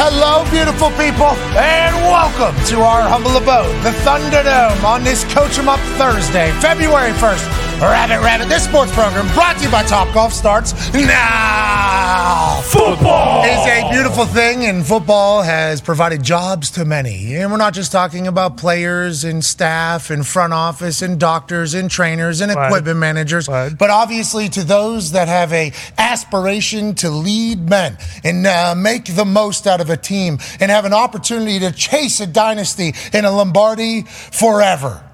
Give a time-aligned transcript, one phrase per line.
[0.00, 5.68] Hello, beautiful people, and welcome to our humble abode, the Thunderdome, on this Coach 'em
[5.68, 7.67] Up Thursday, February 1st.
[7.80, 12.60] Rabbit Rabbit, this sports program brought to you by Top Golf starts now.
[12.64, 17.36] Football is a beautiful thing, and football has provided jobs to many.
[17.36, 21.88] And we're not just talking about players and staff and front office and doctors and
[21.88, 27.96] trainers and equipment managers, but obviously to those that have a aspiration to lead men
[28.24, 32.18] and uh, make the most out of a team and have an opportunity to chase
[32.18, 35.07] a dynasty in a Lombardi forever.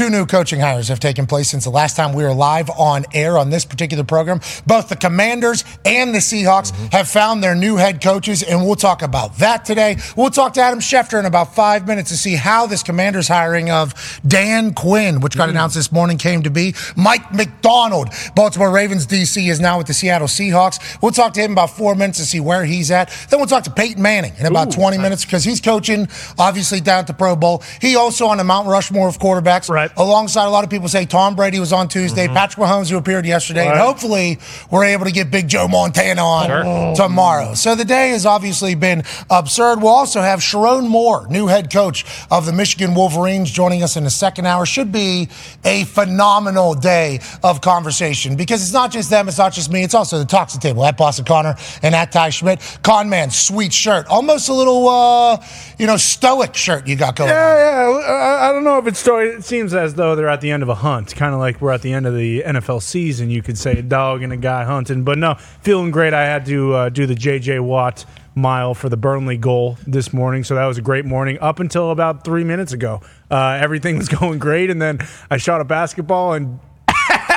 [0.00, 3.04] Two new coaching hires have taken place since the last time we were live on
[3.12, 4.40] air on this particular program.
[4.66, 6.86] Both the Commanders and the Seahawks mm-hmm.
[6.86, 9.98] have found their new head coaches, and we'll talk about that today.
[10.16, 13.70] We'll talk to Adam Schefter in about five minutes to see how this Commanders hiring
[13.70, 15.50] of Dan Quinn, which got mm.
[15.50, 16.74] announced this morning, came to be.
[16.96, 21.02] Mike Macdonald, Baltimore Ravens DC, is now with the Seattle Seahawks.
[21.02, 23.10] We'll talk to him about four minutes to see where he's at.
[23.28, 25.02] Then we'll talk to Peyton Manning in about Ooh, 20 nice.
[25.02, 26.08] minutes because he's coaching,
[26.38, 27.62] obviously, down at the Pro Bowl.
[27.82, 29.68] He also on the Mount Rushmore of quarterbacks.
[29.68, 30.02] Right right.
[30.02, 32.34] Alongside a lot of people say Tom Brady was on Tuesday, mm-hmm.
[32.34, 33.72] Patrick Mahomes who appeared yesterday, right.
[33.72, 34.38] and hopefully
[34.70, 36.94] we're able to get Big Joe Montana on sure.
[36.94, 37.54] tomorrow.
[37.54, 39.80] So the day has obviously been absurd.
[39.82, 44.04] We'll also have Sherrone Moore, new head coach of the Michigan Wolverines, joining us in
[44.04, 44.66] the second hour.
[44.66, 45.28] Should be
[45.64, 49.94] a phenomenal day of conversation because it's not just them, it's not just me, it's
[49.94, 52.60] also the Toxic Table at Boston Connor and at Ty Schmidt.
[52.82, 55.44] Con man, sweet shirt, almost a little, uh,
[55.78, 57.30] you know, stoic shirt you got going.
[57.30, 58.00] Yeah, on.
[58.00, 58.06] yeah.
[58.06, 59.38] I, I don't know if it's stoic.
[59.38, 61.72] It seems as though they're at the end of a hunt, kind of like we're
[61.72, 63.30] at the end of the NFL season.
[63.30, 66.14] You could say a dog and a guy hunting, but no, feeling great.
[66.14, 67.60] I had to uh, do the J.J.
[67.60, 71.38] Watt mile for the Burnley goal this morning, so that was a great morning.
[71.40, 75.60] Up until about three minutes ago, uh, everything was going great, and then I shot
[75.60, 76.60] a basketball and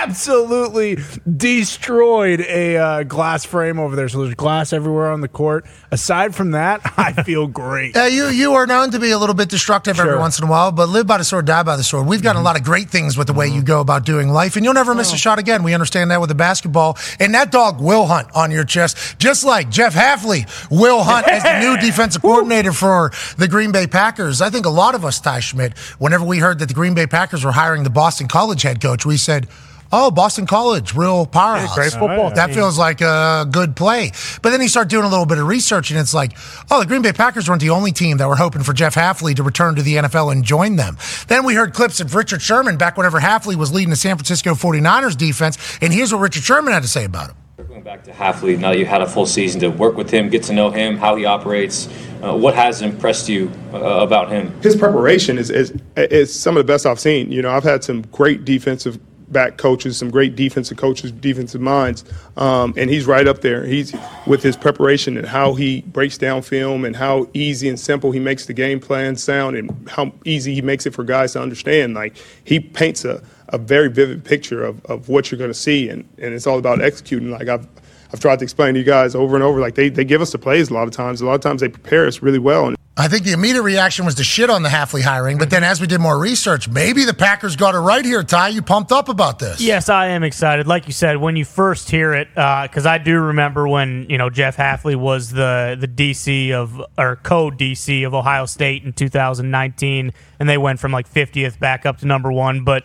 [0.03, 0.97] absolutely
[1.37, 4.09] destroyed a uh, glass frame over there.
[4.09, 5.65] So there's glass everywhere on the court.
[5.91, 7.95] Aside from that, I feel great.
[7.95, 10.05] Uh, you you are known to be a little bit destructive sure.
[10.05, 12.07] every once in a while, but live by the sword, die by the sword.
[12.07, 12.45] We've gotten mm-hmm.
[12.45, 13.57] a lot of great things with the way mm-hmm.
[13.57, 15.15] you go about doing life, and you'll never miss oh.
[15.15, 15.63] a shot again.
[15.63, 19.45] We understand that with the basketball, and that dog will hunt on your chest, just
[19.45, 24.41] like Jeff Hafley will hunt as the new defensive coordinator for the Green Bay Packers.
[24.41, 27.07] I think a lot of us, Ty Schmidt, whenever we heard that the Green Bay
[27.07, 29.47] Packers were hiring the Boston College head coach, we said
[29.93, 31.75] oh, Boston College, real powerhouse.
[31.75, 32.31] great football.
[32.31, 34.11] That feels like a good play.
[34.41, 36.35] But then you start doing a little bit of research, and it's like,
[36.71, 39.35] oh, the Green Bay Packers weren't the only team that were hoping for Jeff Hafley
[39.35, 40.97] to return to the NFL and join them.
[41.27, 44.55] Then we heard clips of Richard Sherman back whenever Hafley was leading the San Francisco
[44.55, 47.35] 49ers defense, and here's what Richard Sherman had to say about him.
[47.57, 50.27] Circling back to Hafley, now that you had a full season to work with him,
[50.27, 51.87] get to know him, how he operates,
[52.23, 54.59] uh, what has impressed you uh, about him?
[54.61, 57.31] His preparation is, is is some of the best I've seen.
[57.31, 58.99] You know, I've had some great defensive
[59.33, 62.05] back coaches, some great defensive coaches, defensive minds,
[62.37, 63.65] um, and he's right up there.
[63.65, 63.93] He's
[64.25, 68.19] with his preparation and how he breaks down film and how easy and simple he
[68.19, 71.93] makes the game plan sound and how easy he makes it for guys to understand.
[71.95, 75.89] Like he paints a, a very vivid picture of, of what you're going to see,
[75.89, 77.31] and, and it's all about executing.
[77.31, 77.67] Like I've
[78.13, 79.59] I've tried to explain to you guys over and over.
[79.59, 81.19] Like they, they give us the plays a lot of times.
[81.21, 82.67] A lot of times they prepare us really well.
[82.67, 85.63] And I think the immediate reaction was to shit on the Hafley hiring, but then
[85.63, 88.21] as we did more research, maybe the Packers got it right here.
[88.21, 89.59] Ty, you pumped up about this?
[89.59, 90.67] Yes, I am excited.
[90.67, 94.19] Like you said, when you first hear it, because uh, I do remember when you
[94.19, 98.93] know Jeff Hafley was the the DC of or co DC of Ohio State in
[98.93, 102.83] 2019, and they went from like 50th back up to number one, but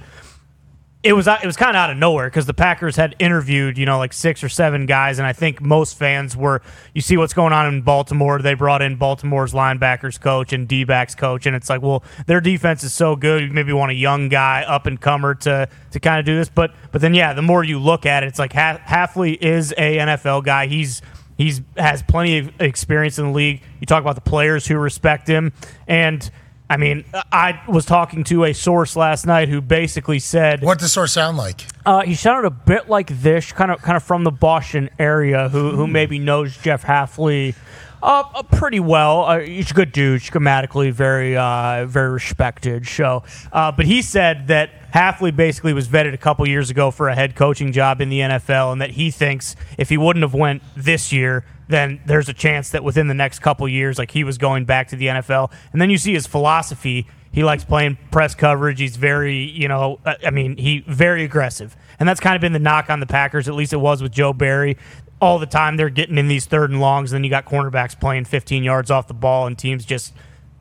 [1.02, 3.86] it was it was kind of out of nowhere because the Packers had interviewed you
[3.86, 6.60] know like six or seven guys, and I think most fans were.
[6.92, 8.40] You see what's going on in Baltimore.
[8.40, 12.40] They brought in Baltimore's linebackers coach and D backs coach, and it's like, well, their
[12.40, 13.44] defense is so good.
[13.44, 16.48] You maybe want a young guy, up and comer, to to kind of do this.
[16.48, 19.98] But but then yeah, the more you look at it, it's like Hafley is a
[19.98, 20.66] NFL guy.
[20.66, 21.00] He's
[21.36, 23.62] he's has plenty of experience in the league.
[23.78, 25.52] You talk about the players who respect him
[25.86, 26.28] and
[26.70, 30.92] I mean, I was talking to a source last night who basically said, "What does
[30.92, 34.24] source sound like?" Uh, he sounded a bit like this, kind of, kind of from
[34.24, 37.54] the Boston area, who who maybe knows Jeff Hafley
[38.02, 39.24] uh, uh, pretty well.
[39.24, 42.86] Uh, he's a good dude, schematically very, uh, very respected.
[42.86, 47.08] So, uh, but he said that Hafley basically was vetted a couple years ago for
[47.08, 50.34] a head coaching job in the NFL, and that he thinks if he wouldn't have
[50.34, 54.24] went this year, then there's a chance that within the next couple years, like he
[54.24, 55.52] was going back to the NFL.
[55.72, 57.06] And then you see his philosophy.
[57.30, 58.80] He likes playing press coverage.
[58.80, 61.76] He's very, you know, uh, I mean, he very aggressive.
[62.00, 63.48] And that's kind of been the knock on the Packers.
[63.48, 64.78] At least it was with Joe Barry.
[65.20, 67.12] All the time they're getting in these third and longs.
[67.12, 70.14] And then you got cornerbacks playing 15 yards off the ball and teams just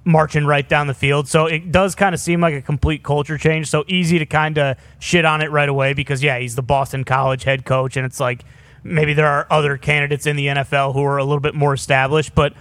[0.04, 1.27] marching right down the field.
[1.30, 3.69] So it does kind of seem like a complete culture change.
[3.69, 7.06] So easy to kind of shit on it right away because, yeah, he's the Boston
[7.06, 7.95] College head coach.
[7.95, 8.44] And it's like,
[8.83, 12.35] maybe there are other candidates in the NFL who are a little bit more established,
[12.35, 12.53] but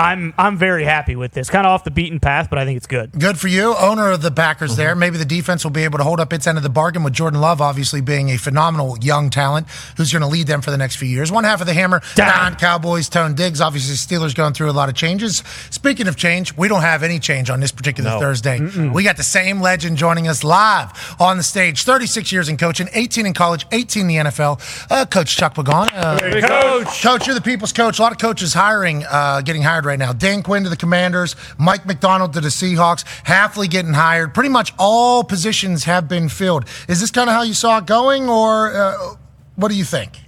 [0.00, 1.50] I'm I'm very happy with this.
[1.50, 3.12] Kind of off the beaten path, but I think it's good.
[3.12, 4.72] Good for you, owner of the Packers.
[4.72, 4.80] Mm-hmm.
[4.80, 7.02] There, maybe the defense will be able to hold up its end of the bargain
[7.02, 10.70] with Jordan Love, obviously being a phenomenal young talent who's going to lead them for
[10.70, 11.30] the next few years.
[11.30, 12.56] One half of the hammer down.
[12.56, 13.08] Cowboys.
[13.08, 13.60] Tone Diggs.
[13.60, 15.42] Obviously, Steelers going through a lot of changes.
[15.70, 18.20] Speaking of change, we don't have any change on this particular no.
[18.20, 18.58] Thursday.
[18.58, 18.92] Mm-mm.
[18.94, 21.84] We got the same legend joining us live on the stage.
[21.84, 24.60] 36 years in coaching, 18 in college, 18 in the NFL.
[24.90, 25.90] Uh, coach Chuck Pagano.
[25.92, 27.02] Uh, hey, coach.
[27.02, 27.98] Coach, you're the people's coach.
[27.98, 30.12] A lot of coaches hiring, uh, getting hired right now.
[30.12, 34.34] Dan Quinn to the Commanders, Mike Macdonald to the Seahawks, Hafley getting hired.
[34.34, 36.66] Pretty much all positions have been filled.
[36.88, 39.14] Is this kind of how you saw it going, or uh,
[39.56, 40.18] what do you think?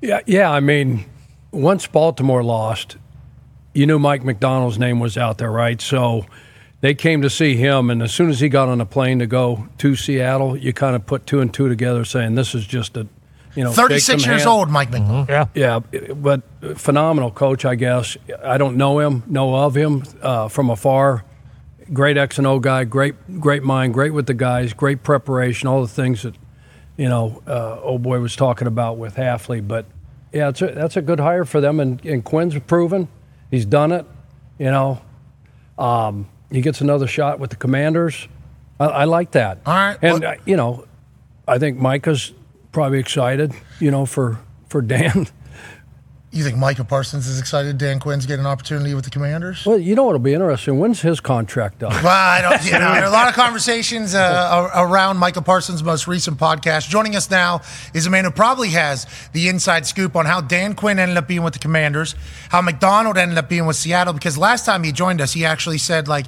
[0.00, 0.50] Yeah, yeah.
[0.50, 1.04] I mean,
[1.50, 2.96] once Baltimore lost,
[3.74, 5.80] you knew Mike Macdonald's name was out there, right?
[5.80, 6.26] So
[6.80, 9.26] they came to see him, and as soon as he got on a plane to
[9.26, 12.96] go to Seattle, you kind of put two and two together, saying this is just
[12.96, 13.06] a
[13.56, 14.48] you know, 36 years hand.
[14.48, 15.26] old, Mike McMillan.
[15.26, 15.58] Mm-hmm.
[15.58, 16.42] Yeah, yeah, but
[16.78, 18.16] phenomenal coach, I guess.
[18.42, 21.24] I don't know him, know of him uh, from afar.
[21.92, 25.82] Great X and O guy, great, great mind, great with the guys, great preparation, all
[25.82, 26.34] the things that
[26.96, 29.66] you know, uh, old boy was talking about with Hafley.
[29.66, 29.86] But
[30.32, 33.08] yeah, it's a, that's a good hire for them, and, and Quinn's proven
[33.50, 34.06] he's done it.
[34.58, 35.02] You know,
[35.78, 38.28] um, he gets another shot with the Commanders.
[38.80, 39.60] I, I like that.
[39.66, 40.86] All right, and well, uh, you know,
[41.46, 42.32] I think Micah's
[42.76, 44.38] probably excited, you know, for
[44.68, 45.26] for Dan.
[46.30, 49.64] You think Micah Parsons is excited Dan Quinn's getting an opportunity with the Commanders?
[49.64, 50.78] Well, you know what'll be interesting.
[50.78, 51.92] When's his contract up?
[51.92, 52.62] Well, I don't.
[52.66, 56.90] You know, there are a lot of conversations uh, around Micah Parsons' most recent podcast.
[56.90, 57.62] Joining us now
[57.94, 61.26] is a man who probably has the inside scoop on how Dan Quinn ended up
[61.26, 62.14] being with the Commanders,
[62.50, 64.12] how Macdonald ended up being with Seattle.
[64.12, 66.26] Because last time he joined us, he actually said like,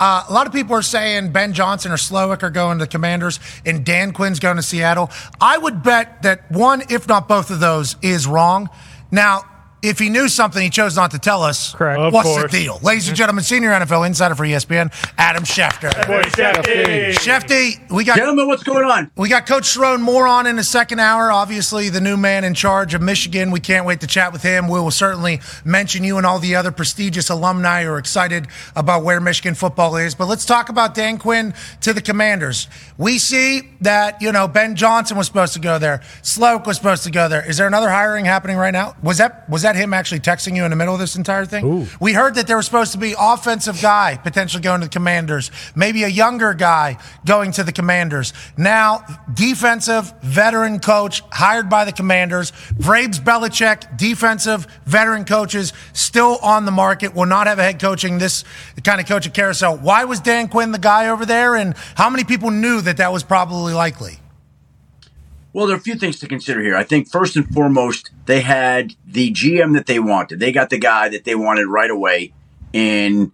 [0.00, 2.88] uh, a lot of people are saying Ben Johnson or Slowik are going to the
[2.88, 5.10] Commanders and Dan Quinn's going to Seattle.
[5.40, 8.68] I would bet that one, if not both of those, is wrong.
[9.10, 9.42] Now,
[9.84, 11.74] if he knew something, he chose not to tell us.
[11.74, 12.00] Correct.
[12.00, 12.50] Of What's course.
[12.50, 12.80] the deal?
[12.82, 15.92] Ladies and gentlemen, senior NFL insider for ESPN, Adam Schefter.
[16.06, 17.12] Boy, Shefty.
[17.12, 19.10] Shefty, we got Gentlemen, what's going on?
[19.16, 21.30] We got Coach Sherrone Moore on in the second hour.
[21.30, 23.50] Obviously, the new man in charge of Michigan.
[23.50, 24.68] We can't wait to chat with him.
[24.68, 29.04] We will certainly mention you and all the other prestigious alumni who are excited about
[29.04, 30.14] where Michigan football is.
[30.14, 31.52] But let's talk about Dan Quinn
[31.82, 32.68] to the Commanders.
[32.96, 35.98] We see that, you know, Ben Johnson was supposed to go there.
[36.22, 37.46] Slowik was supposed to go there.
[37.46, 38.96] Is there another hiring happening right now?
[39.02, 41.64] Was that was that him actually texting you in the middle of this entire thing?
[41.64, 41.86] Ooh.
[42.00, 45.50] We heard that there was supposed to be offensive guy potentially going to the Commanders,
[45.74, 48.32] maybe a younger guy going to the Commanders.
[48.56, 52.52] Now, defensive veteran coach hired by the Commanders.
[52.74, 57.14] Vrabes Belichick, defensive veteran coaches still on the market.
[57.14, 58.44] Will not have a head coaching this
[58.82, 59.76] kind of coaching carousel.
[59.76, 63.12] Why was Dan Quinn the guy over there, and how many people knew that that
[63.12, 64.18] was probably likely?
[65.54, 66.76] Well, there are a few things to consider here.
[66.76, 70.40] I think first and foremost, they had the GM that they wanted.
[70.40, 72.32] They got the guy that they wanted right away
[72.72, 73.30] in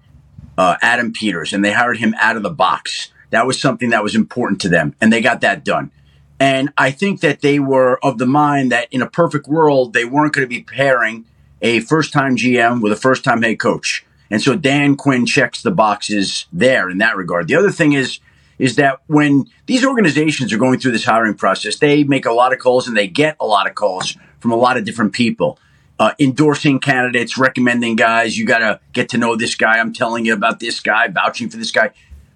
[0.59, 3.11] uh, Adam Peters, and they hired him out of the box.
[3.31, 5.93] That was something that was important to them, and they got that done.
[6.39, 10.05] And I think that they were of the mind that in a perfect world, they
[10.05, 11.25] weren't going to be pairing
[11.63, 14.05] a first time GM with a first time head coach.
[14.31, 17.49] And so Dan Quinn checks the boxes there in that regard.
[17.49, 18.21] The other thing is,
[18.61, 22.53] is that when these organizations are going through this hiring process, they make a lot
[22.53, 25.59] of calls and they get a lot of calls from a lot of different people.
[25.99, 28.37] Uh, endorsing candidates, recommending guys.
[28.37, 29.79] You got to get to know this guy.
[29.79, 31.91] I'm telling you about this guy, vouching for this guy.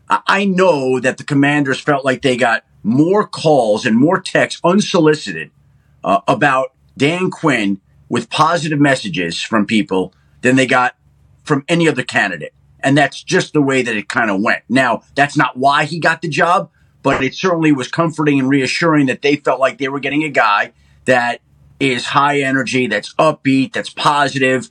[0.08, 5.50] I know that the commanders felt like they got more calls and more texts unsolicited
[6.02, 10.96] uh, about Dan Quinn with positive messages from people than they got
[11.42, 12.54] from any other candidate.
[12.84, 14.62] And that's just the way that it kind of went.
[14.68, 16.70] Now, that's not why he got the job,
[17.02, 20.28] but it certainly was comforting and reassuring that they felt like they were getting a
[20.28, 20.72] guy
[21.06, 21.40] that
[21.80, 24.68] is high energy, that's upbeat, that's positive.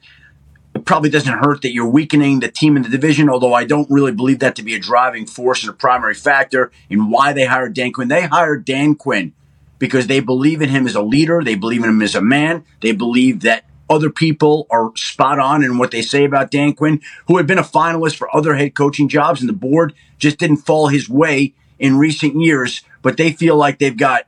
[0.76, 3.90] It probably doesn't hurt that you're weakening the team in the division, although I don't
[3.90, 7.46] really believe that to be a driving force and a primary factor in why they
[7.46, 8.08] hired Dan Quinn.
[8.08, 9.34] They hired Dan Quinn
[9.80, 11.42] because they believe in him as a leader.
[11.44, 12.64] They believe in him as a man.
[12.82, 17.02] They believe that other people are spot on in what they say about Dan Quinn,
[17.28, 20.58] who had been a finalist for other head coaching jobs, and the board just didn't
[20.58, 22.82] fall his way in recent years.
[23.02, 24.26] But they feel like they've got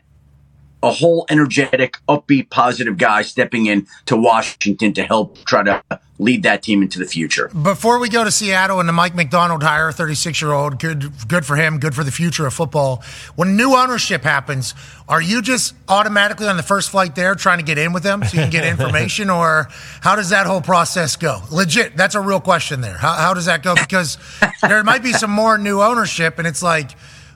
[0.84, 5.82] a whole energetic, upbeat, positive guy stepping in to Washington to help try to
[6.18, 7.50] lead that team into the future.
[7.50, 11.46] Before we go to Seattle and the Mike Macdonald hire, 36 year old, good, good
[11.46, 13.04] for him, good for the future of football.
[13.36, 14.74] When new ownership happens,
[15.10, 18.24] are you just automatically on the first flight there trying to get in with them
[18.24, 19.68] so you can get information, or
[20.02, 21.42] how does that whole process go?
[21.52, 22.98] Legit, that's a real question there.
[22.98, 23.76] How, how does that go?
[23.76, 24.18] Because
[24.62, 26.92] there might be some more new ownership, and it's like,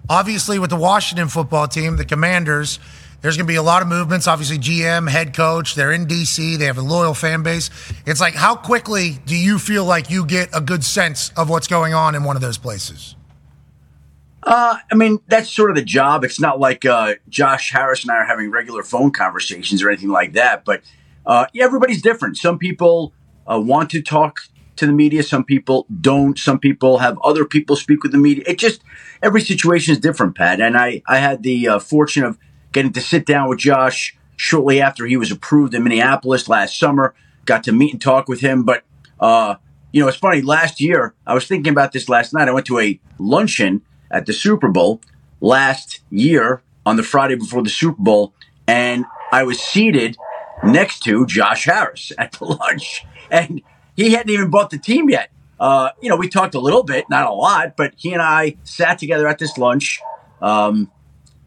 [0.09, 2.79] obviously, with the Washington football team, the Commanders
[3.21, 4.27] There's going to be a lot of movements.
[4.27, 6.57] Obviously, GM, head coach, they're in DC.
[6.57, 7.69] They have a loyal fan base.
[8.05, 11.67] It's like, how quickly do you feel like you get a good sense of what's
[11.67, 13.15] going on in one of those places?
[14.43, 16.23] Uh, I mean, that's sort of the job.
[16.23, 20.09] It's not like uh, Josh Harris and I are having regular phone conversations or anything
[20.09, 20.63] like that.
[20.63, 20.81] But
[21.25, 22.37] uh, yeah, everybody's different.
[22.37, 23.13] Some people
[23.51, 24.41] uh, want to talk
[24.77, 25.23] to the media.
[25.23, 26.39] Some people don't.
[26.39, 28.45] Some people have other people speak with the media.
[28.47, 28.81] It just
[29.21, 30.61] every situation is different, Pat.
[30.61, 32.37] And I I had the uh, fortune of
[32.71, 37.13] getting to sit down with Josh shortly after he was approved in Minneapolis last summer.
[37.45, 38.63] Got to meet and talk with him.
[38.63, 38.83] But
[39.19, 39.55] uh,
[39.91, 40.41] you know, it's funny.
[40.41, 42.47] Last year, I was thinking about this last night.
[42.47, 45.01] I went to a luncheon at the Super Bowl
[45.41, 48.33] last year on the Friday before the Super Bowl,
[48.67, 50.17] and I was seated
[50.63, 53.61] next to Josh Harris at the lunch, and
[53.95, 55.31] he hadn't even bought the team yet.
[55.59, 58.55] Uh, you know, we talked a little bit, not a lot, but he and I
[58.63, 59.99] sat together at this lunch,
[60.41, 60.89] um,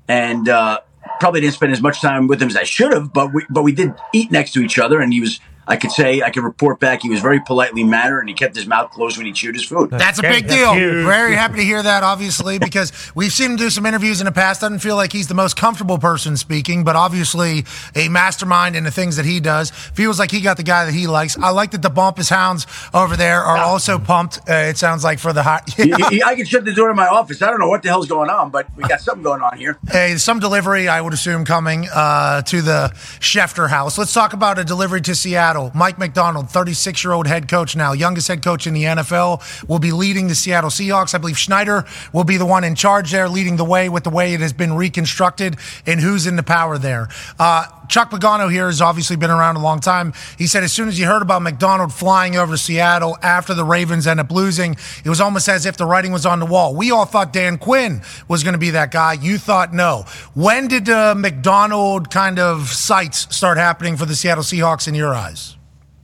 [0.06, 0.80] and uh,
[1.22, 3.12] probably didn't spend as much time with him as I should have.
[3.12, 5.92] But we, but we did eat next to each other, and he was I could
[5.92, 8.90] say, I could report back he was very politely mannered and he kept his mouth
[8.90, 9.90] closed when he chewed his food.
[9.90, 10.74] That's a big deal.
[10.74, 14.32] Very happy to hear that, obviously, because we've seen him do some interviews in the
[14.32, 14.60] past.
[14.60, 17.64] Doesn't feel like he's the most comfortable person speaking, but obviously
[17.94, 19.70] a mastermind in the things that he does.
[19.70, 21.38] Feels like he got the guy that he likes.
[21.38, 25.18] I like that the Bumpus Hounds over there are also pumped, uh, it sounds like,
[25.18, 25.72] for the hot.
[25.78, 25.96] Yeah.
[26.26, 27.40] I can shut the door to my office.
[27.42, 29.78] I don't know what the hell's going on, but we got something going on here.
[29.90, 32.90] Hey, some delivery, I would assume, coming uh, to the
[33.20, 33.98] Schefter house.
[33.98, 35.51] Let's talk about a delivery to Seattle.
[35.74, 36.12] Mike Macdonald.
[36.22, 39.92] Macdonald, 36 year old head coach now, youngest head coach in the NFL, will be
[39.92, 41.14] leading the Seattle Seahawks.
[41.14, 44.10] I believe Schneider will be the one in charge there, leading the way with the
[44.10, 45.56] way it has been reconstructed
[45.86, 47.08] and who's in the power there.
[47.38, 50.14] Uh, Chuck Pagano here has obviously been around a long time.
[50.38, 53.66] He said as soon as he heard about Macdonald flying over to Seattle after the
[53.66, 56.74] Ravens end up losing, it was almost as if the writing was on the wall.
[56.74, 59.12] We all thought Dan Quinn was going to be that guy.
[59.12, 60.06] You thought no.
[60.32, 65.14] When did uh, Macdonald kind of sights start happening for the Seattle Seahawks in your
[65.14, 65.58] eyes?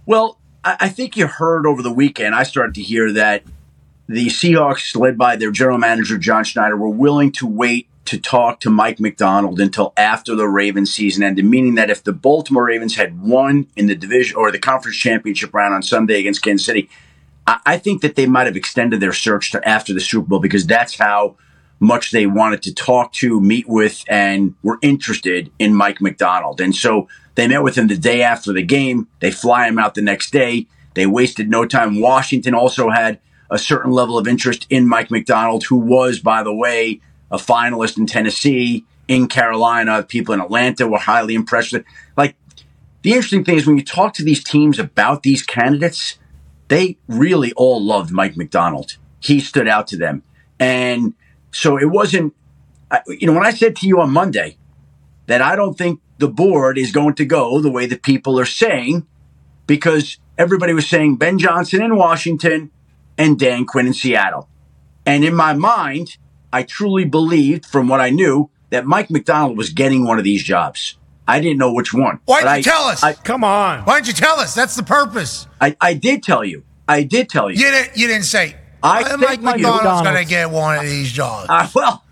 [0.05, 3.45] Well, I think you heard over the weekend, I started to hear that
[4.09, 8.61] the Seahawks, led by their general manager, John Schneider, were willing to wait to talk
[8.61, 12.97] to Mike Macdonald until after the Ravens season ended, meaning that if the Baltimore Ravens
[12.97, 16.89] had won in the division or the conference championship round on Sunday against Kansas City,
[17.47, 20.67] I think that they might have extended their search to after the Super Bowl because
[20.67, 21.37] that's how
[21.81, 26.61] much they wanted to talk to, meet with, and were interested in Mike Macdonald.
[26.61, 29.07] And so they met with him the day after the game.
[29.21, 30.67] They fly him out the next day.
[30.95, 32.01] They wasted no time.
[32.01, 36.55] Washington also had a certain level of interest in Mike Macdonald, who was, by the
[36.55, 37.01] way,
[37.31, 40.03] a finalist in Tennessee, in Carolina.
[40.03, 41.75] People in Atlanta were highly impressed.
[42.17, 42.37] Like
[43.03, 46.19] the interesting thing is when you talk to these teams about these candidates,
[46.69, 48.97] they really all loved Mike Macdonald.
[49.21, 50.23] He stood out to them,
[50.61, 51.15] and
[51.53, 52.35] so it wasn't.
[53.07, 54.57] You know, when I said to you on Monday
[55.27, 58.47] that I don't think the board is going to go the way that people are
[58.47, 59.07] saying
[59.67, 62.71] because everybody was saying Ben Johnson in Washington
[63.17, 64.49] and Dan Quinn in Seattle.
[65.05, 66.17] And in my mind,
[66.53, 70.43] I truly believed from what I knew that Mike Macdonald was getting one of these
[70.43, 70.97] jobs.
[71.27, 72.21] I didn't know which one.
[72.25, 73.03] Why didn't you tell us?
[73.03, 73.85] I, Come on.
[73.85, 74.55] Why didn't you tell us?
[74.55, 75.47] That's the purpose.
[75.61, 76.65] I, I did tell you.
[76.89, 77.59] I did tell you.
[77.59, 81.49] You didn't, you didn't say, I Mike Macdonald's going to get one of these jobs.
[81.51, 82.05] Uh, well,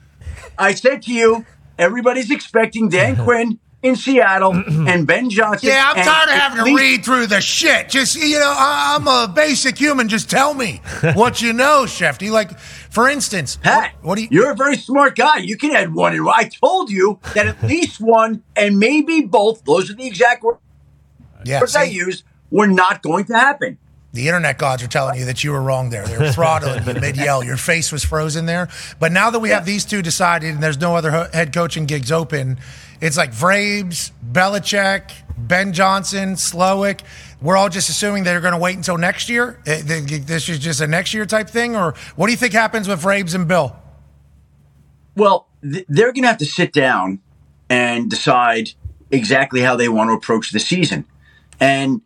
[0.59, 1.47] I said to you,
[1.79, 4.53] everybody's expecting Dan Quinn in Seattle
[4.89, 5.69] and Ben Johnson.
[5.69, 7.89] Yeah, I'm tired of having to read through the shit.
[7.89, 10.09] Just you know, I'm a basic human.
[10.09, 10.81] Just tell me
[11.15, 12.31] what you know, Shefty.
[12.31, 14.29] Like, for instance, Pat, what, what do you?
[14.31, 15.39] You're a very smart guy.
[15.39, 16.15] You can add one.
[16.15, 19.65] And I told you that at least one and maybe both.
[19.65, 20.61] Those are the exact words
[21.47, 22.25] yeah, I used.
[22.51, 23.79] Were not going to happen.
[24.13, 26.07] The internet gods are telling you that you were wrong there.
[26.07, 27.45] They were throttling you mid yell.
[27.45, 28.69] Your face was frozen there.
[28.99, 29.57] But now that we yeah.
[29.57, 32.59] have these two decided and there's no other head coaching gigs open,
[33.01, 37.01] it's like Vrabes, Belichick, Ben Johnson, Slowik.
[37.43, 39.61] We're all just assuming they're going to wait until next year.
[39.67, 42.89] Eh, this is just a next year type thing, or what do you think happens
[42.89, 43.77] with Vrabes and Bill?
[45.15, 47.21] Well, they're going to have to sit down
[47.69, 48.71] and decide
[49.11, 51.05] exactly how they want to approach the season,
[51.61, 52.01] and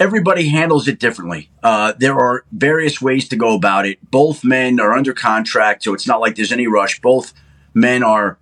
[0.00, 1.50] everybody handles it differently.
[1.62, 3.98] Uh, there are various ways to go about it.
[4.10, 7.00] Both men are under contract, so it's not like there's any rush.
[7.00, 7.32] Both
[7.74, 8.38] men are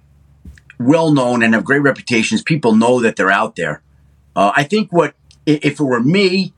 [0.86, 2.42] well known and have great reputations.
[2.42, 3.82] People know that they're out there.
[4.34, 5.14] Uh, I think what,
[5.46, 6.52] if it were me,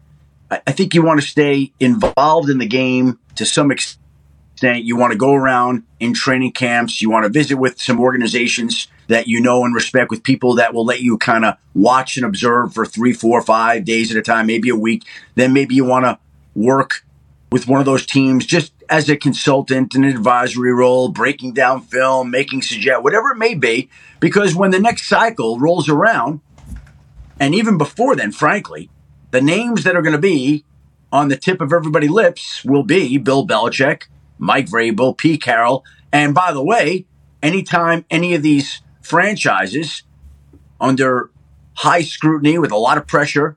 [0.51, 4.85] I think you want to stay involved in the game to some extent.
[4.85, 7.03] You want to go around in training camps.
[7.03, 10.75] You want to visit with some organizations that you know and respect with people that
[10.75, 14.23] will let you kind of watch and observe for three, four, five days at a
[14.23, 15.05] time, maybe a week.
[15.35, 16.19] Then maybe you want to
[16.55, 17.05] work
[17.51, 21.83] with one of those teams just as a consultant in an advisory role, breaking down
[21.83, 23.89] film, making suggest whatever it may be,
[24.21, 26.41] because when the next cycle rolls around,
[27.41, 28.91] and even before then, frankly,
[29.31, 30.65] the names that are going to be
[31.13, 34.05] on the tip of everybody's lips will be Bill Belichick,
[34.39, 37.07] Mike Vrabel, Pete Carroll, and by the way,
[37.43, 40.03] anytime any of these franchises
[40.81, 41.31] under
[41.75, 43.57] high scrutiny with a lot of pressure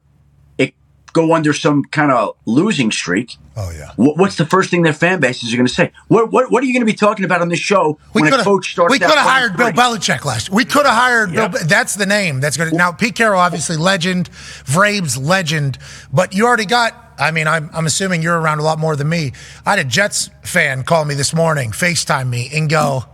[1.18, 3.38] go under some kind of losing streak.
[3.56, 3.92] Oh yeah.
[3.96, 5.92] what's the first thing their fan bases are going to say?
[6.10, 8.32] What, what What are you going to be talking about on this show we when
[8.32, 8.92] a coach starts?
[8.92, 10.52] We could have hired Bill Belichick last.
[10.52, 11.54] We could have hired yep.
[11.54, 11.62] Bill.
[11.66, 12.40] That's the name.
[12.40, 12.92] That's going to now.
[12.92, 14.30] Pete Carroll, obviously legend.
[14.30, 15.80] Vrabes, legend.
[16.14, 16.94] But you already got.
[17.20, 19.32] I mean, I'm, I'm assuming you're around a lot more than me.
[19.66, 23.06] I had a Jets fan call me this morning, FaceTime me, and go.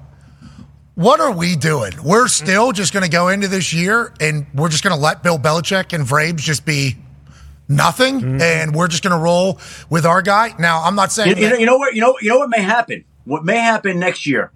[0.95, 1.93] What are we doing?
[2.03, 5.24] We're still just going to go into this year and we're just going to let
[5.24, 6.98] Bill Belichick and Vrabes just be
[7.67, 8.41] nothing, mm-hmm.
[8.41, 10.53] and we're just going to roll with our guy.
[10.60, 12.50] Now, I'm not saying you, you, know, you know what you know you know what
[12.50, 13.05] may happen.
[13.25, 14.51] What may happen next year,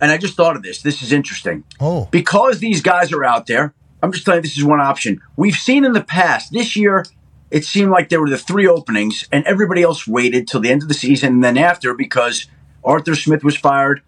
[0.00, 0.82] and I just thought of this.
[0.82, 1.64] This is interesting.
[1.80, 3.74] Oh, because these guys are out there.
[4.02, 5.20] I'm just telling you, this is one option.
[5.36, 7.04] We've seen in the past this year.
[7.52, 10.82] It seemed like there were the three openings, and everybody else waited till the end
[10.82, 12.46] of the season, and then after because
[12.82, 14.02] Arthur Smith was fired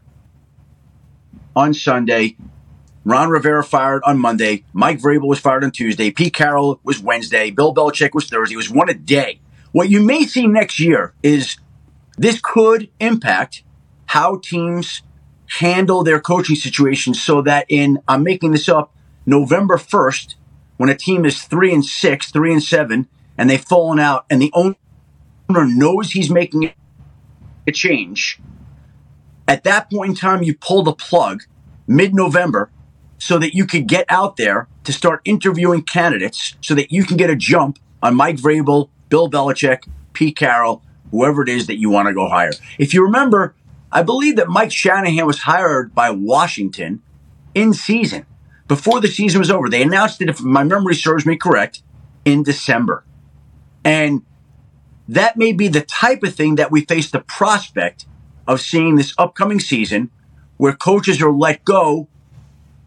[1.55, 2.37] on Sunday.
[3.05, 4.65] Ron Rivera fired on Monday.
[4.73, 6.11] Mike Vrabel was fired on Tuesday.
[6.11, 7.51] Pete Carroll was Wednesday.
[7.51, 8.55] Bill Belichick was Thursday.
[8.55, 9.41] It was one a day.
[9.73, 11.59] What you may see next year is
[12.17, 13.63] this could impact
[14.07, 15.03] how teams
[15.59, 18.95] handle their coaching situations so that in, I'm making this up,
[19.27, 20.37] November 1st,
[20.77, 24.41] when a team is three and six, three and seven, and they've fallen out and
[24.41, 24.77] the owner
[25.49, 26.73] knows he's making
[27.67, 28.41] a change,
[29.47, 31.43] at that point in time, you pull the plug
[31.87, 32.71] mid November
[33.19, 37.17] so that you could get out there to start interviewing candidates so that you can
[37.17, 41.91] get a jump on Mike Vrabel, Bill Belichick, Pete Carroll, whoever it is that you
[41.91, 42.53] want to go hire.
[42.79, 43.55] If you remember,
[43.91, 47.03] I believe that Mike Shanahan was hired by Washington
[47.55, 48.27] in season.
[48.67, 51.83] Before the season was over, they announced it, if my memory serves me correct,
[52.25, 53.05] in December.
[53.85, 54.23] And
[55.07, 58.07] that may be the type of thing that we face the prospect
[58.47, 60.11] of seeing this upcoming season
[60.57, 62.09] where coaches are let go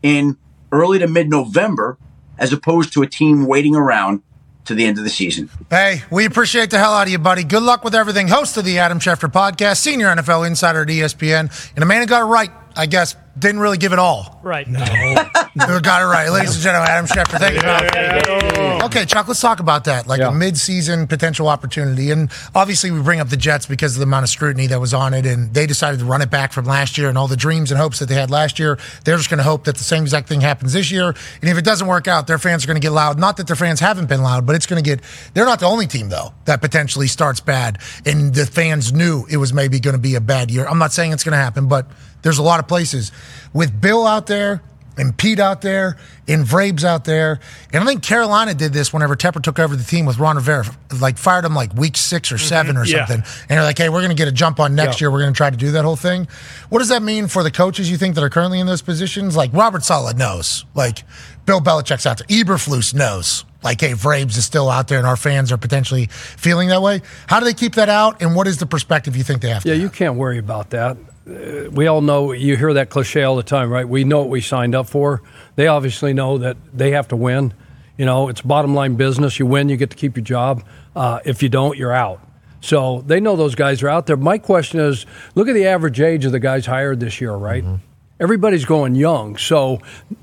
[0.02, 0.38] in
[0.72, 1.98] early to mid November
[2.38, 4.22] as opposed to a team waiting around
[4.66, 5.50] to the end of the season.
[5.70, 7.44] Hey, we appreciate the hell out of you, buddy.
[7.44, 8.28] Good luck with everything.
[8.28, 12.08] Host of the Adam Schefter podcast, senior NFL insider at ESPN, and a man who
[12.08, 14.40] got it right, I guess, didn't really give it all.
[14.44, 14.68] Right.
[14.68, 14.80] No.
[15.82, 16.30] got it right.
[16.30, 17.40] Ladies and gentlemen, Adam Schefter.
[17.40, 18.86] Thank you.
[18.86, 20.08] Okay, Chuck, let's talk about that.
[20.08, 20.30] Like yeah.
[20.30, 22.12] a mid-season potential opportunity.
[22.12, 24.94] And obviously we bring up the Jets because of the amount of scrutiny that was
[24.94, 25.26] on it.
[25.26, 27.80] And they decided to run it back from last year and all the dreams and
[27.80, 28.78] hopes that they had last year.
[29.04, 31.08] They're just going to hope that the same exact thing happens this year.
[31.42, 33.20] And if it doesn't work out, their fans are going to get loud.
[33.20, 35.02] Not that their fans haven't been loud, but it's going to get,
[35.34, 37.80] they're not the only team, though, that potentially starts bad.
[38.06, 40.68] And the fans knew it was maybe going to be a bad year.
[40.68, 41.88] I'm not saying it's going to happen, but
[42.22, 43.12] there's a lot of places
[43.54, 44.62] with Bill out there
[44.98, 45.96] and Pete out there
[46.28, 47.40] and Vrabes out there.
[47.72, 50.66] And I think Carolina did this whenever Tepper took over the team with Ron Rivera,
[51.00, 52.82] like fired him like week six or 7 mm-hmm.
[52.82, 53.06] or yeah.
[53.06, 53.24] something.
[53.50, 55.06] And they're like, hey, we're going to get a jump on next yeah.
[55.06, 55.12] year.
[55.12, 56.28] We're going to try to do that whole thing.
[56.70, 59.36] What does that mean for the coaches you think that are currently in those positions?
[59.36, 60.66] Like Robert Saleh knows.
[60.74, 61.04] Like
[61.46, 62.28] Bill Belichick's out there.
[62.28, 63.46] Eberflus knows.
[63.64, 67.02] Like, hey, Vrabes is still out there and our fans are potentially feeling that way.
[67.28, 68.22] How do they keep that out?
[68.22, 69.82] And what is the perspective you think they have Yeah, have?
[69.82, 73.70] you can't worry about that we all know you hear that cliche all the time,
[73.70, 73.88] right?
[73.88, 75.22] We know what we signed up for.
[75.56, 77.54] They obviously know that they have to win.
[77.98, 79.40] You know, it's bottom line business.
[79.40, 80.64] You win, you get to keep your job.
[80.96, 82.22] Uh, if you don't, you're out.
[82.62, 84.18] So they know those guys are out there.
[84.18, 87.64] My question is look at the average age of the guys hired this year, right?
[87.64, 87.76] Mm-hmm.
[88.20, 89.38] Everybody's going young.
[89.38, 89.80] So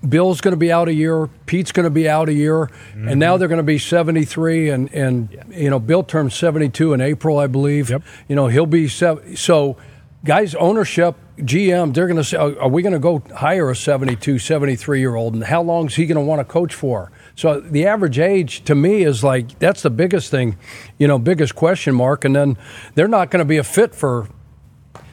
[0.09, 3.09] Bill's going to be out a year, Pete's going to be out a year, mm-hmm.
[3.09, 5.43] and now they're going to be 73 and and yeah.
[5.51, 7.91] you know, Bill turned 72 in April, I believe.
[7.91, 8.03] Yep.
[8.29, 9.77] You know, he'll be so
[10.25, 14.39] guys, ownership, GM, they're going to say, are we going to go hire a 72,
[14.39, 15.35] 73 year old?
[15.35, 17.13] And how long is he going to want to coach for?
[17.37, 20.57] So the average age to me is like, that's the biggest thing,
[20.99, 22.25] you know, biggest question mark.
[22.25, 22.57] And then
[22.95, 24.29] they're not going to be a fit for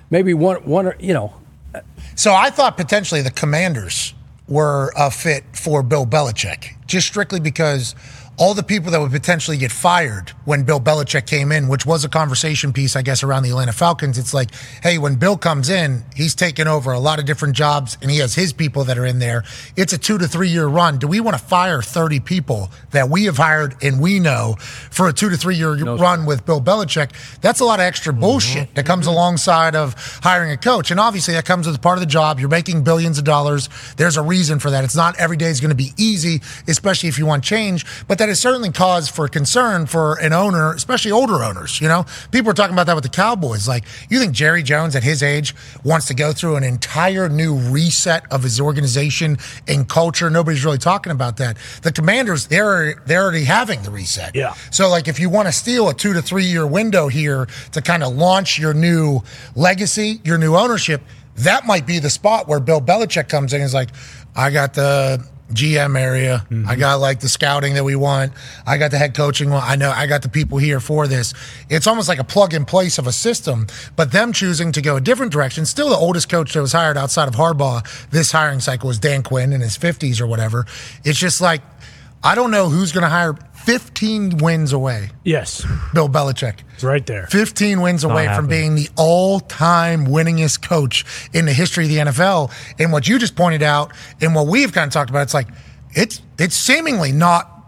[0.09, 1.35] maybe one, one, you know.
[2.15, 4.13] So I thought potentially the commanders
[4.47, 7.95] were a fit for Bill Belichick, just strictly because
[8.37, 12.03] all the people that would potentially get fired when Bill Belichick came in, which was
[12.03, 14.17] a conversation piece, I guess, around the Atlanta Falcons.
[14.17, 14.49] It's like,
[14.81, 18.17] hey, when Bill comes in, he's taken over a lot of different jobs and he
[18.17, 19.43] has his people that are in there.
[19.75, 20.97] It's a two to three year run.
[20.97, 25.07] Do we want to fire 30 people that we have hired and we know for
[25.07, 27.11] a two to three year no, run with Bill Belichick?
[27.41, 28.21] That's a lot of extra mm-hmm.
[28.21, 28.73] bullshit mm-hmm.
[28.73, 29.13] that comes mm-hmm.
[29.13, 30.89] alongside of hiring a coach.
[30.89, 32.39] And obviously, that comes as part of the job.
[32.39, 33.69] You're making billions of dollars.
[33.97, 34.83] There's a reason for that.
[34.83, 38.17] It's not every day is going to be easy, especially if you want change, but
[38.17, 41.79] that is certainly cause for concern for an owner, especially older owners.
[41.79, 43.67] You know, people are talking about that with the Cowboys.
[43.67, 47.55] Like, you think Jerry Jones at his age wants to go through an entire new
[47.55, 50.29] reset of his organization and culture?
[50.29, 51.57] Nobody's really talking about that.
[51.83, 54.35] The Commanders, they're they're already having the reset.
[54.35, 54.53] Yeah.
[54.71, 57.81] So, like, if you want to steal a two to three year window here to
[57.81, 59.21] kind of launch your new
[59.55, 61.01] legacy, your new ownership,
[61.35, 63.89] that might be the spot where Bill Belichick comes in and is like,
[64.35, 66.45] I got the GM area.
[66.49, 66.69] Mm-hmm.
[66.69, 68.33] I got like the scouting that we want.
[68.65, 69.51] I got the head coaching.
[69.51, 71.33] I know I got the people here for this.
[71.69, 74.95] It's almost like a plug in place of a system, but them choosing to go
[74.95, 75.65] a different direction.
[75.65, 79.23] Still, the oldest coach that was hired outside of Harbaugh this hiring cycle was Dan
[79.23, 80.65] Quinn in his 50s or whatever.
[81.03, 81.61] It's just like,
[82.23, 85.09] I don't know who's going to hire 15 wins away.
[85.23, 85.65] Yes.
[85.93, 86.59] Bill Belichick.
[86.73, 87.27] It's right there.
[87.27, 91.97] 15 wins away from being the all time winningest coach in the history of the
[91.97, 92.51] NFL.
[92.79, 95.47] And what you just pointed out, and what we've kind of talked about, it's like,
[95.91, 97.60] it's, it's seemingly not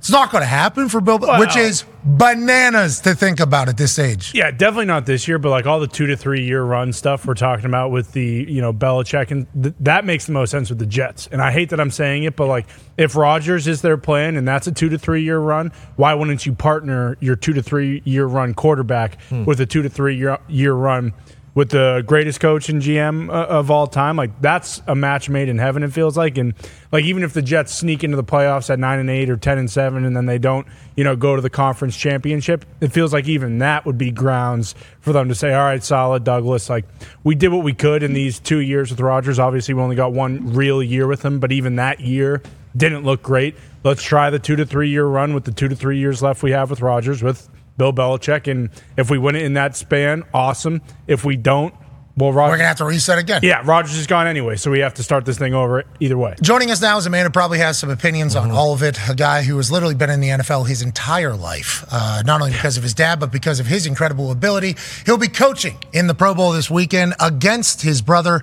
[0.00, 3.76] it's not going to happen for Bill, well, which is bananas to think about at
[3.76, 4.32] this age.
[4.34, 7.26] Yeah, definitely not this year, but like all the two to three year run stuff
[7.26, 10.70] we're talking about with the you know Belichick and th- that makes the most sense
[10.70, 11.28] with the Jets.
[11.30, 14.48] And I hate that I'm saying it, but like if Rodgers is their plan and
[14.48, 18.00] that's a two to three year run, why wouldn't you partner your two to three
[18.06, 19.44] year run quarterback hmm.
[19.44, 21.12] with a two to three year year run?
[21.52, 24.16] With the greatest coach and GM uh, of all time.
[24.16, 25.82] Like that's a match made in heaven.
[25.82, 26.54] It feels like, and
[26.92, 29.58] like even if the Jets sneak into the playoffs at nine and eight or ten
[29.58, 30.64] and seven, and then they don't,
[30.96, 34.76] you know, go to the conference championship, it feels like even that would be grounds
[35.00, 36.70] for them to say, "All right, solid, Douglas.
[36.70, 36.84] Like
[37.24, 39.40] we did what we could in these two years with Rodgers.
[39.40, 42.42] Obviously, we only got one real year with him, but even that year
[42.76, 43.56] didn't look great.
[43.82, 46.44] Let's try the two to three year run with the two to three years left
[46.44, 47.48] we have with Rodgers with."
[47.80, 48.46] Bill Belichick.
[48.50, 50.82] And if we win it in that span, awesome.
[51.06, 51.72] If we don't,
[52.14, 53.40] well, Roger, we're gonna have to reset again.
[53.42, 56.34] Yeah, Rodgers is gone anyway, so we have to start this thing over either way.
[56.42, 58.50] Joining us now is a man who probably has some opinions mm-hmm.
[58.50, 58.98] on all of it.
[59.08, 62.52] A guy who has literally been in the NFL his entire life, uh, not only
[62.52, 64.76] because of his dad, but because of his incredible ability.
[65.06, 68.42] He'll be coaching in the Pro Bowl this weekend against his brother.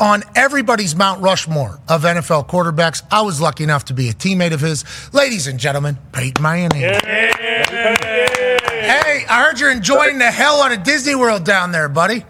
[0.00, 4.52] On everybody's Mount Rushmore of NFL quarterbacks, I was lucky enough to be a teammate
[4.52, 4.84] of his.
[5.14, 6.80] Ladies and gentlemen, Peyton Manning.
[6.82, 8.58] Yeah.
[8.80, 12.24] Hey, I heard you're enjoying the hell out of Disney World down there, buddy.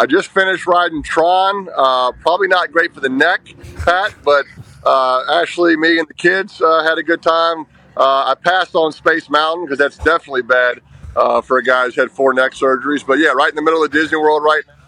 [0.00, 1.68] I just finished riding Tron.
[1.76, 4.46] Uh, probably not great for the neck, Pat, but
[4.84, 7.66] uh, Ashley, me, and the kids uh, had a good time.
[7.96, 10.80] Uh, I passed on Space Mountain because that's definitely bad
[11.14, 13.06] uh, for a guy who's had four neck surgeries.
[13.06, 14.79] But yeah, right in the middle of Disney World right now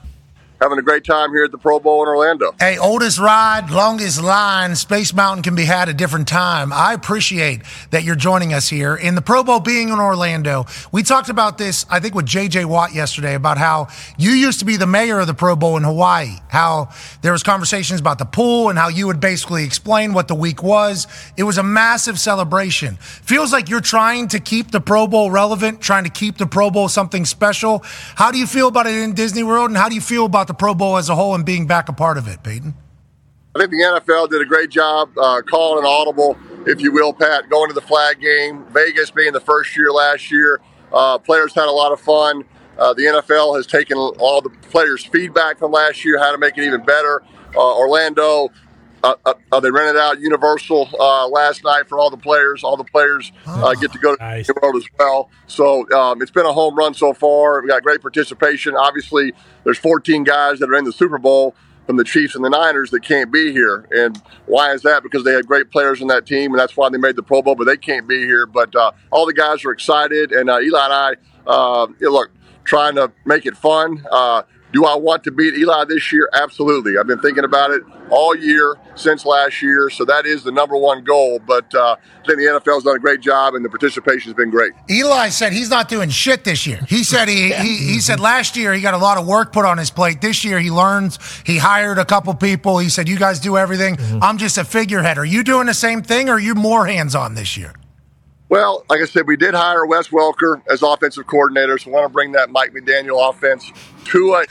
[0.62, 2.54] having a great time here at the Pro Bowl in Orlando.
[2.60, 6.72] Hey, oldest ride, longest line, Space Mountain can be had a different time.
[6.72, 8.94] I appreciate that you're joining us here.
[8.94, 12.66] In the Pro Bowl being in Orlando, we talked about this, I think, with JJ
[12.66, 15.82] Watt yesterday about how you used to be the mayor of the Pro Bowl in
[15.82, 16.90] Hawaii, how
[17.22, 20.62] there was conversations about the pool and how you would basically explain what the week
[20.62, 21.08] was.
[21.36, 22.98] It was a massive celebration.
[22.98, 26.70] Feels like you're trying to keep the Pro Bowl relevant, trying to keep the Pro
[26.70, 27.80] Bowl something special.
[28.14, 30.46] How do you feel about it in Disney World and how do you feel about
[30.46, 32.74] the the Pro Bowl as a whole and being back a part of it, Peyton?
[33.54, 36.36] I think the NFL did a great job uh, calling an audible,
[36.66, 38.64] if you will, Pat, going to the flag game.
[38.70, 40.60] Vegas being the first year last year,
[40.92, 42.44] uh, players had a lot of fun.
[42.78, 46.56] Uh, the NFL has taken all the players' feedback from last year, how to make
[46.58, 47.22] it even better.
[47.54, 48.50] Uh, Orlando
[49.02, 52.62] uh, uh, uh, they rented out Universal uh, last night for all the players.
[52.62, 54.46] All the players uh, get to go to nice.
[54.46, 55.30] the world as well.
[55.46, 57.60] So um, it's been a home run so far.
[57.62, 58.76] We got great participation.
[58.76, 59.32] Obviously,
[59.64, 61.54] there's 14 guys that are in the Super Bowl
[61.86, 63.88] from the Chiefs and the Niners that can't be here.
[63.90, 65.02] And why is that?
[65.02, 67.42] Because they had great players in that team, and that's why they made the Pro
[67.42, 67.56] Bowl.
[67.56, 68.46] But they can't be here.
[68.46, 71.10] But uh, all the guys are excited, and Eli and I,
[71.98, 72.30] you know, look,
[72.64, 74.04] trying to make it fun.
[74.72, 76.28] Do I want to beat Eli this year?
[76.32, 76.96] Absolutely.
[76.98, 80.76] I've been thinking about it all year since last year, so that is the number
[80.76, 81.38] one goal.
[81.38, 84.50] But uh, I think the NFL's done a great job, and the participation has been
[84.50, 84.72] great.
[84.90, 86.80] Eli said he's not doing shit this year.
[86.88, 87.62] He said he, yeah.
[87.62, 90.20] he, he said last year he got a lot of work put on his plate.
[90.20, 91.18] This year he learns.
[91.44, 92.78] He hired a couple people.
[92.78, 93.96] He said you guys do everything.
[93.96, 94.22] Mm-hmm.
[94.22, 95.18] I'm just a figurehead.
[95.18, 97.74] Are you doing the same thing, or are you more hands on this year?
[98.52, 102.04] Well, like I said, we did hire Wes Welker as offensive coordinator, so we want
[102.04, 103.72] to bring that Mike McDaniel offense.
[104.04, 104.44] Tua,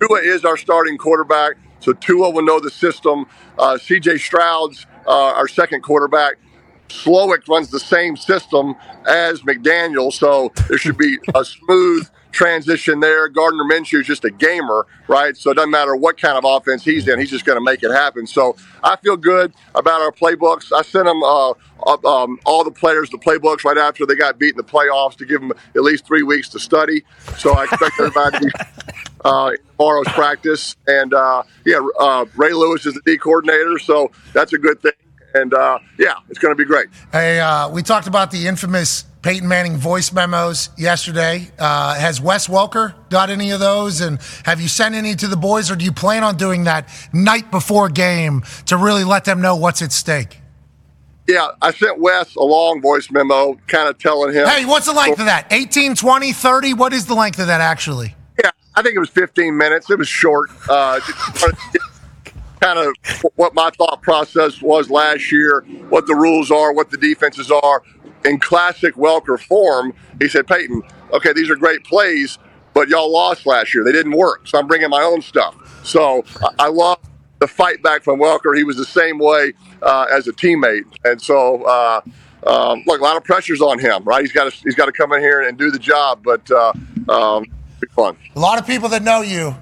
[0.00, 3.26] Tua is our starting quarterback, so Tua will know the system.
[3.58, 4.18] Uh, C.J.
[4.18, 6.34] Stroud's uh, our second quarterback.
[6.90, 13.28] Slowik runs the same system as McDaniel, so there should be a smooth transition there.
[13.28, 15.36] Gardner Minshew is just a gamer, right?
[15.36, 17.82] So it doesn't matter what kind of offense he's in, he's just going to make
[17.82, 18.28] it happen.
[18.28, 20.70] So I feel good about our playbooks.
[20.72, 21.50] I sent them uh,
[22.06, 25.26] um, all the players the playbooks right after they got beat in the playoffs to
[25.26, 27.02] give them at least three weeks to study.
[27.38, 28.52] So I expect everybody to be
[29.24, 30.76] uh, tomorrow's practice.
[30.86, 34.92] And uh, yeah, uh, Ray Lewis is the D coordinator, so that's a good thing.
[35.34, 36.86] And uh, yeah, it's going to be great.
[37.10, 41.50] Hey, uh, we talked about the infamous Peyton Manning voice memos yesterday.
[41.58, 44.00] Uh, has Wes Welker got any of those?
[44.00, 46.88] And have you sent any to the boys, or do you plan on doing that
[47.12, 50.38] night before game to really let them know what's at stake?
[51.26, 54.46] Yeah, I sent Wes a long voice memo kind of telling him.
[54.46, 55.46] Hey, what's the length of that?
[55.52, 56.74] 18, 20, 30?
[56.74, 58.14] What is the length of that actually?
[58.42, 59.90] Yeah, I think it was 15 minutes.
[59.90, 60.50] It was short.
[60.68, 61.00] Uh,
[62.60, 62.94] kind of
[63.36, 67.82] what my thought process was last year, what the rules are, what the defenses are.
[68.24, 72.38] In classic Welker form, he said, Peyton, okay, these are great plays,
[72.74, 73.84] but y'all lost last year.
[73.84, 74.46] They didn't work.
[74.46, 75.54] So I'm bringing my own stuff.
[75.84, 76.24] So
[76.58, 76.98] I love
[77.38, 78.56] the fight back from Welker.
[78.56, 79.52] He was the same way
[79.82, 80.84] uh, as a teammate.
[81.04, 82.00] And so, uh,
[82.46, 84.22] um, look, a lot of pressure's on him, right?
[84.22, 86.72] He's got to he's got to come in here and do the job, but uh,
[87.08, 87.44] um,
[87.90, 88.16] fun.
[88.36, 89.56] A lot of people that know you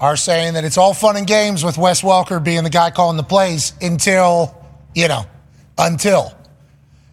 [0.00, 3.16] are saying that it's all fun and games with Wes Welker being the guy calling
[3.16, 4.56] the plays until,
[4.94, 5.24] you know,
[5.78, 6.36] until.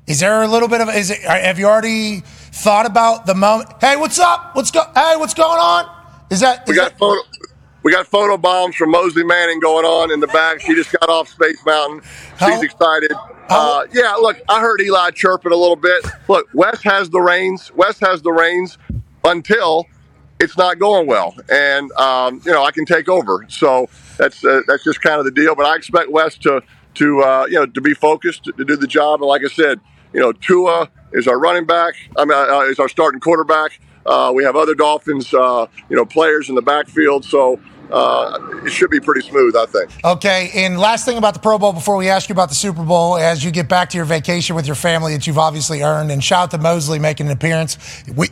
[0.10, 3.70] Is there a little bit of is it have you already thought about the moment?
[3.80, 4.56] Hey, what's up?
[4.56, 5.88] What's go Hey, what's going on?
[6.32, 7.22] Is that is We got that, photo
[7.84, 10.62] we got photo bombs from Mosley Manning going on in the back.
[10.62, 12.02] She just got off Space Mountain.
[12.02, 13.12] She's how, excited.
[13.50, 16.04] How, uh, yeah, look, I heard Eli chirping a little bit.
[16.28, 17.72] Look, Wes has the reins.
[17.76, 18.80] Wes has the reins
[19.24, 19.86] until
[20.40, 23.46] it's not going well, and um, you know I can take over.
[23.48, 25.54] So that's uh, that's just kind of the deal.
[25.54, 26.64] But I expect Wes to
[26.96, 29.22] to uh, you know to be focused to, to, do the job.
[29.22, 29.80] And like I said,
[30.14, 31.96] you know Tua is our running back.
[32.18, 33.80] I mean, uh, is our starting quarterback.
[34.06, 37.26] Uh, we have other Dolphins, uh, you know, players in the backfield.
[37.26, 37.60] So
[37.92, 39.92] uh, it should be pretty smooth, I think.
[40.04, 42.84] Okay, and last thing about the Pro Bowl before we ask you about the Super
[42.84, 46.12] Bowl, as you get back to your vacation with your family that you've obviously earned,
[46.12, 48.04] and shout out to Mosley making an appearance.
[48.16, 48.30] We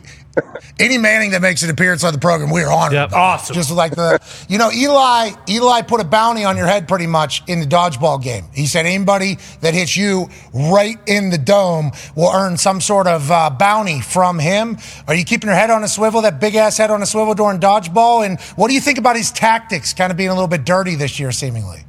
[0.78, 2.94] any Manning that makes an appearance on the program, we are honored.
[2.94, 3.54] Yep, awesome.
[3.54, 5.30] Just like the, you know, Eli.
[5.48, 8.44] Eli put a bounty on your head pretty much in the dodgeball game.
[8.52, 13.30] He said anybody that hits you right in the dome will earn some sort of
[13.30, 14.78] uh, bounty from him.
[15.06, 16.22] Are you keeping your head on a swivel?
[16.22, 18.26] That big ass head on a swivel during dodgeball?
[18.26, 20.94] And what do you think about his tactics, kind of being a little bit dirty
[20.94, 21.84] this year, seemingly?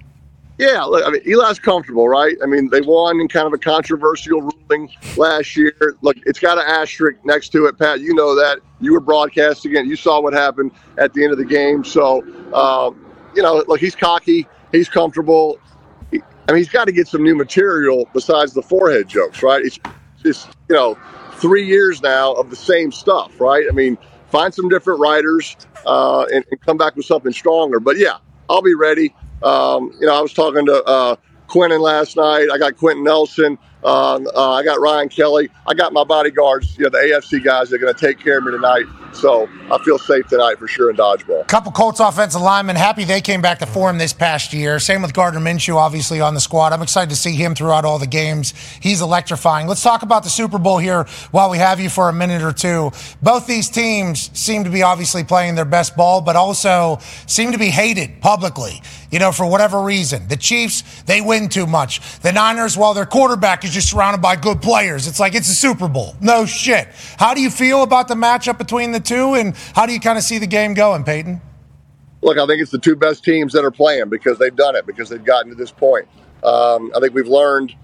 [0.59, 2.35] Yeah, look, I mean, Eli's comfortable, right?
[2.43, 5.95] I mean, they won in kind of a controversial ruling last year.
[6.01, 8.01] Look, it's got an asterisk next to it, Pat.
[8.01, 8.59] You know that.
[8.81, 9.85] You were broadcasting it.
[9.85, 11.85] You saw what happened at the end of the game.
[11.85, 14.47] So, um, you know, look, he's cocky.
[14.73, 15.57] He's comfortable.
[16.11, 16.19] He,
[16.49, 19.63] I mean, he's got to get some new material besides the forehead jokes, right?
[19.63, 19.79] It's
[20.21, 20.97] just, you know,
[21.35, 23.65] three years now of the same stuff, right?
[23.69, 27.79] I mean, find some different writers uh, and, and come back with something stronger.
[27.79, 28.17] But yeah,
[28.49, 29.15] I'll be ready.
[29.43, 31.15] Um, you know, I was talking to uh,
[31.47, 32.47] Quentin last night.
[32.51, 33.57] I got Quentin Nelson.
[33.83, 35.49] Uh, uh, I got Ryan Kelly.
[35.65, 38.43] I got my bodyguards, you know, the AFC guys are going to take care of
[38.43, 38.85] me tonight.
[39.13, 41.47] So I feel safe tonight for sure in dodgeball.
[41.47, 42.75] Couple Colts offensive linemen.
[42.75, 44.79] Happy they came back to form this past year.
[44.79, 46.73] Same with Gardner Minshew, obviously on the squad.
[46.73, 48.53] I'm excited to see him throughout all the games.
[48.81, 49.67] He's electrifying.
[49.67, 52.53] Let's talk about the Super Bowl here while we have you for a minute or
[52.53, 52.91] two.
[53.21, 57.57] Both these teams seem to be obviously playing their best ball, but also seem to
[57.57, 58.81] be hated publicly.
[59.11, 60.27] You know, for whatever reason.
[60.27, 62.19] The Chiefs, they win too much.
[62.19, 65.07] The Niners, well, their quarterback is just surrounded by good players.
[65.07, 66.15] It's like it's a Super Bowl.
[66.21, 66.87] No shit.
[67.17, 69.99] How do you feel about the matchup between the the two, and how do you
[69.99, 71.41] kind of see the game going, Peyton?
[72.21, 74.85] Look, I think it's the two best teams that are playing because they've done it,
[74.85, 76.07] because they've gotten to this point.
[76.43, 77.75] Um, I think we've learned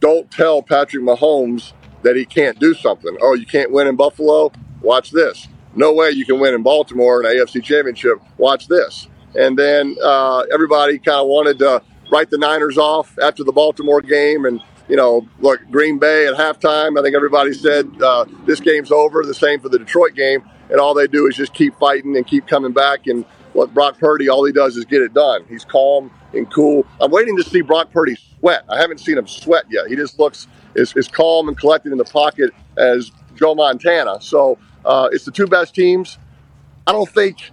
[0.00, 3.16] don't tell Patrick Mahomes that he can't do something.
[3.20, 4.52] Oh, you can't win in Buffalo?
[4.80, 5.48] Watch this.
[5.74, 8.18] No way you can win in Baltimore in an AFC championship.
[8.36, 9.08] Watch this.
[9.34, 14.00] And then uh, everybody kind of wanted to write the Niners off after the Baltimore
[14.00, 18.60] game and you know, look, Green Bay at halftime, I think everybody said uh, this
[18.60, 19.22] game's over.
[19.22, 20.48] The same for the Detroit game.
[20.70, 23.06] And all they do is just keep fighting and keep coming back.
[23.06, 25.44] And what Brock Purdy, all he does is get it done.
[25.48, 26.86] He's calm and cool.
[27.00, 28.64] I'm waiting to see Brock Purdy sweat.
[28.68, 29.88] I haven't seen him sweat yet.
[29.88, 30.46] He just looks
[30.76, 34.20] as, as calm and collected in the pocket as Joe Montana.
[34.20, 36.18] So uh, it's the two best teams.
[36.86, 37.50] I don't think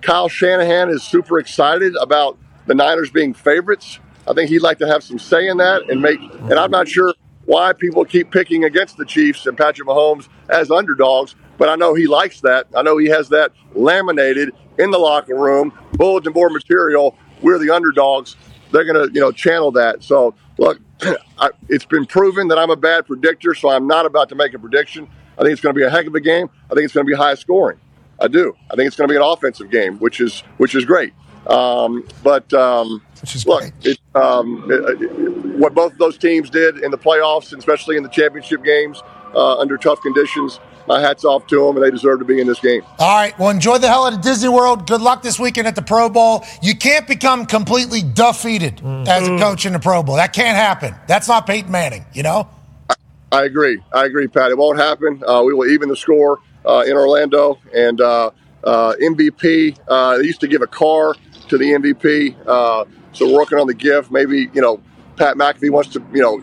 [0.00, 3.98] Kyle Shanahan is super excited about the Niners being favorites.
[4.28, 6.20] I think he'd like to have some say in that and make.
[6.20, 7.14] And I'm not sure
[7.46, 11.94] why people keep picking against the Chiefs and Patrick Mahomes as underdogs, but I know
[11.94, 12.66] he likes that.
[12.76, 17.16] I know he has that laminated in the locker room, bulletin board material.
[17.40, 18.36] We're the underdogs.
[18.70, 20.02] They're going to, you know, channel that.
[20.02, 20.78] So look,
[21.38, 24.52] I, it's been proven that I'm a bad predictor, so I'm not about to make
[24.52, 25.08] a prediction.
[25.38, 26.50] I think it's going to be a heck of a game.
[26.70, 27.78] I think it's going to be high scoring.
[28.20, 28.54] I do.
[28.70, 31.14] I think it's going to be an offensive game, which is which is great.
[31.46, 33.00] Um, but um,
[33.46, 37.58] look, it, um, it, it, what both of those teams did in the playoffs, and
[37.58, 39.02] especially in the championship games
[39.34, 42.46] uh, under tough conditions, my hats off to them, and they deserve to be in
[42.46, 42.82] this game.
[42.98, 43.38] All right.
[43.38, 44.86] Well, enjoy the hell out of Disney World.
[44.86, 46.44] Good luck this weekend at the Pro Bowl.
[46.62, 49.06] You can't become completely defeated mm.
[49.06, 50.16] as a coach in the Pro Bowl.
[50.16, 50.94] That can't happen.
[51.06, 52.48] That's not Peyton Manning, you know?
[52.88, 52.94] I,
[53.30, 53.80] I agree.
[53.92, 54.50] I agree, Pat.
[54.50, 55.22] It won't happen.
[55.26, 57.58] Uh, we will even the score uh, in Orlando.
[57.74, 58.30] And uh,
[58.64, 61.14] uh MVP, uh, they used to give a car
[61.48, 62.88] to the MVP.
[63.12, 64.10] So we're working on the gift.
[64.10, 64.80] Maybe, you know,
[65.16, 66.36] Pat McAfee wants to, you know,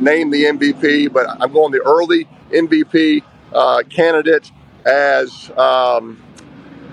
[0.00, 3.22] name the MVP, but I'm going the early MVP
[3.52, 4.50] uh, candidate
[4.84, 6.22] as um,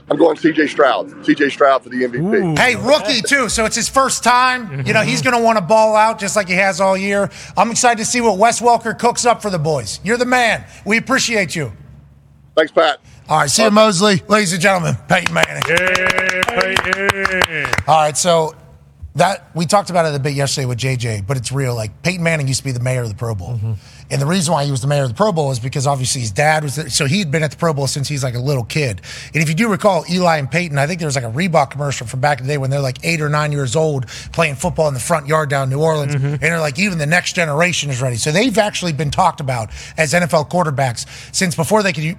[0.10, 1.10] I'm going CJ Stroud.
[1.24, 2.54] CJ Stroud for the MVP.
[2.54, 2.56] Ooh.
[2.56, 3.48] Hey, rookie too.
[3.50, 4.68] So it's his first time.
[4.68, 4.88] Mm-hmm.
[4.88, 7.30] You know, he's going to want to ball out just like he has all year.
[7.56, 10.00] I'm excited to see what Wes Welker cooks up for the boys.
[10.04, 10.66] You're the man.
[10.86, 11.72] We appreciate you.
[12.56, 13.00] Thanks, Pat.
[13.30, 14.22] All right, see you, Mosley.
[14.28, 15.64] Ladies and gentlemen, Peyton Manning.
[15.70, 17.74] Yeah, Peyton.
[17.88, 18.54] All right, so
[19.15, 21.76] that we talked about it a bit yesterday with JJ, but it's real.
[21.76, 23.74] Like Peyton Manning used to be the mayor of the Pro Bowl, mm-hmm.
[24.10, 26.21] and the reason why he was the mayor of the Pro Bowl is because obviously
[26.21, 26.78] his dad was.
[26.78, 29.02] There, so he'd been at the Pro Bowl since he's like a little kid.
[29.34, 31.71] And if you do recall, Eli and Peyton, I think there was like a Reebok
[31.71, 34.56] commercial from back in the day when they're like eight or nine years old playing
[34.56, 36.26] football in the front yard down New Orleans, mm-hmm.
[36.26, 38.15] and they're like even the next generation is ready.
[38.15, 42.17] So they've actually been talked about as NFL quarterbacks since before they could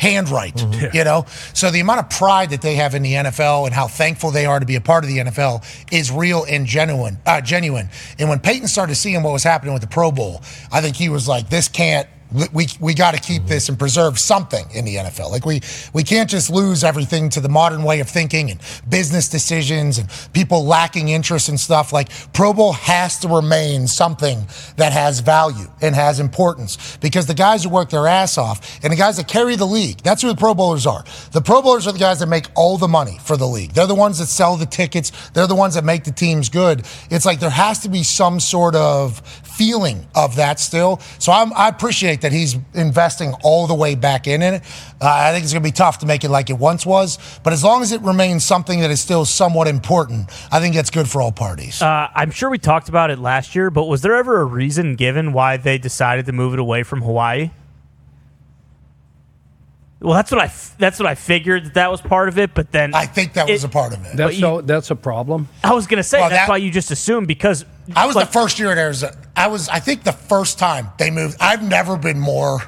[0.00, 0.96] handwrite, mm-hmm.
[0.96, 1.26] you know?
[1.52, 4.46] So the amount of pride that they have in the NFL and how thankful they
[4.46, 7.18] are to be a part of the NFL is real and genuine.
[7.26, 7.90] Uh, genuine.
[8.18, 11.10] And when Peyton started seeing what was happening with the Pro Bowl, I think he
[11.10, 12.08] was like, this can't
[12.52, 15.30] we we got to keep this and preserve something in the NFL.
[15.30, 15.60] Like we
[15.92, 20.08] we can't just lose everything to the modern way of thinking and business decisions and
[20.32, 21.92] people lacking interest and stuff.
[21.92, 27.34] Like Pro Bowl has to remain something that has value and has importance because the
[27.34, 30.28] guys who work their ass off and the guys that carry the league, that's who
[30.28, 31.04] the Pro Bowlers are.
[31.32, 33.72] The Pro Bowlers are the guys that make all the money for the league.
[33.72, 35.10] They're the ones that sell the tickets.
[35.30, 36.86] They're the ones that make the teams good.
[37.10, 39.20] It's like there has to be some sort of
[39.60, 40.98] feeling of that still.
[41.18, 44.62] So I'm, i appreciate that he's investing all the way back in it.
[44.98, 47.18] Uh, I think it's going to be tough to make it like it once was,
[47.44, 50.88] but as long as it remains something that is still somewhat important, I think that's
[50.88, 51.82] good for all parties.
[51.82, 54.96] Uh, I'm sure we talked about it last year, but was there ever a reason
[54.96, 57.50] given why they decided to move it away from Hawaii?
[60.00, 62.72] Well, that's what I that's what I figured that that was part of it, but
[62.72, 64.16] then I think that it, was a part of it.
[64.16, 65.46] That's you, so, that's a problem.
[65.62, 68.26] I was gonna say well, that's that, why you just assumed because I was like,
[68.26, 69.16] the first year in Arizona.
[69.36, 71.36] I was I think the first time they moved.
[71.40, 72.60] I've never been more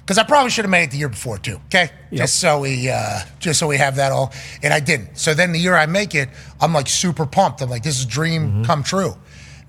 [0.00, 1.60] because I probably should have made it the year before too.
[1.66, 2.22] Okay, yep.
[2.22, 5.16] just so we uh, just so we have that all, and I didn't.
[5.16, 6.28] So then the year I make it,
[6.60, 7.62] I'm like super pumped.
[7.62, 8.62] I'm like, this is a dream mm-hmm.
[8.64, 9.16] come true.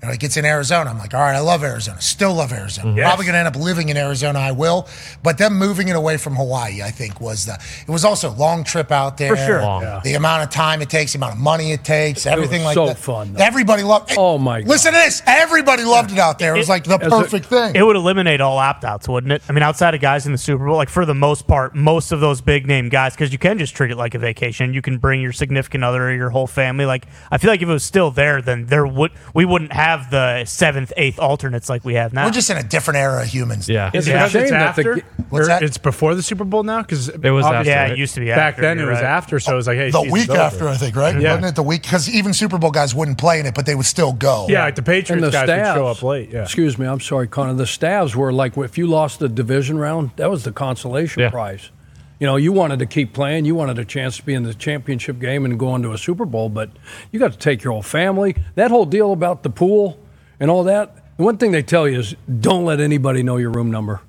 [0.04, 0.90] And it gets in Arizona.
[0.90, 2.00] I'm like, all right, I love Arizona.
[2.00, 2.94] Still love Arizona.
[2.94, 3.06] Yes.
[3.06, 4.38] Probably going to end up living in Arizona.
[4.38, 4.88] I will.
[5.22, 7.54] But them moving it away from Hawaii, I think, was the.
[7.86, 9.36] It was also a long trip out there.
[9.36, 9.60] For sure.
[9.60, 10.00] Yeah.
[10.04, 12.86] The amount of time it takes, the amount of money it takes, everything like so
[12.86, 12.96] that.
[12.98, 13.34] So fun.
[13.34, 13.42] Though.
[13.42, 14.12] Everybody loved.
[14.12, 14.18] it.
[14.18, 14.60] Oh my!
[14.60, 14.68] God.
[14.68, 15.22] Listen to this.
[15.26, 16.54] Everybody loved it out there.
[16.54, 17.76] It was like the perfect a, thing.
[17.76, 19.42] It would eliminate all opt outs, wouldn't it?
[19.48, 22.12] I mean, outside of guys in the Super Bowl, like for the most part, most
[22.12, 24.74] of those big name guys, because you can just treat it like a vacation.
[24.74, 26.86] You can bring your significant other or your whole family.
[26.86, 29.93] Like I feel like if it was still there, then there would we wouldn't have
[30.10, 32.24] the seventh, eighth alternates like we have now.
[32.24, 33.68] We're just in a different era of humans.
[33.68, 33.90] Yeah.
[33.92, 34.26] Is yeah.
[34.26, 34.96] it it's after?
[34.96, 35.62] The, what's er, that?
[35.62, 36.82] It's before the Super Bowl now?
[36.82, 39.04] Because it was after, Yeah, it used to be Back after, then it was right.
[39.04, 41.20] after, so it was like, hey, The week after, I think, right?
[41.20, 41.34] Yeah.
[41.34, 41.82] Wasn't it the week?
[41.82, 44.46] Because even Super Bowl guys wouldn't play in it, but they would still go.
[44.48, 46.30] Yeah, like the Patriots the guys would show up late.
[46.30, 46.42] Yeah.
[46.42, 47.54] Excuse me, I'm sorry, Connor.
[47.54, 51.30] The Stavs were like, if you lost the division round, that was the consolation yeah.
[51.30, 51.70] prize.
[52.18, 53.44] You know, you wanted to keep playing.
[53.44, 56.24] You wanted a chance to be in the championship game and go into a Super
[56.24, 56.70] Bowl, but
[57.10, 58.36] you got to take your whole family.
[58.54, 59.98] That whole deal about the pool
[60.38, 63.50] and all that, the one thing they tell you is don't let anybody know your
[63.50, 64.00] room number.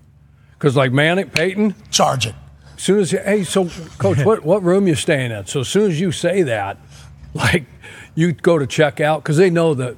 [0.53, 2.35] Because, like Manning, Peyton, charge it.
[2.75, 5.49] As soon as you, hey, so coach, what, what room you staying at?
[5.49, 6.77] So as soon as you say that,
[7.33, 7.65] like
[8.13, 9.97] you go to check out because they know that,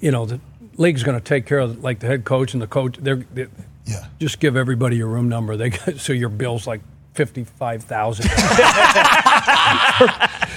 [0.00, 0.40] you know, the
[0.76, 2.96] league's going to take care of like the head coach and the coach.
[2.98, 3.48] They're, they're
[3.86, 4.06] yeah.
[4.18, 5.56] Just give everybody your room number.
[5.56, 6.80] They so your bill's like
[7.16, 8.30] fifty-five thousand.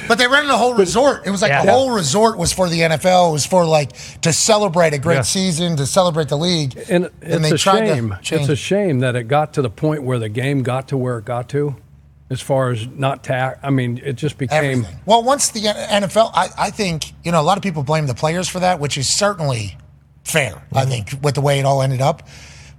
[0.07, 1.25] but they rented a whole resort.
[1.25, 1.65] It was like yeah.
[1.65, 3.29] the whole resort was for the NFL.
[3.29, 5.21] It was for like to celebrate a great yeah.
[5.21, 6.75] season, to celebrate the league.
[6.89, 8.15] And, and it's a shame.
[8.21, 11.17] It's a shame that it got to the point where the game got to where
[11.19, 11.75] it got to.
[12.31, 14.63] As far as not tax, I mean, it just became.
[14.63, 14.99] Everything.
[15.07, 18.13] Well, once the NFL, I, I think you know a lot of people blame the
[18.13, 19.75] players for that, which is certainly
[20.23, 20.51] fair.
[20.51, 20.77] Mm-hmm.
[20.77, 22.27] I think with the way it all ended up.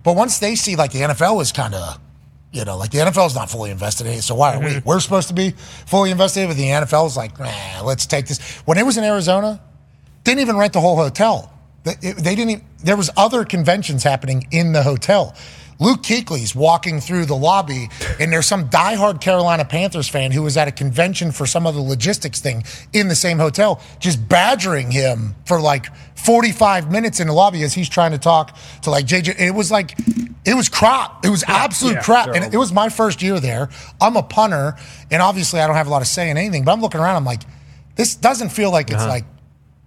[0.03, 1.99] But once they see like the NFL was kind of
[2.52, 4.74] you know, like the NFL is not fully invested in it, so why are mm-hmm.
[4.76, 4.82] we?
[4.84, 5.50] We're supposed to be
[5.86, 8.40] fully invested, but the NFL is like, nah, let's take this.
[8.64, 9.60] When it was in Arizona,
[10.24, 11.52] didn't even rent the whole hotel.
[11.84, 12.50] They, didn't.
[12.50, 15.34] Even, there was other conventions happening in the hotel.
[15.81, 17.89] Luke Kuechly's walking through the lobby,
[18.20, 21.81] and there's some diehard Carolina Panthers fan who was at a convention for some other
[21.81, 22.62] logistics thing
[22.93, 27.72] in the same hotel, just badgering him for like 45 minutes in the lobby as
[27.72, 29.41] he's trying to talk to like JJ.
[29.41, 29.99] It was like,
[30.45, 31.24] it was crap.
[31.24, 32.24] It was absolute Yeah, crap.
[32.26, 32.45] terrible.
[32.45, 33.70] And it was my first year there.
[34.03, 34.76] I'm a punter,
[35.11, 37.16] and obviously I don't have a lot of say in anything, but I'm looking around,
[37.16, 37.41] I'm like,
[37.97, 39.09] this doesn't feel like it's Uh-huh.
[39.09, 39.24] like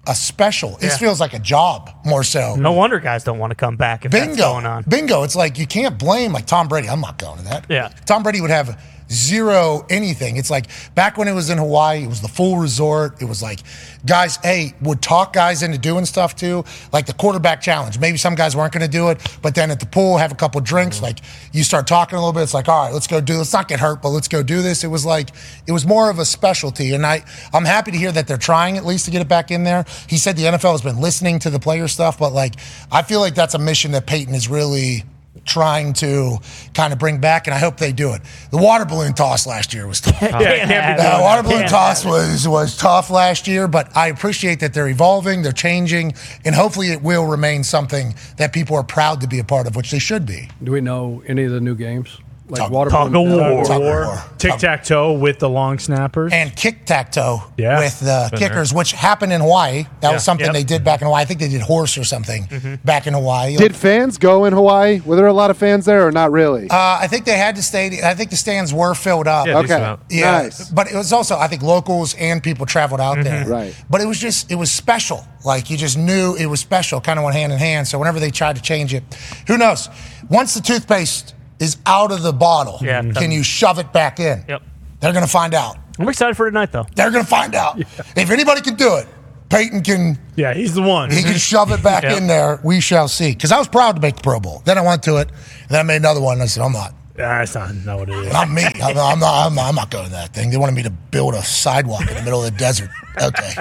[0.05, 0.77] a special.
[0.77, 2.55] This feels like a job more so.
[2.55, 4.41] No wonder guys don't want to come back if that's Bingo.
[4.43, 4.83] going on.
[4.83, 5.23] Bingo.
[5.23, 6.89] It's like you can't blame like Tom Brady.
[6.89, 7.65] I'm not going to that.
[7.69, 7.89] Yeah.
[8.05, 8.79] Tom Brady would have
[9.13, 10.37] zero anything.
[10.37, 13.21] It's like back when it was in Hawaii, it was the full resort.
[13.21, 13.59] It was like
[14.05, 17.99] guys, hey, would talk guys into doing stuff too, like the quarterback challenge.
[17.99, 20.35] Maybe some guys weren't going to do it, but then at the pool, have a
[20.35, 21.01] couple drinks.
[21.01, 21.19] Like
[21.51, 22.43] you start talking a little bit.
[22.43, 23.37] It's like, all right, let's go do.
[23.37, 24.83] Let's not get hurt, but let's go do this.
[24.83, 25.29] It was like
[25.67, 28.77] it was more of a specialty, and I I'm happy to hear that they're trying
[28.77, 29.85] at least to get it back in there.
[30.07, 32.55] He said the NFL has been listening to the player stuff, but like
[32.91, 35.03] I feel like that's a mission that Peyton is really
[35.45, 36.37] trying to
[36.73, 38.21] kind of bring back, and I hope they do it.
[38.51, 40.21] The water balloon toss last year was tough.
[40.21, 41.21] Yeah, can't be doing the that.
[41.21, 45.51] water balloon toss was was tough last year, but I appreciate that they're evolving, they're
[45.51, 46.13] changing,
[46.45, 49.75] and hopefully it will remain something that people are proud to be a part of,
[49.75, 50.49] which they should be.
[50.63, 52.17] Do we know any of the new games?
[52.49, 53.63] Like Tug- water Tug of balloon- war.
[53.63, 54.23] Tug of war.
[54.37, 56.33] Tic tac toe with the long snappers.
[56.33, 57.79] And kick tac toe Yeah.
[57.79, 58.49] with the Been there.
[58.49, 59.85] kickers, which happened in Hawaii.
[60.01, 60.13] That Yeah.
[60.15, 60.53] was something Yep.
[60.53, 61.21] they did back in Hawaii.
[61.21, 62.75] I think they did horse or something Mm-hmm.
[62.83, 63.55] back in Hawaii.
[63.55, 64.99] Did fans go in Hawaii?
[65.05, 66.69] Were there a lot of fans there or not really?
[66.69, 68.01] Uh, I think they had to stay.
[68.03, 69.47] I think the stands were filled up.
[69.47, 69.95] Yeah, Okay.
[70.09, 70.31] Yeah.
[70.31, 70.65] Nice.
[70.69, 73.45] But it was also, I think locals and people traveled out there.
[73.47, 73.73] Right.
[73.89, 75.25] But it was just, it was special.
[75.45, 77.87] Like you just knew it was special, kind of went hand in hand.
[77.87, 79.03] So whenever they tried to change it,
[79.47, 79.87] who knows?
[80.29, 81.33] Once the toothpaste
[81.63, 83.01] is out of the bottle, Yeah.
[83.13, 84.43] can you shove it back in?
[84.47, 84.61] Yep.
[84.99, 85.77] They're going to find out.
[85.99, 86.85] I'm excited for tonight, though.
[86.95, 87.79] They're going to find out.
[87.79, 89.07] If anybody can do it,
[89.49, 90.17] Peyton can.
[90.35, 91.11] Yeah, he's the one.
[91.11, 92.17] He can shove it back Yep.
[92.17, 92.59] in there.
[92.63, 93.31] We shall see.
[93.33, 94.61] Because I was proud to make the Pro Bowl.
[94.65, 96.33] Then I went to it, and then I made another one.
[96.33, 96.93] And I said, I'm not.
[97.15, 98.33] That's not, not what it is.
[98.33, 98.63] Not me.
[98.63, 100.49] I'm, I'm not, I'm, not, I'm not going to that thing.
[100.49, 102.89] They wanted me to build a sidewalk in the middle of the desert.
[103.21, 103.53] Okay.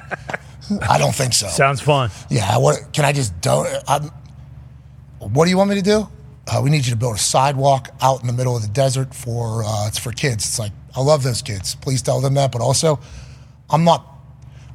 [0.89, 1.49] I don't think so.
[1.49, 2.11] Sounds fun.
[2.31, 2.57] Yeah.
[2.57, 3.69] What can I just don't?
[3.87, 4.11] I'm,
[5.19, 6.09] what do you want me to do?
[6.47, 9.15] Uh, we need you to build a sidewalk out in the middle of the desert
[9.15, 10.45] for uh, it's for kids.
[10.45, 11.75] It's like I love those kids.
[11.77, 12.51] Please tell them that.
[12.53, 12.99] But also,
[13.71, 14.09] I'm not.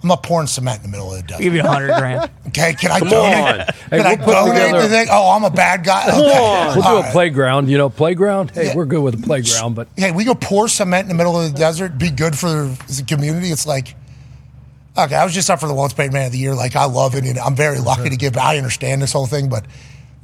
[0.03, 1.41] I'm not pouring cement in the middle of the desert.
[1.41, 2.29] Give you a hundred grand.
[2.49, 3.35] Okay, can I Come donate?
[3.59, 3.65] on.
[3.65, 5.07] Can Hey, I we'll put donate together- the thing?
[5.11, 6.05] Oh, I'm a bad guy.
[6.09, 6.37] Come Okay.
[6.37, 6.65] on.
[6.67, 7.11] We'll do All a right.
[7.11, 7.67] playground.
[7.69, 8.51] You know, playground.
[8.51, 8.75] Hey, Yeah.
[8.75, 11.51] we're good with a playground, but Hey, we go pour cement in the middle of
[11.51, 13.49] the desert, be good for the community.
[13.51, 13.95] It's like,
[14.97, 16.53] okay, I was just up for the Walter Payton Man of the Year.
[16.55, 17.25] Like, I love it.
[17.25, 18.37] And I'm very lucky to give.
[18.37, 19.65] I understand this whole thing, but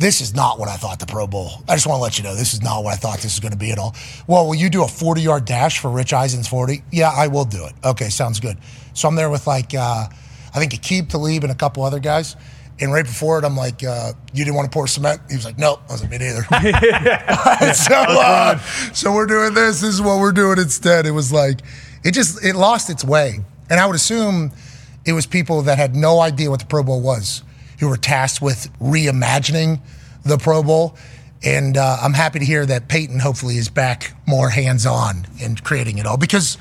[0.03, 1.63] this is not what I thought the Pro Bowl.
[1.67, 3.39] I just want to let you know, this is not what I thought this was
[3.39, 3.95] going to be at all.
[4.27, 6.83] Well, will you do a 40 yard dash for Rich Eisen's 40?
[6.91, 7.73] Yeah, I will do it.
[7.85, 8.57] Okay, sounds good.
[8.93, 10.07] So I'm there with like, uh,
[10.53, 12.35] I think Aqib Talib and a couple other guys.
[12.81, 15.21] And right before it, I'm like, uh, you didn't want to pour cement?
[15.29, 15.79] He was like, nope.
[15.87, 16.43] I was like, me neither.
[17.73, 18.57] so, uh,
[18.91, 19.79] so we're doing this.
[19.79, 21.05] This is what we're doing instead.
[21.05, 21.61] It was like,
[22.03, 23.39] it just, it lost its way.
[23.69, 24.51] And I would assume
[25.05, 27.43] it was people that had no idea what the Pro Bowl was
[27.83, 29.79] who were tasked with reimagining
[30.23, 30.95] the Pro Bowl.
[31.43, 35.57] And uh, I'm happy to hear that Peyton hopefully is back more hands on in
[35.57, 36.15] creating it all.
[36.17, 36.57] Because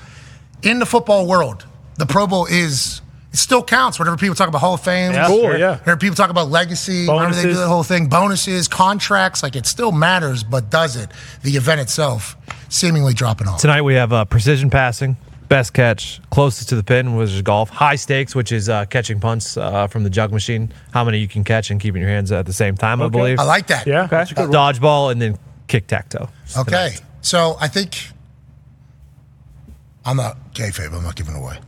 [0.63, 1.65] in the football world,
[1.99, 3.01] the Pro Bowl is,
[3.33, 4.01] it still counts.
[4.01, 5.79] Whenever people talk about Hall of Fame, Yeah, Cool, yeah.
[5.79, 9.67] Whenever people talk about legacy, whenever they do the whole thing, bonuses, contracts, like it
[9.67, 11.11] still matters, but does it?
[11.45, 12.37] The event itself
[12.69, 13.61] seemingly dropping off.
[13.61, 15.17] Tonight we have uh, precision passing,
[15.53, 17.69] best catch, closest to the pin, was is golf.
[17.69, 20.73] High stakes, which is uh, catching punts uh, from the jug machine.
[20.93, 23.39] How many you can catch and keeping your hands at the same time, I believe.
[23.39, 23.87] I like that.
[23.87, 24.35] Yeah, that's a.
[24.35, 25.39] Dodgeball and then
[25.69, 26.29] kick tac toe.
[26.57, 26.95] Okay.
[27.21, 28.09] So I think
[30.07, 30.95] I'm not kayfabe.
[30.95, 31.59] I'm not giving away.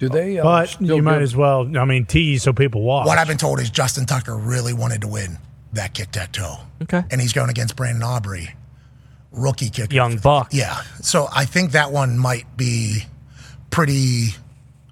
[0.00, 0.38] do they?
[0.38, 3.06] Uh, But you might give- as well, I mean, tease so people watch.
[3.06, 5.38] What I've been told is Justin Tucker really wanted to win
[5.72, 6.56] that kick tac toe.
[6.82, 7.04] Okay.
[7.10, 8.54] And he's going against Brandon Aubrey,
[9.34, 9.94] rookie kicker.
[9.94, 10.48] Young buck.
[10.52, 10.80] Yeah.
[11.02, 13.04] So I think that one might be
[13.70, 14.28] pretty.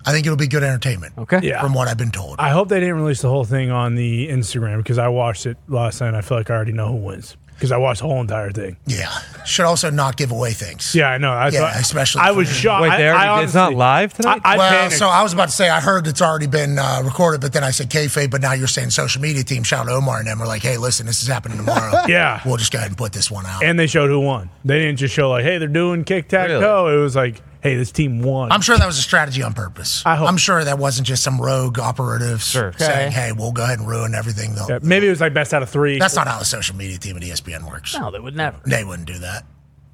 [0.05, 1.15] I think it'll be good entertainment.
[1.17, 1.41] Okay.
[1.43, 1.61] Yeah.
[1.63, 2.41] From what I've been told.
[2.41, 5.57] I hope they didn't release the whole thing on the Instagram because I watched it
[5.69, 6.09] last night.
[6.09, 8.51] and I feel like I already know who wins because I watched the whole entire
[8.51, 8.77] thing.
[8.89, 9.09] Yeah.
[9.47, 10.97] Should also not give away things.
[10.97, 11.31] Yeah, I know.
[11.31, 12.83] I Yeah, thought, especially I was shocked.
[12.83, 14.41] Wait, I- they already- I it's not live tonight?
[14.45, 14.97] I, I well, panicked.
[14.99, 17.63] so I was about to say I heard it's already been uh, recorded, but then
[17.63, 18.33] I said kayfabe.
[18.33, 19.63] But now you're saying social media team.
[19.63, 20.41] Shout out to Omar and them.
[20.41, 21.93] We're like, hey, listen, this is happening tomorrow.
[22.09, 22.41] Yeah.
[22.45, 23.63] we'll just go ahead and put this one out.
[23.63, 24.51] and they showed who won.
[24.65, 26.89] They didn't just show like, hey, they're doing kick tac toe.
[26.89, 28.53] It was like, hey, this team won.
[28.53, 30.03] I'm sure that was a strategy on purpose.
[30.05, 32.73] I hope- I'm sure that wasn't just some rogue operatives Sure.
[32.77, 33.11] saying, Okay.
[33.11, 35.63] "Hey, we'll go ahead and ruin everything." Though Yeah, maybe it was like best out
[35.63, 35.99] of three.
[35.99, 37.97] that's not how the social media team at ESPN works.
[37.99, 38.59] No, they would never.
[38.67, 39.45] They wouldn't do that.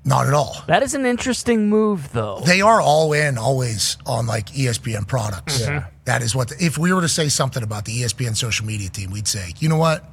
[0.04, 0.62] Not at all.
[0.68, 2.40] That is an interesting move, though.
[2.46, 5.60] They are all in always on like ESPN products.
[5.60, 5.84] Yeah.
[6.06, 6.52] That is what.
[6.58, 9.68] if we were to say something about the ESPN social media team, we'd say, you
[9.68, 10.04] know what?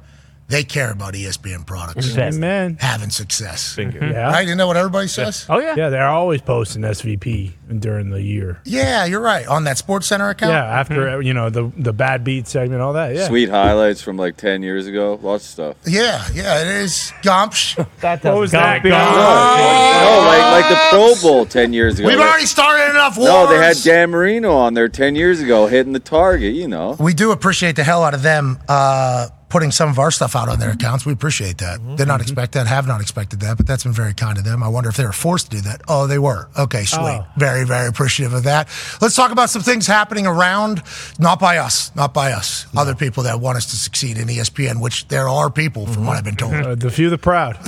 [0.48, 2.16] They care about ESPN products.
[2.16, 2.76] Amen.
[2.80, 3.76] Having success.
[3.78, 4.30] Yeah.
[4.30, 4.44] Right?
[4.46, 5.46] Isn't that what everybody says?
[5.48, 5.74] Oh yeah.
[5.76, 8.60] Yeah, they're always posting SVP during the year.
[8.64, 9.46] Yeah, you're right.
[9.46, 10.52] On that Sports Center account?
[10.52, 13.14] Yeah, after you know the the bad beat segment, all that.
[13.14, 13.26] Yeah.
[13.26, 15.18] Sweet highlights from like 10 years ago.
[15.20, 15.76] Lots of stuff.
[15.86, 17.12] Yeah, yeah, it is.
[17.22, 17.76] Gumps.
[18.00, 18.82] That What was that?
[18.82, 22.08] Gump, No, like, like the Pro Bowl 10 years ago.
[22.08, 23.28] We've already started enough wars.
[23.28, 26.96] No, they had Dan Marino on there 10 years ago hitting the target, you know.
[27.00, 30.48] We do appreciate the hell out of them uh, putting some of our stuff out
[30.48, 30.80] on their mm-hmm.
[30.80, 31.06] accounts.
[31.06, 31.78] We appreciate that.
[31.78, 31.96] Mm-hmm.
[31.96, 32.22] Did not mm-hmm.
[32.22, 34.62] expect that, have not expected that, but that's been very kind of them.
[34.62, 35.82] I wonder if they were forced to do that.
[35.88, 36.48] Oh, they were.
[36.58, 37.00] Okay, sweet.
[37.00, 37.26] Oh.
[37.36, 38.68] Very, very appreciative of that.
[39.00, 40.82] Let's talk about some things happening around,
[41.18, 44.80] not by us, not by us, other people that want us to succeed in ESPN,
[44.80, 46.54] which there are people, from what I've been told.
[46.66, 47.58] Uh, the few, the proud.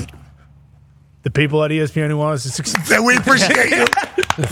[1.28, 2.98] The people at ESPN who want us to succeed.
[3.04, 3.84] we appreciate you.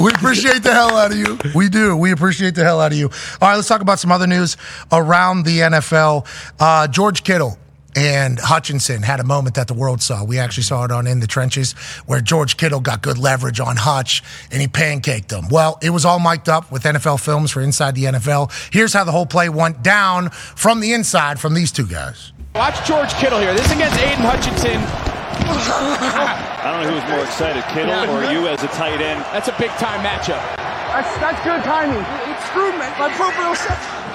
[0.00, 1.38] We appreciate the hell out of you.
[1.54, 1.96] We do.
[1.96, 3.06] We appreciate the hell out of you.
[3.06, 4.56] All right, let's talk about some other news
[4.90, 6.26] around the NFL.
[6.58, 7.56] Uh, George Kittle
[7.94, 10.24] and Hutchinson had a moment that the world saw.
[10.24, 11.72] We actually saw it on In the Trenches
[12.04, 15.48] where George Kittle got good leverage on Hutch and he pancaked him.
[15.50, 18.52] Well, it was all mic'd up with NFL films for Inside the NFL.
[18.74, 22.32] Here's how the whole play went down from the inside from these two guys.
[22.56, 23.54] Watch George Kittle here.
[23.54, 25.15] This against Aidan Hutchinson.
[25.44, 29.20] I don't know who's more excited, Kittle or you as a tight end.
[29.32, 30.40] That's a big time matchup.
[30.56, 32.00] That's that's good timing.
[32.00, 32.86] It screwed me.
[32.98, 34.06] My proprioception.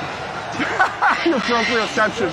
[1.26, 2.32] Your proprioception.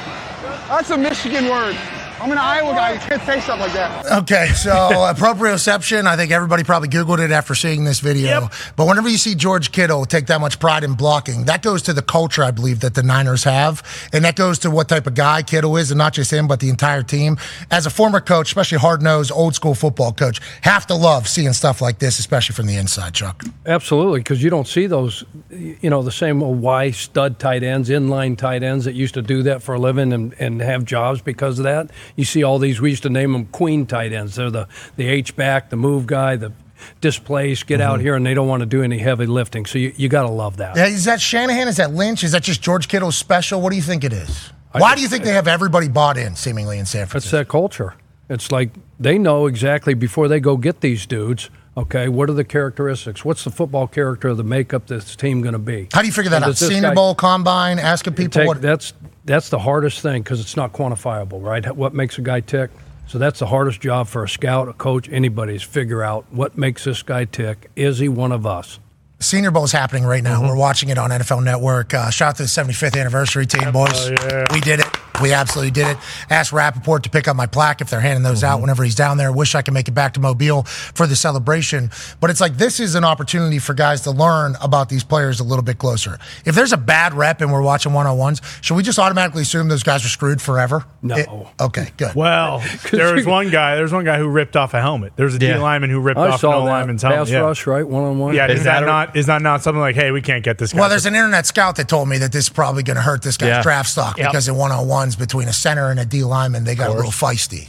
[0.69, 1.77] That's a Michigan word.
[2.21, 2.95] I'm an Iowa guy.
[2.95, 4.07] You can't say stuff like that.
[4.23, 4.71] Okay, so
[5.17, 6.07] proprioception.
[6.07, 8.49] I think everybody probably Googled it after seeing this video.
[8.75, 11.93] But whenever you see George Kittle take that much pride in blocking, that goes to
[11.93, 13.83] the culture, I believe, that the Niners have.
[14.13, 16.59] And that goes to what type of guy Kittle is, and not just him, but
[16.59, 17.39] the entire team.
[17.71, 21.53] As a former coach, especially hard nosed, old school football coach, have to love seeing
[21.53, 23.45] stuff like this, especially from the inside, Chuck.
[23.65, 27.89] Absolutely, because you don't see those, you know, the same old Y stud tight ends,
[27.89, 31.21] inline tight ends that used to do that for a living and, and have jobs
[31.21, 31.91] because of that.
[32.17, 34.37] You see all these, we used to name them queen tight ends.
[34.37, 36.53] They're the, the H back, the move guy, the
[37.01, 38.03] displaced, get out mm-hmm.
[38.03, 39.67] here, and they don't want to do any heavy lifting.
[39.67, 40.77] So you, you got to love that.
[40.77, 41.69] Is that Shanahan?
[41.69, 42.25] Is that Lynch?
[42.25, 43.61] Is that just George Kittle's special?
[43.61, 44.53] What do you think it is?
[44.73, 47.39] Why do you think they have everybody bought in, seemingly, in San Francisco?
[47.39, 47.95] It's that culture.
[48.29, 51.51] It's like they know exactly before they go get these dudes.
[51.77, 53.25] Okay, what are the characteristics?
[53.25, 55.89] What's the football character of the makeup this team going to be?
[55.93, 56.57] How do you figure that And out?
[56.57, 58.61] Senior guy- Bowl, Combine, asking people Take- what.
[58.61, 58.93] that's
[59.29, 61.77] that's the hardest thing because it's not quantifiable, right?
[61.77, 62.71] What makes a guy tick?
[63.07, 66.57] So that's the hardest job for a scout, a coach, anybody is figure out what
[66.57, 67.71] makes this guy tick.
[67.77, 68.81] Is he one of us?
[69.21, 70.39] Senior Bowl is happening right now.
[70.39, 70.49] Mm-hmm.
[70.49, 71.93] We're watching it on NFL Network.
[71.93, 74.11] Uh, shout out to the 75th anniversary team, boys.
[74.53, 74.87] We did it.
[75.21, 75.97] We absolutely did it.
[76.31, 78.53] Asked Rapoport to pick up my plaque if they're handing those Mm-hmm.
[78.55, 79.33] out whenever he's down there.
[79.33, 81.91] Wish I could make it back to Mobile for the celebration.
[82.21, 85.45] But it's like this is an opportunity for guys to learn about these players a
[85.45, 86.19] little bit closer.
[86.45, 89.43] If there's a bad rep and we're watching one on ones, should we just automatically
[89.43, 90.85] assume those guys are screwed forever?
[91.03, 91.17] No.
[91.17, 91.29] It-
[91.61, 92.15] okay, good.
[92.15, 92.63] Well,
[92.93, 93.75] there was one guy.
[93.75, 95.15] There was one guy who ripped off a helmet.
[95.17, 95.59] There's a D Yeah.
[95.59, 96.71] lineman who ripped I off saw an O that.
[96.71, 97.29] lineman's Pass helmet.
[97.33, 97.39] Yeah.
[97.41, 97.87] rush, right?
[97.89, 98.35] One on one.
[98.37, 100.81] Yeah, is that, not is that not something like, hey, we can't get this guy?
[100.81, 103.23] Well, there's an internet scout that told me that this is probably going to hurt
[103.23, 103.63] this guy's Yeah.
[103.63, 104.31] draft stock Yep.
[104.31, 106.93] because in one on ones between a center and a D lineman, they got a
[106.95, 107.69] little feisty.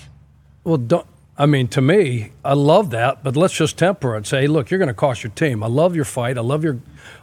[0.63, 1.05] Well, don't,
[1.39, 4.27] I mean, to me, I love that, but let's just temper it.
[4.27, 5.63] Say, look, you're going to cost your team.
[5.63, 6.37] I love your fight.
[6.37, 6.79] I love your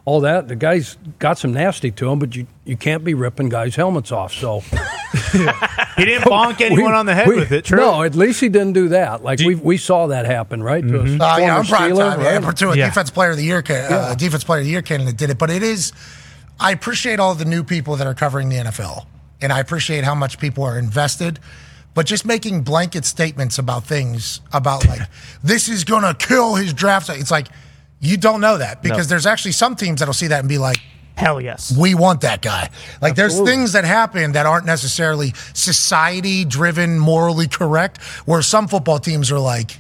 [0.07, 0.49] all that.
[0.49, 4.11] The guy's got some nasty to him, but you, you can't be ripping guys' helmets
[4.11, 4.33] off.
[4.33, 4.61] So
[6.01, 7.67] he didn't bonk anyone on the head with it.
[7.67, 7.77] True.
[7.77, 9.23] No, at least he didn't do that.
[9.23, 10.83] Like we we saw that happen, right?
[10.83, 12.21] To a Uh, yeah, I'm prime Steeler, time.
[12.21, 14.83] Yeah, to a defense player of the year, ca- uh, defense player of the year
[14.83, 15.37] candidate did it.
[15.39, 15.93] But it is,
[16.59, 19.05] I appreciate all the new people that are covering the NFL,
[19.43, 21.39] and I appreciate how much people are invested.
[21.97, 25.01] But just making blanket statements about things about like
[25.43, 27.09] this is gonna kill his draft.
[27.09, 27.49] It's like
[28.01, 29.15] you don't know that because No.
[29.15, 30.77] there's actually some teams that'll see that and be like,
[31.17, 31.75] Hell yes.
[31.75, 32.69] we want that guy.
[33.01, 38.99] Like there's things that happen that aren't necessarily society driven, morally correct, where some football
[38.99, 39.79] teams are like,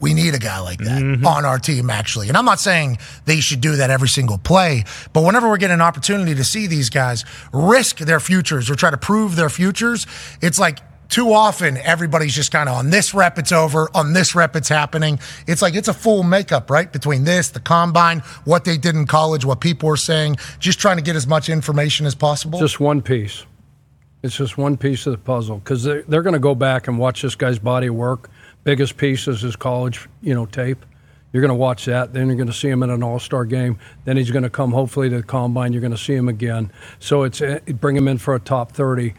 [0.00, 1.26] we need a guy like that mm-hmm.
[1.26, 2.28] on our team, actually.
[2.28, 4.84] And I'm not saying they should do that every single play,
[5.14, 7.24] but whenever we're getting an opportunity to see these guys
[7.54, 10.06] risk their futures or try to prove their futures,
[10.42, 10.80] it's like
[11.10, 14.68] too often everybody's just kind of on this rep it's over, on this rep it's
[14.68, 15.18] happening.
[15.46, 16.90] It's like it's a full makeup, right?
[16.90, 20.96] Between this, the combine, what they did in college, what people were saying, just trying
[20.96, 22.58] to get as much information as possible.
[22.58, 23.44] Just one piece.
[24.22, 26.98] It's just one piece of the puzzle because they're, they're going to go back and
[26.98, 28.30] watch this guy's body work.
[28.64, 30.84] Biggest piece is his college, you know, tape.
[31.32, 32.12] You're going to watch that.
[32.12, 33.78] Then you're going to see him in an All Star game.
[34.04, 35.72] Then he's going to come hopefully to the combine.
[35.72, 36.72] You're going to see him again.
[36.98, 39.14] So it's uh, bring him in for a top thirty.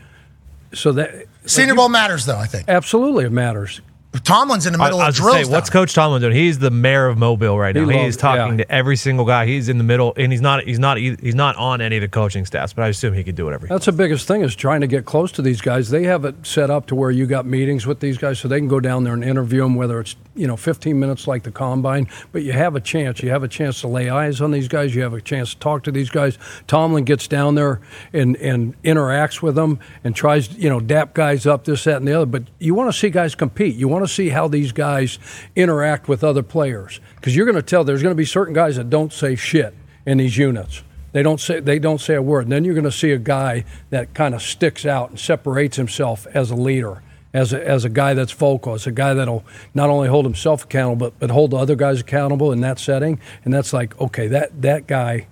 [0.74, 2.66] So that Senior Bowl matters, though, I think.
[2.68, 3.82] Absolutely, it matters.
[4.20, 5.46] Tomlin's in the middle I, I of was drills.
[5.48, 6.34] say, what's Coach Tomlin doing?
[6.34, 7.88] He's the mayor of Mobile right He now.
[7.88, 8.66] loves- he's talking yeah.
[8.66, 9.46] to every single guy.
[9.46, 10.64] He's in the middle, and he's not.
[10.66, 10.98] He's not.
[10.98, 12.74] e- He's not on any of the coaching staffs.
[12.74, 13.68] But I assume he could do whatever.
[13.68, 15.90] That's the biggest thing is trying to get close to these guys.
[15.92, 18.60] They have it set up to where you got meetings with these guys, so they
[18.60, 21.52] can go down there and interview them, whether it's you know 15 minutes like the
[21.52, 22.08] combine.
[22.34, 23.24] But you have a chance.
[23.24, 24.94] You have a chance to lay eyes on these guys.
[24.94, 26.38] You have a chance to talk to these guys.
[26.68, 27.80] Tomlin gets down there
[28.12, 32.08] and and interacts with them and tries you know dap guys up this that and
[32.08, 32.26] the other.
[32.26, 33.76] But you want to see guys compete.
[33.76, 35.20] You want to see how these guys
[35.56, 38.76] interact with other players because you're going to tell there's going to be certain guys
[38.76, 39.74] that don't say shit
[40.06, 40.84] in these units.
[41.12, 42.44] They don't say they don't say a word.
[42.44, 45.78] And then you're going to see a guy that kind of sticks out and separates
[45.78, 47.02] himself as a leader,
[47.34, 49.44] as a, as a guy that's vocal, as a guy that'll
[49.74, 53.20] not only hold himself accountable but but hold the other guys accountable in that setting.
[53.44, 55.28] And that's like okay, that that guy,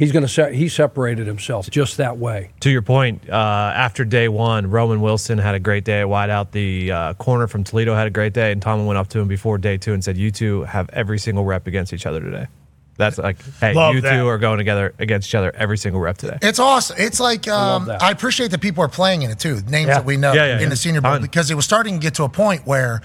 [0.00, 2.50] he's going to se- he separated himself just that way.
[2.60, 6.50] To your point, uh, after day one, Roman Wilson had a great day at wideout.
[6.50, 9.28] The uh, corner from Toledo had a great day, and Tomlin went up to him
[9.28, 12.48] before day two and said, "You two have every single rep against each other today."
[12.96, 14.12] That's like, hey, Love you that.
[14.18, 16.36] two are going together against each other every single rep today.
[16.42, 16.96] It's awesome.
[16.98, 18.02] It's like um, that.
[18.02, 19.54] I appreciate that people are playing in it too.
[19.68, 19.94] Names Yeah.
[19.94, 20.68] that we know Yeah, yeah, in yeah.
[20.68, 23.00] the Senior Bowl because it was starting to get to a point where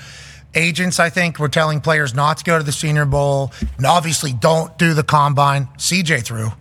[0.54, 3.54] agents, I think, were telling players not to go to the Senior Bowl.
[3.78, 5.68] And obviously, don't do the combine.
[5.78, 6.52] CJ threw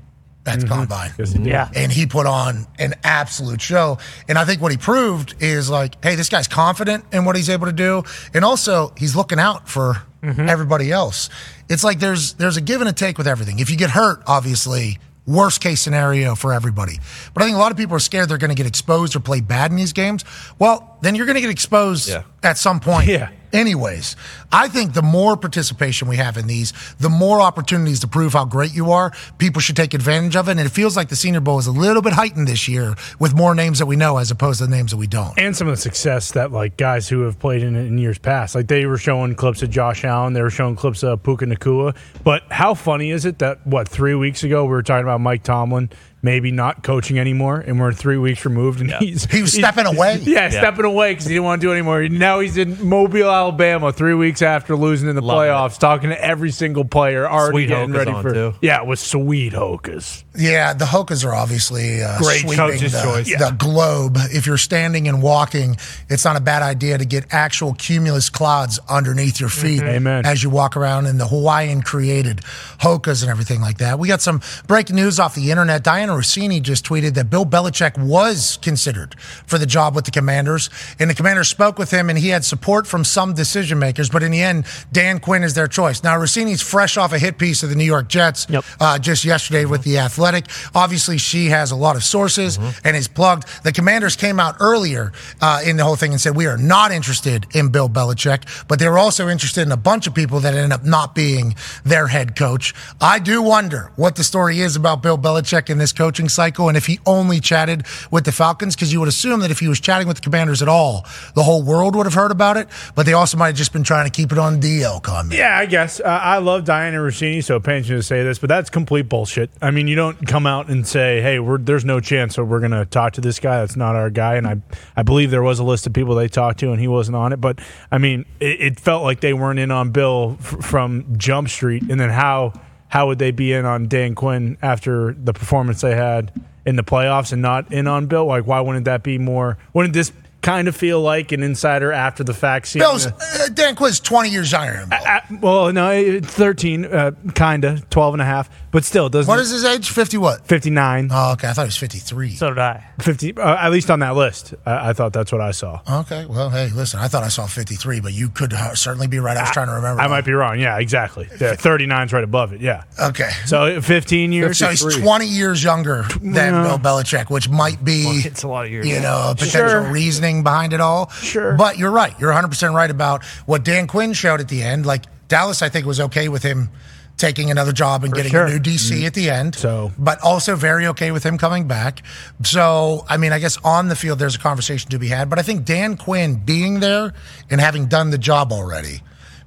[0.47, 0.74] at the mm-hmm.
[0.74, 1.12] combine.
[1.45, 1.70] Yeah.
[1.74, 3.99] And he put on an absolute show.
[4.28, 7.49] And I think what he proved is like, hey, this guy's confident in what he's
[7.49, 8.03] able to do.
[8.34, 10.49] And also, he's looking out for mm-hmm.
[10.49, 11.30] everybody else.
[11.68, 13.59] It's like there's there's a give and a take with everything.
[13.59, 16.99] If you get hurt, obviously, worst case scenario for everybody.
[17.32, 19.20] But I think a lot of people are scared they're going to get exposed or
[19.20, 20.24] play bad in these games.
[20.59, 22.11] Well, then you're going to get exposed
[22.42, 23.09] at some point.
[23.14, 23.30] Yeah.
[23.55, 24.16] Anyways,
[24.50, 28.44] I think the more participation we have in these, the more opportunities to prove how
[28.44, 29.12] great you are.
[29.38, 30.52] People should take advantage of it.
[30.52, 33.34] And it feels like the Senior Bowl is a little bit heightened this year with
[33.34, 35.38] more names that we know as opposed to the names that we don't.
[35.38, 38.18] and some of the success that like guys who have played in it in years
[38.18, 41.46] past, like they were showing clips of Josh Allen, they were showing clips of Puka
[41.46, 41.96] Nacua.
[42.24, 45.44] But how funny is it that what three weeks ago we were talking about Mike
[45.44, 45.90] Tomlin
[46.25, 49.87] maybe not coaching anymore, and we're three weeks removed, and he's He was he's- stepping
[49.87, 50.18] away.
[50.25, 50.49] Yeah, Yeah.
[50.51, 52.09] stepping away because he didn't want to do it anymore.
[52.09, 55.49] Now he's in Mobile, Alabama, three weeks after losing in the Love it.
[55.49, 58.55] playoffs, talking to every single player, already Sweet getting Hoka's ready on, for too.
[58.62, 60.25] yeah, with sweet Hokas.
[60.37, 63.29] Yeah, the Hokas are obviously uh, Great coach's the, choice.
[63.39, 64.16] the globe.
[64.33, 65.77] If you're standing and walking,
[66.09, 69.95] it's not a bad idea to get actual cumulus clouds underneath your feet Mhm.
[69.97, 70.27] Amen.
[70.27, 72.41] as you walk around in the Hawaiian created
[72.81, 73.99] Hokas and everything like that.
[73.99, 75.85] We got some breaking news off the internet.
[75.85, 79.14] Dianna Russini just tweeted that Bill Belichick was considered
[79.46, 82.44] for the job with the Commanders, and the Commanders spoke with him, and he had
[82.44, 84.08] support from some decision makers.
[84.10, 86.02] But in the end, Dan Quinn is their choice.
[86.02, 88.46] Now Russini's fresh off a hit piece of the New York Jets
[88.80, 90.46] uh, just yesterday with the Athletic.
[90.74, 93.46] Obviously, she has a lot of sources and is plugged.
[93.64, 96.92] The Commanders came out earlier uh, in the whole thing and said we are not
[96.92, 100.54] interested in Bill Belichick, but they were also interested in a bunch of people that
[100.54, 101.54] ended up not being
[101.84, 102.74] their head coach.
[103.00, 106.76] I do wonder what the story is about Bill Belichick in this coaching cycle, and
[106.76, 109.80] if he only chatted with the Falcons, because you would assume that if he was
[109.80, 112.68] chatting with the Commanders at all, the whole world would have heard about it.
[112.94, 115.38] But they also might have just been trying to keep it on DL comment.
[115.38, 115.98] Yeah, I guess.
[115.98, 119.48] Uh, I love Dianna Russini, so me to say this, but that's complete bullshit.
[119.62, 122.72] I mean, you don't come out and say, hey, there's no chance that we're going
[122.72, 123.61] to talk to this guy.
[123.61, 124.34] That's not our guy.
[124.34, 124.61] And I,
[124.94, 127.32] I believe there was a list of people they talked to, and he wasn't on
[127.32, 127.40] it.
[127.40, 131.48] But, I mean, it, it felt like they weren't in on Bill f- from Jump
[131.48, 131.84] Street.
[131.90, 132.52] And then how,
[132.95, 136.30] how would they be in on Dan Quinn after the performance they had
[136.64, 138.24] in the playoffs and not in on Bill?
[138.24, 139.59] Like, why wouldn't that be more?
[139.72, 140.12] Wouldn't this
[140.45, 142.68] kind of feel like an insider after the fact?
[142.68, 144.99] seeing Bill's uh, Dan Quinn's 20 years younger than Bill.
[145.05, 149.28] uh, well, no, it's 13, uh, kind of, 12 and a half, but still, doesn't
[149.28, 149.90] What is his age?
[149.90, 150.47] 50 what?
[150.47, 151.09] 59.
[151.11, 151.49] Oh, okay.
[151.49, 152.30] I thought he was 53.
[152.36, 152.84] So did I.
[153.01, 154.55] 50, uh, at least on that list.
[154.66, 155.80] I, I thought that's what I saw.
[155.90, 156.26] Okay.
[156.26, 159.36] Well, hey, listen, I thought I saw 53, but you could uh, certainly be right.
[159.36, 160.03] I was trying to remember.
[160.03, 160.61] I might be wrong.
[160.61, 161.26] Yeah, exactly.
[161.40, 162.61] Yeah, 39's right above it.
[162.61, 162.84] Yeah.
[163.01, 163.30] Okay.
[163.47, 164.59] So 15 years.
[164.59, 166.62] So he's 20 years younger than Yeah.
[166.62, 168.86] Bill Belichick, which might be, Well, it's a lot of years.
[168.86, 169.82] you know, a potential Sure.
[169.92, 171.11] reasoning behind it all.
[171.11, 171.55] Sure.
[171.55, 172.18] But you're right.
[172.18, 174.87] You're 100% right about what Dan Quinn showed at the end.
[174.87, 176.70] Like, Dallas, I think, was okay with him
[177.16, 178.47] taking another job and getting sure.
[178.47, 179.07] a new DC mm-hmm.
[179.07, 179.55] at the end.
[179.55, 182.03] So- but also very okay with him coming back.
[182.43, 185.30] So, I mean, I guess on the field, there's a conversation to be had.
[185.30, 187.14] But I think Dan Quinn being there
[187.51, 189.01] and having done the job already,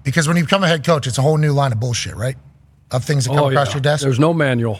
[0.03, 2.37] because when you become a head coach, it's a whole new line of bullshit, right?
[2.89, 3.73] Of things that come Oh, across yeah.
[3.75, 4.79] your desk, There's no manual.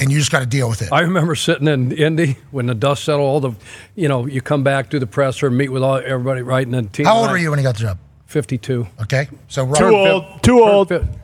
[0.00, 0.90] And you just got to deal with it.
[0.92, 3.22] I remember sitting in Indy when the dust settled.
[3.28, 3.52] All the,
[3.94, 6.66] you know, you come back to the presser, meet with all everybody, right?
[6.66, 7.98] And then team How old were you when you got the job?
[8.26, 8.86] Fifty-two.
[9.02, 10.42] Okay, so Too Robert, old.
[10.42, 10.88] Too old.
[10.88, 11.16] Turned fif-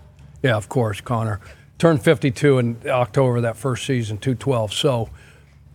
[0.43, 1.41] Yeah, of course, Connor.
[1.79, 4.73] Turned 52 in October that first season, 212.
[4.73, 5.11] So,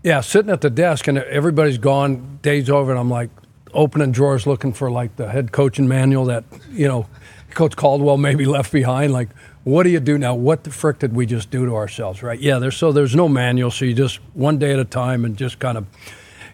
[0.04, 3.30] yeah, sitting at the desk and everybody's gone, day's over, and I'm like,
[3.74, 7.06] opening drawers looking for like the head coaching manual that you know
[7.52, 9.14] Coach Caldwell maybe left behind.
[9.14, 9.30] Like,
[9.64, 10.36] what do you do now?
[10.36, 12.24] What the frick did we just do to ourselves?
[12.24, 12.40] Right?
[12.40, 12.60] Yeah.
[12.60, 15.60] There's so there's no manual, so you just one day at a time and just
[15.60, 15.86] kind of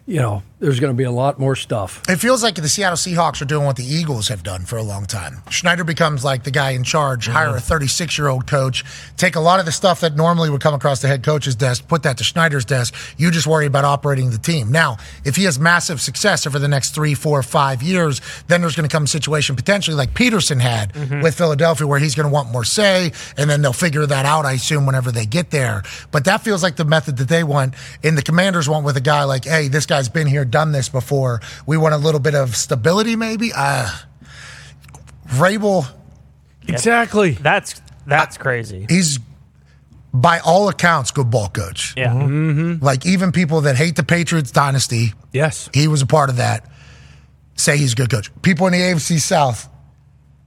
[0.08, 2.02] you know, there's going to be a lot more stuff.
[2.10, 4.82] It feels like the Seattle Seahawks are doing what the Eagles have done for a
[4.84, 5.44] long time.
[5.52, 7.32] Schneider becomes like the guy in charge, Mm-hmm.
[7.38, 8.84] hire a 36 year old coach,
[9.18, 11.88] take a lot of the stuff that normally would come across the head coach's desk,
[11.88, 12.96] put that to Schneider's desk.
[13.18, 14.72] You just worry about operating the team.
[14.72, 18.76] Now, if he has massive success over the next three, four, five years, then there's
[18.76, 21.22] going to come a situation potentially like Pederson had Mm-hmm.
[21.22, 24.46] with Philadelphia where he's going to want more say, and then they'll figure that out,
[24.46, 25.84] I assume, whenever they get there.
[26.12, 29.02] But that feels like the method that they want, and the commanders want with a
[29.02, 31.42] guy like, hey, this guy's been here, done this before.
[31.66, 33.52] We want a little bit of stability, maybe.
[33.56, 33.90] Uh,
[35.28, 35.88] Vrabel,
[36.68, 37.32] Exactly.
[37.32, 38.86] That's that's crazy.
[38.90, 39.20] he's
[40.14, 41.94] by all accounts good ball coach.
[41.98, 42.14] Yeah.
[42.14, 42.84] Mm-hmm.
[42.84, 45.70] Like even people that hate the Patriots dynasty, Yes.
[45.74, 46.70] he was a part of that.
[47.56, 48.32] Say he's a good coach.
[48.42, 49.68] People in the AFC South,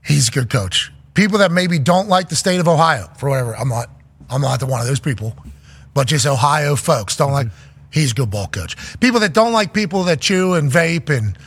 [0.05, 0.91] he's a good coach.
[1.13, 3.55] People that maybe don't like the state of Ohio for whatever.
[3.55, 3.89] I'm not.
[4.29, 5.35] I'm not the one of those people,
[5.93, 7.47] but just Ohio folks don't like.
[7.91, 8.75] He's a good ball coach.
[8.99, 11.37] People that don't like people that chew and vape and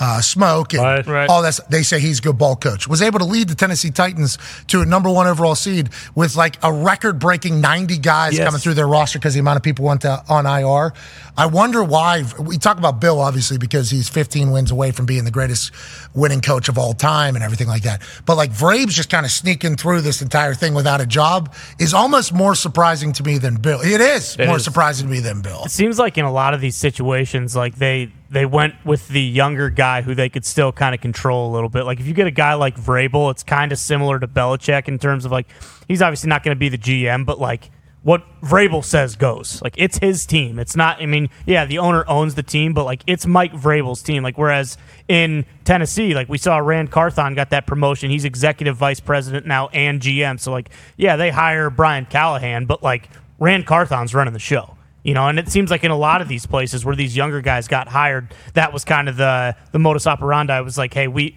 [0.00, 1.06] uh, smoke and Right.
[1.06, 1.28] Right.
[1.30, 1.60] all that.
[1.70, 2.88] They say he's a good ball coach.
[2.88, 4.36] Was able to lead the Tennessee Titans
[4.68, 8.44] to a number one overall seed with like a record breaking 90 guys Yes.
[8.44, 10.92] coming through their roster because the amount of people went to, on IR.
[11.36, 12.24] I wonder why.
[12.40, 15.70] We talk about Bill obviously because he's 15 wins away from being the greatest
[16.14, 18.02] winning coach of all time and everything like that.
[18.26, 21.94] But like Vrabes just kind of sneaking through this entire thing without a job is
[21.94, 23.80] almost more surprising to me than Bill.
[23.80, 24.64] It is It more is.
[24.64, 25.62] surprising to me than Bill.
[25.64, 29.20] It seems like in a lot of these situations, like they they went with the
[29.20, 31.84] younger guy who they could still kind of control a little bit.
[31.84, 34.98] Like if you get a guy like Vrabel, it's kind of similar to Belichick in
[34.98, 35.46] terms of like
[35.88, 37.70] he's obviously not going to be the GM, but like
[38.02, 39.62] what Vrabel says goes.
[39.62, 40.58] Like it's his team.
[40.58, 41.00] It's not.
[41.00, 44.22] I mean, yeah, the owner owns the team, but like it's Mike Vrabel's team.
[44.22, 44.76] Like whereas
[45.08, 48.10] in Tennessee, like we saw Ran Carthon got that promotion.
[48.10, 50.40] He's executive vice president now and GM.
[50.40, 54.76] So like yeah, they hire Brian Callahan, but like Ran Carthon's running the show.
[55.04, 57.40] You know, and it seems like in a lot of these places where these younger
[57.40, 60.56] guys got hired, that was kind of the the modus operandi.
[60.58, 61.36] It was like, hey, we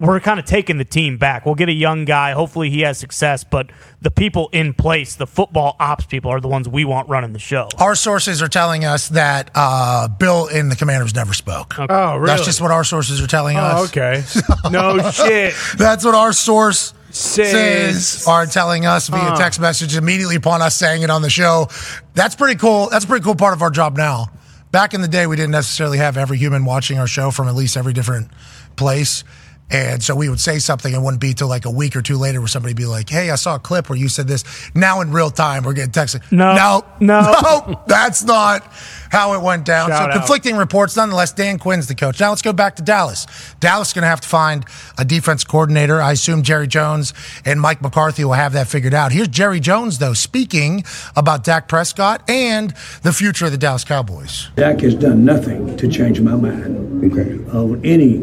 [0.00, 1.44] we're kind of taking the team back.
[1.44, 2.32] We'll get a young guy.
[2.32, 3.42] Hopefully, he has success.
[3.44, 3.70] But
[4.00, 7.38] the people in place, the football ops people, are the ones we want running the
[7.38, 7.68] show.
[7.78, 11.74] Our sources are telling us that uh, Bill and the Commanders never spoke.
[11.78, 12.26] Oh, really?
[12.26, 13.90] That's just what our sources are telling Oh, us.
[13.90, 14.22] okay.
[14.70, 15.54] No shit.
[15.76, 18.06] That's what our source Says.
[18.06, 19.36] says are telling us via Huh.
[19.36, 21.68] text message immediately upon us saying it on the show.
[22.14, 22.88] That's pretty cool.
[22.90, 24.26] That's a pretty cool part of our job now.
[24.70, 27.54] Back in the day, we didn't necessarily have every human watching our show from at
[27.54, 28.28] least every different
[28.76, 29.24] place.
[29.70, 32.16] And so we would say something and wouldn't be till like a week or two
[32.16, 34.44] later where somebody would be like, Hey, I saw a clip where you said this.
[34.74, 36.22] Now in real time, we're getting texted.
[36.32, 36.54] No.
[36.54, 36.84] No.
[37.00, 37.32] No.
[37.32, 37.80] No.
[37.86, 38.62] That's not
[39.10, 39.88] how it went down.
[39.88, 40.12] Shout so out.
[40.12, 40.96] conflicting reports.
[40.96, 42.20] Nonetheless, Dan Quinn's the coach.
[42.20, 43.26] Now let's go back to Dallas.
[43.60, 44.64] Dallas is going to have to find
[44.98, 46.00] a defense coordinator.
[46.00, 47.14] I assume Jerry Jones
[47.44, 49.12] and Mike McCarthy will have that figured out.
[49.12, 50.84] Here's Jerry Jones, though, speaking
[51.16, 54.48] about Dak Prescott and the future of the Dallas Cowboys.
[54.56, 58.22] Dak has done nothing to change my mind of any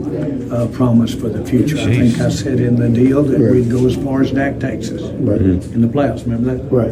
[0.52, 1.78] uh, promise for the future.
[1.78, 4.90] I think I said in the deal that we'd go as far as Dak takes
[4.92, 6.24] us in the playoffs.
[6.26, 6.72] Remember that?
[6.72, 6.92] Right.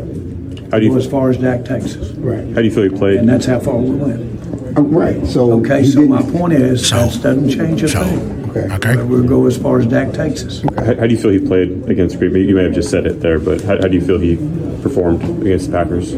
[0.71, 2.47] How do Go you as far as Dak takes us, right?
[2.49, 3.17] How do you feel he played?
[3.19, 4.77] and that's how far we went.
[4.77, 5.25] Uh, right.
[5.27, 8.39] So Okay, he so didn't- my point is that doesn't change a thing.
[8.55, 8.95] Okay.
[8.95, 10.61] But We'll go as far as Dak takes us.
[10.77, 12.41] How, how do you feel he played against Green Bay?
[12.41, 14.35] You may have just said it there, but how, how do you feel he
[14.81, 16.13] performed against the Packers?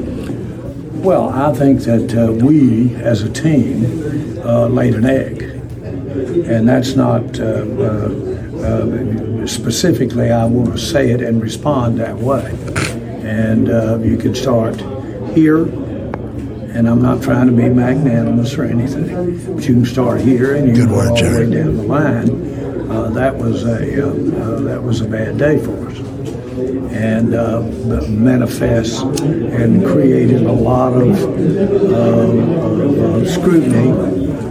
[1.04, 5.55] Well, I think that uh, we, as a team, uh, laid an egg,
[6.16, 8.10] and that's not uh, uh,
[8.64, 10.32] uh, specifically.
[10.32, 12.46] I want to say it and respond that way.
[13.24, 14.80] And uh, you could start
[15.36, 20.56] here, and I'm not trying to be magnanimous or anything, but you can start here
[20.56, 22.92] and you can go all the way down the line.
[22.92, 25.98] Uh, that was a uh, uh, that was a bad day for us
[26.96, 27.62] and uh,
[28.08, 33.92] manifests and created a lot of, uh, of uh, scrutiny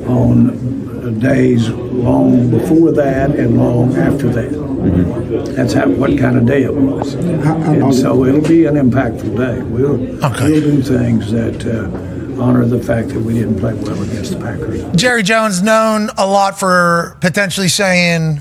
[0.07, 0.64] on
[1.11, 5.55] days long before that and long after that.
[5.57, 7.15] That's how, what kind of day it was.
[7.15, 9.63] And so it'll be an impactful day.
[9.63, 14.33] We'll, we'll do things that uh, honor the fact that we didn't play well against
[14.33, 14.85] the Packers.
[14.97, 18.41] Jerry Jones, known a lot for potentially saying,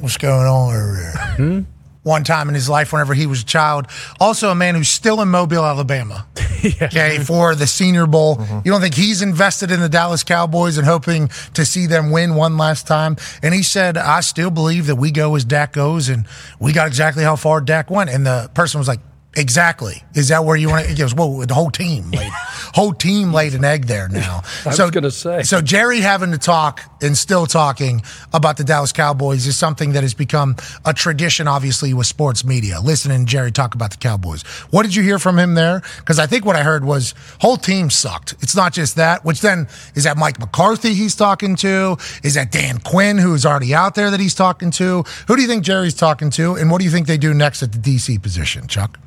[0.00, 0.92] What's going on over
[1.36, 1.64] there?
[2.04, 3.86] One time in his life, whenever he was a child.
[4.20, 6.26] Also, a man who's still in Mobile, Alabama.
[6.64, 8.36] Okay, for the Senior Bowl.
[8.36, 8.60] Mm-hmm.
[8.64, 12.36] You don't think he's invested in the Dallas Cowboys and hoping to see them win
[12.36, 13.18] one last time?
[13.42, 16.24] And he said, I still believe that we go as Dak goes, and
[16.58, 18.08] we got exactly how far Dak went.
[18.08, 19.00] And the person was like,
[19.36, 20.02] Exactly.
[20.14, 20.90] Is that where you want to?
[20.90, 22.30] He goes, whoa, the whole team laid,
[22.74, 24.42] whole team laid an egg there now.
[24.64, 25.42] I was gonna say.
[25.42, 30.02] So Jerry having to talk and still talking about the Dallas Cowboys is something that
[30.02, 32.80] has become a tradition, obviously, with sports media.
[32.80, 34.42] Listening to Jerry talk about the Cowboys.
[34.70, 35.82] What did you hear from him there?
[35.98, 38.34] Because I think what I heard was whole team sucked.
[38.40, 39.24] It's not just that.
[39.24, 41.96] Which then is that Mike McCarthy he's talking to?
[42.22, 45.02] Is that Dan Quinn who's already out there that he's talking to?
[45.26, 46.54] Who do you think Jerry's talking to?
[46.54, 48.98] And what do you think they do next at the DC position, Chuck?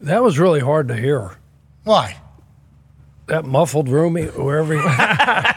[0.00, 1.36] That was really hard to hear.
[1.84, 2.16] Why?
[3.26, 4.74] That muffled room, wherever.
[4.74, 4.80] He,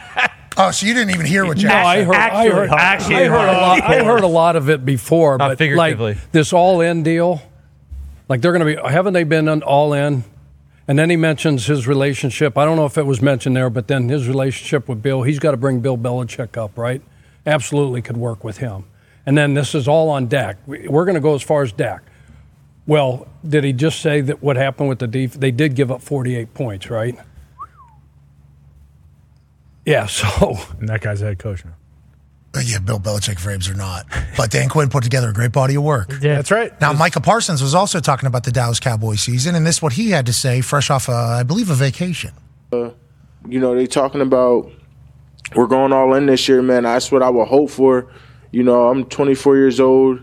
[0.55, 2.05] Oh, so you didn't even hear what no, Jack I said.
[2.05, 2.15] heard.
[2.15, 2.69] I heard.
[2.69, 3.81] Actually, I heard a lot.
[3.81, 6.13] I heard a lot of it before, Not but figuratively.
[6.13, 7.41] like this all-in deal,
[8.29, 8.87] like they're going to be.
[8.89, 10.23] Haven't they been an all-in?
[10.87, 12.55] And then he mentions his relationship.
[12.55, 15.23] I don't know if it was mentioned there, but then his relationship with Bill.
[15.23, 17.01] He's got to bring Bill Belichick up, right?
[17.47, 18.83] Absolutely could work with him.
[19.25, 20.57] And then this is all on Dak.
[20.67, 22.03] We- We're going to go as far as Dak.
[22.85, 25.33] Well, did he just say that what happened with the def?
[25.33, 27.17] They did give up 48 points, right?
[29.85, 30.05] Yeah.
[30.09, 31.71] So And that guy's head coach now.
[32.55, 34.05] Uh, Yeah, Bill Belichick frames or not.
[34.37, 36.11] But Dan Quinn put together a great body of work.
[36.21, 36.79] Yeah, that's right.
[36.81, 39.93] Now, Micah Parsons was also talking about the Dallas Cowboys season, and this is what
[39.93, 42.31] he had to say, fresh off, uh, I believe, a vacation.
[42.71, 44.71] you know, they talking about
[45.55, 46.83] we're going all in this year, man.
[46.83, 48.11] That's what I would hope for.
[48.51, 50.21] You know, I'm 24 years old.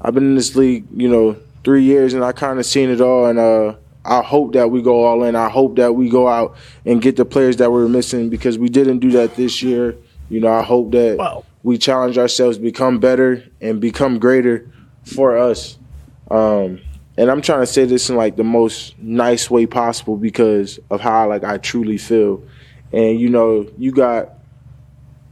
[0.00, 3.00] I've been in this league, you know, three years, and I kind of seen it
[3.00, 3.26] all.
[3.26, 5.36] And uh, I hope that we go all in.
[5.36, 8.68] I hope that we go out and get the players that we're missing because we
[8.68, 9.96] didn't do that this year.
[10.28, 14.70] You know, I hope that we challenge ourselves, become better, and become greater
[15.04, 15.78] for us.
[16.30, 16.80] Um,
[17.16, 21.00] and I'm trying to say this in like the most nice way possible because of
[21.00, 22.42] how like I truly feel.
[22.92, 24.30] And you know, you got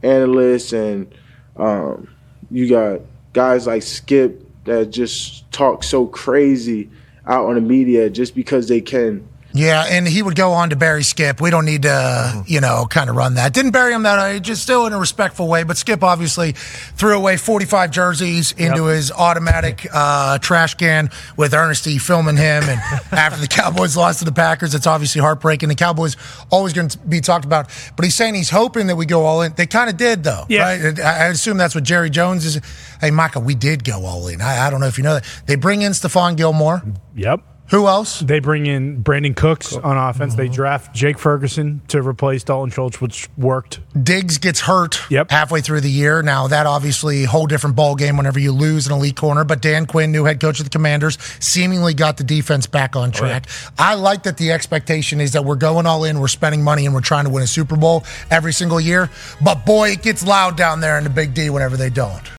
[0.03, 1.13] analysts and
[1.55, 2.09] um,
[2.51, 3.01] you got
[3.33, 6.89] guys like Skip that just talk so crazy
[7.25, 9.27] out on the media just because they can.
[9.59, 11.41] Yeah, and he would go on to bury Skip.
[11.41, 13.53] We don't need to, you know, kind of run that.
[13.53, 15.63] Didn't bury him that way, just still in a respectful way.
[15.63, 21.97] But Skip obviously threw away 45 jerseys into his automatic uh, trash can with Ernesty
[21.97, 22.63] filming him.
[22.63, 22.79] And
[23.11, 25.67] after the Cowboys lost to the Packers, it's obviously heartbreaking.
[25.67, 26.15] The Cowboys
[26.49, 27.69] always going to be talked about.
[27.97, 29.51] But he's saying he's hoping that we go all in.
[29.57, 30.45] They kind of did, though.
[30.47, 30.61] Yeah.
[30.61, 30.99] Right?
[30.99, 32.61] I I assume that's what Jerry Jones is.
[33.01, 34.41] Hey, Micah, we did go all in.
[34.41, 35.25] I, I don't know if you know that.
[35.47, 36.81] They bring in Stephon Gilmore.
[37.15, 37.41] Yep.
[37.71, 38.19] Who else?
[38.19, 40.35] They bring in Brandin Cooks on offense.
[40.35, 40.53] They mm-hmm.
[40.53, 43.79] draft Jake Ferguson to replace Dalton Schultz, which worked.
[44.01, 45.29] Diggs gets hurt yep.
[45.29, 46.23] halfway through the year.
[46.23, 49.43] Now that obviously whole different ball game whenever you lose an elite corner.
[49.43, 53.11] But Dan Quinn, new head coach of the Commanders, seemingly got the defense back on
[53.11, 53.47] track.
[53.77, 56.95] I like that the expectation is that we're going all in, we're spending money, and
[56.95, 59.09] we're trying to win a Super Bowl every single year.
[59.43, 62.29] But boy, it gets loud down there in the Big D whenever they don't.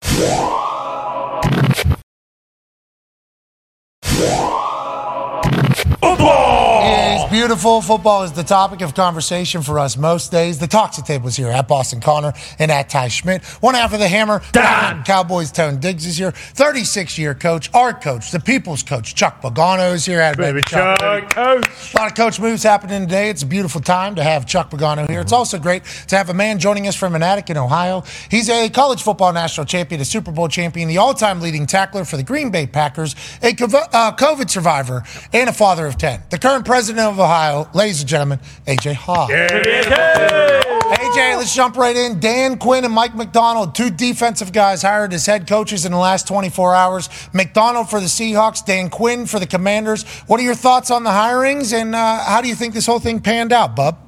[7.41, 7.81] Beautiful.
[7.81, 10.59] Football is the topic of conversation for us most days.
[10.59, 13.43] The Toxic Table is here at Boston Connor and at Ty Schmidt.
[13.63, 15.05] One half of the hammer, Don.
[15.05, 16.33] Cowboys Tone Diggs is here.
[16.33, 20.21] 36 year coach, our coach, the people's coach, Chuck Pagano is here.
[20.21, 21.63] At Baby Chuck, A
[21.97, 23.31] lot of coach moves happening today.
[23.31, 25.23] It's a beautiful time to have Chuck Pagano here.
[25.23, 28.05] It's also great to have a man joining us from an attic in Ohio.
[28.31, 32.05] He's a college football national champion, a Super Bowl champion, the all time leading tackler
[32.05, 36.25] for the Green Bay Packers, a uh, COVID survivor, and a father of 10.
[36.29, 37.30] The current president of Ohio,
[37.75, 39.31] ladies and gentlemen, AJ Hawk.
[39.31, 42.19] AJ, let's jump right in.
[42.19, 46.27] Dan Quinn and Mike Macdonald, two defensive guys hired as head coaches in the last
[46.27, 47.09] 24 hours.
[47.33, 50.05] Macdonald for the Seahawks, Dan Quinn for the Commanders.
[50.27, 52.99] What are your thoughts on the hirings, and uh, how do you think this whole
[52.99, 53.99] thing panned out, bub?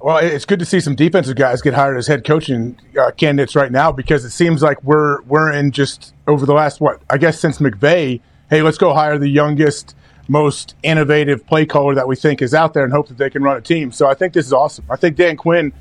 [0.00, 3.56] Well, it's good to see some defensive guys get hired as head coaching uh, candidates
[3.56, 7.16] right now because it seems like we're we're in just over the last what I
[7.16, 8.20] guess since McVay.
[8.50, 9.96] Hey, let's go hire the youngest,
[10.28, 13.42] most innovative play caller that we think is out there and hope that they can
[13.42, 13.92] run a team.
[13.92, 14.84] So I think this is awesome.
[14.90, 15.72] I think Dan Quinn.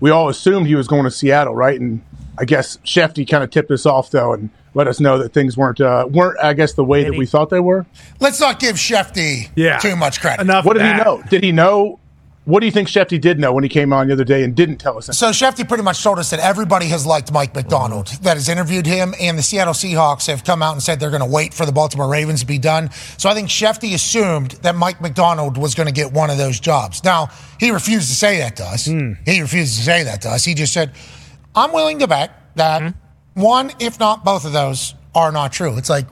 [0.00, 1.80] We all assumed he was going to Seattle, right?
[1.80, 2.02] And
[2.36, 5.56] I guess Shefty kind of tipped us off though and let us know that things
[5.56, 7.86] weren't uh, weren't I guess the way that we thought they were.
[8.20, 9.78] Let's not give Shefty Yeah.
[9.78, 10.42] too much credit.
[10.42, 10.64] Enough.
[10.64, 11.22] What did he know?
[11.30, 12.00] Did he know?
[12.46, 14.54] What do you think Shefty did know when he came on the other day and
[14.54, 15.06] didn't tell us?
[15.06, 18.84] So Shefty pretty much told us that everybody has liked Mike Macdonald that has interviewed
[18.84, 21.64] him, and the Seattle Seahawks have come out and said they're going to wait for
[21.64, 22.90] the Baltimore Ravens to be done.
[23.16, 26.60] So I think Shefty assumed that Mike Macdonald was going to get one of those
[26.60, 27.02] jobs.
[27.02, 28.86] Now he refused to say that to us.
[28.86, 29.12] Hmm.
[29.24, 30.44] He refused to say that to us.
[30.44, 30.92] He just said,
[31.54, 33.40] "I'm willing to bet that hmm.
[33.40, 36.06] one, if not both of those, are not true." It's like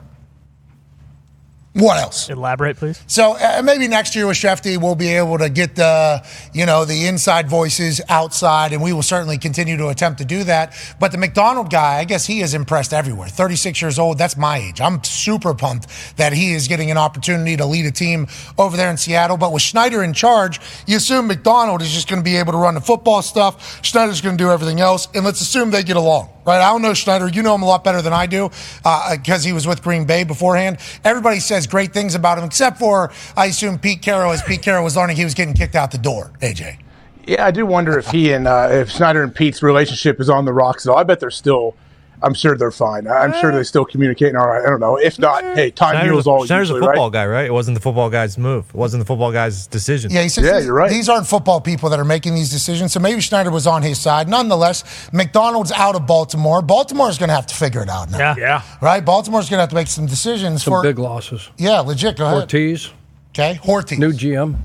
[1.73, 2.29] What else?
[2.29, 3.03] Elaborate, please.
[3.07, 6.85] So uh, maybe next year with Shefty, we'll be able to get the, you know,
[6.85, 10.75] the inside voices outside, and we will certainly continue to attempt to do that.
[10.99, 13.27] But the Macdonald guy, I guess he is impressed everywhere.
[13.27, 14.81] 36 years old, that's my age.
[14.81, 18.27] I'm super pumped that he is getting an opportunity to lead a team
[18.59, 19.37] over there in Seattle.
[19.37, 22.59] But with Schneider in charge, you assume Macdonald is just going to be able to
[22.59, 23.83] run the football stuff.
[23.83, 26.61] Schneider's going to do everything else, and let's assume they get along right?
[26.61, 27.27] I don't know Schneider.
[27.27, 30.05] You know him a lot better than I do because uh, he was with Green
[30.05, 30.77] Bay beforehand.
[31.03, 34.83] Everybody says great things about him, except for, I assume, Pete Carroll, as Pete Carroll
[34.83, 36.79] was learning he was getting kicked out the door, AJ.
[37.25, 40.45] Yeah, I do wonder if he and uh, if Schneider and Pete's relationship is on
[40.45, 40.97] the rocks at all.
[40.97, 41.75] I bet they're still
[42.23, 43.07] I'm sure they're fine.
[43.07, 44.65] I'm sure they still communicating all right.
[44.65, 44.95] I don't know.
[44.95, 46.45] If not, hey, time Schneider's, heals all.
[46.45, 47.13] Schneider's usually, a football right?
[47.13, 47.45] guy, right?
[47.45, 48.69] It wasn't the football guy's move.
[48.69, 50.09] It wasn't the football guy's decision.
[50.09, 52.93] Yeah, he says these, These aren't football people that are making these decisions.
[52.93, 54.29] So maybe Schneider was on his side.
[54.29, 56.61] Nonetheless, Macdonald's out of Baltimore.
[56.61, 58.17] Baltimore's going to have to figure it out now.
[58.17, 58.35] Yeah.
[58.37, 58.61] Yeah.
[58.81, 59.03] Right?
[59.03, 60.81] Baltimore's going to have to make some decisions Some for.
[60.81, 61.49] big losses.
[61.57, 62.17] Yeah, legit.
[62.17, 62.37] Go ahead.
[62.37, 62.89] Hortiz.
[63.31, 63.99] Okay, Hortiz.
[63.99, 64.57] New GM.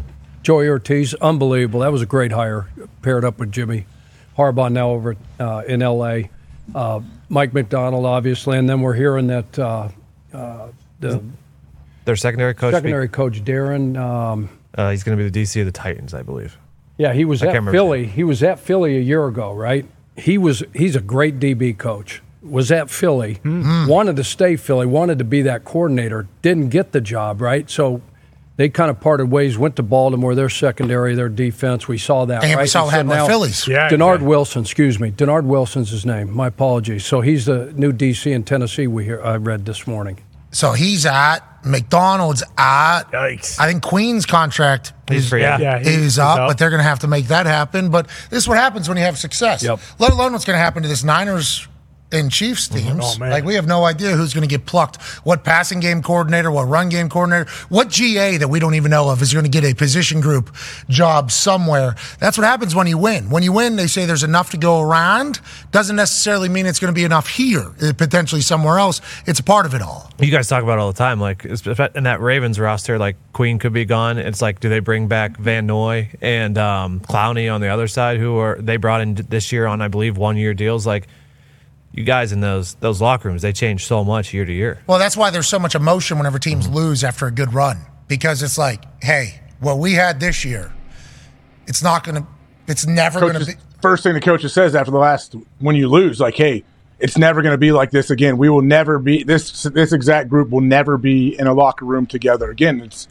[0.42, 1.80] Joe Hortiz, unbelievable.
[1.80, 2.68] That was a great hire,
[3.02, 3.86] paired up with Jimmy
[4.36, 6.30] Harbaugh now over uh, in L.A.
[6.74, 9.88] Uh, Mike Macdonald, obviously, and then we're hearing that uh,
[10.32, 10.68] uh,
[11.00, 11.22] the
[12.04, 12.72] Their secondary coach.
[12.74, 13.96] secondary coach Darren.
[13.98, 16.56] Um, Uh, he's going to be the DC of the Titans, I believe.
[16.96, 18.06] yeah, he was I at Philly.
[18.06, 19.84] He was at Philly a year ago, right?
[20.16, 20.62] He was.
[20.74, 22.22] He's a great DB coach.
[22.42, 23.34] Was at Philly.
[23.42, 23.86] Hmm.
[23.88, 24.86] Wanted to stay Philly.
[24.86, 26.26] Wanted to be that coordinator.
[26.42, 27.68] Didn't get the job, right?
[27.70, 28.00] So.
[28.58, 31.86] They kind of parted ways, went to Baltimore, their secondary, their defense.
[31.86, 32.42] We saw that.
[32.42, 32.68] And we right?
[32.68, 33.68] saw what so happened with Phillies.
[33.68, 35.12] Yeah, Dennard Wilson, excuse me.
[35.12, 36.34] Dennard Wilson's his name.
[36.34, 37.06] My apologies.
[37.06, 38.88] So he's the new DC in Tennessee.
[38.88, 40.18] We hear, I read this morning.
[40.50, 43.04] So he's at McDonald's at.
[43.12, 43.60] Yikes.
[43.60, 45.42] I think Queen's contract He's is, free.
[45.42, 45.58] Yeah.
[45.58, 46.48] Yeah, is he's up, up.
[46.48, 47.90] but they're going to have to make that happen.
[47.90, 49.62] But this is what happens when you have success.
[49.62, 49.78] yep.
[50.00, 51.68] Let alone what's going to happen to this Niners
[52.10, 53.04] and Chiefs teams.
[53.04, 55.00] Oh, like we have no idea who's going to get plucked.
[55.24, 59.10] What passing game coordinator, what run game coordinator, what GA that we don't even know
[59.10, 60.54] of is going to get a position group
[60.88, 61.96] job somewhere.
[62.18, 63.28] That's what happens when you win.
[63.30, 65.40] When you win, they say there's enough to go around.
[65.70, 69.00] Doesn't necessarily mean it's going to be enough here, uh, potentially somewhere else.
[69.26, 70.10] It's a part of it all.
[70.18, 71.20] You guys talk about it all the time.
[71.20, 74.18] Like it's- in that Ravens roster, like Queen could be gone.
[74.18, 78.18] It's like, do they bring back Van Noy and um, Clowney on the other side,
[78.18, 80.86] who are they brought in this year on, I believe, one year deals?
[80.86, 81.06] Like
[81.98, 84.78] you guys in those those locker rooms, they change so much year to year.
[84.86, 86.76] Well, that's why there's so much emotion whenever teams mm-hmm.
[86.76, 87.78] lose after a good run
[88.08, 90.72] because it's like, hey, what we had this year,
[91.66, 92.28] it's not going to,
[92.66, 93.52] it's never going to be.
[93.80, 96.64] First thing the coaches says after the last when you lose, like, hey,
[96.98, 98.38] it's never going to be like this again.
[98.38, 102.06] We will never be this this exact group will never be in a locker room
[102.06, 102.80] together again.
[102.80, 103.06] It's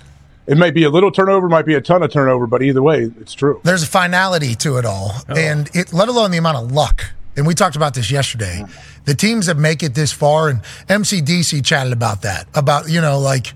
[0.46, 3.12] it may be a little turnover, might be a ton of turnover, but either way,
[3.20, 3.62] it's true.
[3.64, 5.36] There's a finality to it all, oh.
[5.38, 7.12] and it, let alone the amount of luck.
[7.38, 8.66] And we talked about this yesterday.
[9.06, 12.48] The teams that make it this far, and MCDC chatted about that.
[12.56, 13.54] About you know, like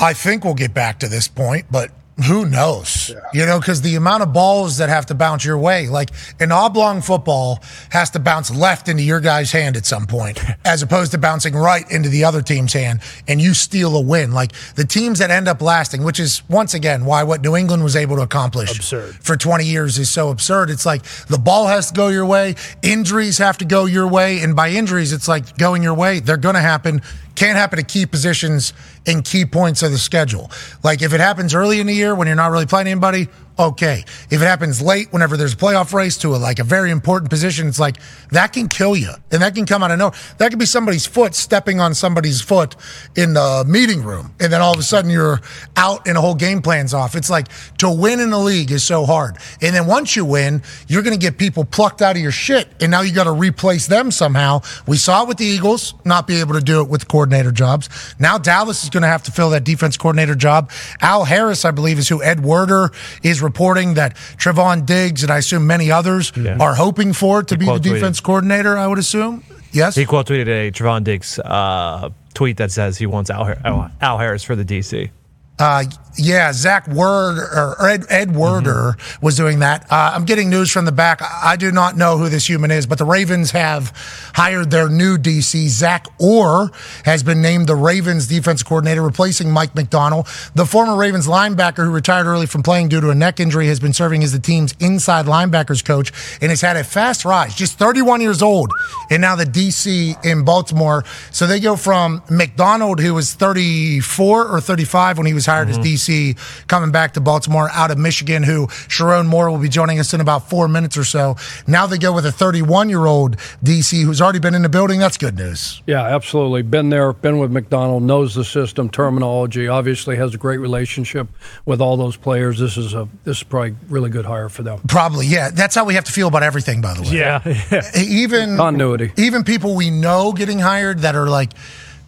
[0.00, 1.90] I think we'll get back to this point, but
[2.22, 3.12] who knows?
[3.32, 6.52] You know, because the amount of balls that have to bounce your way, like an
[6.52, 7.60] oblong football
[7.90, 11.54] has to bounce left into your guy's hand at some point, as opposed to bouncing
[11.54, 14.30] right into the other team's hand, and you steal a win.
[14.30, 17.82] Like the teams that end up lasting, which is once again why what New England
[17.82, 19.16] was able to accomplish absurd.
[19.16, 20.70] for 20 years is so absurd.
[20.70, 24.38] It's like the ball has to go your way, injuries have to go your way,
[24.38, 26.20] and by injuries, it's like going your way.
[26.20, 27.02] They're going to happen.
[27.34, 28.72] Can't happen at key positions
[29.06, 30.50] in key points of the schedule.
[30.82, 33.28] Like if it happens early in the year when you're not really playing anybody,
[33.58, 34.04] okay.
[34.30, 37.30] If it happens late, whenever there's a playoff race to a, like a very important
[37.30, 37.96] position, it's like
[38.30, 40.18] that can kill you, and that can come out of nowhere.
[40.38, 42.76] That could be somebody's foot stepping on somebody's foot
[43.16, 45.40] in the meeting room, and then all of a sudden you're
[45.76, 47.14] out and a whole game plan's off.
[47.14, 47.48] It's like
[47.78, 51.18] to win in the league is so hard, and then once you win, you're going
[51.18, 54.10] to get people plucked out of your shit, and now you got to replace them
[54.10, 54.60] somehow.
[54.86, 57.88] We saw it with the Eagles not be able to do it with coordinator jobs.
[58.18, 60.70] Now Dallas is going to have to fill that defense coordinator job.
[61.00, 62.90] Al Harris, I believe, is who Ed Werder
[63.22, 67.64] is reporting that Trevon Diggs and I assume many others are hoping for to be
[67.66, 67.94] the quote tweeted.
[67.94, 68.76] defense coordinator.
[68.76, 69.44] I would assume.
[69.72, 69.94] Yes.
[69.94, 74.18] He quote tweeted a Trevon Diggs uh, tweet that says he wants Al, Al, Al
[74.18, 75.10] Harris for the DC.
[75.58, 75.84] Uh,
[76.16, 79.90] yeah, Zach Word or Ed, Ed Werder was doing that.
[79.90, 81.20] Uh, I'm getting news from the back.
[81.22, 83.92] I I do not know who this human is, but the Ravens have
[84.34, 85.68] hired their new DC.
[85.68, 86.72] Zach Orr
[87.04, 90.26] has been named the Ravens defense coordinator, replacing Mike Macdonald.
[90.56, 93.78] The former Ravens linebacker who retired early from playing due to a neck injury has
[93.78, 97.54] been serving as the team's inside linebackers coach and has had a fast rise.
[97.54, 98.72] Just 31 years old,
[99.10, 101.04] and now the DC in Baltimore.
[101.30, 105.64] So they go from Macdonald, who was 34 or 35 when he was was hired
[105.68, 105.80] Mm-hmm.
[105.80, 109.98] as DC, coming back to Baltimore out of Michigan, who Sherrone Moore will be joining
[109.98, 111.36] us in about four minutes or so.
[111.66, 115.00] Now they go with a 31 year old DC who's already been in the building.
[115.00, 115.82] That's good news.
[115.86, 116.62] Yeah, absolutely.
[116.62, 119.68] Been there, been with Macdonald, knows the system, terminology.
[119.68, 121.28] Obviously, has a great relationship
[121.64, 122.58] with all those players.
[122.58, 124.80] This is a this is probably really good hire for them.
[124.86, 125.50] Probably, yeah.
[125.50, 127.08] That's how we have to feel about everything, by the way.
[127.16, 129.12] Yeah, even continuity.
[129.16, 131.50] Even people we know getting hired that are like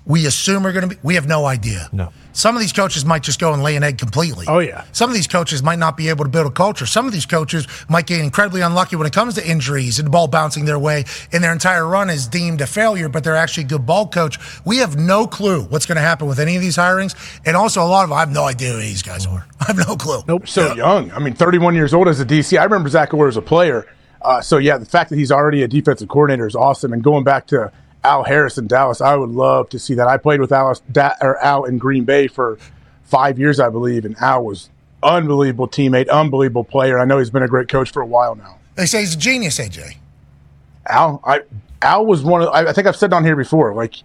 [0.06, 1.00] we assume are going to be.
[1.02, 1.88] We have no idea.
[1.92, 2.12] No.
[2.32, 4.46] Some of these coaches might just go and lay an egg completely.
[4.48, 4.84] Oh yeah.
[4.92, 6.86] Some of these coaches might not be able to build a culture.
[6.86, 10.10] Some of these coaches might get incredibly unlucky when it comes to injuries and the
[10.10, 13.08] ball bouncing their way, and their entire run is deemed a failure.
[13.08, 14.38] But they're actually a good ball coach.
[14.64, 17.82] We have no clue what's going to happen with any of these hirings, and also
[17.82, 19.46] a lot of I have no idea who these guys are.
[19.60, 20.22] I have no clue.
[20.28, 20.46] Nope.
[20.46, 21.10] So young.
[21.10, 22.56] I mean, 31 years old as a DC.
[22.58, 23.86] I remember Zach Orr as a player.
[24.22, 26.92] Uh, so yeah, the fact that he's already a defensive coordinator is awesome.
[26.92, 27.72] And going back to
[28.06, 30.06] Al Harris in Dallas, I would love to see that.
[30.06, 32.58] I played with Al, da, or Al in Green Bay for
[33.04, 34.70] five years, I believe, and Al was
[35.02, 36.98] unbelievable teammate, unbelievable player.
[36.98, 38.58] I know he's been a great coach for a while now.
[38.74, 39.96] They say he's a genius, AJ.
[40.88, 41.42] Al, I
[41.82, 42.48] Al was one of.
[42.48, 43.74] I, I think I've said on here before.
[43.74, 43.96] Like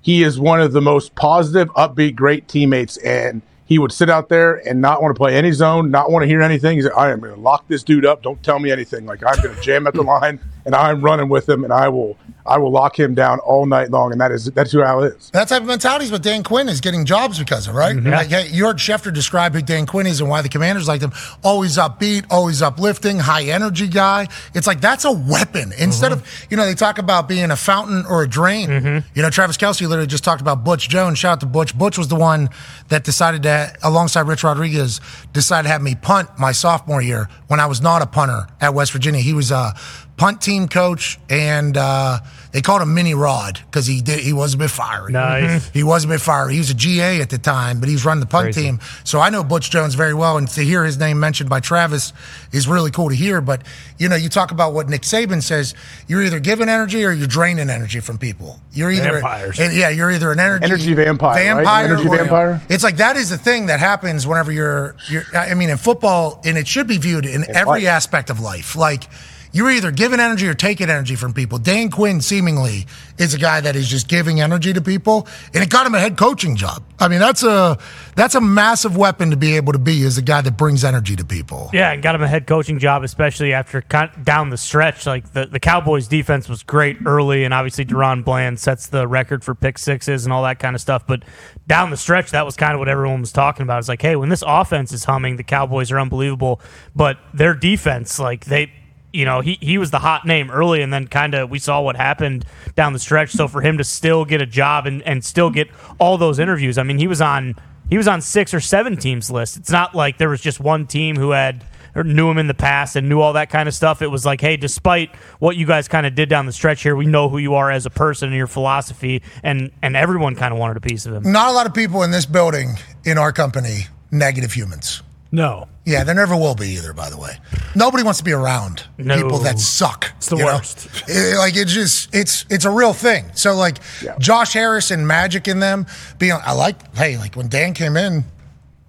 [0.00, 4.28] he is one of the most positive, upbeat, great teammates, and he would sit out
[4.28, 6.76] there and not want to play any zone, not want to hear anything.
[6.76, 8.22] He said, "I am going to lock this dude up.
[8.22, 9.06] Don't tell me anything.
[9.06, 11.88] Like I'm going to jam at the line, and I'm running with him, and I
[11.88, 12.16] will,
[12.48, 15.30] I will lock him down all night long." And that is that's who Al is.
[15.30, 17.96] That type of mentality is what Dan Quinn is getting jobs because of, right?
[17.96, 18.12] Mhm.
[18.12, 21.00] Like, hey, you heard Schefter describe who Dan Quinn is and why the commanders like
[21.00, 21.12] him.
[21.42, 24.28] Always upbeat, always uplifting, high energy guy.
[24.54, 25.72] It's like that's a weapon.
[25.78, 26.20] Instead mm-hmm.
[26.20, 28.68] of, you know, they talk about being a fountain or a drain.
[28.68, 29.08] Mm-hmm.
[29.14, 31.18] You know, Travis Kelce literally just talked about Butch Jones.
[31.18, 31.76] Shout out to Butch.
[31.76, 32.48] Butch was the one
[32.88, 35.00] that decided to, alongside Rich Rodriguez,
[35.32, 38.74] decided to have me punt my sophomore year when I was not a punter at
[38.74, 39.20] West Virginia.
[39.20, 39.74] He was a
[40.16, 42.18] punt team coach, and uh,
[42.52, 45.12] they called him Mini Rod because he did he was a bit fiery.
[45.12, 45.68] Nice.
[45.76, 46.54] He was a bit fiery.
[46.54, 48.62] He was a GA at the time, but he was running the punt Crazy.
[48.62, 48.80] team.
[49.04, 52.14] So I know Butch Jones very well, and to hear his name mentioned by Travis
[52.52, 53.40] is really cool to hear.
[53.42, 53.62] But
[53.98, 55.74] you know, you talk about what Nick Saban says:
[56.08, 58.58] you're either giving energy or you're draining energy from people.
[58.72, 59.60] You're either Vampires.
[59.60, 61.56] and yeah, you're either an energy Energy vampire, right?
[61.64, 62.62] vampire, Energy or- vampire?
[62.70, 64.96] It's like that is the thing that happens whenever you're.
[65.10, 65.24] You're.
[65.34, 67.86] I mean, in football, and it should be viewed in every life.
[67.88, 68.76] aspect of life.
[68.76, 69.08] Like
[69.56, 71.56] you're either giving energy or taking energy from people.
[71.56, 72.86] Dan Quinn seemingly
[73.16, 75.98] is a guy that is just giving energy to people, and it got him a
[75.98, 76.84] head coaching job.
[76.98, 77.78] I mean, that's a
[78.14, 81.16] that's a massive weapon to be able to be as a guy that brings energy
[81.16, 81.70] to people.
[81.72, 83.80] Yeah, and got him a head coaching job, especially after
[84.22, 85.06] down the stretch.
[85.06, 89.42] Like the, the Cowboys' defense was great early, and obviously DaRon Bland sets the record
[89.42, 91.06] for pick sixes and all that kind of stuff.
[91.06, 91.24] But
[91.66, 93.78] down the stretch, that was kind of what everyone was talking about.
[93.78, 96.60] It's like, hey, when this offense is humming, the Cowboys are unbelievable,
[96.94, 98.70] but their defense, like they.
[99.16, 101.80] You know, he, he was the hot name early, and then kind of we saw
[101.80, 102.44] what happened
[102.74, 103.32] down the stretch.
[103.32, 106.78] So for him to still get a job and, and still get all those interviews,
[106.78, 107.56] I mean, he was on
[107.88, 109.56] he was on six or seven teams list.
[109.56, 111.64] It's not like there was just one team who had
[111.94, 114.02] or knew him in the past and knew all that kind of stuff.
[114.02, 116.94] It was like, hey, despite what you guys kind of did down the stretch here,
[116.94, 120.52] we know who you are as a person and your philosophy, and and everyone kind
[120.52, 121.32] of wanted a piece of him.
[121.32, 125.02] Not a lot of people in this building in our company negative humans.
[125.32, 125.68] No.
[125.86, 126.92] Yeah, there never will be either.
[126.92, 127.38] By the way,
[127.76, 129.14] nobody wants to be around No.
[129.16, 130.12] people that suck.
[130.16, 130.88] It's the worst.
[131.08, 133.30] It- like it's just it's it's a real thing.
[133.34, 133.78] So like
[134.18, 135.86] Josh Harris and Magic in them
[136.18, 136.94] being, I like.
[136.96, 138.24] Hey, like when Dan came in.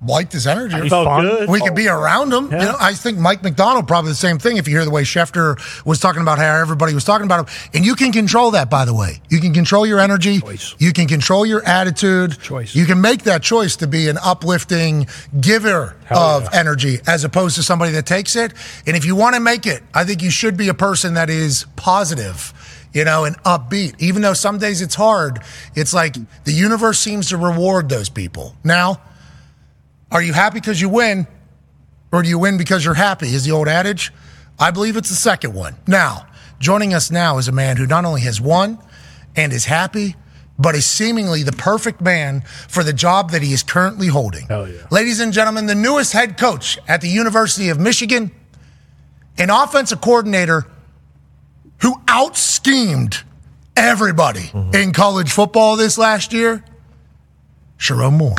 [0.05, 0.79] Liked his energy.
[0.79, 1.49] He felt good.
[1.49, 2.51] We could be around him.
[2.51, 4.57] You know, I think Mike Macdonald probably the same thing.
[4.57, 7.69] If you hear the way Schefter was talking about how everybody was talking about him,
[7.73, 8.69] and you can control that.
[8.69, 10.39] By the way, you can control your energy.
[10.77, 12.39] You can control your attitude.
[12.39, 12.75] Choice.
[12.75, 15.07] You can make that choice to be an uplifting
[15.41, 18.53] giver of energy as opposed to somebody that takes it.
[18.85, 21.31] And if you want to make it, I think you should be a person that
[21.31, 22.53] is positive
[22.93, 23.93] you know, and upbeat.
[23.99, 25.39] Even though some days it's hard,
[25.75, 28.55] it's like the universe seems to reward those people.
[28.63, 29.01] Now,
[30.11, 31.27] are you happy because you win,
[32.11, 33.27] or do you win because you're happy?
[33.27, 34.11] Is the old adage?
[34.59, 35.75] I believe it's the second one.
[35.85, 36.27] Now,
[36.59, 38.79] joining us now is a man who not only has won
[39.35, 40.15] and is happy,
[40.57, 44.47] but is seemingly the perfect man for the job that he is currently holding.
[44.47, 44.87] Hell yeah.
[44.89, 48.31] Ladies and gentlemen, the newest head coach at the University of Michigan,
[49.37, 50.65] an offensive coordinator
[51.81, 53.23] who out schemed
[53.75, 54.73] everybody mm-hmm.
[54.73, 56.63] in college football this last year,
[57.77, 58.35] Sherrone Moore.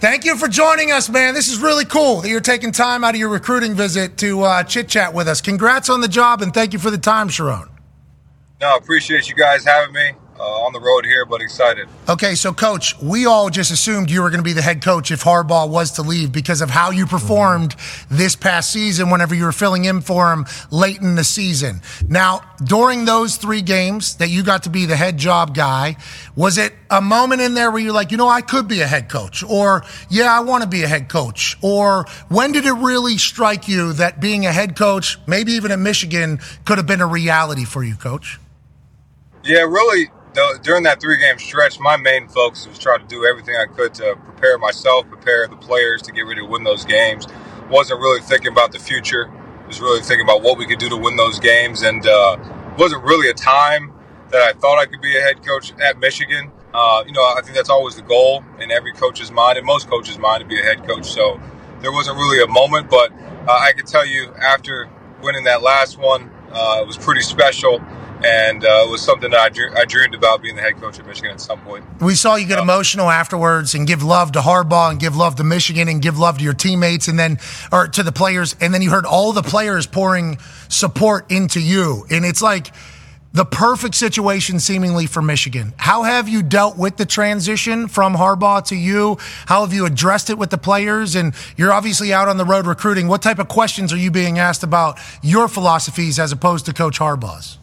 [0.00, 1.34] Thank you for joining us, man.
[1.34, 4.62] This is really cool that you're taking time out of your recruiting visit to uh,
[4.64, 5.40] chit chat with us.
[5.40, 7.68] Congrats on the job and thank you for the time, Sherrone.
[8.60, 10.12] No, appreciate you guys having me.
[10.38, 11.88] Uh, on the road here, but excited.
[12.08, 15.10] Okay, so coach, we all just assumed you were going to be the head coach
[15.10, 17.74] if Harbaugh was to leave because of how you performed
[18.10, 21.80] this past season whenever you were filling in for him late in the season.
[22.08, 25.96] Now, during those three games that you got to be the head job guy,
[26.36, 28.86] was it a moment in there where you're like, you know, I could be a
[28.86, 32.72] head coach, or yeah, I want to be a head coach, or when did it
[32.72, 37.00] really strike you that being a head coach, maybe even at Michigan, could have been
[37.00, 38.38] a reality for you, coach?
[39.44, 43.26] Yeah, really the, during that three game stretch, my main focus was trying to do
[43.26, 46.84] everything I could to prepare myself, prepare the players to get ready to win those
[46.84, 47.26] games.
[47.68, 49.30] Wasn't really thinking about the future.
[49.66, 52.38] Was really thinking about what we could do to win those games, and uh,
[52.78, 53.92] wasn't really a time
[54.30, 56.50] that I thought I could be a head coach at Michigan.
[56.72, 59.90] Uh, you know, I think that's always the goal in every coach's mind, and most
[59.90, 61.04] coaches' mind, to be a head coach.
[61.04, 61.38] So
[61.82, 64.88] there wasn't really a moment, but uh, I can tell you after
[65.22, 67.82] winning that last one, uh, it was pretty special
[68.24, 70.98] and uh, it was something that I, dream, I, dreamed about being the head coach
[70.98, 71.84] at Michigan at some point.
[72.00, 75.44] We saw you get emotional afterwards and give love to Harbaugh and give love to
[75.44, 77.38] Michigan and give love to your teammates and then
[77.70, 80.38] or to the players and then you heard all the players pouring
[80.68, 82.72] support into you and it's like
[83.32, 85.74] the perfect situation seemingly for Michigan.
[85.76, 89.18] How have you dealt with the transition from Harbaugh to you?
[89.46, 91.14] How have you addressed it with the players?
[91.14, 93.06] And you're obviously out on the road recruiting.
[93.06, 96.98] What type of questions are you being asked about your philosophies as opposed to Coach
[96.98, 97.58] Harbaugh's?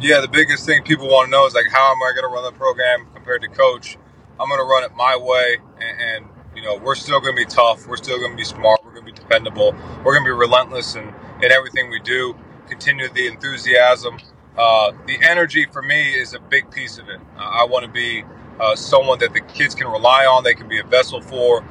[0.00, 2.34] Yeah, the biggest thing people want to know is like, how am I going to
[2.34, 3.98] run the program compared to coach?
[4.40, 7.42] I'm going to run it my way, and, and you know, we're still going to
[7.42, 7.86] be tough.
[7.88, 8.80] We're still going to be smart.
[8.84, 9.72] We're going to be dependable.
[10.04, 12.36] We're going to be relentless in, in everything we do.
[12.68, 14.18] Continue the enthusiasm.
[14.58, 17.20] Uh, the energy for me is a big piece of it.
[17.38, 18.24] I want to be
[18.60, 20.44] uh, someone that the kids can rely on.
[20.44, 21.64] They can be a vessel for.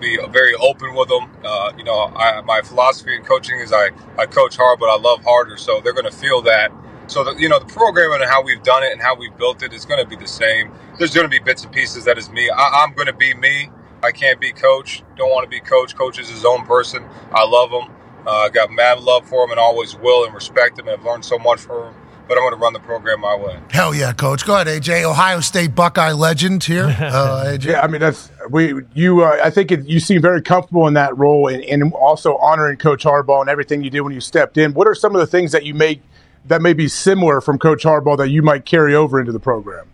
[0.00, 1.30] Be very open with them.
[1.44, 4.98] Uh, you know, I, my philosophy in coaching is I, I coach hard, but I
[4.98, 5.56] love harder.
[5.56, 6.70] So they're going to feel that
[7.08, 9.62] so the, you know the program and how we've done it and how we've built
[9.62, 10.72] it is going to be the same.
[10.98, 12.50] There's going to be bits and pieces that is me.
[12.50, 13.70] I, am going to be me.
[14.02, 15.02] I can't be coach.
[15.16, 15.96] Don't want to be coach.
[15.96, 17.04] Coach is his own person.
[17.32, 17.94] I love him.
[18.26, 20.88] Uh, I got mad love for him and always will and respect him.
[20.88, 21.94] And I've learned so much from him.
[22.28, 23.60] But I'm going to run the program my way.
[23.70, 24.44] Hell yeah, coach.
[24.44, 25.04] Go ahead, AJ.
[25.04, 26.86] Ohio State Buckeye legend here.
[27.00, 27.66] Uh, AJ.
[27.66, 29.22] yeah, I mean that's we you.
[29.22, 32.78] Uh, I think it, you seem very comfortable in that role and, and also honoring
[32.78, 34.74] Coach Harbaugh and everything you did when you stepped in.
[34.74, 36.02] What are some of the things that you make–
[36.48, 39.86] that may be similar from Coach Harbaugh that you might carry over into the program?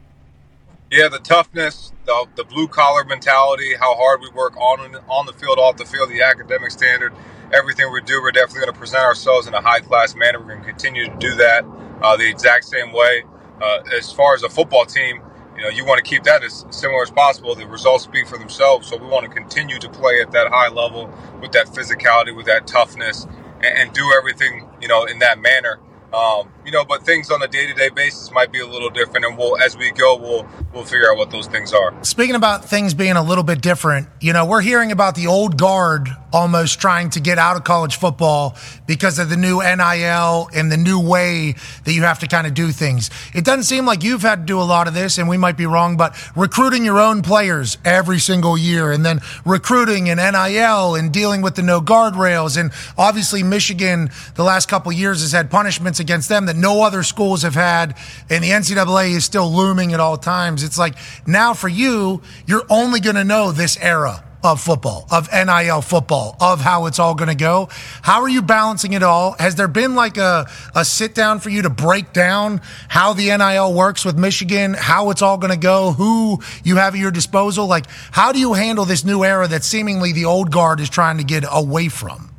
[0.90, 5.32] Yeah, the toughness, the, the blue collar mentality, how hard we work on on the
[5.32, 7.14] field, off the field, the academic standard,
[7.52, 10.38] everything we do, we're definitely going to present ourselves in a high class manner.
[10.38, 11.64] We're going to continue to do that
[12.02, 13.24] uh, the exact same way.
[13.60, 15.22] Uh, as far as a football team,
[15.56, 17.54] you know, you want to keep that as similar as possible.
[17.54, 20.68] The results speak for themselves, so we want to continue to play at that high
[20.68, 23.26] level with that physicality, with that toughness,
[23.56, 25.78] and, and do everything you know in that manner.
[26.14, 28.90] Um, you know, but things on a day to day basis might be a little
[28.90, 31.92] different, and we'll as we go, we'll we'll figure out what those things are.
[32.02, 35.58] Speaking about things being a little bit different, you know, we're hearing about the old
[35.58, 40.72] guard almost trying to get out of college football because of the new NIL and
[40.72, 41.54] the new way
[41.84, 43.10] that you have to kind of do things.
[43.34, 45.56] It doesn't seem like you've had to do a lot of this, and we might
[45.56, 50.94] be wrong, but recruiting your own players every single year, and then recruiting and NIL
[50.94, 55.50] and dealing with the no guardrails, and obviously Michigan the last couple years has had
[55.50, 57.94] punishments against them that no other schools have had,
[58.30, 60.61] and the NCAA is still looming at all times.
[60.62, 65.28] It's like now for you, you're only going to know this era of football, of
[65.32, 67.68] NIL football, of how it's all going to go.
[68.02, 69.36] How are you balancing it all?
[69.38, 73.36] Has there been like a, a sit down for you to break down how the
[73.36, 77.12] NIL works with Michigan, how it's all going to go, who you have at your
[77.12, 77.66] disposal?
[77.66, 81.18] Like, how do you handle this new era that seemingly the old guard is trying
[81.18, 82.34] to get away from?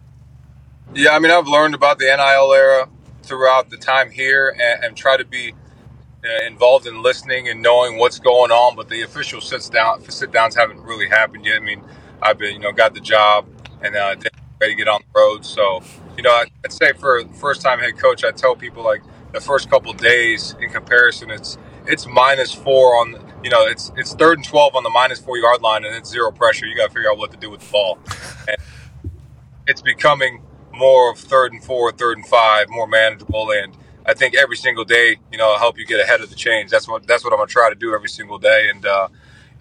[0.93, 2.87] Yeah, I mean, I've learned about the NIL era
[3.23, 5.53] throughout the time here and, and try to be
[6.45, 10.55] involved in listening and knowing what's going on, but the official sits down sit downs
[10.55, 11.57] haven't really happened yet.
[11.57, 11.83] I mean,
[12.21, 13.47] I've been you know got the job
[13.81, 14.15] and uh,
[14.61, 15.45] ready to get on the road.
[15.45, 15.81] So
[16.17, 19.01] you know, I'd say for first time head coach, I tell people like
[19.33, 24.13] the first couple days in comparison, it's it's minus four on you know it's it's
[24.13, 26.65] third and twelve on the minus four yard line and it's zero pressure.
[26.65, 27.99] You got to figure out what to do with the ball.
[28.47, 28.57] And
[29.67, 30.43] it's becoming
[30.73, 33.75] more of third and four, third and five, more manageable and
[34.05, 36.71] I think every single day, you know, help you get ahead of the change.
[36.71, 38.69] That's what that's what I'm gonna try to do every single day.
[38.69, 39.07] And uh,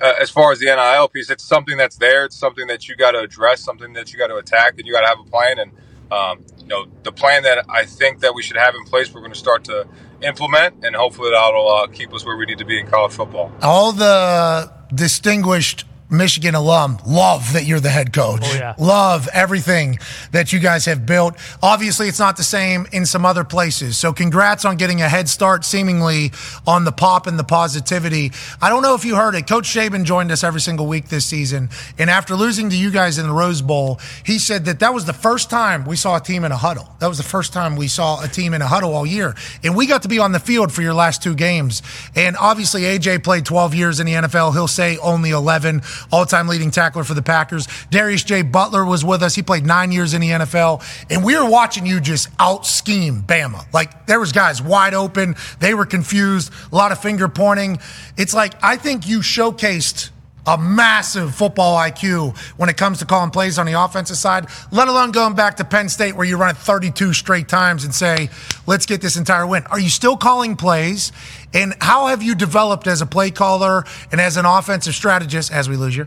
[0.00, 2.24] uh, as far as the NIL piece, it's something that's there.
[2.24, 4.92] It's something that you got to address, something that you got to attack, and you
[4.92, 5.58] got to have a plan.
[5.60, 5.72] And
[6.10, 9.20] um, you know, the plan that I think that we should have in place, we're
[9.20, 9.86] going to start to
[10.22, 13.52] implement, and hopefully that'll uh, keep us where we need to be in college football.
[13.62, 18.42] All the distinguished Michigan alum love that you're the head coach.
[18.44, 18.74] Oh, yeah.
[18.78, 19.98] Love everything
[20.30, 21.36] that you guys have built.
[21.62, 23.98] Obviously, it's not the same in some other places.
[23.98, 26.32] So, congrats on getting a head start, seemingly
[26.66, 28.32] on the pop and the positivity.
[28.60, 29.48] I don't know if you heard it.
[29.48, 33.18] Coach Saban joined us every single week this season, and after losing to you guys
[33.18, 36.20] in the Rose Bowl, he said that that was the first time we saw a
[36.20, 36.88] team in a huddle.
[37.00, 39.34] That was the first time we saw a team in a huddle all year,
[39.64, 41.82] and we got to be on the field for your last two games.
[42.14, 44.52] And obviously, AJ played 12 years in the NFL.
[44.52, 45.80] He'll say only 11
[46.10, 47.68] all time leading tackler for the Packers.
[47.90, 48.42] Darius J.
[48.42, 49.34] Butler was with us.
[49.34, 50.82] He played nine years in the NFL.
[51.10, 53.64] And we were watching you just out scheme Bama.
[53.72, 55.36] Like there was guys wide open.
[55.60, 57.78] They were confused, a lot of finger pointing.
[58.16, 60.10] It's like, I think you showcased
[60.46, 64.88] a massive football IQ when it comes to calling plays on the offensive side, let
[64.88, 68.28] alone going back to Penn State where you run it 32 straight times and say,
[68.66, 69.62] let's get this entire win.
[69.66, 71.12] Are you still calling plays?
[71.54, 75.68] And how have you developed as a play caller and as an offensive strategist as
[75.68, 76.06] we lose you?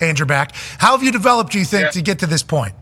[0.00, 0.52] And you're back.
[0.78, 1.90] How have you developed, do you think, Yeah.
[1.90, 2.74] to get to this point?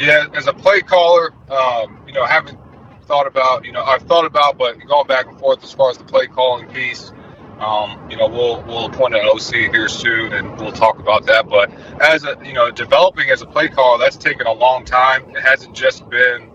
[0.00, 2.58] Yeah, as a play caller, um, you know, I haven't
[3.06, 5.98] thought about, you know, I've thought about, but going back and forth as far as
[5.98, 7.12] the play calling piece,
[7.58, 11.48] um, you know, we'll we'll appoint an OC here soon, and we'll talk about that.
[11.48, 15.28] But as a, you know, developing as a play caller, that's taken a long time.
[15.34, 16.47] It hasn't just been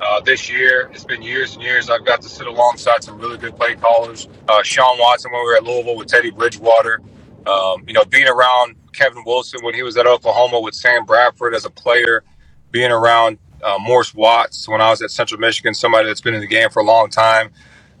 [0.00, 0.90] uh, this year.
[0.92, 1.90] It's been years and years.
[1.90, 4.28] I've got to sit alongside some really good play callers.
[4.48, 7.00] Uh, Shawn Watson when we were at Louisville with Teddy Bridgewater.
[7.46, 11.54] Um, you know, being around Kevin Wilson when he was at Oklahoma with Sam Bradford
[11.54, 12.24] as a player,
[12.70, 16.40] being around uh, Morris Watts when I was at Central Michigan, somebody that's been in
[16.40, 17.50] the game for a long time.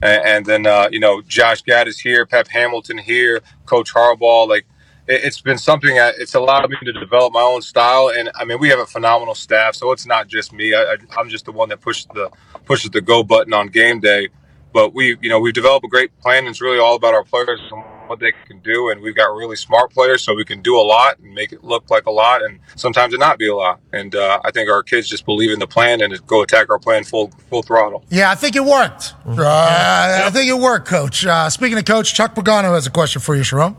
[0.02, 4.48] And, and then, uh, you know, Josh Gattis here, Pep Hamilton here, Coach Harbaugh.
[4.48, 4.66] Like,
[5.08, 8.10] it's been something that it's allowed me to develop my own style.
[8.14, 10.74] And I mean, we have a phenomenal staff, so it's not just me.
[10.74, 12.30] I, I, I'm just the one that pushes the
[12.64, 14.28] pushes the go button on game day.
[14.72, 16.40] But we, you know, we've developed a great plan.
[16.40, 18.90] And it's really all about our players and what they can do.
[18.90, 21.64] And we've got really smart players, so we can do a lot and make it
[21.64, 23.80] look like a lot, and sometimes it not be a lot.
[23.92, 26.78] And uh, I think our kids just believe in the plan and go attack our
[26.78, 28.04] plan full full throttle.
[28.10, 29.14] Yeah, I think it worked.
[29.26, 31.24] Uh, I think it worked, Coach.
[31.24, 33.76] Uh, speaking of Coach, Chuck Pagano has a question for you, Sherrone.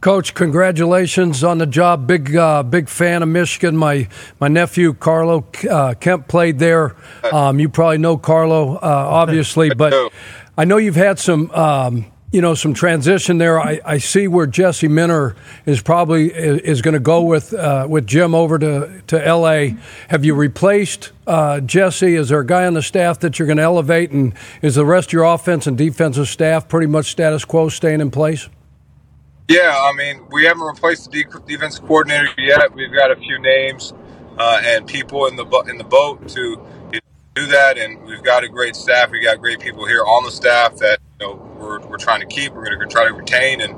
[0.00, 2.06] Coach, congratulations on the job.
[2.06, 3.76] Big, uh, big fan of Michigan.
[3.76, 4.06] My
[4.38, 6.94] my nephew Carlo uh, Kemp played there.
[7.32, 10.12] Um, you probably know Carlo, uh, obviously, but
[10.56, 13.60] I know you've had some, um, you know, some transition there.
[13.60, 15.34] I, I see where Jesse Minter
[15.66, 19.76] is probably is, going to go with uh, with Jim over to to L.A.
[20.10, 22.14] Have you replaced uh, Jesse?
[22.14, 24.86] Is there a guy on the staff that you're going to elevate, and is the
[24.86, 28.48] rest of your offense and defensive staff pretty much status quo, staying in place?
[29.48, 32.74] Yeah, I mean, we haven't replaced the de- defense coordinator yet.
[32.74, 33.94] We've got a few names
[34.38, 36.66] uh, and people in the in the boat to
[37.36, 39.12] do that, and we've got a great staff.
[39.12, 42.26] We got great people here on the staff that you know we're, we're trying to
[42.26, 42.54] keep.
[42.54, 43.76] We're going to try to retain, and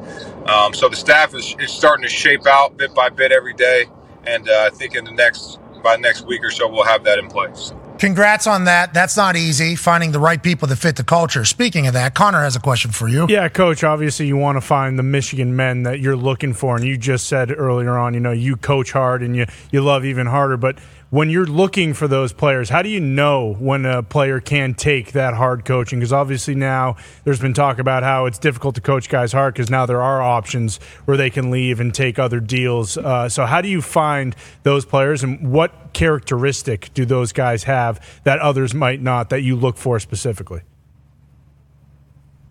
[0.49, 3.87] um, so the staff is, is starting to shape out bit by bit every day.
[4.27, 7.19] And uh, I think in the next by next week or so, we'll have that
[7.21, 7.75] in place.
[8.01, 8.95] Congrats on that.
[8.95, 11.45] That's not easy, finding the right people that fit the culture.
[11.45, 13.27] Speaking of that, Connor has a question for you.
[13.29, 16.77] Yeah, coach, obviously you want to find the Michigan men that you're looking for.
[16.77, 20.07] And you just said earlier on, you know, you coach hard and you, you love
[20.07, 20.57] even harder.
[20.57, 20.79] But
[21.11, 25.11] when you're looking for those players, how do you know when a player can take
[25.13, 25.99] that hard coaching?
[25.99, 29.69] Because obviously now there's been talk about how it's difficult to coach guys hard because
[29.69, 32.97] now there are options where they can leave and take other deals.
[32.97, 38.21] Uh, so how do you find those players and what characteristic do those guys have
[38.23, 40.63] that others might not that you look for specifically?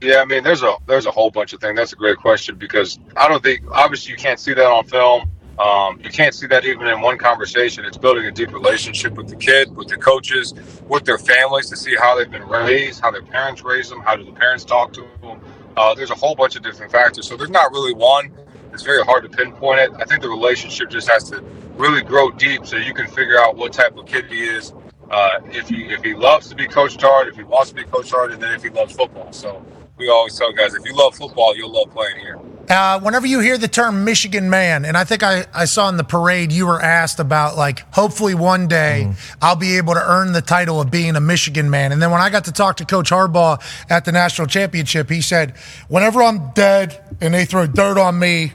[0.02, 1.78] Yeah, I mean, there's a there's a whole bunch of things.
[1.78, 5.30] That's a great question because I don't think obviously you can't see that on film.
[5.60, 7.84] Um, you can't see that even in one conversation.
[7.84, 10.54] It's building a deep relationship with the kid, with the coaches,
[10.88, 14.16] with their families to see how they've been raised, how their parents raised them, how
[14.16, 15.42] do the parents talk to them.
[15.76, 17.28] Uh, there's a whole bunch of different factors.
[17.28, 18.32] So there's not really one.
[18.74, 19.92] It's very hard to pinpoint it.
[19.98, 21.44] I think the relationship just has to
[21.76, 24.74] really grow deep so you can figure out what type of kid he is.
[25.10, 27.84] Uh, if he if he loves to be coached hard, if he wants to be
[27.84, 29.32] coached hard, and then if he loves football.
[29.34, 29.66] So
[30.00, 32.40] we always tell guys, if you love football, you'll love playing here.
[32.70, 35.98] Uh, whenever you hear the term Michigan man, and I think I, I saw in
[35.98, 39.12] the parade you were asked about, like, hopefully one day
[39.42, 41.92] I'll be able to earn the title of being a Michigan man.
[41.92, 43.60] And then when I got to talk to Coach Harbaugh
[43.90, 45.58] at the national championship, he said,
[45.88, 48.54] whenever I'm dead and they throw dirt on me,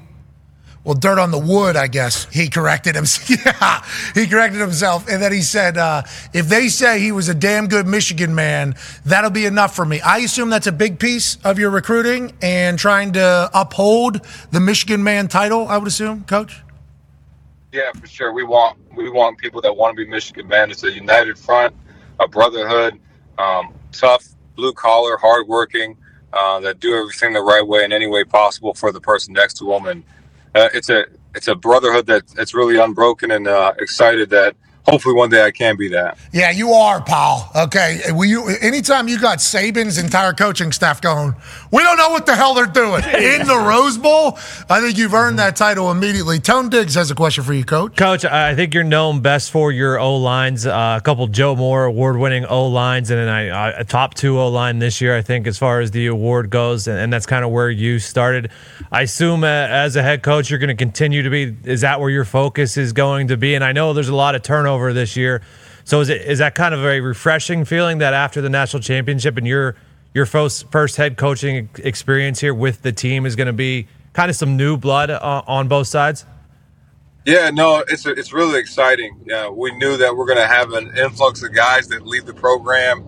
[0.84, 2.26] well, dirt on the wood, I guess.
[2.32, 3.44] He corrected himself.
[3.46, 5.08] yeah, he corrected himself.
[5.08, 6.02] And then he said, uh,
[6.34, 8.74] if they say he was a damn good Michigan man,
[9.04, 10.00] that'll be enough for me.
[10.02, 14.20] I assume that's a big piece of your recruiting and trying to uphold
[14.50, 16.60] the Michigan man title, I would assume, coach?
[17.72, 18.32] Yeah, for sure.
[18.32, 20.70] We want we want people that want to be Michigan man.
[20.70, 21.74] It's a united front,
[22.20, 23.00] a brotherhood,
[23.38, 24.24] um, tough,
[24.54, 25.96] blue collar, hardworking.
[26.34, 29.54] uh, that do everything the right way in any way possible for the person next
[29.54, 30.04] to them, and
[30.54, 34.56] uh, it's a it's a brotherhood that that's really unbroken, and uh, excited that
[34.86, 36.18] hopefully one day I can be that.
[36.32, 37.50] Yeah, you are, pal.
[37.54, 38.00] Okay.
[38.10, 41.34] Will you anytime you got Saban's entire coaching staff going,
[41.70, 44.38] we don't know what the hell they're doing in the Rose Bowl,
[44.68, 46.38] I think you've earned that title immediately.
[46.38, 47.96] Tone Diggs has a question for you, Coach.
[47.96, 50.66] Coach, I think you're known best for your O lines.
[50.66, 54.48] Uh, a couple Joe Moore award-winning O lines, and then I, a top two O
[54.48, 55.16] line this year.
[55.16, 57.98] I think as far as the award goes, and, and that's kind of where you
[57.98, 58.50] started.
[58.92, 61.56] I assume uh, as a head coach, you're going to continue to be.
[61.64, 63.54] Is that where your focus is going to be?
[63.54, 65.42] And I know there's a lot of turnover this year.
[65.84, 69.36] So is it is that kind of a refreshing feeling that after the national championship
[69.36, 69.76] and your
[70.14, 74.30] your first first head coaching experience here with the team is going to be kind
[74.30, 76.24] of some new blood uh, on both sides?
[77.26, 79.20] Yeah, no, it's it's really exciting.
[79.26, 82.34] Yeah, we knew that we're going to have an influx of guys that leave the
[82.34, 83.04] program,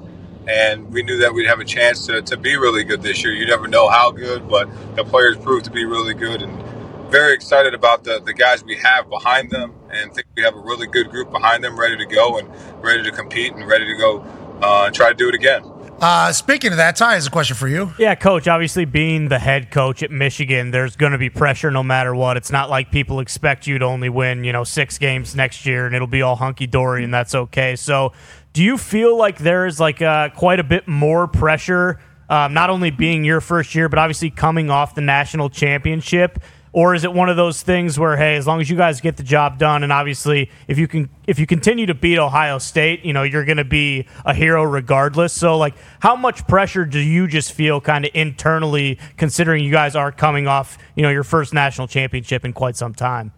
[0.49, 3.35] and we knew that we'd have a chance to, to be really good this year.
[3.35, 6.66] You never know how good, but the players proved to be really good, and
[7.11, 10.61] very excited about the, the guys we have behind them and think we have a
[10.61, 12.49] really good group behind them ready to go and
[12.83, 14.21] ready to compete and ready to go
[14.63, 15.63] uh, and try to do it again.
[15.99, 17.91] Uh, speaking of that, Ty has a question for you.
[17.99, 18.47] Yeah, coach.
[18.49, 22.37] Obviously, being the head coach at Michigan, there's going to be pressure no matter what.
[22.37, 25.87] It's not like people expect you to only win, you know, six games next year
[25.87, 27.77] and it'll be all hunky dory and that's okay.
[27.77, 28.13] So,
[28.53, 32.69] do you feel like there is like uh, quite a bit more pressure, um, not
[32.69, 36.39] only being your first year, but obviously coming off the national championship?
[36.77, 39.17] Or is it one of those things where hey as long as you guys get
[39.17, 43.03] the job done and obviously if you can if you continue to beat ohio state
[43.03, 45.33] you know you're going to be a hero regardless.
[45.33, 49.97] So like how much pressure do you just feel kind of internally considering you guys
[49.97, 53.33] are coming off you know your first national championship in quite some time?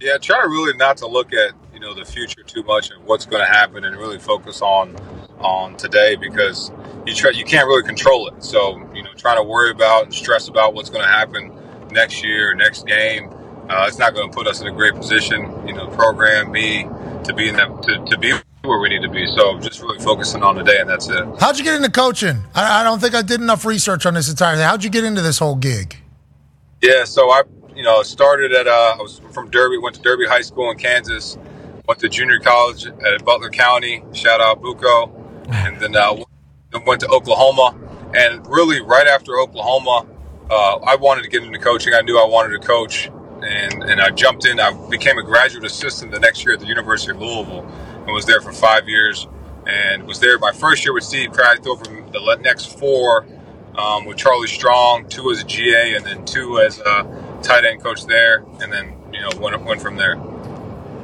[0.00, 3.26] Yeah try really not to look at you know the future too much and what's
[3.26, 4.96] going to happen and really focus on
[5.40, 6.72] on today because
[7.06, 8.42] you try you can't really control it.
[8.42, 11.59] So you know trying to worry about and stress about what's going to happen
[11.92, 13.30] next year, next game,
[13.68, 16.84] uh, it's not going to put us in a great position, you know, program me
[17.24, 19.26] to be in that to, to be where we need to be.
[19.26, 21.24] So just really focusing on the day, and that's it.
[21.38, 22.44] How'd you get into coaching?
[22.54, 24.64] I, I don't think I did enough research on this entire thing.
[24.64, 25.96] How'd you get into this whole gig?
[26.82, 27.42] Yeah, so I,
[27.74, 30.78] you know, started at uh, I was from Derby, went to Derby High School in
[30.78, 31.38] Kansas,
[31.86, 34.02] went to junior college at Butler County.
[34.12, 35.12] Shout out Buco,
[35.48, 36.16] and then uh,
[36.86, 37.78] went to Oklahoma.
[38.14, 40.06] And really, right after Oklahoma,
[40.50, 41.94] uh, I wanted to get into coaching.
[41.94, 43.06] I knew I wanted to coach,
[43.42, 44.58] and and I jumped in.
[44.58, 47.66] I became a graduate assistant the next year at the University of Louisville,
[48.04, 49.26] and was there for five years.
[49.66, 53.26] And was there my first year with Steve Kragthorpe the next four
[53.76, 57.82] um, with Charlie Strong, two as a GA, and then two as a tight end
[57.82, 60.16] coach there, and then you know went went from there.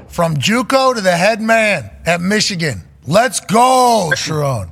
[0.08, 2.82] From JUCO to the head man at Michigan.
[3.06, 4.70] Let's go, Sherrone.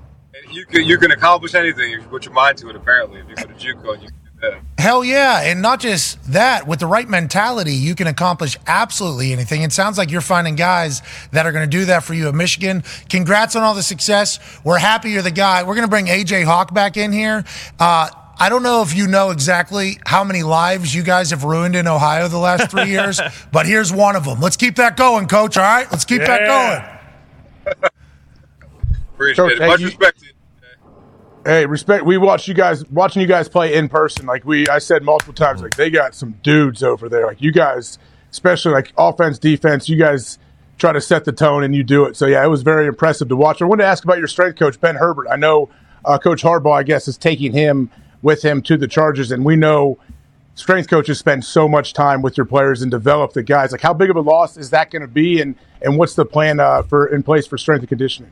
[0.51, 2.77] You can, you can accomplish anything if you put your mind to it.
[2.77, 5.41] Apparently, if you go to JUCO and you Hell yeah.
[5.45, 9.63] And not just that, with the right mentality, you can accomplish absolutely anything.
[9.63, 11.01] It sounds like you're finding guys
[11.31, 12.83] that are going to do that for you at Michigan.
[13.09, 14.39] Congrats on all the success.
[14.63, 15.63] We're happy you're the guy.
[15.63, 17.45] We're going to bring AJ Hawk back in here.
[17.81, 21.77] Uh, I don't know if you know exactly how many lives you guys have ruined
[21.77, 23.21] in Ohio the last three years,
[23.53, 24.39] but here's one of them.
[24.41, 25.57] Let's keep that going, coach.
[25.57, 25.91] All right?
[25.91, 26.27] Let's keep yeah.
[26.27, 27.01] that
[27.65, 27.85] going.
[29.15, 29.67] Appreciate coach, it.
[29.67, 30.33] Much you, respect to you.
[31.47, 32.07] Hey, respect.
[32.07, 34.25] We watch you guys watching you guys play in person.
[34.25, 37.27] Like we, I said multiple times, like they got some dudes over there.
[37.27, 37.99] Like you guys,
[38.31, 39.87] especially like offense, defense.
[39.87, 40.39] You guys
[40.79, 42.17] try to set the tone and you do it.
[42.17, 43.61] So yeah, it was very impressive to watch.
[43.61, 45.27] I wanted to ask about your strength coach, Ben Herbert.
[45.31, 45.69] I know
[46.07, 47.91] uh, Coach Harbaugh, I guess, is taking him
[48.23, 49.99] with him to the Chargers, and we know
[50.55, 53.71] strength coaches spend so much time with your players and develop the guys.
[53.71, 56.25] Like, how big of a loss is that going to be, and and what's the
[56.25, 58.31] plan uh, for in place for strength and conditioning?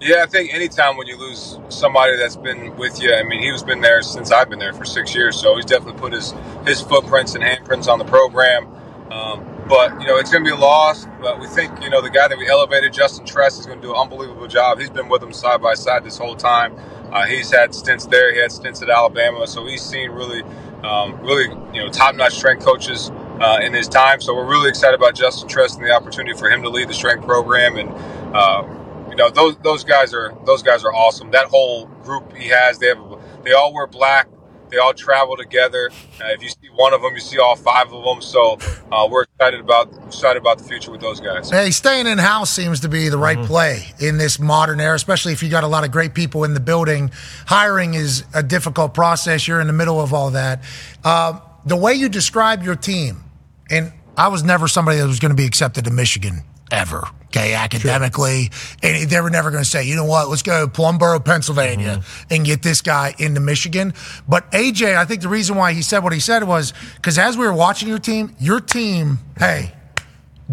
[0.00, 3.64] Yeah, I think anytime when you lose somebody that's been with you, I mean, he's
[3.64, 6.34] been there since I've been there for six years, so he's definitely put his
[6.66, 8.68] his footprints and handprints on the program.
[9.10, 11.06] Um, but you know, it's going to be a loss.
[11.20, 13.86] But we think you know the guy that we elevated, Justin Tress, is going to
[13.88, 14.78] do an unbelievable job.
[14.78, 16.76] He's been with them side by side this whole time.
[17.12, 18.32] Uh, he's had stints there.
[18.34, 20.44] He had stints at Alabama, so he's seen really,
[20.84, 23.10] um, really you know top-notch strength coaches
[23.40, 24.20] uh, in his time.
[24.20, 26.94] So we're really excited about Justin Tress and the opportunity for him to lead the
[26.94, 27.90] strength program and.
[28.36, 28.83] Uh,
[29.14, 31.30] you know those those guys are those guys are awesome.
[31.30, 32.98] That whole group he has, they have
[33.44, 34.28] they all wear black.
[34.70, 35.90] They all travel together.
[36.20, 38.20] Uh, if you see one of them, you see all five of them.
[38.20, 38.58] So
[38.90, 41.48] uh, we're excited about excited about the future with those guys.
[41.48, 43.46] Hey, staying in house seems to be the right mm-hmm.
[43.46, 46.52] play in this modern era, especially if you got a lot of great people in
[46.52, 47.12] the building.
[47.46, 49.46] Hiring is a difficult process.
[49.46, 50.64] You're in the middle of all that.
[51.04, 53.22] Uh, the way you describe your team,
[53.70, 56.42] and I was never somebody that was going to be accepted to Michigan
[56.74, 58.50] ever okay, academically.
[58.82, 61.18] And they were never going to say, you know what, let's go to Plum Borough,
[61.18, 62.34] Pennsylvania mm-hmm.
[62.34, 63.92] and get this guy into Michigan.
[64.28, 67.36] But AJ, I think the reason why he said what he said was because as
[67.36, 69.72] we were watching your team, your team, hey,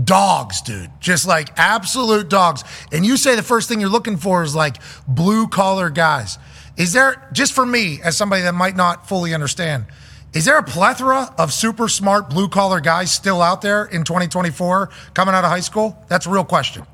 [0.01, 0.89] dogs, dude.
[0.99, 2.63] Just like absolute dogs.
[2.91, 4.77] And you say the first thing you're looking for is like
[5.07, 6.39] blue collar guys.
[6.77, 9.85] Is there, just for me, as somebody that might not fully understand,
[10.33, 14.89] is there a plethora of super smart blue collar guys still out there in 2024
[15.13, 15.97] coming out of high school?
[16.07, 16.85] That's a real question.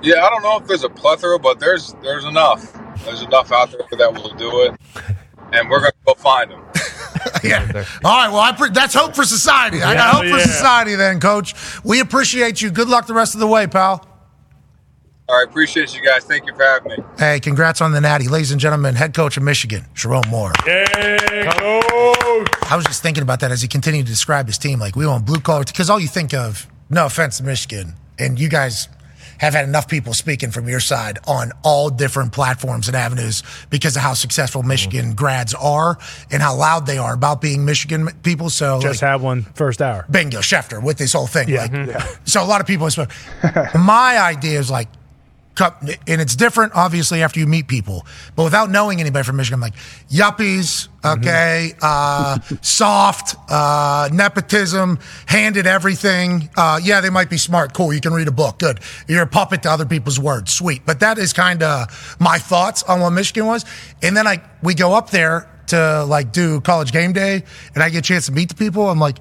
[0.00, 2.72] Yeah, I don't know if there's a plethora, but there's there's enough.
[3.04, 4.76] There's enough out there that will do it,
[5.52, 6.62] and we're gonna go find them.
[7.44, 7.84] yeah.
[8.04, 8.28] All right.
[8.28, 9.82] Well, I pre- that's hope for society.
[9.82, 10.44] I got Yeah, hope for oh, yeah.
[10.44, 11.54] society then, coach.
[11.84, 12.70] We appreciate you.
[12.70, 14.07] Good luck the rest of the way, pal.
[15.30, 16.24] All right, appreciate you guys.
[16.24, 16.96] Thank you for having me.
[17.18, 18.28] Hey, congrats on the natty.
[18.28, 20.52] Ladies and gentlemen, head coach of Michigan, Sherrone Moore.
[20.66, 21.46] Yay!
[22.70, 24.78] I was just thinking about that as he continued to describe his team.
[24.80, 28.40] Like, we want blue collar, because all you think of, no offense to Michigan, and
[28.40, 28.88] you guys
[29.36, 33.96] have had enough people speaking from your side on all different platforms and avenues because
[33.96, 35.98] of how successful Michigan grads are
[36.32, 38.48] and how loud they are about being Michigan people.
[38.48, 40.06] So, Just like, have one first hour.
[40.10, 41.50] bingo, Schefter with this whole thing.
[41.50, 41.60] Yeah.
[41.62, 42.18] Like, Mhm.
[42.24, 42.88] So a lot of people,
[43.78, 44.88] my idea is like,
[45.60, 48.06] and it's different, obviously, after you meet people.
[48.36, 49.74] But without knowing anybody from Michigan, I'm like,
[50.10, 56.48] yuppies, okay, uh, soft, uh, nepotism, handed everything.
[56.56, 57.92] Uh, yeah, they might be smart, cool.
[57.92, 58.80] You can read a book, good.
[59.06, 60.82] You're a puppet to other people's words, sweet.
[60.86, 63.64] But that is kind of my thoughts on what Michigan was.
[64.02, 67.44] And then I we go up there to like do college game day,
[67.74, 68.88] and I get a chance to meet the people.
[68.88, 69.18] I'm like.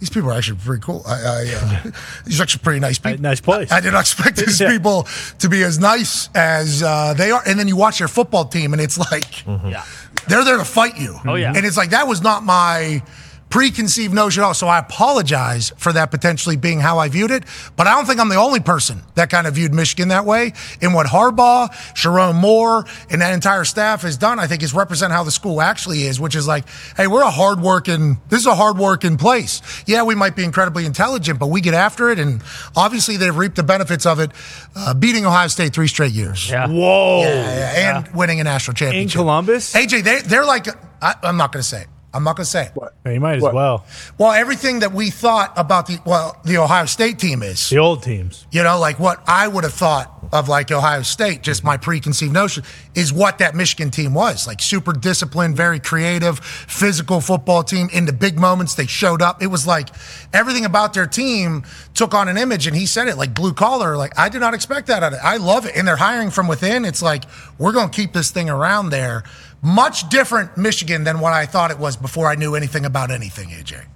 [0.00, 1.02] These people are actually pretty cool.
[1.06, 1.54] I, I,
[1.86, 1.90] uh,
[2.24, 3.20] these are actually pretty nice people.
[3.20, 3.72] Nice place.
[3.72, 5.08] I, I did not expect these people
[5.40, 7.42] to be as nice as uh, they are.
[7.46, 9.84] And then you watch their football team, and it's like Yeah.
[10.28, 11.16] they're there to fight you.
[11.26, 11.52] Oh, yeah.
[11.54, 13.02] And it's like that was not my
[13.50, 14.54] preconceived notion at all.
[14.54, 17.44] So I apologize for that potentially being how I viewed it.
[17.76, 20.52] But I don't think I'm the only person that kind of viewed Michigan that way.
[20.82, 25.12] And what Harbaugh, Sherrone Moore, and that entire staff has done, I think, is represent
[25.12, 26.64] how the school actually is, which is like,
[26.96, 29.62] hey, we're a hardworking, this is a hardworking place.
[29.86, 32.18] Yeah, we might be incredibly intelligent, but we get after it.
[32.18, 32.42] And
[32.76, 34.30] obviously they've reaped the benefits of it,
[34.76, 36.50] uh, beating Ohio State three straight years.
[36.50, 36.68] Yeah.
[36.68, 37.20] Whoa.
[37.22, 39.16] Yeah, yeah, and winning a national championship.
[39.16, 39.74] In Columbus?
[39.74, 40.66] AJ, they, they're like,
[41.02, 41.88] I, I'm not going to say it.
[42.14, 42.72] I'm not going to say it.
[42.74, 42.94] What?
[43.04, 43.84] You might as well.
[44.16, 48.02] Well, everything that we thought about the well, the Ohio State team is The old
[48.02, 48.46] teams.
[48.50, 52.32] you know, like what I would have thought of like Ohio State, just my preconceived
[52.32, 52.62] notion,
[52.94, 54.46] is what that Michigan team was.
[54.46, 57.88] Like super disciplined, very creative, physical football team.
[57.92, 59.42] In the big moments, they showed up.
[59.42, 59.88] It was like
[60.32, 61.64] everything about their team
[61.94, 63.96] took on an image, and he said it like blue collar.
[63.98, 65.24] Like I did not expect that out of it.
[65.24, 65.76] I love it.
[65.76, 66.84] And they're hiring from within.
[66.86, 67.24] It's like,
[67.58, 69.24] we're going to keep this thing around there.
[69.62, 73.48] Much different Michigan than what I thought it was before I knew anything about anything,
[73.48, 73.86] AJ.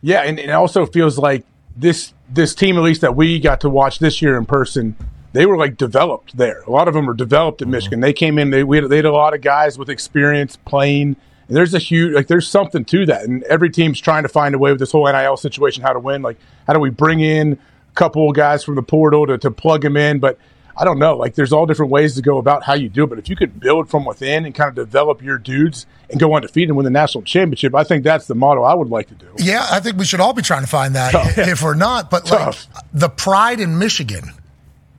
[0.00, 1.44] Yeah, and it also feels like
[1.76, 4.96] this this team, at least that we got to watch this year in person,
[5.32, 6.62] they were like developed there.
[6.62, 7.70] A lot of them were developed Mm-hmm.
[7.70, 8.00] Michigan.
[8.00, 11.16] They came in, they we had, they had a lot of guys with experience playing.
[11.48, 14.54] And there's a huge like there's something to that, and every team's trying to find
[14.54, 16.22] a way with this whole NIL situation, how to win.
[16.22, 19.50] Like how do we bring in a couple of guys from the portal to to
[19.50, 20.38] plug them in, but.
[20.76, 21.16] I don't know.
[21.16, 23.06] Like, there's all different ways to go about how you do it.
[23.08, 26.34] But if you could build from within and kind of develop your dudes and go
[26.34, 29.14] undefeated and win the national championship, I think that's the model I would like to
[29.14, 29.28] do.
[29.38, 32.10] Yeah, I think we should all be trying to find that oh, if we're not.
[32.10, 32.56] But like
[32.92, 34.24] the pride in Michigan,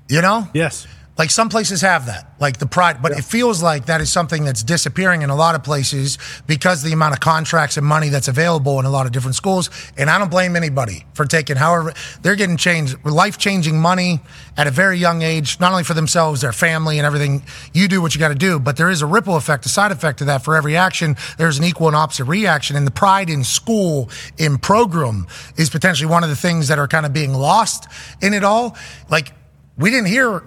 [0.08, 0.48] you know?
[0.54, 0.88] Yes.
[1.18, 4.44] Like some places have that, like the pride, but it feels like that is something
[4.44, 8.10] that's disappearing in a lot of places because of the amount of contracts and money
[8.10, 9.70] that's available in a lot of different schools.
[9.98, 14.20] And I don't blame anybody for taking however they're getting changed, life changing money
[14.58, 17.44] at a very young age, not only for themselves, their family, and everything.
[17.74, 19.94] You do what you got to do, but there is a ripple effect, a side
[19.94, 20.44] effect to that.
[20.44, 22.76] For every action, there's an equal and opposite reaction.
[22.76, 26.90] And the pride in school, in program, is potentially one of the things that are
[26.90, 27.88] kind of being lost
[28.22, 28.76] in it all.
[29.10, 29.32] Like,
[29.78, 30.44] we didn't hear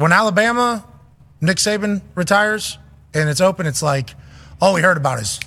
[0.00, 0.84] when Alabama,
[1.42, 2.78] Nick Saban retires
[3.12, 4.14] and it's open, it's like,
[4.60, 5.38] all we heard about is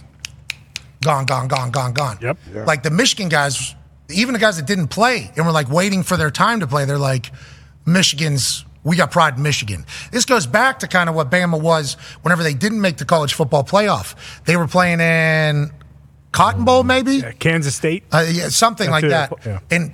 [1.02, 2.20] gone, gone, gone, gone, gone.
[2.22, 2.38] Yep.
[2.68, 3.74] Like the Michigan guys,
[4.12, 6.86] even the guys that didn't play and were like waiting for their time to play,
[6.86, 7.32] they're like,
[7.86, 9.86] Michigan's, we got pride in Michigan.
[10.12, 13.34] This goes back to kind of what Bama was whenever they didn't make the college
[13.34, 14.16] football playoff.
[14.46, 15.72] They were playing in
[16.32, 17.24] Cotton Bowl, maybe?
[17.40, 18.04] Kansas State.
[18.12, 19.32] Uh, yeah, something like that.
[19.32, 19.60] it, yeah.
[19.72, 19.94] And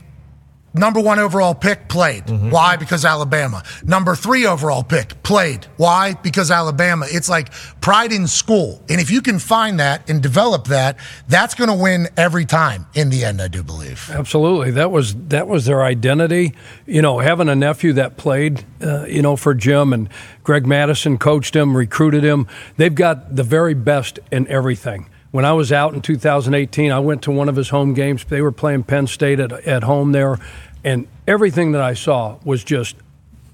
[0.74, 2.26] number one overall pick played.
[2.26, 2.50] Mm-hmm.
[2.50, 2.76] Why?
[2.76, 3.64] Because Alabama.
[3.84, 5.66] Number three overall pick played.
[5.78, 6.14] Why?
[6.14, 7.06] Because Alabama.
[7.10, 7.52] It's like
[7.82, 8.84] pride in school.
[8.90, 10.98] And if you can find that and develop that,
[11.28, 14.10] that's going to win every time in the end, I do believe.
[14.12, 16.54] Absolutely, that was that was their identity.
[16.86, 20.10] You know, having a nephew that played, uh, you know, for Jim and
[20.44, 22.48] Greg Mattison coached him, recruited him.
[22.78, 25.10] They've got the very best in everything.
[25.32, 28.24] When I was out in 2018, I went to one of his home games.
[28.24, 30.40] They were playing Penn State at, at home there,
[30.84, 32.96] and everything that I saw was just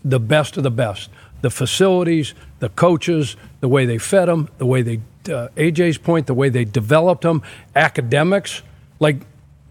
[0.03, 1.09] the best of the best.
[1.41, 4.97] The facilities, the coaches, the way they fed them, the way they,
[5.31, 7.43] uh, AJ's point, the way they developed them,
[7.75, 8.61] academics.
[8.99, 9.17] Like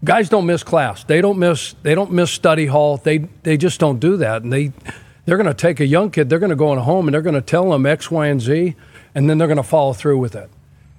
[0.03, 1.03] guys don't miss class.
[1.03, 1.73] They don't miss.
[1.81, 2.97] They don't miss study hall.
[2.97, 4.43] They they just don't do that.
[4.43, 4.71] And they
[5.25, 6.29] they're going to take a young kid.
[6.29, 8.39] They're going to go in home and they're going to tell them X, Y, and
[8.39, 8.75] Z,
[9.15, 10.49] and then they're going to follow through with it.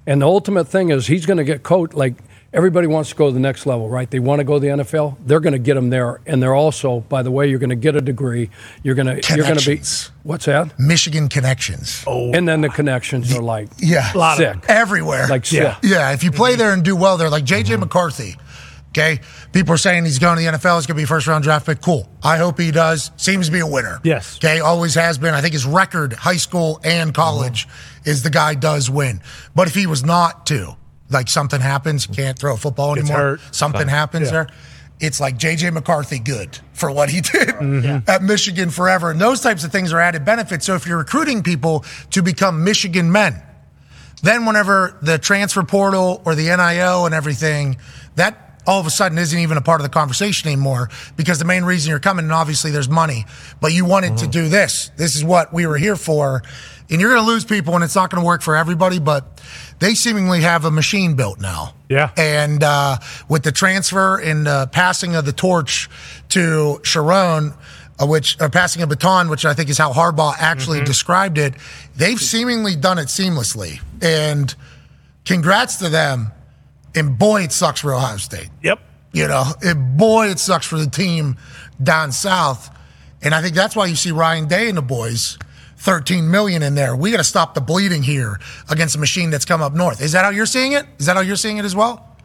[0.06, 2.14] And the ultimate thing is he's going to get coached like
[2.52, 4.10] everybody wants to go to the next level, right?
[4.10, 5.16] They want to go to the NFL.
[5.24, 7.76] They're going to get them there, and they're also, by the way, you're going to
[7.76, 8.50] get a degree.
[8.82, 9.82] You're going to you're going to be
[10.22, 10.78] what's that?
[10.78, 12.02] Michigan connections.
[12.06, 14.12] Oh, and then the connections are like Yeah.
[14.14, 14.64] A lot of sick.
[14.68, 15.28] Everywhere.
[15.28, 15.76] Like sick.
[15.82, 16.12] Yeah.
[16.12, 16.58] If you play mm-hmm.
[16.58, 17.80] there and do well there, like JJ mm-hmm.
[17.80, 18.36] McCarthy,
[18.96, 19.20] okay,
[19.52, 21.44] people are saying he's going to the NFL, he's going to be a first round
[21.44, 21.80] draft pick.
[21.80, 22.08] Cool.
[22.22, 23.10] I hope he does.
[23.16, 24.00] Seems to be a winner.
[24.02, 24.36] Yes.
[24.38, 24.60] Okay.
[24.60, 25.34] Always has been.
[25.34, 27.68] I think his record, high school and college,
[28.04, 29.20] is the guy does win.
[29.54, 30.76] But if he was not to,
[31.10, 33.40] like something happens, can't throw a football Gets anymore, hurt.
[33.54, 33.88] something Fine.
[33.88, 34.32] happens Yeah.
[34.32, 34.48] there.
[34.98, 38.08] It's like JJ McCarthy good for what he did Mhm.
[38.08, 39.10] at Michigan forever.
[39.10, 40.64] And those types of things are added benefits.
[40.64, 43.42] So if you're recruiting people to become Michigan men,
[44.22, 47.76] then whenever the transfer portal or the NIL and everything,
[48.14, 51.44] that all of a sudden isn't even a part of the conversation anymore because the
[51.44, 53.24] main reason you're coming, and obviously there's money,
[53.60, 54.90] but you wanted to do this.
[54.96, 56.42] This is what we were here for.
[56.88, 59.42] And you're going to lose people and it's not going to work for everybody, but
[59.80, 61.74] they seemingly have a machine built now.
[61.88, 62.10] Yeah.
[62.16, 62.98] And uh,
[63.28, 65.88] with the transfer and uh, passing of the torch
[66.28, 67.56] to Sherrone,
[68.00, 71.54] uh, which uh, passing a baton, which I think is how Harbaugh actually described it,
[71.96, 73.80] they've seemingly done it seamlessly.
[74.00, 74.54] And
[75.24, 76.32] congrats to them.
[76.96, 78.48] And boy, it sucks for Ohio State.
[78.62, 78.80] Yep.
[79.12, 81.36] You know, and boy, it sucks for the team
[81.82, 82.70] down south.
[83.22, 85.38] And I think that's why you see Ryan Day and the boys.
[85.78, 86.96] 13 million in there.
[86.96, 88.40] We got to stop the bleeding here
[88.70, 90.00] against a machine that's come up north.
[90.00, 90.86] Is that how you're seeing it?
[90.98, 92.16] Is that how you're seeing it as well?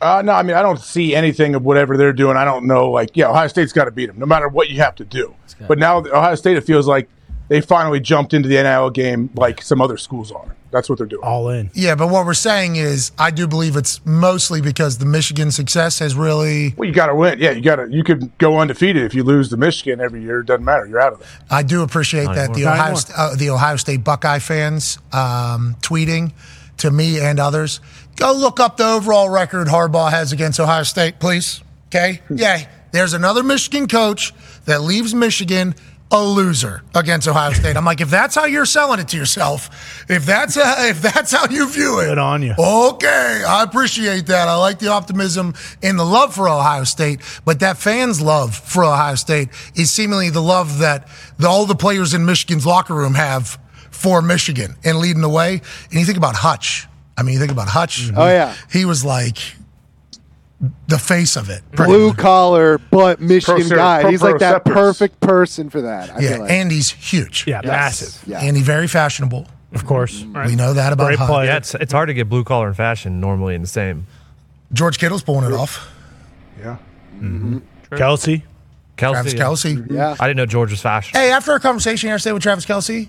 [0.00, 2.36] Uh, no, I mean I don't see anything of whatever they're doing.
[2.36, 2.90] I don't know.
[2.90, 5.34] Like, yeah, Ohio State's got to beat them, no matter what you have to do.
[5.66, 7.08] But now Ohio State, it feels like
[7.48, 10.56] they finally jumped into the NIL game like some other schools are.
[10.70, 11.22] That's what they're doing.
[11.22, 11.70] All in.
[11.74, 15.98] Yeah, but what we're saying is, I do believe it's mostly because the Michigan success
[15.98, 16.74] has really.
[16.76, 17.38] Well, you got to win.
[17.40, 17.88] Yeah, you got to.
[17.90, 20.40] You could go undefeated if you lose to Michigan every year.
[20.40, 20.86] It doesn't matter.
[20.86, 21.28] You're out of there.
[21.50, 22.76] I do appreciate Not that the anymore.
[22.76, 22.94] Not Ohio.
[22.94, 26.32] St- uh, the Ohio State Buckeye fans um, tweeting
[26.78, 27.80] to me and others.
[28.16, 31.62] Go look up the overall record Harbaugh has against Ohio State, please.
[31.88, 32.68] Okay, Yay.
[32.92, 34.32] There's another Michigan coach
[34.64, 35.74] that leaves Michigan
[36.12, 37.76] a loser against Ohio State.
[37.76, 41.02] I'm like, if that's how you're selling it to yourself, if that's uh, a, if
[41.02, 42.54] that's how you view it, Good on you.
[42.58, 44.48] Okay, I appreciate that.
[44.48, 48.84] I like the optimism and the love for Ohio State, but that fans' love for
[48.84, 51.08] Ohio State is seemingly the love that
[51.38, 53.58] the, all the players in Michigan's locker room have
[53.90, 55.60] for Michigan and leading the way.
[55.90, 56.86] And you think about Hutch.
[57.16, 58.10] I mean, you think about Hutch.
[58.16, 58.56] Oh, yeah.
[58.72, 59.36] he was like
[60.88, 61.62] the face of it.
[61.72, 64.00] Blue collar, but Michigan Pro- guy.
[64.02, 64.74] pro- He's like that proceptors.
[64.74, 66.10] perfect person for that.
[66.10, 66.50] I yeah, feel like.
[66.50, 67.44] and he's huge.
[67.46, 67.70] Yeah, Yes.
[67.70, 68.28] massive.
[68.28, 68.40] Yeah.
[68.42, 69.46] And he's very fashionable.
[69.72, 70.22] Of course.
[70.22, 71.46] We know that about Hutch.
[71.46, 74.06] Yeah, it's, it's hard to get blue collar and fashion normally in the same.
[74.72, 75.88] George Kittle's pulling it off.
[76.58, 76.76] Yeah.
[77.16, 77.58] Mm-hmm.
[77.94, 78.42] Kelce.
[78.96, 79.12] Kelce.
[79.12, 79.90] Travis Kelce.
[79.90, 80.16] Yeah.
[80.20, 81.18] I didn't know George was fashion.
[81.18, 83.08] Hey, after our conversation yesterday with Travis Kelce,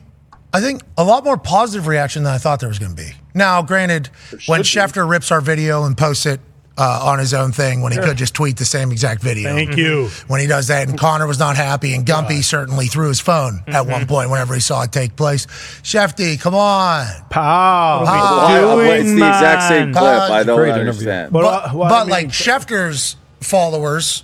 [0.53, 3.11] I think a lot more positive reaction than I thought there was going to be.
[3.33, 4.09] Now, granted,
[4.47, 6.39] when Schefter rips our video and posts it
[6.77, 8.07] uh, on his own thing, when he Sure.
[8.07, 9.53] could just tweet the same exact video.
[9.53, 10.07] Thank you.
[10.27, 13.61] When he does that, and Connor was not happy, and Gumpy certainly threw his phone
[13.67, 15.45] at one point whenever he saw it take place.
[15.83, 17.05] Shefty, come on.
[17.29, 18.03] Pow.
[18.05, 18.75] Pow.
[18.77, 20.03] Why- it's the exact same clip.
[20.03, 21.31] I don't Great understand.
[21.31, 24.23] But, But, well, but I mean- like Schefter's followers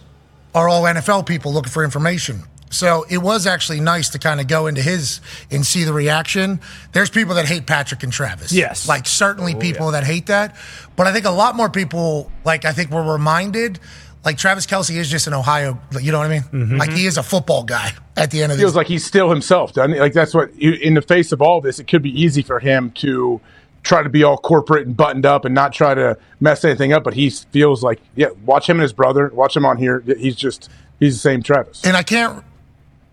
[0.56, 2.44] are all NFL people looking for information.
[2.70, 6.60] So it was actually nice to kind of go into his and see the reaction.
[6.92, 8.52] There's people that hate Patrick and Travis.
[8.52, 8.88] Yes.
[8.88, 10.56] Like certainly oh, people that hate that.
[10.96, 13.80] But I think a lot more people, like I think were reminded,
[14.26, 16.42] like Travis Kelce is just an Ohio, you know what I mean?
[16.42, 16.78] Mm-hmm.
[16.78, 19.30] Like he is a football guy at the end of the feels like he's still
[19.30, 20.00] himself, doesn't he?
[20.00, 22.60] Like that's what you, in the face of all this, it could be easy for
[22.60, 23.40] him to
[23.84, 27.06] try to be all corporate and buttoned up and not try to mess anything up.
[27.06, 30.04] But he feels like, yeah, watch him and his brother, watch him on here.
[30.18, 30.70] He's just
[31.00, 31.86] he's the same Travis.
[31.86, 32.44] And I can't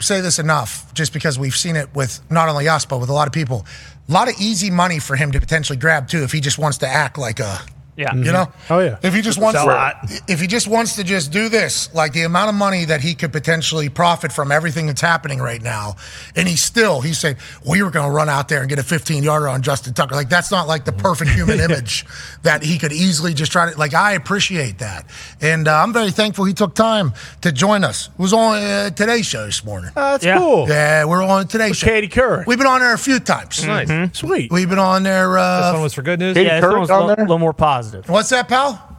[0.05, 3.12] say this enough just because we've seen it with not only us, but with a
[3.12, 3.66] lot of people.
[4.09, 6.78] A lot of easy money for him to potentially grab too if he just wants
[6.78, 7.59] to act like a
[7.97, 8.15] Yeah.
[8.15, 8.53] You know?
[8.71, 8.99] Oh yeah.
[9.03, 9.95] If he just wants Sell a
[10.27, 13.15] if he just wants to just do this, like the amount of money that he
[13.15, 15.95] could potentially profit from everything that's happening right now,
[16.35, 17.37] and he's still he's saying
[17.69, 20.16] we were going to run out there and get a 15 yarder on Justin Tucker.
[20.16, 22.05] Like that's not like the perfect human image
[22.43, 23.79] that he could easily just try to.
[23.79, 25.07] Like I appreciate that,
[25.41, 27.12] and uh, I'm very thankful he took time
[27.43, 28.09] to join us.
[28.09, 29.93] It was on uh, today's show this morning.
[29.95, 30.69] Uh, that's cool.
[30.69, 31.87] Yeah, we're on today's show.
[31.87, 32.43] Katie Kerr.
[32.47, 33.65] We've been on there a few times.
[33.65, 33.89] Nice.
[33.89, 34.15] Mm-hmm.
[34.15, 34.51] Sweet.
[34.53, 35.39] We've been on there.
[35.39, 36.35] Uh, this one was for good news.
[36.35, 37.25] Katie yeah, this Couric one's a on little, there?
[37.25, 37.84] little more positive.
[38.06, 38.90] What's that, pal?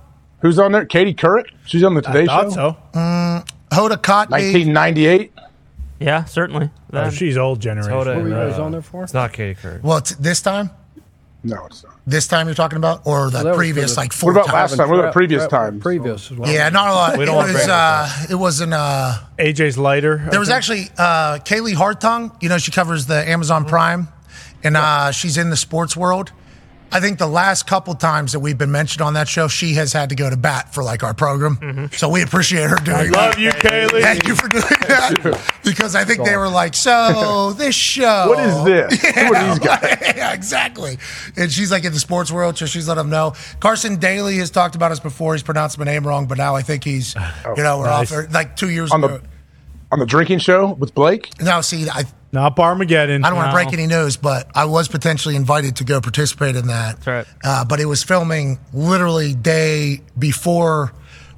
[0.41, 0.85] Who's on there?
[0.85, 1.45] Katie Couric.
[1.65, 2.51] She's on the Today Thought Show.
[2.51, 2.77] so.
[2.99, 4.29] Mm, Hoda Kotb.
[4.31, 5.31] 1998.
[5.99, 6.69] Yeah, certainly.
[6.93, 7.91] Oh, she's old generation.
[7.93, 9.03] Hoda What were you guys uh, on there for?
[9.03, 9.81] It's not Katie Couric.
[9.81, 10.69] Well, it's this time.
[11.43, 11.93] No, it's not.
[12.07, 14.45] This time you're talking about, or the that was previous the- like four What about
[14.51, 14.71] times?
[14.71, 14.89] last time?
[14.89, 15.81] What about previous Tra- times?
[15.81, 16.51] Previous as well.
[16.51, 17.17] Yeah, not a lot.
[17.17, 17.67] We don't want was.
[17.67, 18.73] Uh, it wasn't.
[18.73, 20.23] Uh, AJ's lighter.
[20.25, 20.57] I there was think.
[20.57, 22.35] actually uh, Kaylee Hartung.
[22.43, 24.07] You know, she covers the Amazon Prime,
[24.63, 26.31] and uh, she's in the sports world.
[26.91, 29.91] I think the last couple times that we've been mentioned on that show, she has
[29.91, 31.57] had to go to bat for like our program.
[31.57, 31.85] Mm-hmm.
[31.95, 33.11] So we appreciate her doing.
[33.11, 33.13] That.
[33.13, 33.39] Love that.
[33.39, 34.01] you, Kaylee.
[34.01, 38.27] Thank you for doing that because I think they were like, so this show.
[38.27, 39.15] What is this?
[39.15, 39.97] Who are these guys?
[40.15, 40.97] yeah, exactly.
[41.35, 43.33] And she's like in the sports world, so she's let them know.
[43.59, 45.33] Carson Daly has talked about us before.
[45.33, 48.11] He's pronounced my name wrong, but now I think he's, oh, you know, we're nice.
[48.11, 49.17] off like two years On ago.
[49.17, 49.23] the
[49.91, 51.29] on the drinking show with Blake.
[51.41, 53.23] Now, see, I, Not Barmageddon.
[53.23, 53.63] I don't want to No.
[53.63, 56.97] break any news, but I was potentially invited to go participate in that.
[57.01, 57.25] That's right.
[57.43, 60.91] Uh, but it was filming literally day before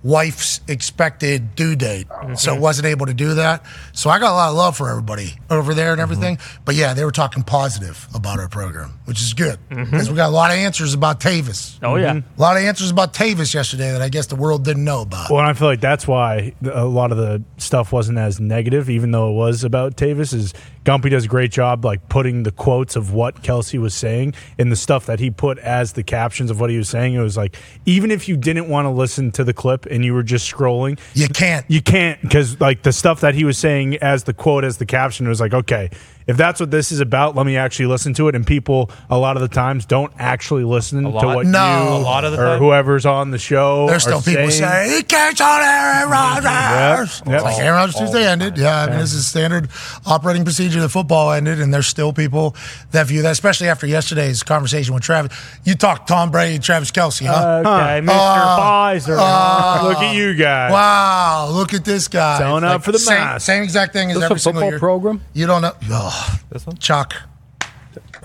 [0.03, 2.35] wife's expected due date, mm-hmm.
[2.35, 3.65] so wasn't able to do that.
[3.93, 6.11] So I got a lot of love for everybody over there and mm-hmm.
[6.11, 6.37] everything.
[6.65, 9.83] But yeah, they were talking positive about our program, which is good mm-hmm.
[9.83, 11.77] because we got a lot of answers about Tavis.
[11.83, 12.13] Oh, yeah.
[12.13, 15.29] A lot of answers about Tavis yesterday that I guess the world didn't know about.
[15.29, 18.89] Well, and I feel like that's why a lot of the stuff wasn't as negative,
[18.89, 20.33] even though it was about Tavis.
[20.33, 20.53] Is
[20.87, 24.69] Gumpy does a great job, like putting the quotes of what Kelce was saying in
[24.69, 27.13] the stuff that he put as the captions of what he was saying.
[27.13, 30.13] It was like even if you didn't want to listen to the clip and you
[30.13, 31.65] were just scrolling, You can't.
[31.67, 34.85] you can't because like the stuff that he was saying as the quote as the
[34.85, 35.89] caption was like okay
[36.27, 39.17] if that's what this is about let me actually listen to it and people a
[39.17, 41.83] lot of the times don't actually listen to what No.
[41.83, 42.59] you A lot of the or time?
[42.59, 44.51] whoeves on the show There's still are people saying.
[44.51, 47.21] saying he can't on Aaron Rodgers.
[47.25, 47.35] Yep.
[47.35, 48.57] It's like Aaron Rodgers Tuesday ended.
[48.57, 49.69] Yeah, I mean this is standard
[50.05, 50.79] operating procedure.
[50.81, 52.55] The football ended, and there's still people
[52.91, 55.35] that view that, especially after yesterday's conversation with Travis.
[55.63, 57.59] You talked Tom Brady, Travis Kelce, huh?
[57.65, 58.09] Okay, Mr.
[58.09, 59.17] Uh, Pfizer.
[59.19, 60.71] uh, Look at you guys.
[60.71, 62.37] Wow, look at this guy.
[62.39, 63.45] Selling out for the same, mask.
[63.45, 64.79] Same exact thing as This every a single football year.
[64.79, 65.21] program?
[65.33, 65.73] You don't know.
[65.89, 66.16] Oh,
[66.49, 66.77] This one?
[66.77, 67.13] Chuck.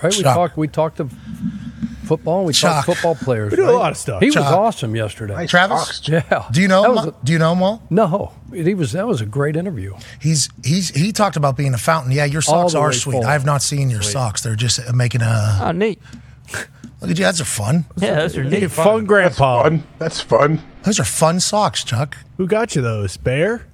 [0.03, 0.15] Right?
[0.17, 0.35] We Chuck.
[0.35, 0.57] talked.
[0.57, 1.09] We talked to
[2.05, 2.45] football.
[2.45, 2.85] We Chuck.
[2.85, 3.51] talked football players.
[3.51, 4.21] We do a lot of stuff.
[4.21, 5.47] He was awesome yesterday.
[5.47, 6.07] Travis.
[6.09, 6.47] Yeah.
[6.53, 7.09] Do you know him?
[7.09, 7.83] a- do you know him well?
[7.91, 8.93] no, he was.
[8.93, 9.95] That was a great interview.
[10.21, 12.13] He's he's he talked about being a fountain.
[12.13, 13.15] Yeah, your socks are sweet.
[13.15, 13.25] full.
[13.27, 14.43] I have not seen your socks.
[14.43, 16.01] They're just making a Oh, neat.
[17.01, 17.25] look at you.
[17.25, 17.85] Those are fun.
[17.97, 18.71] Yeah, those are neat.
[18.71, 19.85] fun, grandpa Fun.
[19.99, 20.61] That's fun.
[20.83, 22.17] Those are fun socks, Chuck.
[22.37, 23.67] who got you those bear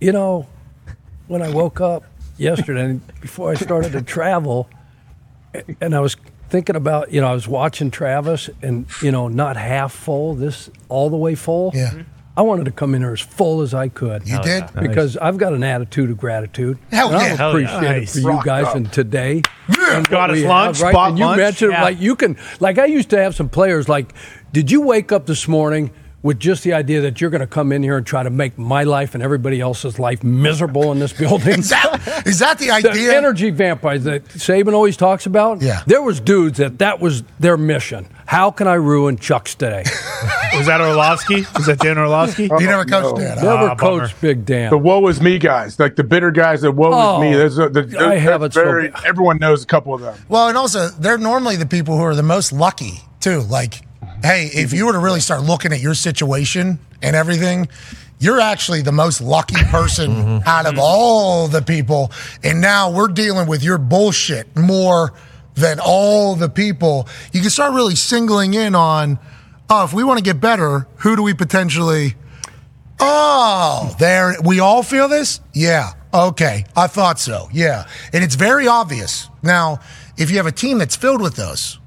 [0.00, 0.48] You know,
[1.28, 2.04] when I woke up
[2.40, 4.68] yesterday before I started to travel,
[5.80, 6.16] and I was
[6.48, 10.70] thinking about, you know, I was watching Travis and, you know, not half full, this
[10.88, 11.70] all the way full.
[11.74, 12.02] Yeah.
[12.36, 14.26] I wanted to come in there as full as I could.
[14.26, 14.64] You did?
[14.80, 16.78] Because I've got an attitude of gratitude.
[16.90, 17.28] Hell and yeah.
[17.32, 17.66] I'm Hell yeah.
[17.66, 18.12] appreciative Nice.
[18.14, 18.76] for you Rock guys up.
[18.76, 19.42] and today.
[19.68, 19.96] Yeah.
[19.98, 20.92] and Got what us we lunch, have, right?
[20.94, 21.38] bought And you lunch.
[21.38, 21.82] mentioned Yeah.
[21.82, 24.14] like you can like I used to have some players like,
[24.52, 25.90] did you wake up this morning
[26.22, 28.58] with just the idea that you're going to come in here and try to make
[28.58, 31.60] my life and everybody else's life miserable in this building?
[31.60, 33.16] Is that, is that the the idea?
[33.16, 35.62] energy vampires that Saban always talks about.
[35.62, 35.82] Yeah.
[35.86, 38.06] there was dudes that that was their mission.
[38.26, 39.82] How can I ruin Chuck's today?
[40.54, 43.22] was that Orlovsky was that Dan Orlovsky he never coached no.
[43.24, 43.38] that.
[43.38, 43.44] huh?
[43.44, 44.70] Never Ah, coached Big Dan.
[44.70, 46.60] The woe is me guys, like the bitter guys.
[46.60, 47.36] that woe Oh, is me.
[47.36, 48.88] There's a, the, the, I have that's it so very.
[48.90, 49.04] bad.
[49.06, 50.16] everyone knows a couple of them.
[50.28, 53.40] Well, and also they're normally the people who are the most lucky too.
[53.40, 53.82] Like,
[54.22, 57.68] hey, if you were to really start looking at your situation and everything,
[58.18, 60.38] you're actually the most lucky person mm-hmm.
[60.48, 62.12] out of all the people.
[62.44, 65.14] And now we're dealing with your bullshit more
[65.54, 67.08] than all the people.
[67.32, 69.18] You can start really singling in on,
[69.70, 72.14] oh, if we want to get better, who do we potentially?
[73.00, 74.34] Oh, there.
[74.44, 75.40] We all feel this?
[75.54, 75.92] Yeah.
[76.12, 76.66] Okay.
[76.76, 77.48] I thought so.
[77.52, 77.86] Yeah.
[78.12, 79.30] And it's very obvious.
[79.42, 79.80] Now,
[80.18, 81.79] if you have a team that's filled with those,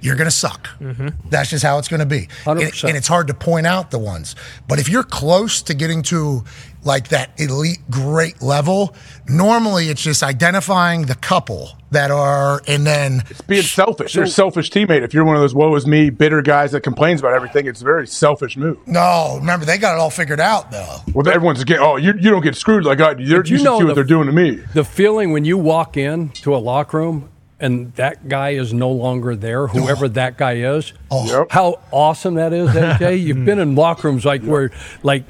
[0.00, 0.68] you're going to suck.
[0.80, 1.08] Mm-hmm.
[1.30, 2.28] That's just how it's going to be.
[2.46, 4.36] And, and it's hard to point out the ones.
[4.68, 6.44] But if you're close to getting to
[6.84, 8.94] like that elite great level,
[9.28, 14.14] normally it's just identifying the couple that are, and then It's being selfish.
[14.14, 15.02] You're a selfish teammate.
[15.02, 17.80] If you're one of those woe is me, bitter guys that complains about everything, it's
[17.80, 18.78] a very selfish move.
[18.86, 20.96] no, remember they got it all figured out though.
[21.14, 21.82] Well, everyone's getting.
[21.82, 23.14] Oh, you, you don't get screwed like I.
[23.14, 23.22] do.
[23.24, 24.56] You're, you you should know see what the- they're doing to me.
[24.74, 27.28] the feeling when you walk in to a locker room
[27.60, 30.08] and that guy is no longer there, whoever oh.
[30.08, 30.92] that guy is.
[31.10, 31.46] Oh.
[31.50, 33.22] How awesome that is, AJ.
[33.24, 34.70] You've been in locker rooms like where,
[35.02, 35.24] like,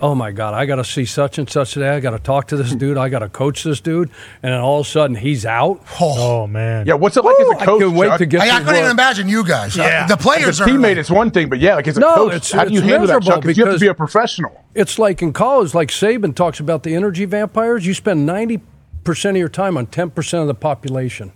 [0.00, 1.88] oh my God, I got to see such and such today.
[1.88, 2.98] I got to talk to this dude.
[2.98, 4.10] I got to coach this dude.
[4.42, 5.80] And then all of a sudden he's out.
[6.00, 6.86] Oh, oh man.
[6.86, 7.80] Yeah, what's it like as a oh, I coach?
[7.80, 8.18] can't wait Chuck?
[8.18, 9.76] to get I, I couldn't even imagine you guys.
[9.76, 10.06] Yeah.
[10.08, 12.14] the players as a are teammate, it's one thing, but yeah, like as a No,
[12.16, 13.44] coach, it's- how do you handle that, miserable Chuck?
[13.44, 14.64] 'Cause you have to be a professional.
[14.74, 17.86] It's like in college, like Saban talks about the energy vampires.
[17.86, 18.60] You spend 90%
[19.30, 21.32] of your time on 10% of the population.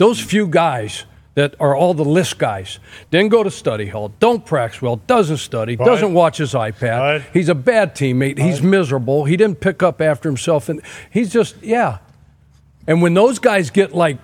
[0.00, 1.04] Those few guys
[1.34, 2.78] that are all the list guys
[3.10, 5.84] didn't go to study hall, don't practice well, doesn't study, Right.
[5.84, 6.98] doesn't watch his iPad.
[6.98, 7.22] Right.
[7.34, 8.38] He's a bad teammate.
[8.38, 9.26] He's miserable.
[9.26, 10.70] He didn't pick up after himself.
[10.70, 11.98] And he's just, yeah.
[12.86, 14.16] And when those guys get like,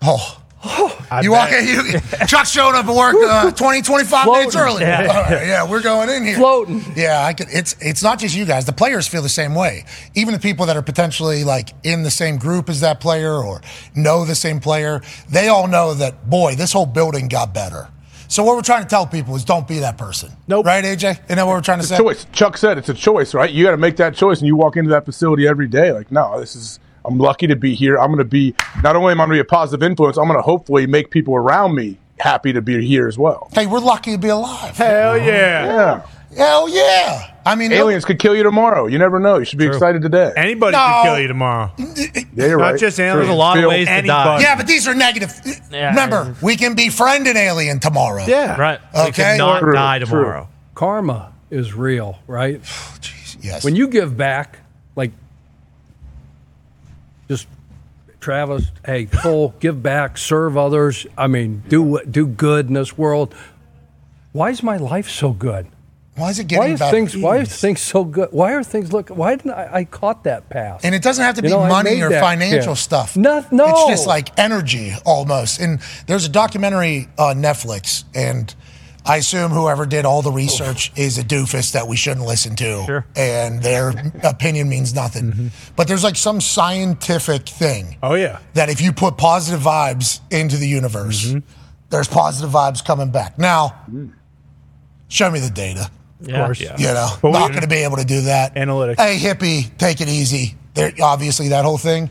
[0.00, 0.99] oh, Oh.
[1.10, 1.38] I you bet.
[1.38, 4.82] walk in, you, Chuck's showing up at work uh, 20, 25 minutes early.
[4.82, 5.00] Yeah.
[5.08, 6.36] All right, yeah, we're going in here.
[6.36, 6.82] Floating.
[6.94, 8.64] Yeah, I could, it's it's not just you guys.
[8.64, 9.84] The players feel the same way.
[10.14, 13.60] Even the people that are potentially like in the same group as that player or
[13.94, 17.88] know the same player, they all know that boy, this whole building got better.
[18.28, 20.30] So what we're trying to tell people is don't be that person.
[20.46, 20.64] Nope.
[20.64, 21.24] Right, AJ?
[21.24, 22.02] Isn't that what we're trying to It's a say?
[22.02, 22.26] choice.
[22.30, 23.50] Chuck said it's a choice, right?
[23.50, 26.12] You got to make that choice, and you walk into that facility every day like,
[26.12, 26.78] no, this is.
[27.04, 27.96] I'm lucky to be here.
[27.98, 30.26] I'm going to be not only am I going to be a positive influence, I'm
[30.26, 33.48] going to hopefully make people around me happy to be here as well.
[33.54, 34.76] Hey, we're lucky to be alive.
[34.76, 35.24] Hell yeah.
[35.64, 36.06] Yeah.
[36.36, 37.34] Hell yeah.
[37.44, 38.86] I mean, Aliens could kill you tomorrow.
[38.86, 39.38] You never know.
[39.38, 40.30] You should be excited today.
[40.36, 41.00] Anybody No.
[41.02, 41.72] could kill you tomorrow.
[41.78, 41.96] Yeah,
[42.36, 42.78] you're Not right.
[42.78, 43.16] just aliens.
[43.26, 44.40] There's a lot of Bill- ways to die.
[44.40, 45.32] Yeah, but these are negative.
[45.72, 48.24] Remember, we can befriend an alien tomorrow.
[48.28, 48.60] Yeah.
[48.60, 48.78] Right.
[48.94, 49.32] We Okay.
[49.32, 50.06] could not True, die true.
[50.06, 50.48] tomorrow.
[50.74, 52.60] karma is real, right?
[53.42, 53.64] Yes.
[53.64, 54.58] When you give back,
[54.96, 55.12] like
[57.30, 57.46] just
[58.18, 61.06] Travis, hey, Cole, give back, serve others.
[61.16, 63.32] I mean, do do good in this world.
[64.32, 65.68] Why is my life so good?
[66.16, 66.90] Why is it Why getting are better?
[66.90, 67.16] things?
[67.16, 68.28] Why are things so good?
[68.32, 69.08] Why are things look?
[69.10, 70.84] Why didn't I, I caught that pass?
[70.84, 72.80] And it doesn't have to You be know, money or that financial kid.
[72.80, 73.16] stuff.
[73.16, 73.66] No, no.
[73.68, 75.60] It's just like energy almost.
[75.60, 78.52] And there's a documentary on Netflix, and
[79.06, 82.84] I assume whoever did all the research is a doofus that we shouldn't listen to.
[82.84, 83.06] Sure.
[83.16, 83.90] And their
[84.22, 85.50] opinion means nothing.
[85.76, 88.38] But there's like some scientific thing Oh, yeah.
[88.54, 91.38] that if you put positive vibes into the universe, Mm-hmm.
[91.88, 93.38] there's positive vibes coming back.
[93.38, 93.74] Now,
[95.08, 95.90] show me the data.
[96.20, 96.40] Yeah.
[96.40, 96.60] Of course.
[96.60, 96.76] Yeah.
[96.78, 98.54] You know, But not going to be able to do that.
[98.54, 98.98] Analytics.
[99.00, 100.56] Hey, hippie, take it easy.
[100.74, 102.10] There, obviously, that whole thing.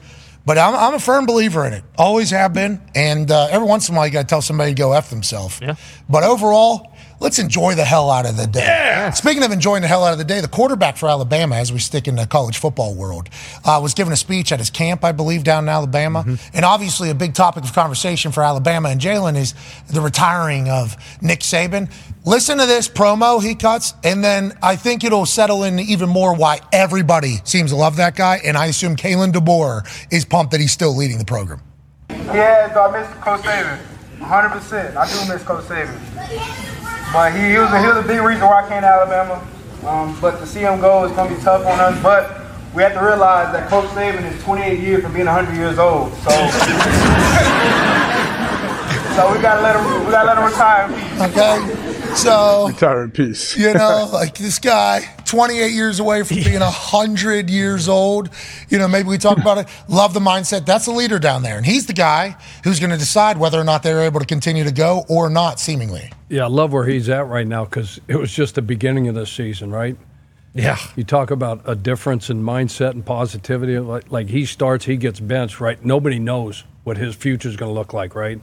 [0.50, 1.84] But I'm, I'm a firm believer in it.
[1.96, 2.82] Always have been.
[2.96, 5.12] And uh, every once in a while, you got to tell somebody to go F
[5.12, 5.60] themselves.
[5.62, 5.76] Yeah.
[6.10, 9.12] But overall, let's enjoy the hell out of the day.
[9.14, 11.78] Speaking of enjoying the hell out of the day, the quarterback for Alabama, as we
[11.78, 13.30] stick in the college football world,
[13.64, 16.26] uh, was giving a speech at his camp, I believe, down in Alabama.
[16.52, 19.54] And obviously, a big topic of conversation for Alabama and Jalen is
[19.88, 21.92] the retiring of Nick Saban.
[22.30, 26.36] Listen to this promo he cuts, and then I think it'll settle in even more
[26.36, 28.40] why everybody seems to love that guy.
[28.46, 29.82] And I assume Kalen DeBoer
[30.14, 31.60] is pumped that he's still leading the program.
[32.10, 33.80] Yeah, so I miss Coach Saban.
[34.20, 34.96] 100%.
[34.96, 35.98] I do miss Coach Saban.
[37.12, 39.44] But he, he, was, a, he was a big reason why I came to Alabama.
[39.88, 42.00] Um, but to see him go is going to be tough on us.
[42.04, 42.46] But
[42.76, 46.14] we have to realize that Coach Saban is 28 years from being 100 years old.
[46.14, 46.30] So,
[49.18, 50.06] so we got to let him.
[50.06, 50.86] We got to let him retire.
[51.26, 53.58] Okay, so Retire in peace.
[53.58, 58.30] you know, like this guy, 28 years away from being 100 years old.
[58.70, 59.68] You know, maybe we talk about it.
[59.88, 60.66] Love the mindset.
[60.66, 61.58] That's the leader down there.
[61.58, 64.64] And he's the guy who's going to decide whether or not they're able to continue
[64.64, 66.12] to go or not, seemingly.
[66.30, 69.16] Yeah, I love where he's at right now because it was just the beginning of
[69.16, 69.98] the season, right?
[70.54, 70.78] Yeah.
[70.96, 73.78] You talk about a difference in mindset and positivity.
[73.80, 75.84] Like, like he starts, he gets benched, right?
[75.84, 78.40] Nobody knows what his future is going to look like, right?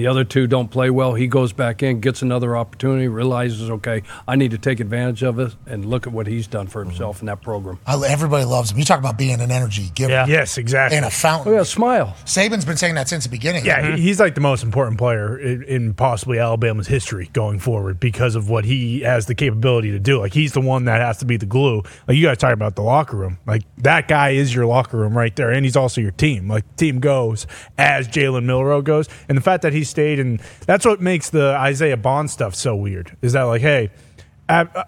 [0.00, 1.12] The other two don't play well.
[1.12, 5.38] He goes back in, gets another opportunity, realizes, okay, I need to take advantage of
[5.38, 7.78] it, and look at what he's done for himself in that program.
[7.86, 8.78] I, everybody loves him.
[8.78, 10.96] You talk about being an energy giver Yes, exactly.
[10.96, 11.52] and a fountain.
[11.52, 12.16] Oh, yeah, smile.
[12.24, 13.66] Saban's been saying that since the beginning.
[13.66, 13.96] Yeah, he- mm-hmm.
[13.98, 18.48] he's like the most important player in, in possibly Alabama's history going forward because of
[18.48, 20.18] what he has the capability to do.
[20.18, 21.82] Like he's the one that has to be the glue.
[22.08, 23.38] Like you guys talk about the locker room.
[23.46, 26.48] Like that guy is your locker room right there, and he's also your team.
[26.48, 27.46] Like team goes
[27.76, 31.54] as Jalen Milrow goes, and the fact that he stayed and that's what makes the
[31.56, 33.16] Isaiah Bond stuff so weird.
[33.22, 33.90] Is that like, hey.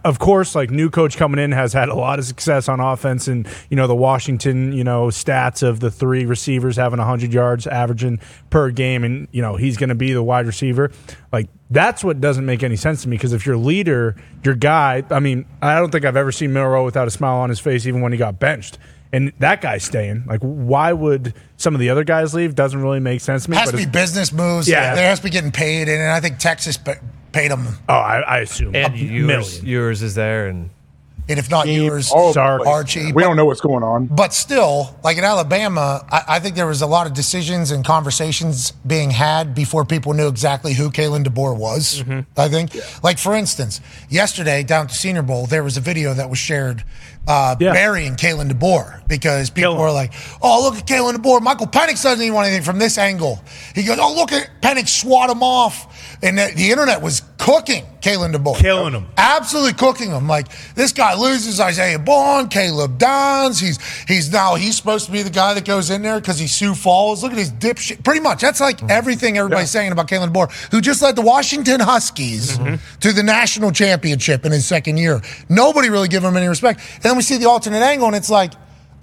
[0.05, 3.29] Of course, like new coach coming in has had a lot of success on offense,
[3.29, 7.69] and you know the Washington, you know stats of the three receivers having 100 yards
[7.69, 8.19] averaging
[8.51, 10.91] per game, and you know he's going to be the wide receiver.
[11.33, 15.05] Like that's what doesn't make any sense to me because if your leader, your guy,
[15.11, 17.87] I mean, I don't think I've ever seen Milrow without a smile on his face,
[17.87, 18.79] even when he got benched.
[19.13, 20.25] And that guy's staying.
[20.27, 22.55] Like, why would some of the other guys leave?
[22.55, 23.57] Doesn't really make sense to me.
[23.59, 24.67] has but to be business moves.
[24.67, 24.95] Yeah.
[24.95, 25.89] There has to be getting paid.
[25.89, 26.79] And I think Texas
[27.33, 27.67] paid him.
[27.89, 29.67] Oh, I, I assume And a yours, million.
[29.67, 30.71] yours is there, and
[31.29, 32.69] and if not yours, All over the place.
[32.69, 33.13] Archie.
[33.13, 34.07] We don't know what's going on.
[34.07, 37.85] But still, like in Alabama, I, I think there was a lot of decisions and
[37.85, 42.03] conversations being had before people knew exactly who Kalen DeBoer was.
[42.37, 46.13] I think, like for instance, yesterday down at the Senior Bowl, there was a video
[46.15, 46.85] that was shared
[47.29, 50.13] uh, burying Kalen DeBoer because people were like,
[50.43, 51.41] "Oh, look at Kalen DeBoer.
[51.41, 53.43] Michael Penix doesn't even want anything from this angle."
[53.75, 57.85] He goes, "Oh, look at Penix swat him off," and the, the internet was cooking
[58.01, 59.07] Kalen DeBoer, Killing him.
[59.17, 60.29] absolutely cooking him.
[60.29, 63.59] Like this guy loses Isaiah Bond, Caleb Downs.
[63.61, 66.53] He's he's now he's supposed to be the guy that goes in there because he's
[66.53, 67.23] Sioux Falls.
[67.23, 68.05] Look at his dipshit.
[68.05, 71.81] Pretty much, that's like everything everybody's saying about Kalen DeBoer, who just led the Washington
[71.81, 72.57] Huskies
[73.01, 75.21] to the national championship in his second year.
[75.49, 76.81] Nobody really gave him any respect.
[76.97, 78.53] And then we see the alternate angle, and it's like.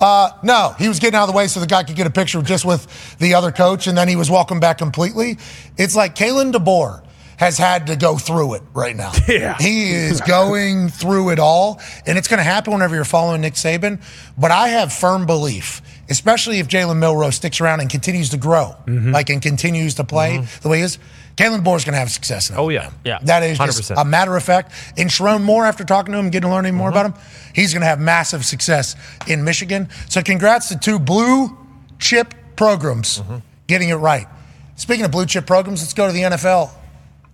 [0.01, 2.09] Uh, no, he was getting out of the way so the guy could get a
[2.09, 5.37] picture just with the other coach, and then he was welcomed back completely.
[5.77, 7.03] It's like Kalen DeBoer
[7.39, 9.11] has had to go through it right now.
[9.29, 9.57] Yeah.
[9.59, 13.53] He is going through it all, and it's going to happen whenever you're following Nick
[13.53, 14.01] Saban.
[14.37, 18.75] But I have firm belief, especially if Jalen Milrow sticks around and continues to grow,
[18.85, 19.11] Mm-hmm.
[19.11, 20.61] like and continues to play mm-hmm.
[20.61, 20.97] the way he is.
[21.35, 22.51] Kalen Boer's going to have success.
[22.53, 23.19] Oh yeah, yeah.
[23.21, 24.01] That is just 100%.
[24.01, 24.73] a matter of fact.
[24.97, 26.97] And Sherrone Moore, after talking to him, getting to learn more mm-hmm.
[26.97, 28.95] about him, he's going to have massive success
[29.27, 29.89] in Michigan.
[30.09, 31.55] So congrats to two blue
[31.99, 33.37] chip programs mm-hmm.
[33.67, 34.27] getting it right.
[34.75, 36.71] Speaking of blue chip programs, let's go to the NFL.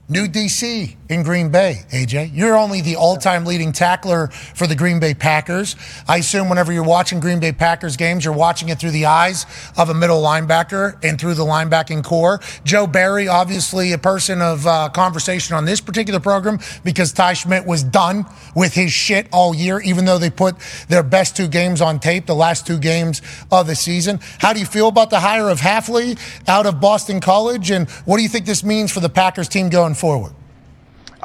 [0.07, 2.31] New DC in Green Bay, AJ.
[2.33, 5.75] You're only the all time leading tackler for the Green Bay Packers.
[6.07, 9.45] I assume whenever you're watching Green Bay Packers games, you're watching it through the eyes
[9.77, 12.39] of a middle linebacker and through the linebacking corps.
[12.63, 17.65] Joe Barry, obviously a person of uh, conversation on this particular program because Ty Schmidt
[17.65, 18.25] was done
[18.55, 20.55] with his shit all year, even though they put
[20.87, 23.21] their best two games on tape, the last two games
[23.51, 24.19] of the season.
[24.39, 26.17] How do you feel about the hire of Hafley
[26.47, 27.69] out of Boston College?
[27.69, 30.33] And what do you think this means for the Packers team going forward?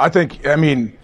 [0.01, 0.97] I think, I mean,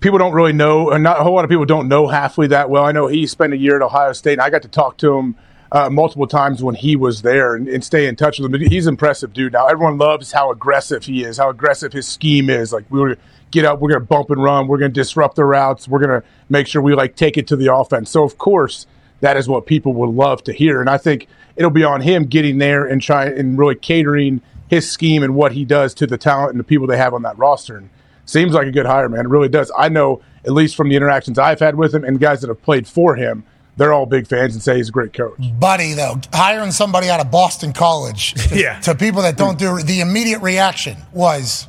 [0.00, 2.70] people don't really know, and not a whole lot of people don't know Hafley that
[2.70, 2.84] well.
[2.84, 5.16] I know he spent a year at Ohio State, and I got to talk to
[5.16, 5.36] him
[5.72, 8.60] uh, multiple times when he was there and, and stay in touch with him.
[8.60, 9.52] He's impressive dude.
[9.52, 12.72] Now, everyone loves how aggressive he is, how aggressive his scheme is.
[12.72, 13.20] Like, we were gonna
[13.50, 15.98] get up, we're going to bump and run, we're going to disrupt the routes, we're
[15.98, 18.10] going to make sure we like take it to the offense.
[18.10, 18.86] So, of course,
[19.20, 20.80] that is what people would love to hear.
[20.80, 24.90] And I think it'll be on him getting there and trying and really catering his
[24.90, 27.38] scheme and what he does to the talent and the people they have on that
[27.38, 27.76] roster.
[27.76, 27.88] And
[28.26, 29.24] seems like a good hire, man.
[29.24, 29.72] It really does.
[29.76, 32.60] I know, at least from the interactions I've had with him and guys that have
[32.62, 33.44] played for him,
[33.78, 35.34] they're all big fans and say he's a great coach.
[35.58, 38.80] Buddy, though, hiring somebody out of Boston College to, Yeah.
[38.80, 41.68] to people that don't do the immediate reaction was,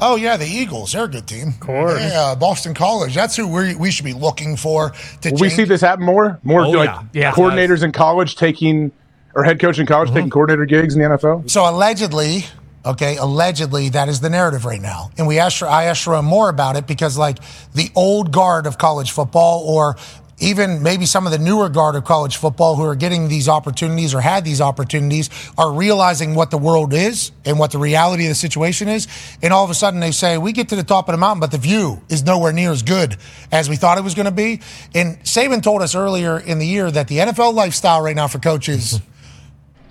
[0.00, 1.48] oh, yeah, the Eagles, they're a good team.
[1.48, 2.00] Of course.
[2.00, 4.92] Yeah, Boston College, that's who we, we should be looking for
[5.22, 6.38] to Will we see this happen more?
[6.42, 7.02] More Oh, like yeah.
[7.12, 7.32] Yeah.
[7.32, 8.92] coordinators in college taking,
[9.34, 10.16] or head coach in college Mm-hmm.
[10.16, 11.50] taking coordinator gigs in the NFL?
[11.50, 12.44] So allegedly,
[12.84, 15.10] okay, allegedly that is the narrative right now.
[15.18, 17.38] And we asked I asked Sherrone Moore about it because like
[17.74, 19.96] the old guard of college football or
[20.40, 24.14] even maybe some of the newer guard of college football who are getting these opportunities
[24.14, 25.28] or had these opportunities
[25.58, 29.06] are realizing what the world is and what the reality of the situation is.
[29.42, 31.40] And all of a sudden they say, we get to the top of the mountain,
[31.40, 33.16] but the view is nowhere near as good
[33.52, 34.60] as we thought it was going to be.
[34.94, 38.38] And Saban told us earlier in the year that the NFL lifestyle right now for
[38.38, 39.00] coaches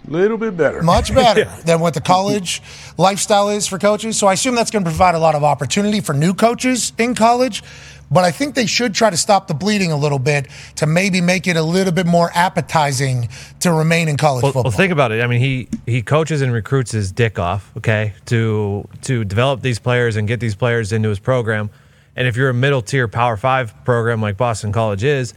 [0.07, 0.81] little bit better.
[0.81, 2.61] Much better than what the college
[2.97, 4.17] lifestyle is for coaches.
[4.17, 7.15] So I assume that's going to provide a lot of opportunity for new coaches in
[7.15, 7.63] college.
[8.11, 10.47] But I think they should try to stop the bleeding a little bit
[10.77, 14.63] to maybe make it a little bit more appetizing to remain in college Well, football.
[14.63, 15.21] well, think about it.
[15.21, 19.77] I mean, he he coaches and recruits his dick off, okay, to to develop these
[19.77, 21.69] players and get these players into his program.
[22.15, 25.35] And if you're a middle tier Power Five program like Boston College is,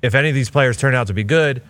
[0.00, 1.62] if any of these players turn out to be good,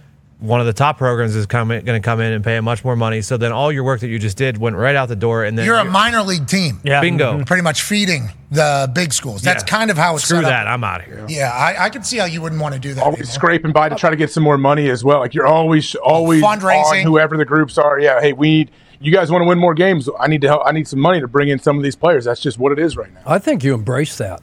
[0.44, 2.84] one of the top programs is coming going to come in and pay him much
[2.84, 3.22] more money.
[3.22, 5.56] So then all your work that you just did went right out the door, and
[5.58, 6.80] then You're a minor league team.
[6.84, 7.00] Yeah.
[7.00, 7.38] Bingo.
[7.38, 7.46] Mhm.
[7.46, 9.42] Pretty much feeding the big schools.
[9.42, 9.66] That's Yeah.
[9.78, 10.50] kind of how it's Screw set up.
[10.50, 10.66] that.
[10.68, 11.24] I'm out of here.
[11.28, 13.02] Yeah, I, I can see how you wouldn't want to do that.
[13.02, 15.18] Always scraping by to try to get some more money as well.
[15.20, 17.00] Like you're always always Fundraising.
[17.00, 17.98] on whoever the groups are.
[17.98, 20.08] Yeah, hey, we need you guys want to win more games.
[20.20, 20.62] I need to help.
[20.64, 22.24] I need some money to bring in some of these players.
[22.24, 23.20] That's just what it is right now.
[23.26, 24.40] I think you embrace that.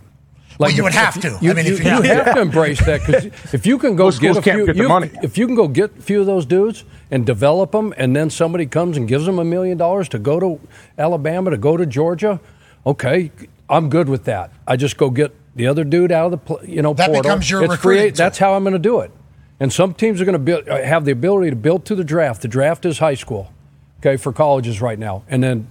[0.61, 1.37] Well, you would have to.
[1.41, 3.95] You, I mean, you, if you- you have to embrace that because if you can
[3.95, 5.11] go Most get schools a can't few, get the you- money.
[5.23, 8.29] if you can go get a few of those dudes and develop them, and then
[8.29, 10.59] somebody comes and gives them a million dollars to go to
[10.97, 12.39] Alabama, to go to Georgia,
[12.85, 13.31] okay,
[13.69, 14.51] I'm good with that.
[14.67, 17.23] I just go get the other dude out of the pl- you know That portal.
[17.23, 19.11] becomes your It's recruiting free- That's how I'm going to do it.
[19.59, 22.41] And some teams are going to uh, have the ability to build to the draft.
[22.41, 23.51] The draft is high school,
[23.99, 25.67] okay, for colleges right now, and then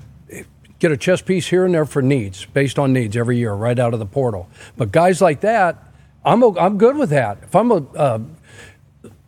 [0.81, 3.79] get a chess piece here and there for needs, based on needs every year, right
[3.79, 4.49] out of the portal.
[4.77, 5.79] But guys like that,
[6.25, 7.39] I'm I'm good with that.
[7.45, 8.19] If I'm a uh,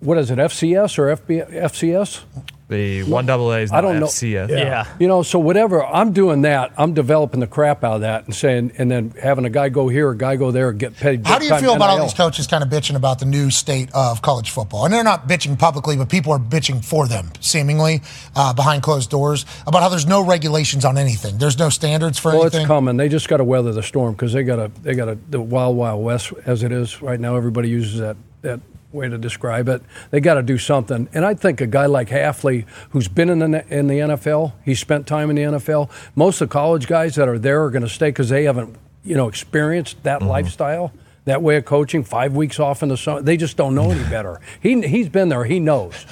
[0.03, 2.23] what is it, FCS or FB, FCS?
[2.69, 4.07] The one double A is I don't know.
[4.07, 4.99] FCS.
[4.99, 8.35] You know, so whatever I'm doing that, I'm developing the crap out of that and
[8.35, 11.27] saying, and then having a guy go here, a guy go there, and get paid.
[11.27, 12.07] How do you big-time feel about all NIL.
[12.07, 14.87] these coaches kind of bitching about the new state of college football?
[14.87, 18.01] And they're not bitching publicly, but people are bitching for them, seemingly
[18.35, 21.37] uh, behind closed doors, about how there's no regulations on anything.
[21.37, 22.61] There's no standards for Well, anything.
[22.61, 22.97] Well, it's coming.
[22.97, 25.43] They just got to weather the storm because they got a they got a the
[25.43, 27.37] wild wild west as it is right now.
[27.37, 28.61] Everybody uses that that
[28.93, 29.83] way to describe it.
[30.11, 31.09] They got to do something.
[31.13, 34.75] And I think a guy like Hafley, who's been in the in the NFL, he
[34.75, 35.91] spent time in the NFL.
[36.15, 38.77] Most of the college guys that are there are going to stay because they haven't
[39.05, 40.29] you know experienced that mm-hmm.
[40.29, 40.93] lifestyle.
[41.25, 44.03] That way of coaching, five weeks off in the summer, they just don't know any
[44.11, 44.41] better.
[44.61, 46.07] He he's been there, he knows.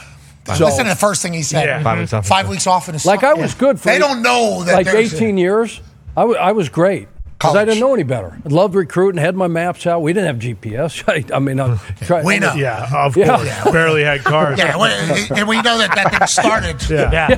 [0.49, 1.67] Listen to the first thing he said.
[1.67, 1.83] Yeah.
[1.83, 2.27] Five weeks off.
[2.27, 3.17] Five weeks off in the summer.
[3.17, 5.81] Like I was good for They don't know that like there's- 18 years.
[6.17, 7.09] I I was great
[7.41, 8.39] because I didn't know any better.
[8.45, 10.03] I loved recruiting, had my maps out.
[10.03, 11.03] We didn't have GPS.
[11.33, 12.25] I, I mean, I tried.
[12.27, 12.53] We know.
[12.55, 13.37] Yeah, of Yeah.
[13.63, 13.73] course.
[13.73, 14.59] Barely had cars.
[14.59, 16.77] Yeah, we- and we know that that thing started.
[16.91, 17.37] Yeah.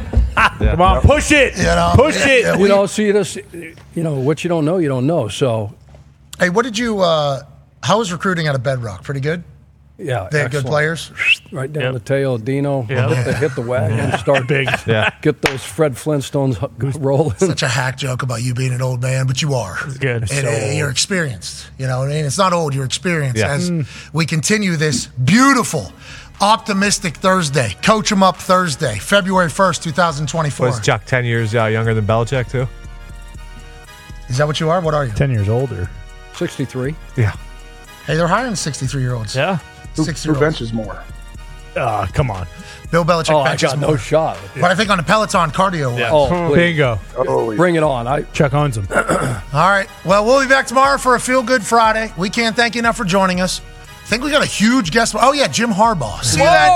[0.58, 1.56] Come on, push it.
[1.56, 2.42] You know, push yeah, it.
[2.44, 3.36] yeah, you know, see this.
[3.36, 5.28] You know what you don't know, you don't know.
[5.28, 5.72] So,
[6.38, 7.00] Hey, what did you?
[7.00, 7.42] Uh,
[7.82, 9.04] how was recruiting out of Bedrock?
[9.04, 9.44] Pretty good.
[10.02, 11.10] Yeah, They had good players.
[11.50, 12.86] Right down the tail of Dino.
[12.88, 13.10] Yep.
[13.10, 14.18] Hit, the, hit the wagon.
[14.18, 14.68] Start big.
[14.86, 15.10] Yeah.
[15.22, 17.36] Get those Fred Flintstones h- rolling.
[17.36, 19.76] Such a hack joke about you being an old man, but you are.
[20.00, 20.22] good.
[20.22, 21.70] And, So uh, you're experienced.
[21.78, 22.24] You know what I mean?
[22.24, 23.38] It's not old, you're experienced.
[23.38, 23.52] Yeah.
[23.52, 23.86] As Mm.
[24.12, 25.92] we continue this beautiful,
[26.40, 30.66] optimistic Thursday, Coach 'em Up Thursday, February 1st, 2024.
[30.66, 32.66] Was Chuck 10 years uh, younger than Belichick, too?
[34.28, 34.80] Is that what you are?
[34.80, 35.12] What are you?
[35.12, 35.90] Ten years older.
[36.36, 36.94] 63.
[37.16, 37.32] Yeah.
[38.06, 39.36] Hey, they're hiring 63 year olds.
[39.36, 39.58] Yeah.
[39.97, 41.02] Who, 60 who benches more?
[41.77, 42.47] Uh, come on.
[42.90, 43.90] Bill Belichick Oh, I benches got more.
[43.93, 44.39] no shot.
[44.55, 45.98] But I think on the Peloton cardio.
[45.98, 46.10] Yeah.
[46.12, 46.56] Oh, please.
[46.77, 46.98] Bingo.
[47.16, 48.06] Oh, Bring it on.
[48.06, 48.86] I Chuck owns them.
[48.94, 49.89] All right.
[50.05, 52.12] Well, we'll be back tomorrow for a Feel Good Friday.
[52.19, 53.60] We can't thank you enough for joining us.
[54.02, 55.14] I think we got a huge guest.
[55.19, 56.23] Oh, yeah, Jim Harbaugh.
[56.23, 56.69] See that?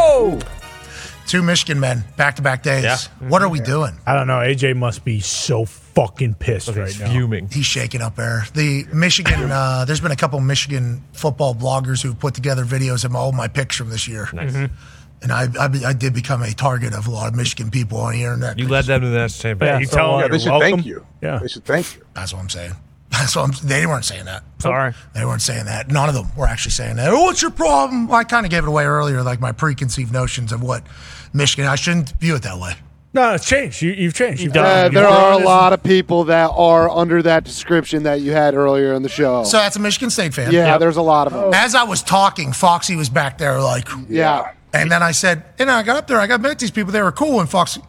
[1.27, 1.31] Whoa!
[1.31, 2.85] Two Michigan men, back to back days.
[2.85, 2.97] Yeah.
[3.29, 3.93] What are we doing?
[4.07, 4.39] I don't know.
[4.39, 7.11] AJ must be so fucking pissed right now.
[7.11, 7.49] Fuming.
[7.51, 8.45] He's shaking up there.
[8.55, 13.15] The Michigan, uh, there's been a couple Michigan football bloggers who've put together videos of
[13.15, 14.27] all my picks from this year.
[14.27, 14.67] Mm-hmm.
[15.23, 18.13] And I, I, I did become a target of a lot of Michigan people on
[18.13, 18.59] the internet.
[18.59, 20.71] You led them to the national Yeah, you Oh, tell yeah, them they should welcome.
[20.73, 21.07] thank you.
[21.23, 21.39] Yeah.
[21.39, 22.05] They should thank you.
[22.15, 22.73] That's what I'm saying.
[23.11, 24.43] That's what I'm, they weren't saying that.
[24.59, 24.93] Sorry.
[25.15, 25.89] They weren't saying that.
[25.91, 27.09] None of them were actually saying that.
[27.13, 28.09] Oh, what's your problem?
[28.09, 30.83] Well, I kind of gave it away earlier, like my preconceived notions of what
[31.33, 31.67] Michigan.
[31.67, 32.75] I shouldn't view it that way.
[33.15, 33.81] No, it's changed.
[33.81, 34.43] You, you've changed.
[34.43, 34.95] You've Uh, done.
[34.95, 38.55] there you've are a lot of people that are under that description that you had
[38.55, 39.45] earlier in the show.
[39.45, 40.53] So that's a Michigan State fan.
[40.53, 41.55] yeah, there's a lot of them.
[41.55, 44.51] As I was talking, Foxy was back there, like, Yeah.
[44.75, 46.93] and then I said, and I got up there, I got met these people.
[46.93, 47.81] They were cool, and Foxy,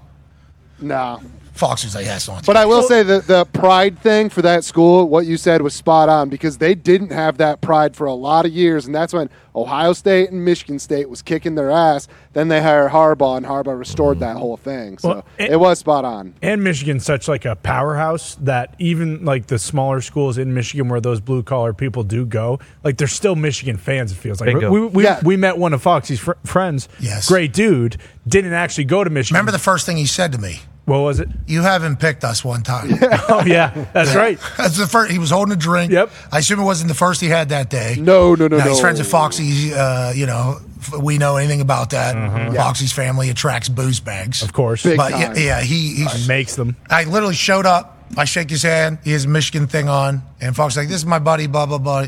[0.79, 1.19] No.
[1.57, 2.45] Foxy was like, yeah, it's not.
[2.45, 5.73] But I will say that the pride thing for that school, what you said was
[5.73, 9.13] spot on because they didn't have that pride for a lot of years, and that's
[9.13, 12.07] when Ohio State and Michigan State was kicking their ass.
[12.33, 14.99] Then they hired Harbaugh, and Harbaugh restored that whole thing.
[14.99, 16.35] So Well, it- it was spot on.
[16.43, 21.01] And Michigan's such like a powerhouse that even like the smaller schools in Michigan where
[21.01, 24.11] those blue collar people do go, like they're still Michigan fans.
[24.11, 24.69] It feels like Bingo.
[24.69, 25.19] we we, Yeah.
[25.23, 26.87] we met one of Foxy's fr- friends.
[26.99, 27.27] Yes.
[27.27, 27.97] great dude.
[28.27, 29.35] Didn't actually go to Michigan.
[29.37, 30.59] Remember the first thing he said to me?
[30.87, 31.29] What was it?
[31.45, 32.89] You haven't picked us one time.
[33.29, 34.39] Oh yeah, that's right.
[34.57, 35.11] That's the first.
[35.11, 35.91] He was holding a drink.
[35.91, 36.09] Yep.
[36.31, 37.97] I assume it wasn't the first he had that day.
[37.99, 38.71] No, no, no, Now, no.
[38.71, 39.73] he's friends with Foxy.
[39.73, 42.55] Uh, you know, f- we know anything about that.
[42.55, 45.33] Foxy's family attracts booze bags, Of course, Big But time.
[45.35, 46.75] yeah, he he's makes them.
[46.89, 47.93] I literally showed up.
[48.17, 48.99] I shake his hand.
[49.03, 51.77] He has a Michigan thing on, and Fox's like, "This is my buddy." Blah blah
[51.79, 52.07] blah.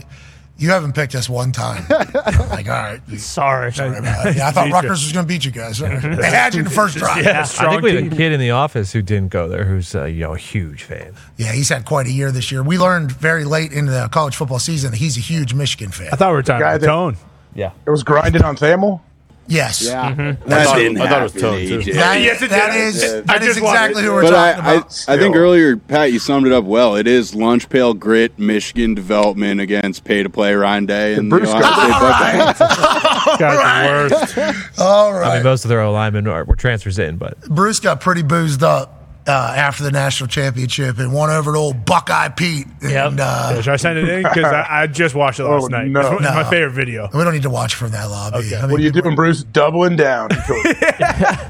[0.59, 1.85] You haven't picked us one time.
[1.89, 2.13] I'm
[2.49, 3.01] like, all right.
[3.17, 3.71] Sorry.
[3.71, 4.35] Sorry about it.
[4.37, 5.79] Yeah, I thought Beat Rutgers was going to beat you guys.
[5.79, 7.23] They had you in the first drive.
[7.25, 9.63] Yeah, I strong think we had a kid in the office who didn't go there
[9.63, 11.13] who's uh, you know, a huge fan.
[11.37, 12.61] Yeah, he's had quite a year this year.
[12.61, 16.09] We learned very late in the college football season that he's a huge Michigan fan.
[16.11, 17.17] I thought we were talking about that- tone.
[17.55, 17.71] Yeah.
[17.85, 19.01] It was grinding on Thamel.
[19.49, 19.81] Yes.
[19.85, 20.11] Yeah.
[20.13, 20.47] Mm-hmm.
[20.49, 21.79] That thought- didn't I thought it was happen, Tone, too.
[21.79, 21.93] AJ.
[21.95, 22.83] That, Yes, it that did.
[22.95, 24.05] is, I that is exactly it.
[24.05, 25.05] who we're But I, talking I, about.
[25.07, 26.95] I think earlier, Pat, you summed it up well.
[26.95, 31.49] It is lunch pail grit, Michigan development against pay to play Ryan Day and Bruce
[31.49, 32.59] Ohio State Buckeyes.
[33.39, 34.79] Guy's the worst.
[34.79, 38.01] All I mean, most of their O linemen are, were transfers in, but Bruce got
[38.01, 42.65] pretty boozed up uh, after the national championship and won over to old Buckeye Pete.
[42.81, 44.23] And, uh, Yeah, should I send it in?
[44.23, 45.87] Because I, I just watched it last Oh, night.
[45.87, 45.99] no.
[46.13, 46.49] It's my No.
[46.49, 47.09] favorite video.
[47.13, 48.37] we don't need to watch from that lobby.
[48.37, 48.55] Okay.
[48.57, 49.43] I mean, What are you doing, Bruce?
[49.43, 50.29] Doubling down.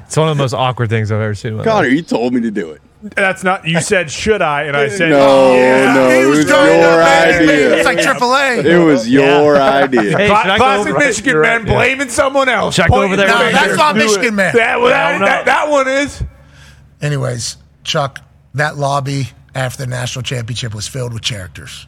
[0.10, 1.52] It's one of the most awkward things I've ever seen.
[1.52, 1.96] in my Connor, life.
[1.96, 2.82] you told me to do it.
[3.16, 3.66] That's not.
[3.68, 4.64] You said should I?
[4.64, 5.94] And I said No, yeah.
[5.94, 6.58] no, it was was your
[7.02, 7.54] up, baby, baby.
[7.54, 7.76] idea.
[7.76, 8.66] It's like AAA.
[8.66, 10.18] It was your idea.
[10.18, 11.74] Hey, Cla- should I go classic over- Michigan You're man right, yeah.
[11.76, 12.76] blaming someone else.
[12.76, 13.76] Should I go over there No, with that's you?
[13.78, 14.56] not Michigan man.
[14.56, 15.26] That, well, that, No, no.
[15.28, 16.24] that, that one is.
[17.02, 18.20] Anyways, Chuck,
[18.56, 21.88] that lobby after the national championship was filled with characters.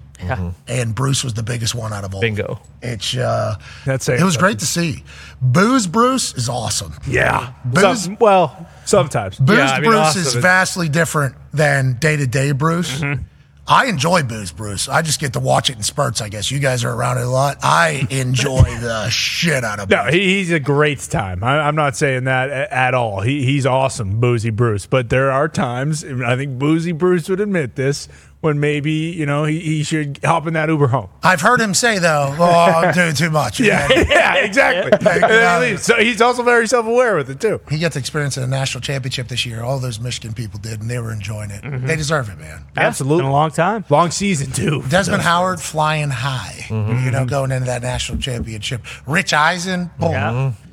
[0.67, 2.21] and Bruce was the biggest one out of all.
[2.21, 2.61] Bingo.
[2.83, 3.55] It's uh,
[3.85, 5.03] That's it was great to see.
[5.41, 6.93] Booze Bruce is awesome.
[7.07, 7.53] Yeah.
[7.65, 9.39] Booze Some- well, sometimes.
[9.39, 12.99] Booze Yeah, I mean, Bruce awesome is is- vastly different than day to day Bruce.
[12.99, 13.23] Mm-hmm.
[13.71, 14.89] I enjoy Booze Bruce.
[14.89, 16.19] I just get to watch it in spurts.
[16.19, 17.59] I guess you guys are around it a lot.
[17.63, 21.41] I enjoy the shit out of No, he, he's a great time.
[21.41, 23.21] I, I'm not saying that at all.
[23.21, 24.87] He, he's awesome, Boozy Bruce.
[24.87, 28.09] But there are times, and I think Boozy Bruce would admit this,
[28.41, 31.09] when maybe you know he, he should hop in that Uber home.
[31.23, 34.91] I've heard him say though, "Oh, I'm doing too much." Yeah, man." yeah, exactly.
[34.97, 35.77] Take it And then he.
[35.77, 37.61] So he's also very self-aware with it too.
[37.69, 39.61] He got to experience a national championship this year.
[39.63, 41.63] All those Michigan people did, and they were enjoying it.
[41.63, 41.85] Mhm.
[41.87, 42.63] They deserve it, man.
[42.75, 44.83] Absolutely, been a long time, long season too.
[44.89, 47.05] Desmond Howard flying high, Mm-hmm.
[47.05, 48.81] you know, going into that national championship.
[49.05, 50.11] Rich Eisen, boom,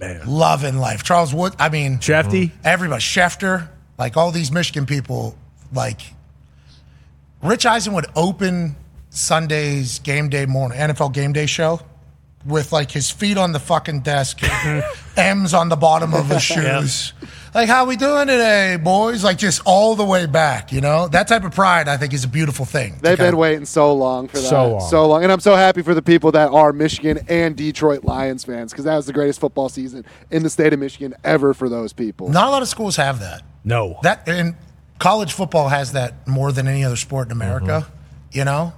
[0.00, 0.22] Yeah.
[0.26, 1.02] loving life.
[1.02, 2.52] Charles Wood, I mean, Shefty?
[2.64, 3.68] everybody, Schefter,
[3.98, 5.36] like all these Michigan people,
[5.72, 6.00] like
[7.42, 8.76] Rich Eisen would open
[9.10, 11.80] Sunday's game day morning, NFL game day show
[12.46, 14.38] with like his feet on the fucking desk,
[15.16, 16.64] M's on the bottom of his Yep.
[16.82, 17.12] shoes.
[17.54, 19.24] Like, how we doing today, boys?
[19.24, 21.08] Like, just all the way back, you know?
[21.08, 22.98] That type of pride, I think, is a beautiful thing.
[23.00, 24.46] They've been of- waiting so long for that.
[24.48, 24.80] So long.
[24.90, 25.22] So long.
[25.24, 28.84] And I'm so happy for the people that are Michigan and Detroit Lions fans because
[28.84, 32.28] that was the greatest football season in the state of Michigan ever for those people.
[32.28, 33.42] Not a lot of schools have that.
[33.64, 33.98] No.
[34.02, 34.54] That and
[34.98, 38.38] college football has that more than any other sport in America, mm-hmm.
[38.38, 38.72] you know?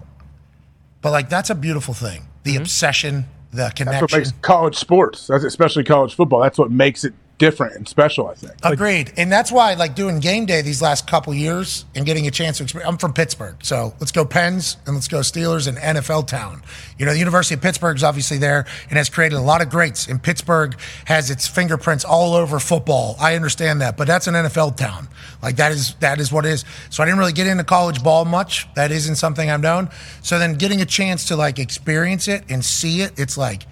[1.03, 2.27] But like that's a beautiful thing.
[2.43, 2.63] The mm-hmm.
[2.63, 4.19] obsession, the That's what connection.
[4.19, 6.41] makes college sports, that's especially college football.
[6.41, 8.29] That's what makes it different and special.
[8.29, 8.53] I think.
[8.63, 9.13] Agreed.
[9.17, 12.59] And that's why, like, doing game day these last couple years and getting a chance
[12.59, 12.89] to experience.
[12.89, 13.57] I'm from Pittsburgh.
[13.65, 16.63] So let's go Pens and let's go Steelers and NFL town.
[16.99, 19.71] You know, the University of Pittsburgh is obviously there and has created a lot of
[19.71, 20.07] greats.
[20.07, 23.17] And Pittsburgh has its fingerprints all over football.
[23.19, 23.97] I understand that.
[23.97, 25.09] But that's an NFL town.
[25.43, 26.67] Like, that is that is what it is.
[26.91, 28.73] So I didn't really get into college ball much.
[28.75, 29.89] That isn't something I've known.
[30.21, 33.67] So then getting a chance to, like, experience it and see it, it's like,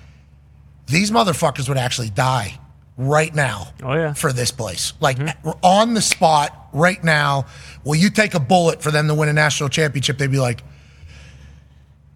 [0.87, 2.59] these motherfuckers would actually die
[2.99, 4.13] right now oh, yeah.
[4.13, 4.93] for this place.
[5.01, 5.51] Like mm-hmm.
[5.63, 7.47] on the spot right now,
[7.85, 10.19] will you take a bullet for them to win a national championship?
[10.19, 10.63] They'd be like,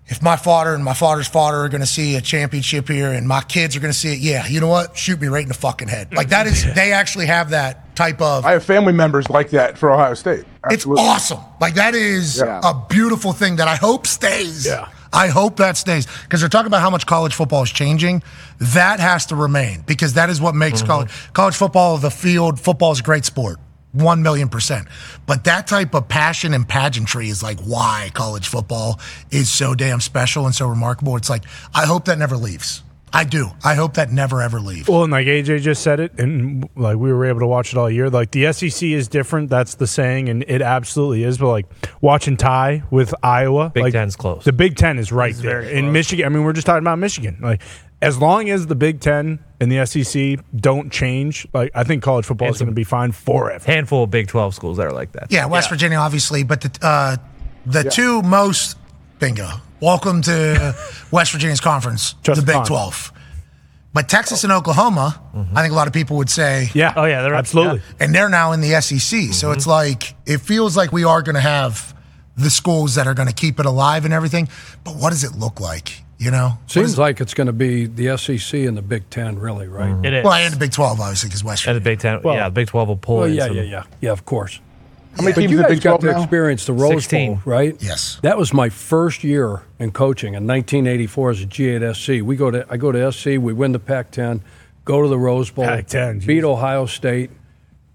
[0.06, 3.26] if my father and my father's father are going to see a championship here and
[3.26, 4.96] my kids are going to see it, yeah, you know what?
[4.98, 6.12] Shoot me right in the fucking head.
[6.12, 6.74] Like that is, mm-hmm.
[6.74, 8.44] they actually have that type of.
[8.44, 10.44] I have family members like that for Ohio State.
[10.70, 11.40] It's awesome.
[11.60, 12.60] Like that is Yeah.
[12.62, 14.66] a beautiful thing that I hope stays.
[14.66, 14.88] Yeah.
[15.12, 18.22] I hope that stays because they're talking about how much college football is changing.
[18.59, 20.86] That has to remain because that is what makes Mm-hmm.
[20.86, 22.59] college college football the field.
[22.59, 23.59] Football is a great sport.
[23.93, 24.89] One million percent.
[25.26, 28.98] But that type of passion and pageantry is like why college football
[29.30, 31.16] is so damn special and so remarkable.
[31.16, 31.44] It's like,
[31.74, 32.82] I hope that never leaves.
[33.12, 33.51] I do.
[33.62, 34.89] I hope that never ever leaves.
[34.89, 37.78] Well, and like AJ just said it, and like we were able to watch it
[37.78, 38.09] all year.
[38.09, 39.51] Like the SEC is different.
[39.51, 41.39] That's the saying, and it absolutely is.
[41.39, 41.66] But like
[42.01, 44.44] watching tie with Iowa, Big like, Ten's close.
[44.44, 45.93] The Big Ten is right there in.
[45.93, 46.24] Michigan.
[46.24, 47.39] I mean, we're just talking about Michigan.
[47.43, 47.60] Like
[48.01, 52.24] as long as the Big Ten and the SEC don't change, like I think college
[52.24, 53.64] football is going to be fine forever.
[53.64, 55.30] Handful of Big Twelve schools that are like that.
[55.30, 57.16] Yeah, West Virginia, obviously, but the uh,
[57.66, 58.76] the two most
[59.23, 59.49] bingo.
[59.81, 60.74] Welcome to
[61.12, 62.66] West Virginia's conference, Just the Big fine.
[62.66, 63.12] Twelve.
[63.94, 65.23] But Texas and Oklahoma,
[65.55, 67.82] I think a lot of people would say, yeah, oh yeah, they're absolutely.
[68.01, 69.32] and they're now in the SEC.
[69.32, 69.70] So it's mm-hmm.
[69.70, 71.94] like it feels like we are going to have
[72.36, 74.49] the schools that are going to keep it alive and everything.
[74.82, 76.03] But what does it look like?
[76.19, 79.69] You know, Seems like it's going to be the SEC and the Big Ten, really,
[79.69, 79.90] right?
[79.90, 80.05] Mm-hmm.
[80.05, 80.24] It is.
[80.24, 81.77] well, and the Big Twelve, obviously, because West Virginia.
[81.77, 83.57] And the Big Ten, Well- yeah, the Big Twelve will pull Well, in yeah, some-
[83.57, 84.11] yeah, yeah, yeah.
[84.11, 84.59] Of course.
[85.16, 86.22] How many But teams you in guys got 12 to now?
[86.22, 87.34] experience the Rose 16.
[87.34, 87.76] Bowl, right?
[87.80, 88.18] Yes.
[88.22, 92.09] That was my first year in coaching in 1984 as a G at SC.
[92.22, 94.40] We go to I go to SC, we win the Pac-10,
[94.84, 97.30] go to the Rose Bowl, Pac-10, beat Ohio State,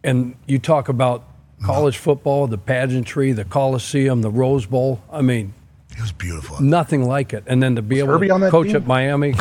[0.04, 1.24] and you talk about
[1.66, 5.02] college football, the pageantry, the Coliseum, the Rose Bowl.
[5.12, 5.54] I mean,
[5.90, 6.62] it was beautiful.
[6.62, 7.44] Nothing like it.
[7.48, 8.76] And then to be able Herbie on to that coach team?
[8.76, 9.34] at Miami.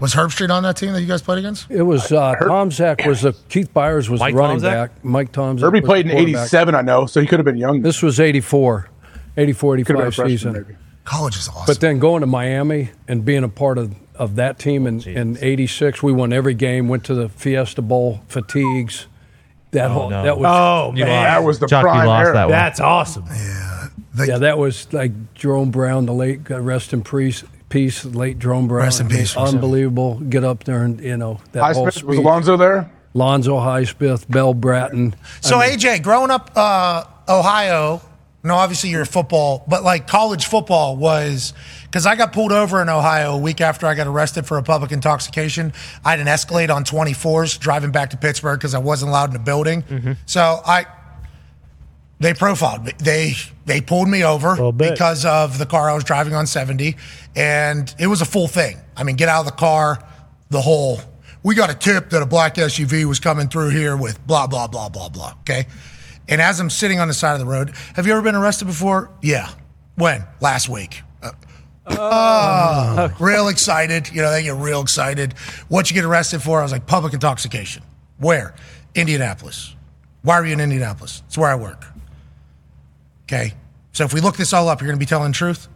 [0.00, 1.70] Was Herb Street on that team that you guys played against?
[1.70, 4.62] It was uh, Tom Zach was the Keith Byars was Mike the running Tomczak?
[4.62, 5.04] back.
[5.04, 5.60] Mike Tomczak.
[5.60, 7.82] Herbie played in '87, I know, so he could have been young.
[7.82, 8.88] This was 84,
[9.36, 10.52] 84, Could have been a 85 season.
[10.52, 10.74] maybe.
[11.04, 11.64] College is awesome.
[11.66, 15.38] But then going to Miami and being a part of, of that team in, in
[15.40, 19.06] 86, we won every game, went to the Fiesta Bowl, fatigues.
[19.70, 20.22] That whole, no.
[20.22, 21.14] that was, Oh, You man.
[21.14, 21.24] lost.
[21.28, 22.32] That was the Chuck, prime lost era.
[22.34, 22.50] that one.
[22.52, 23.24] That's awesome.
[24.26, 28.68] yeah, that was like Jerome Brown, the late, God rest in peace, peace late Jerome
[28.68, 28.84] Brown.
[28.84, 29.36] Rest in peace.
[29.36, 30.20] Unbelievable.
[30.20, 32.18] Get up there and, you know, that whole Highsmith, was speech.
[32.18, 32.90] Alonzo there?
[33.14, 35.14] Lonzo Highsmith, Mel Bratton.
[35.40, 38.00] So I mean, AJ, growing up uh, Ohio,
[38.44, 41.52] no, obviously you're a football, but like college football was
[41.84, 44.62] because I got pulled over in Ohio a week after I got arrested for a
[44.62, 45.72] public intoxication.
[46.04, 49.32] I had an Escalade on 24s driving back to Pittsburgh because I wasn't allowed in
[49.32, 50.16] the building.
[50.26, 50.86] So I
[52.20, 52.92] They profiled me.
[52.98, 53.34] They
[53.64, 56.96] they pulled me over because of the car I was driving on 70,
[57.36, 58.76] and it was a full thing.
[58.96, 60.02] I mean, get out of the car,
[60.50, 61.00] the whole.
[61.44, 64.66] We got a tip that a black SUV was coming through here with blah blah
[64.66, 65.34] blah blah blah.
[65.40, 65.66] Okay,
[66.28, 68.66] and as I'm sitting on the side of the road, have you ever been arrested
[68.66, 69.10] before?
[69.22, 69.48] Yeah.
[69.94, 70.24] When?
[70.40, 71.02] Last week.
[71.22, 71.32] Uh,
[71.88, 74.10] oh, real excited.
[74.12, 75.32] You know, they get real excited.
[75.68, 76.60] What you get arrested for?
[76.60, 77.82] I was like, public intoxication.
[78.18, 78.54] Where?
[78.94, 79.74] Indianapolis.
[80.22, 81.22] Why are you in Indianapolis?
[81.26, 81.84] It's where I work.
[83.28, 83.52] Okay.
[83.92, 85.68] So if we look this all up, you're going to be telling the truth?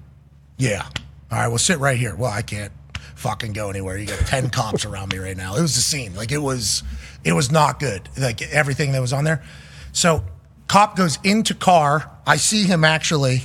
[0.57, 0.87] Yeah.
[1.31, 2.15] All right, well, sit right here.
[2.15, 2.73] Well, I can't
[3.15, 3.99] fucking go anywhere.
[3.99, 5.57] You got 10 cops around me right now.
[5.57, 6.15] It was the scene.
[6.15, 6.83] Like, it was,
[7.25, 8.09] it was not good.
[8.19, 9.43] Like, everything that was on there.
[9.93, 10.25] So,
[10.67, 12.11] cop goes into car.
[12.27, 13.43] I see him actually,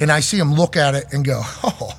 [0.00, 1.98] and I see him look at it and go, oh.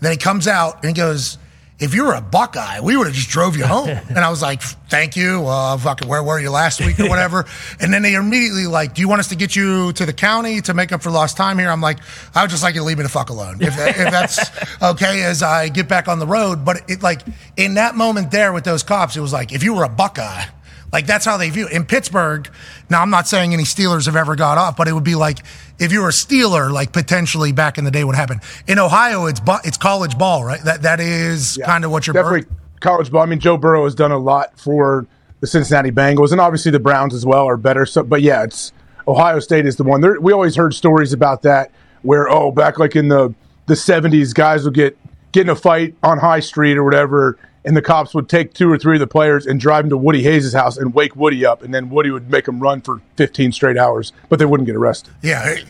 [0.00, 1.38] Then he comes out and he goes,
[1.80, 3.88] if you were a Buckeye, we would have just drove you home.
[4.08, 5.46] and I was like, thank you.
[5.46, 7.46] Uh, fucking, where were you last week or whatever?
[7.80, 10.60] and then they immediately like, do you want us to get you to the county
[10.62, 11.70] to make up for lost time here?
[11.70, 11.98] I'm like,
[12.34, 13.58] I would just like you to leave me the fuck alone.
[13.60, 16.64] If, that, if that's okay as I get back on the road.
[16.64, 17.22] But it like,
[17.56, 20.44] in that moment there with those cops, it was like, if you were a Buckeye,
[20.92, 21.72] like that's how they view it.
[21.72, 22.48] In Pittsburgh,
[22.88, 25.38] now I'm not saying any Steelers have ever got off, but it would be like
[25.78, 29.26] if you were a Steeler, like potentially back in the day, what happened in Ohio?
[29.26, 30.60] It's bu- it's college ball, right?
[30.62, 32.46] That that is kind of what you're definitely
[32.80, 33.22] college ball.
[33.22, 35.06] I mean, Joe Burrow has done a lot for
[35.40, 37.86] the Cincinnati Bengals, and obviously the Browns as well are better.
[37.86, 38.72] So, but yeah, it's
[39.06, 40.00] Ohio State is the one.
[40.00, 41.70] There, we always heard stories about that,
[42.02, 43.34] where oh, back like in the
[43.66, 44.98] the '70s, guys would get
[45.32, 48.70] get in a fight on High Street or whatever, and the cops would take two
[48.70, 51.44] or three of the players and drive them to Woody Hayes' house and wake Woody
[51.44, 54.66] up, and then Woody would make them run for 15 straight hours, but they wouldn't
[54.66, 55.12] get arrested.
[55.22, 55.64] Yeah, hey,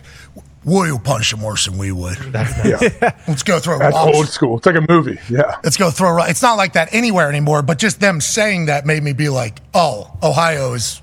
[0.64, 2.18] Woody will punch them worse than we would.
[2.64, 3.16] Yeah.
[3.26, 4.16] Let's go throw That's rocks.
[4.16, 4.56] old school.
[4.58, 5.18] It's like a movie.
[5.30, 5.56] Yeah.
[5.64, 6.10] Let's go throw.
[6.12, 7.62] ro- It's not like that anywhere anymore.
[7.62, 11.00] But just them saying that made me be like, oh, Ohio is.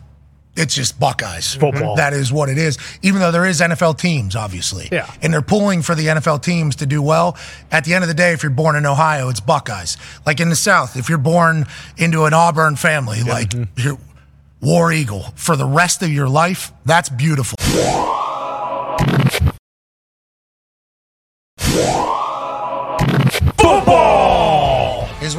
[0.56, 1.56] It's just Buckeyes.
[1.56, 1.96] Football.
[1.98, 2.78] That is what it is.
[3.02, 4.88] Even though there is NFL teams, obviously.
[4.92, 5.12] Yeah.
[5.22, 7.38] And they're pulling for the NFL teams to do well.
[7.72, 9.98] At the end of the day, if you're born in Ohio, it's Buckeyes.
[10.26, 11.66] Like in the South, if you're born
[11.98, 13.80] into an Auburn family, like mm-hmm.
[13.80, 13.98] you're
[14.62, 17.58] War Eagle for the rest of your life, that's beautiful.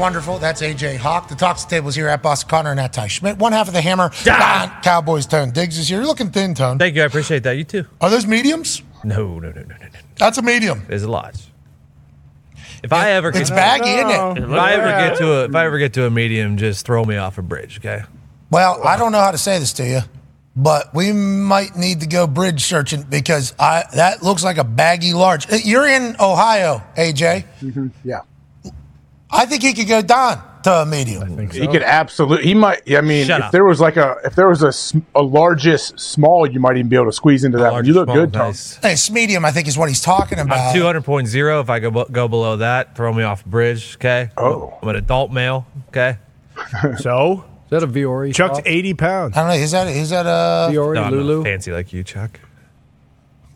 [0.06, 0.38] Wonderful.
[0.38, 1.26] That's AJ Hawk.
[1.26, 3.38] The Talks tables here at Boston Connor and at Ty Schmidt.
[3.38, 4.12] One half of the hammer.
[4.22, 5.98] Don Cowboys Tone Diggs is here.
[5.98, 6.78] You're looking thin, Tone.
[6.78, 7.02] Thank you.
[7.02, 7.56] I appreciate that.
[7.56, 7.86] You too.
[8.00, 8.84] Are those mediums?
[9.02, 9.76] No, no, no, no, no.
[9.78, 9.98] no.
[10.14, 10.84] That's a medium.
[10.86, 11.34] There's a lot.
[12.84, 14.44] If I ever It's get, baggy, isn't it?
[14.44, 17.04] If I ever get to a if I ever get to a medium, just throw
[17.04, 18.04] me off a bridge, okay?
[18.48, 20.02] Well, I don't know how to say this to you,
[20.54, 25.14] but we might need to go bridge searching because I that looks like a baggy
[25.14, 25.48] large.
[25.64, 27.44] You're in Ohio, AJ.
[27.60, 27.88] Mm-hmm.
[28.04, 28.20] Yeah.
[29.30, 31.50] I think he could go down to a medium.
[31.52, 31.60] So.
[31.60, 32.46] He could absolutely.
[32.46, 32.82] He might.
[32.92, 33.52] I mean, Shut if up.
[33.52, 36.88] there was like a if there was a, sm- a largest small, you might even
[36.88, 37.84] be able to squeeze into that one.
[37.84, 38.48] You look good, Tom.
[38.48, 38.76] nice.
[38.76, 40.58] Hey, it's medium, I think, is what he's talking about.
[40.58, 41.60] I'm 200.0.
[41.60, 44.30] If I go go below that, throw me off bridge, okay?
[44.36, 44.78] Oh.
[44.82, 46.18] I'm an adult male, okay?
[46.98, 47.44] so?
[47.66, 48.32] Is that a Vuori?
[48.32, 49.36] Chuck's 80 pounds.
[49.36, 49.54] I don't know.
[49.64, 51.42] Is that is that a Vuori, No, I'm not Lulu?
[51.42, 52.38] fancy like you, Chuck.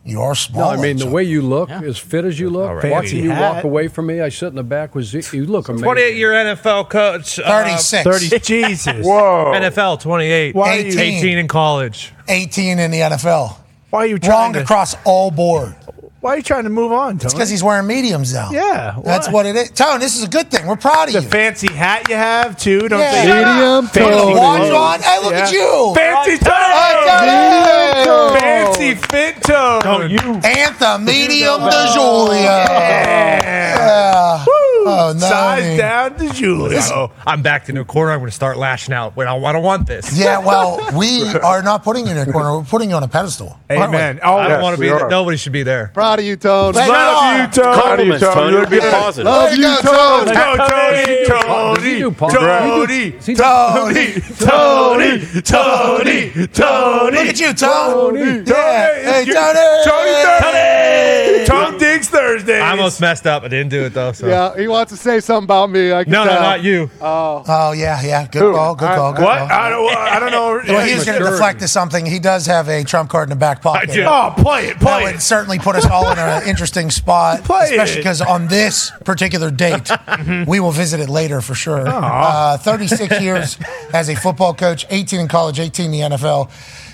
[0.03, 0.73] You are small.
[0.73, 0.79] No.
[0.79, 2.91] I mean the way you look, as fit as you look, All right.
[2.91, 3.55] watching you hat.
[3.55, 5.83] walk away from me, I sit in the back with Z- you look amazing.
[5.83, 7.37] 28 year NFL coach.
[7.39, 8.03] uh, 36.
[8.03, 9.05] 30 Jesus.
[9.05, 9.51] Whoa.
[9.55, 10.55] NFL 28.
[10.55, 12.11] Why are you- 18 in college.
[12.27, 13.57] 18 in the NFL.
[13.91, 15.75] Why are you Wrong trying to, across all board.
[16.21, 18.51] Why are you trying to move on, It's because he's wearing mediums now.
[18.51, 19.71] Yeah, That's what it is.
[19.71, 20.67] Tone, this is a good thing.
[20.67, 21.27] We're proud of the you.
[21.27, 22.87] fancy hat you have too.
[22.87, 23.11] Don't Yeah.
[23.11, 24.37] say Medium Fancy tone.
[24.37, 24.73] Watch clothes.
[24.75, 24.99] on.
[25.01, 25.93] Hey, look at you.
[25.95, 28.05] Fancy Hey, tone.
[28.05, 28.39] Tone.
[28.39, 29.81] Fancy fit tone.
[29.81, 30.19] Don't you?
[30.43, 32.65] Anthem, medium de Julia.
[32.69, 34.45] Yeah.
[34.83, 35.19] Oh, no.
[35.19, 36.79] Size down to Julio.
[36.81, 38.11] Oh, I'm backed into a corner.
[38.11, 40.17] I'm going to start lashing out when I, I don't want this.
[40.17, 42.57] Yeah, well, we are not putting you in a corner.
[42.57, 43.57] We're putting you on a pedestal.
[43.69, 44.19] Amen.
[44.23, 45.07] Oh, I don't Yes, want to be there.
[45.09, 45.91] Nobody should be there.
[45.93, 46.73] Proud of you, Tone.
[46.73, 47.41] Hey, Love no.
[47.43, 47.81] you, Tony.
[47.81, 48.51] Compliments, Tony.
[48.57, 49.25] Look Be positive.
[49.25, 50.25] Love you, go, Tone.
[50.25, 50.37] Let's
[50.71, 51.25] Tony.
[51.27, 52.01] Tony.
[52.01, 53.35] Tony.
[53.35, 54.21] Tony.
[54.39, 55.41] Tony.
[55.41, 56.47] Tony.
[56.47, 57.17] Tony.
[57.17, 58.19] Look at you, Tony.
[58.19, 58.43] Tony.
[58.47, 59.11] Yeah.
[59.13, 59.59] Hey, Tony.
[59.85, 60.13] Tony.
[60.41, 61.45] Tony.
[61.45, 61.79] Tony
[62.21, 62.59] Diggs Thursday.
[62.59, 63.43] I almost messed up.
[63.43, 64.11] I didn't do it though.
[64.11, 64.27] So.
[64.27, 65.91] Yeah, he wants to say something about me.
[65.91, 66.89] I can No, no, not you.
[67.01, 68.27] Oh, Oh, yeah, yeah.
[68.27, 68.75] Good call.
[68.75, 69.13] Good call.
[69.13, 69.37] Good What?
[69.39, 69.47] call.
[69.51, 69.95] I don't.
[69.95, 70.51] I don't know.
[70.71, 72.05] Well, he was going to deflect to something.
[72.05, 73.91] He does have a trump card in the back pocket.
[73.91, 74.03] do.
[74.07, 74.79] Oh, play it.
[74.79, 75.21] That Play would it.
[75.21, 79.89] certainly put us all in an interesting spot, Play especially because on this particular date,
[80.47, 81.83] we will visit it later for sure.
[81.87, 83.57] Uh, 36 years
[83.93, 86.49] as a football coach, 18 in college, 18 in the NFL.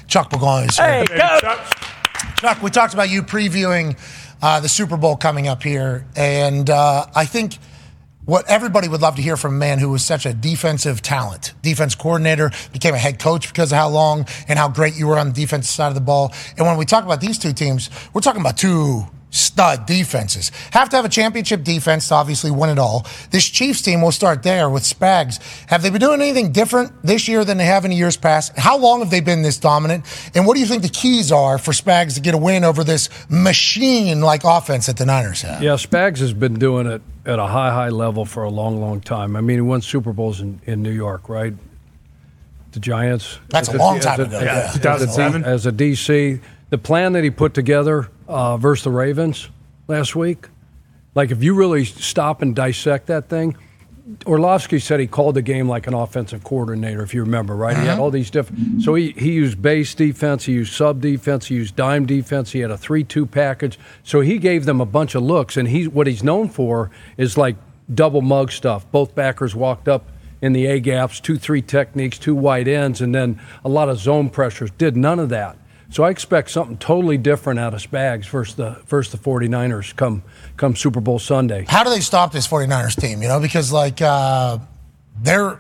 [0.08, 0.88] Chuck Burgoyne is here.
[0.88, 1.58] Hey, go.
[2.38, 3.98] Chuck, we talked about you previewing
[4.42, 7.58] uh, the Super Bowl coming up here, and uh, I think
[8.26, 11.54] what everybody would love to hear from a man who was such a defensive talent,
[11.62, 15.18] defense coordinator, became a head coach because of how long and how great you were
[15.18, 16.34] on the defensive side of the ball.
[16.58, 20.52] And when we talk about these two teams, we're talking about two stud defenses.
[20.72, 23.06] Have to have a championship defense to obviously win it all.
[23.32, 25.40] This Chiefs team will start there with Spags.
[25.68, 28.58] Have they been doing anything different this year than they have in years past?
[28.58, 30.06] How long have they been this dominant?
[30.34, 32.84] And what do you think the keys are for Spags to get a win over
[32.84, 35.62] this machine like offense that the Niners have?
[35.62, 39.02] Yeah, Spags has been doing it at a high, high level for a long, long
[39.02, 39.36] time.
[39.36, 41.54] I mean, he won Super Bowls in, in New York, right?
[42.72, 43.40] The Giants.
[43.50, 44.72] That's a long as time ago, yeah.
[44.74, 45.44] 2007?
[45.44, 46.40] As a DC,
[46.70, 49.50] the plan that he put together uh, versus the Ravens
[49.88, 50.48] last week,
[51.16, 53.56] like if you really stop and dissect that thing,
[54.26, 57.76] Orlovsky said he called the game like an offensive coordinator, if you remember, right?
[57.76, 58.82] He had all these different.
[58.82, 62.54] So he, he used base defense, he used sub defense, he used dime defense.
[62.54, 63.78] He had a three-two package.
[64.04, 67.38] So he gave them a bunch of looks, and he what he's known for is
[67.38, 67.58] like
[67.94, 68.90] double mug stuff.
[68.92, 70.06] Both backers walked up
[70.42, 73.98] in the A gaps, two three techniques, two wide ends, and then a lot of
[73.98, 74.72] zone pressures.
[74.72, 75.58] Did none of that.
[75.90, 80.24] So I expect something totally different out of Spags versus the versus the 49ers come
[80.58, 81.66] come Super Bowl Sunday.
[81.68, 83.22] How do they stop this 49ers team?
[83.22, 84.60] You know, because like uh,
[85.22, 85.60] they're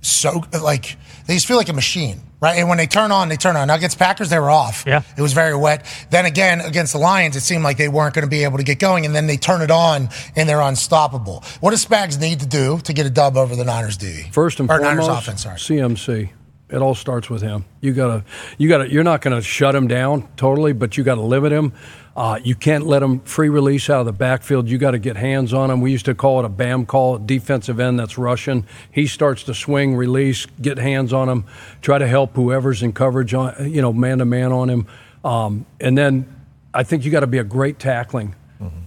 [0.00, 0.96] so like
[1.26, 2.58] they just feel like a machine, right?
[2.58, 3.68] And when they turn on, they turn on.
[3.68, 4.84] Now against Packers, they were off.
[4.86, 5.86] Yeah, it was very wet.
[6.10, 8.64] Then again against the Lions, it seemed like they weren't going to be able to
[8.64, 11.44] get going, and then they turn it on and they're unstoppable.
[11.60, 14.24] What does Spags need to do to get a dub over the Niners D?
[14.32, 15.42] First and or foremost, Niners offense.
[15.42, 15.56] Sorry.
[15.56, 16.30] CMC.
[16.72, 17.66] It all starts with him.
[17.82, 18.24] You gotta,
[18.56, 18.90] you gotta.
[18.90, 21.74] You're not to shut him down totally, but you got to limit him.
[22.16, 24.68] Uh, you can't let him free release out of the backfield.
[24.68, 25.80] You got to get hands on him.
[25.82, 28.66] We used to call it a BAM call, defensive end that's rushing.
[28.90, 31.44] He starts to swing, release, get hands on him,
[31.82, 34.86] try to help whoever's in coverage on, you know, man to man on him.
[35.24, 36.26] Um, and then
[36.74, 38.34] I think you got to be a great tackling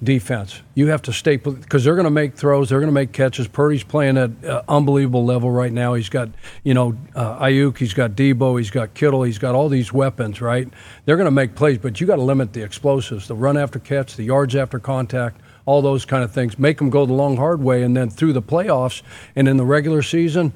[0.03, 0.61] defense.
[0.73, 3.47] You have to stay because they're going to make throws, they're going to make catches.
[3.47, 5.93] Purdy's playing at uh, unbelievable level right now.
[5.93, 6.30] He's got
[6.64, 10.41] you know uh, Aiyuk, he's got Debo, he's got Kittle, he's got all these weapons.
[10.41, 10.68] Right?
[11.06, 13.80] They're going to make plays, but you got to limit the explosives, the run after
[13.80, 15.41] catch, the yards after contact.
[15.68, 16.60] All those kind of things.
[16.60, 19.02] Make them go the long, hard way, and then through the playoffs
[19.35, 20.53] and in the regular season,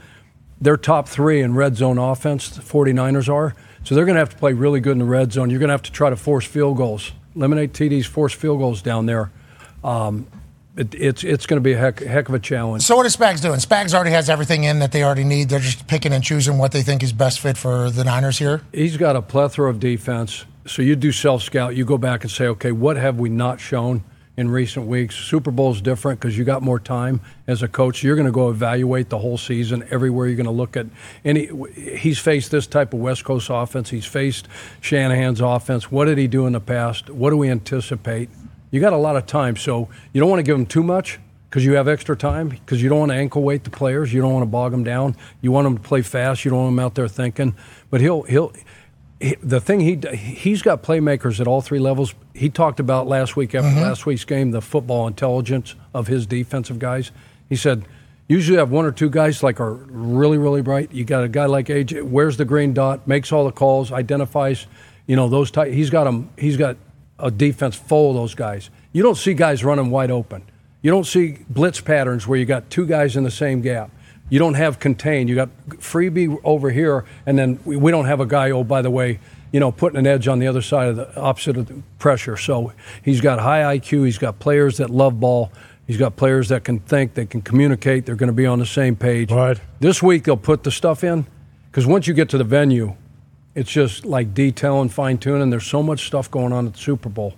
[0.62, 3.56] they're top three in red zone offense, the 49ers are.
[3.84, 5.50] So they're going to have to play really good in the red zone.
[5.50, 8.82] You're going to have to try to force field goals, eliminate TDs, force field goals
[8.82, 9.32] down there.
[9.84, 10.28] Um,
[10.76, 12.84] it, it's it's going to be a heck, heck of a challenge.
[12.84, 13.60] So what is Spags doing?
[13.60, 15.50] Spags already has everything in that they already need.
[15.50, 18.62] They're just picking and choosing what they think is best fit for the Niners here.
[18.72, 20.46] He's got a plethora of defense.
[20.68, 21.76] So you do self scout.
[21.76, 24.04] You go back and say, okay, what have we not shown
[24.40, 25.16] in recent weeks?
[25.16, 28.04] Super Bowl is different because you got more time as a coach.
[28.04, 30.28] You're going to go evaluate the whole season everywhere.
[30.28, 30.86] You're going to look at
[31.26, 31.50] any.
[31.76, 33.90] He's faced this type of West Coast offense.
[33.90, 34.48] He's faced
[34.80, 35.92] Shanahan's offense.
[35.92, 37.10] What did he do in the past?
[37.10, 38.30] What do we anticipate?
[38.72, 41.20] You got a lot of time, so you don't want to give him too much
[41.50, 44.14] because you have extra time because you don't want to ankle weight the players.
[44.14, 45.18] You don't want to bog them down.
[45.42, 46.46] You want them to play fast.
[46.46, 47.56] You don't want them out there thinking.
[47.90, 48.54] But he'll he'll.
[49.20, 52.14] He, the thing he he's got playmakers at all three levels.
[52.34, 53.82] He talked about last week after mm-hmm.
[53.82, 57.12] last week's game the football intelligence of his defensive guys.
[57.50, 57.86] He said
[58.28, 60.94] usually have one or two guys like are really really bright.
[60.94, 64.68] You got a guy like AJ wears the green dot, makes all the calls, identifies,
[65.06, 65.74] you know those type.
[65.74, 66.30] He's got them.
[66.38, 66.78] He's got
[67.18, 68.70] a defense full of those guys.
[68.94, 70.44] You don't see guys running wide open.
[70.82, 73.92] You don't see blitz patterns where you got two guys in the same gap.
[74.30, 75.28] You don't have contain.
[75.28, 78.52] You got freebie over here, and then we, we don't have a guy.
[78.52, 79.20] Oh, by the way,
[79.52, 82.38] you know, putting an edge on the other side of the opposite of the pressure.
[82.38, 82.74] So
[83.04, 84.06] he's got high IQ.
[84.06, 85.52] He's got players that love ball.
[85.88, 88.06] He's got players that can think, they can communicate.
[88.06, 89.32] They're going to be on the same page.
[89.32, 89.60] Right.
[89.80, 91.26] This week they'll put the stuff in
[91.72, 92.96] because once you get to the venue,
[93.56, 95.50] it's just like detail and fine tuning.
[95.50, 97.34] There's so much stuff going on at the Super Bowl.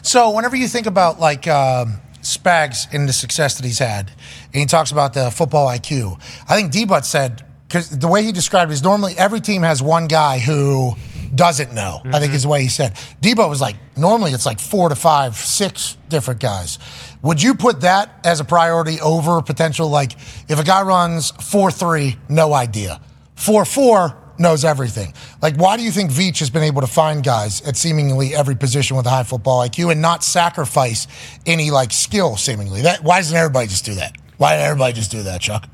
[0.00, 4.10] So whenever you think about like um, Spags in the success that he's had,
[4.52, 8.32] and he talks about the football IQ, I think D-Butt said because the way he
[8.32, 10.96] described it is normally every team has one guy who
[11.32, 12.00] doesn't know.
[12.04, 12.94] I think is the way he said.
[13.22, 16.80] Debo was like normally it's like four to five, six different guys.
[17.22, 19.88] Would you put that as a priority over potential?
[19.88, 20.14] Like
[20.48, 23.00] if a guy runs four three, no idea.
[23.36, 25.14] Four four knows everything.
[25.42, 28.56] Like why do you think Veach has been able to find guys at seemingly every
[28.56, 31.06] position with a high football IQ and not sacrifice
[31.46, 32.82] any like skill seemingly?
[32.82, 34.16] That why doesn't everybody just do that?
[34.38, 35.68] Why didn't everybody just do that, Chuck?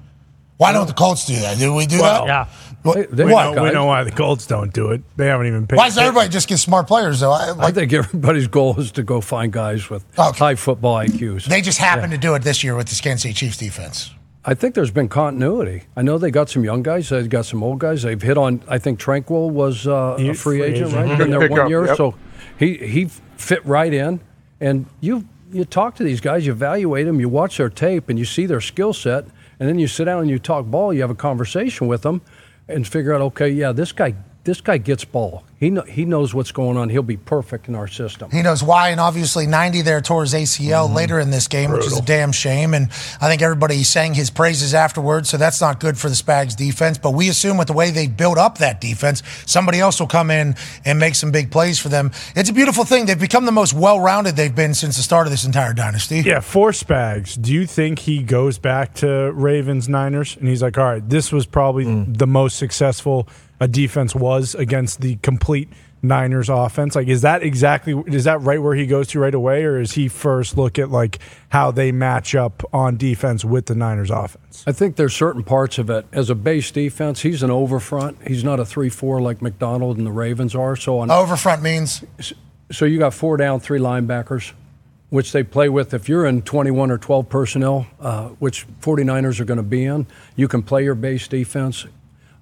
[0.56, 1.58] Why don't the Colts do that?
[1.58, 2.48] Do we do Well, that?
[2.48, 2.48] yeah.
[2.82, 3.10] What?
[3.10, 5.02] we, know, we know why the Colts don't do it.
[5.16, 5.76] They haven't even paid.
[5.76, 7.32] Why does everybody just get smart players though?
[7.32, 11.44] I, I think everybody's goal is to go find guys with high football IQs.
[11.46, 14.10] They just happened to do it this year with the Kansas City Chiefs defense.
[14.48, 15.82] I think there's been continuity.
[15.96, 17.08] I know they got some young guys.
[17.08, 18.02] They've got some old guys.
[18.02, 18.62] They've hit on.
[18.68, 21.08] I think Tranquill was uh, a free free agent, right?
[21.08, 21.18] Mhm.
[21.18, 21.96] Been there one up, year, yep.
[21.96, 22.14] so
[22.56, 23.06] he he
[23.36, 24.20] fit right in.
[24.60, 28.18] And you you talk to these guys, you evaluate them, you watch their tape, and
[28.18, 29.24] you see their skill set,
[29.58, 30.94] and then you sit down and you talk ball.
[30.94, 32.22] You have a conversation with them,
[32.68, 34.14] and figure out, okay, yeah, this guy
[34.44, 35.42] this guy gets ball.
[35.58, 36.90] He kn- he knows what's going on.
[36.90, 38.30] He'll be perfect in our system.
[38.30, 40.94] He knows why, and obviously 90 there tore his ACL mm-hmm.
[40.94, 42.74] later in this game, which is a damn shame.
[42.74, 42.90] And
[43.22, 46.98] I think everybody sang his praises afterwards, so that's not good for the Spags defense.
[46.98, 50.30] But we assume with the way they built up that defense, somebody else will come
[50.30, 52.12] in and make some big plays for them.
[52.34, 53.06] It's a beautiful thing.
[53.06, 56.20] They've become the most well-rounded they've been since the start of this entire dynasty.
[56.20, 60.76] Yeah, for Spags, do you think he goes back to Ravens Niners and he's like,
[60.76, 62.18] all right, this was probably mm.
[62.18, 63.26] the most successful
[63.60, 65.68] a defense was against the complete
[66.02, 66.94] Niners offense?
[66.94, 69.92] Like, is that exactly is that right where he goes to right away, or is
[69.92, 71.18] he first look at like
[71.48, 74.64] how they match up on defense with the Niners offense?
[74.66, 76.06] I think there's certain parts of it.
[76.12, 78.26] As a base defense, he's an overfront.
[78.26, 80.76] He's not a three-four like Macdonald and the Ravens are.
[80.76, 82.04] So on Overfront means
[82.70, 84.52] so you got four down, three linebackers,
[85.10, 85.94] which they play with.
[85.94, 90.06] If you're in 21 or 12 personnel, uh, which 49ers are going to be in,
[90.34, 91.86] you can play your base defense.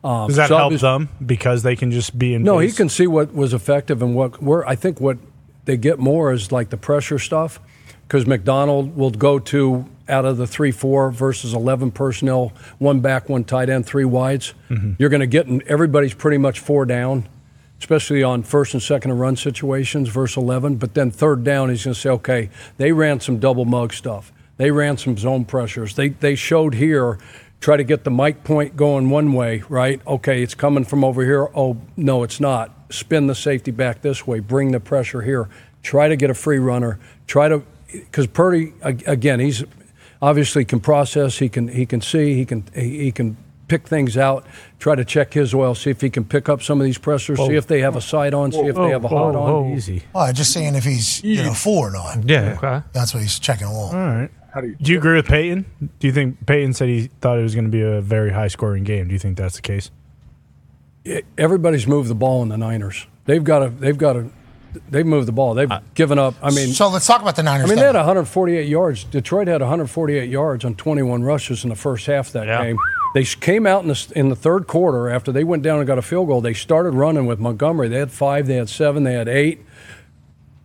[0.05, 2.43] Um, Does that sub help them because they can just be in?
[2.43, 5.17] No, he can see what was effective and what where I think what
[5.65, 7.59] they get more is like the pressure stuff
[8.07, 13.31] because Macdonald will go to out of the three four versus eleven personnel, one back,
[13.31, 14.53] one tight end, three wides.
[14.69, 14.97] Mhm.
[14.99, 17.27] You're going to get in, everybody's pretty much four down,
[17.81, 20.77] especially on first and second and run situations versus eleven.
[20.77, 24.31] But then third down, he's going to say, okay, they ran some double mug stuff.
[24.59, 25.95] They ran some zone pressures.
[25.97, 27.19] They they showed here
[27.65, 29.99] try to get the mic point going one way, right?
[30.07, 31.49] Okay, it's coming from over here.
[31.55, 32.71] Oh, no, it's not.
[32.91, 34.41] Spin the safety back this way.
[34.41, 35.49] Bring the pressure here.
[35.83, 37.01] Try to get a free runner.
[37.27, 39.65] Try to, because Purdy again, he's
[40.21, 41.39] obviously can process.
[41.39, 42.35] He can he can see.
[42.35, 43.39] He can he, he can
[43.69, 44.45] pick things out.
[44.79, 45.75] Try to check his oil.
[45.75, 47.39] See if he can pick up some of these pressures.
[47.39, 47.51] See Oh.
[47.51, 48.53] if they have a side on.
[48.53, 49.51] See if they oh, have a hot oh, on.
[49.51, 50.03] Oh, easy.
[50.15, 52.29] Oh, just saying if he's you know full or not.
[52.29, 52.59] Yeah.
[52.59, 52.87] Okay.
[52.93, 53.89] That's what he's checking all.
[53.89, 54.31] All right.
[54.61, 55.65] Do you, agree with Peyton?
[55.99, 58.49] Do you think Peyton said he thought it was going to be a very high
[58.49, 59.09] scoring game?
[59.09, 59.91] Do you think that's the case?
[61.37, 63.07] Everybody's moved the ball in the Niners.
[63.27, 63.69] They've got to.
[63.69, 64.31] They've got to.
[64.91, 65.55] They've moved the ball.
[65.55, 66.35] They've given up.
[66.43, 67.67] I mean, so let's talk about the Niners.
[67.67, 69.05] I mean, they had 148 yards.
[69.05, 72.77] Detroit had 148 yards on 21 rushes in the first half of that game.
[73.15, 75.99] They came out in the, in the third quarter after they went down and got
[75.99, 76.41] a field goal.
[76.41, 77.87] They started running with Montgomery.
[77.87, 79.65] They had five, they had seven, they had eight.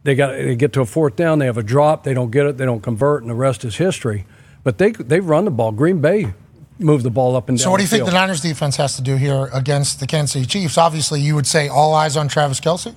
[0.04, 1.40] They got they get to a fourth down.
[1.40, 2.04] They have a drop.
[2.04, 2.58] They don't get it.
[2.58, 4.26] They don't convert, and the rest is history.
[4.64, 5.72] But they they've run the ball.
[5.72, 6.34] Green Bay
[6.80, 7.64] moved the ball up and down.
[7.64, 8.14] So what do you the think the.
[8.14, 10.78] Niners defense has to do here against the Kansas City Chiefs?
[10.78, 12.96] Obviously, you would say all eyes on Travis Kelce.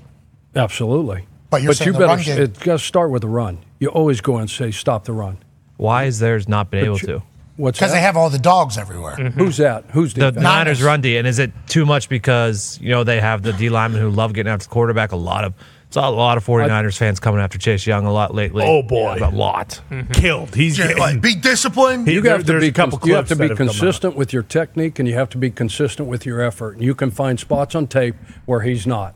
[0.54, 1.26] Absolutely.
[1.50, 2.14] But you're saying you the better.
[2.14, 3.58] run game- It's got to start with the run.
[3.78, 5.38] You always go and say stop the run.
[5.76, 7.22] Why is theirs not been But able you- to?
[7.56, 9.14] What's Because they have all the dogs everywhere.
[9.16, 9.38] Mm-hmm.
[9.38, 9.84] Who's that?
[9.90, 10.42] Who's the defense?
[10.42, 13.68] Niners run D, and is it too much because you know they have the D
[13.68, 15.12] linemen who love getting after the quarterback?
[15.12, 15.52] A lot of
[15.92, 18.64] it's a lot of 49ers fans coming after Chase Young a lot lately.
[18.66, 19.18] Oh, boy.
[19.20, 19.78] a lot.
[20.14, 20.54] Killed.
[20.54, 22.08] He's Yeah, getting, like, be disciplined.
[22.08, 24.32] you there- have to be a couple cons- you have to be have consistent with
[24.32, 26.76] your technique and you have to be consistent with your effort.
[26.76, 28.14] And You can find spots on tape
[28.46, 29.14] where he's not.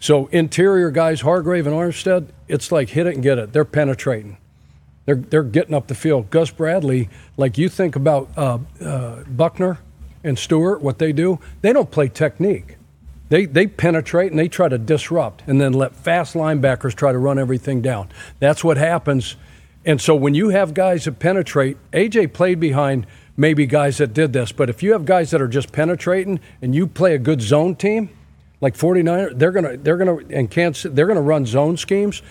[0.00, 3.52] So interior guys, Hargrave and Armstead, it's like hit it and get it.
[3.52, 4.38] They're penetrating.
[5.04, 6.30] They're they're getting up the field.
[6.30, 9.78] Gus Bradley, like you think about uh, uh, Buckner
[10.22, 12.76] and Stewart, what they do, they don't play technique.
[13.34, 17.18] They they penetrate and they try to disrupt, and then let fast linebackers try to
[17.18, 18.10] run everything down.
[18.38, 19.34] That's what happens.
[19.84, 24.32] And so when you have guys that penetrate, AJ played behind maybe guys that did
[24.32, 27.42] this, but if you have guys that are just penetrating and you play a good
[27.42, 28.08] zone team,
[28.60, 32.22] like 49er, they're gonna they're gonna and Kansas they're gonna run zone schemes.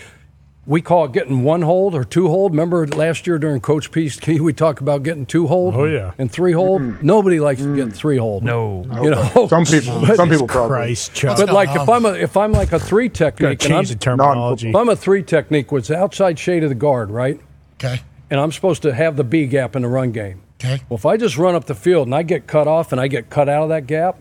[0.66, 2.54] We call it getting one hold or two hold.
[2.54, 6.14] Remember last year during Coach Peace, we talked about getting two hold Oh, yeah.
[6.18, 6.82] and three hold.
[6.82, 7.06] Mm-hmm.
[7.06, 7.94] Nobody likes to get mm.
[7.94, 8.44] three hold.
[8.44, 10.70] No, you know Some people, some people probably.
[10.70, 11.38] Christ, Chuck.
[11.38, 13.96] But like if I'm a if I'm like a three technique, and I'm, change the
[13.96, 14.70] terminology.
[14.70, 17.42] if I'm a three technique, with the outside shade of the guard, right?
[17.76, 18.02] Okay.
[18.30, 20.42] And I'm supposed to have the B gap in the run game.
[20.60, 20.82] Okay.
[20.88, 23.08] Well, if I just run up the field and I get cut off and I
[23.08, 24.18] get cut out of that gap,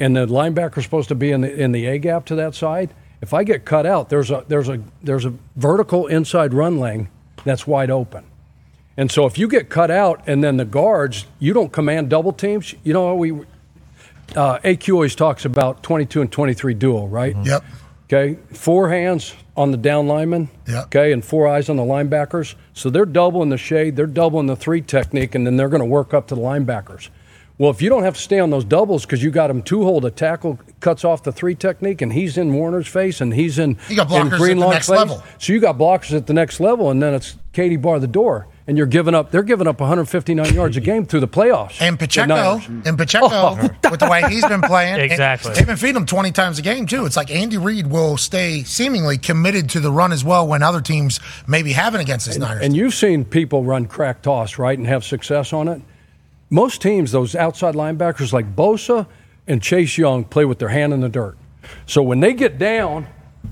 [0.00, 2.94] and the linebacker's supposed to be in the in the A gap to that side,
[3.22, 7.08] if I get cut out, there's a there's a there's a vertical inside run lane
[7.44, 8.24] that's wide open.
[8.96, 12.32] And so if you get cut out and then the guards, you don't command double
[12.32, 12.74] teams.
[12.82, 13.32] You know we
[14.36, 17.36] uh, AQ always talks about 22 and 23 duo, right?
[17.44, 17.64] Yep.
[18.04, 20.48] Okay, four hands on the down lineman.
[20.66, 20.82] Yeah.
[20.82, 22.56] Okay, and four eyes on the linebackers.
[22.74, 25.86] So they're doubling the shade, they're doubling the three technique, and then they're going to
[25.86, 27.08] work up to the linebackers.
[27.60, 29.82] Well, if you don't have to stay on those doubles because you got him two
[29.82, 33.58] hold, a tackle cuts off the three technique, and he's in Warner's face, and he's
[33.58, 34.96] in, You got in blockers at the next face.
[34.96, 35.22] level.
[35.36, 38.48] So you got blockers at the next level, and then it's Katie bar the door,
[38.66, 39.30] and you're giving up.
[39.30, 41.82] They're giving up 159 yards a game through the playoffs.
[41.82, 43.70] And The Pacheco, and Pacheco, oh.
[43.90, 45.52] with the way he's been playing, and Exactly.
[45.52, 47.04] they've been feeding him twenty times a game too.
[47.04, 50.80] It's like Andy Reid will stay seemingly committed to the run as well when other
[50.80, 52.64] teams maybe haven't against his Niners.
[52.64, 55.82] And you've seen people run crack toss, right, and have success on it.
[56.50, 59.06] Most teams, those outside linebackers like Bosa
[59.46, 61.38] and Chase Young, play with their hand in the dirt.
[61.86, 63.06] So when they get down,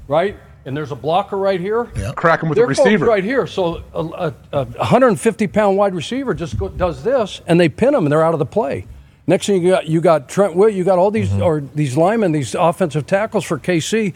[0.08, 1.84] right, and there's a blocker right here,
[2.16, 3.06] Crack him with their the receiver.
[3.06, 3.46] right here.
[3.46, 7.92] So a, a, a 150 pound wide receiver just go, does this, and they pin
[7.92, 8.86] them, and they're out of the play.
[9.26, 11.42] Next thing you got, you got Trent Witt, you got all these mm-hmm.
[11.42, 14.14] or these linemen, these offensive tackles for KC.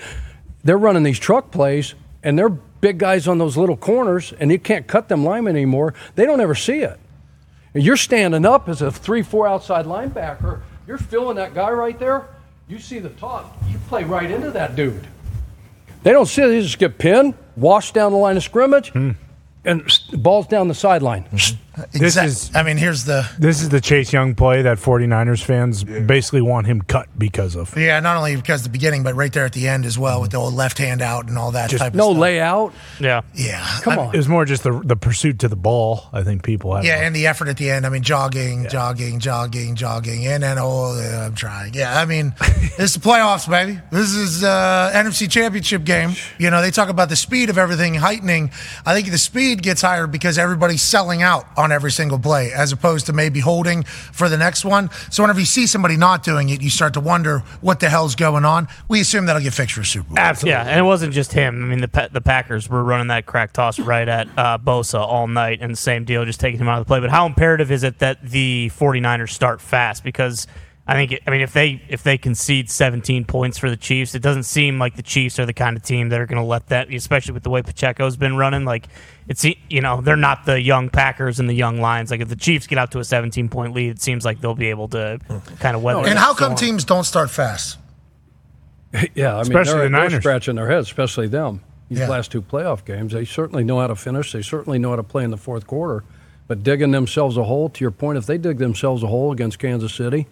[0.64, 4.59] They're running these truck plays, and they're big guys on those little corners, and you
[4.59, 5.94] can't cut them linemen anymore.
[6.16, 6.98] They don't ever see it.
[7.74, 10.61] You're standing up as a three-four outside linebacker.
[10.86, 12.28] You're feeling that guy right there.
[12.69, 13.57] You see the top.
[13.69, 15.07] You play right into that dude.
[16.03, 16.49] They don't see it.
[16.49, 19.12] They just get pinned, washed down the line of scrimmage, hmm.
[19.65, 19.82] and
[20.12, 21.24] balls down the sideline.
[21.24, 21.72] Mm-hmm.
[21.93, 22.51] This is.
[22.55, 23.28] I mean, here's the.
[23.39, 27.77] This is the Chase Young play that 49ers fans basically want him cut because of.
[27.77, 30.20] Yeah, not only because of the beginning, but right there at the end as well
[30.20, 32.15] with the old left hand out and all that Just type of stuff.
[32.15, 32.74] no layout.
[33.01, 33.23] Yeah.
[33.35, 33.66] Yeah.
[33.82, 34.15] Come I- on.
[34.15, 36.05] It was more just the the pursuit to the ball.
[36.12, 36.85] I think people have.
[36.85, 37.86] Yeah, and the effort at the end.
[37.86, 41.73] I mean, jogging, jogging, jogging, jogging, and then oh, yeah, I'm trying.
[41.74, 42.35] Yeah, I mean,
[42.78, 43.81] it's the playoffs, baby.
[43.90, 46.12] This is uh, NFC Championship game.
[46.39, 48.51] You know, they talk about the speed of everything heightening.
[48.85, 52.72] I think the speed gets higher because everybody's selling out on every single play, as
[52.72, 54.90] opposed to maybe holding for the next one.
[55.10, 58.14] So whenever you see somebody not doing it, you start to wonder what the hell's
[58.14, 58.68] going on.
[58.89, 60.18] We assume that'll get fixed for Super Bowl.
[60.18, 60.51] Absolutely.
[60.52, 61.62] Yeah, and it wasn't just him.
[61.64, 65.26] I mean, the the Packers were running that crack toss right at uh, Bosa all
[65.26, 67.01] night, and the same deal, just taking him out of the play.
[67.01, 70.05] But how imperative is it that the 49ers start fast?
[70.05, 70.47] Because
[70.84, 74.16] I think, it, I mean, if they if they concede 17 points for the Chiefs,
[74.16, 76.46] it doesn't seem like the Chiefs are the kind of team that are going to
[76.46, 78.64] let that, especially with the way Pacheco's been running.
[78.64, 78.88] Like,
[79.28, 82.10] it's you know they're not the young Packers and the young Lions.
[82.10, 84.56] Like, if the Chiefs get out to a 17 point lead, it seems like they'll
[84.56, 85.20] be able to
[85.60, 86.04] kind of weather.
[86.09, 86.70] And how come storm.
[86.70, 87.78] teams don't start fast?
[89.14, 91.62] Yeah, I mean, Especially they're, the they're scratching their heads, especially them.
[91.88, 92.09] These Yeah.
[92.09, 94.32] last two playoff games, they certainly know how to finish.
[94.32, 96.04] They certainly know how to play in the fourth quarter.
[96.48, 99.59] But digging themselves a hole, to your point, if they dig themselves a hole against
[99.59, 100.26] Kansas City,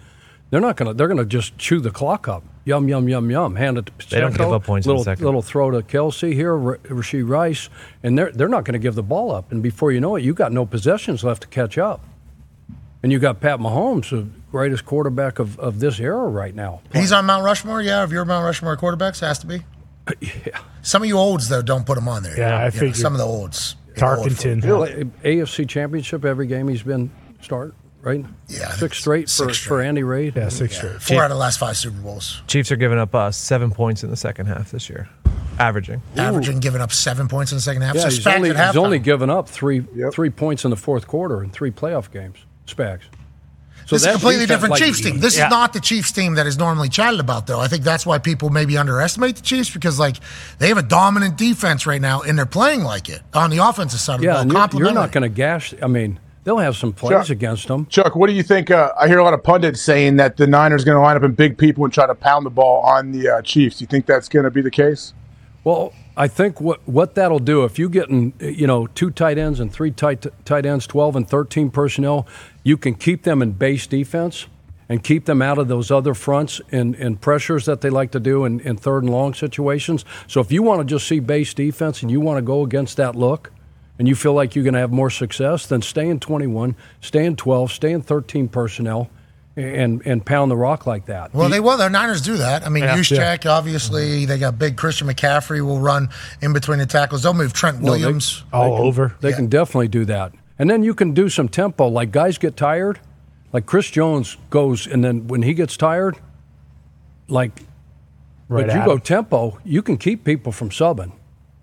[0.50, 0.94] they're not going to.
[0.94, 2.42] They're going to just chew the clock up.
[2.64, 3.56] Yum yum yum yum.
[3.56, 5.24] Hand it to They don't Pacheco, give up points in the Little second.
[5.24, 7.68] little throw to Kelce here, R- Rashee Rice,
[8.02, 9.50] and they're they're not going to give the ball up.
[9.50, 12.04] And before you know it, you got no possessions left to catch up.
[13.02, 16.82] And you got Pat Mahomes, the greatest quarterback of, of this era right now.
[16.92, 18.02] He's on Mount Rushmore, yeah.
[18.02, 19.62] Of your Mount Rushmore quarterbacks, has to be.
[20.20, 20.58] Yeah.
[20.82, 22.36] Some of you olds though don't put him on there.
[22.36, 22.96] Yeah, I You know, figured.
[22.96, 23.76] some of the olds.
[23.94, 24.62] you know, old Tarkenton.
[24.62, 24.88] folk.
[25.22, 27.10] AFC Championship every game he's been
[27.42, 28.24] start right.
[28.48, 30.34] Yeah, I think six straight for, six for Andy Reid.
[30.36, 31.00] Yeah, six straight.
[31.02, 32.42] Four out of the last five Super Bowls.
[32.46, 35.08] Chiefs are giving up uh, seven points in the second half this year,
[35.58, 36.02] averaging.
[36.16, 37.94] Averaging giving up seven points in the second half.
[37.94, 41.42] Yeah, so he's only, he's only given up three three points in the fourth quarter
[41.42, 42.38] in three playoff games.
[42.66, 43.02] Spags.
[43.86, 45.18] So this is a completely different like- Chiefs team.
[45.18, 45.46] This Yeah.
[45.46, 47.58] is not the Chiefs team that is normally chatted about, though.
[47.58, 50.16] I think that's why people maybe underestimate the Chiefs because, like,
[50.60, 53.98] they have a dominant defense right now, and they're playing like it on the offensive
[53.98, 54.68] side of the Yeah, ball.
[54.74, 55.74] You're, you're not going to gash.
[55.82, 57.30] I mean, they'll have some plays Chuck.
[57.30, 57.86] against them.
[57.86, 58.70] Chuck, what do you think?
[58.70, 61.22] Uh, I hear a lot of pundits saying that the Niners going to line up
[61.22, 63.80] in big people and try to pound the ball on the uh, Chiefs.
[63.80, 65.14] You think that's going to be the case?
[65.62, 69.38] Well, I think what what that'll do if you get in, you know two tight
[69.38, 72.26] ends and three tight tight ends, twelve and thirteen personnel,
[72.64, 74.46] you can keep them in base defense
[74.88, 78.18] and keep them out of those other fronts and, and pressures that they like to
[78.18, 80.04] do in, in third and long situations.
[80.26, 82.96] So if you want to just see base defense and you want to go against
[82.96, 83.52] that look,
[84.00, 87.22] and you feel like you're going to have more success, then stay in 21, stay
[87.26, 89.10] in 12, stay in 13 personnel,
[89.56, 91.34] and and pound the rock like that.
[91.34, 91.76] Well, they will.
[91.76, 92.64] The Niners do that.
[92.64, 92.96] I mean, Yeah.
[92.96, 93.48] Juszczyk, mm-hmm.
[93.50, 96.08] obviously, they got big Christian McCaffrey will run
[96.40, 97.24] in between the tackles.
[97.24, 98.42] They'll move Trent No, they- Williams.
[98.52, 100.32] they can- They can definitely do that.
[100.58, 101.88] And then you can do some tempo.
[101.88, 103.00] Like guys get tired.
[103.52, 106.16] Like Chris Jones goes, and then when he gets tired,
[107.28, 107.62] like,
[108.48, 109.00] Right but you at go him.
[109.00, 111.12] tempo, you can keep people from subbing.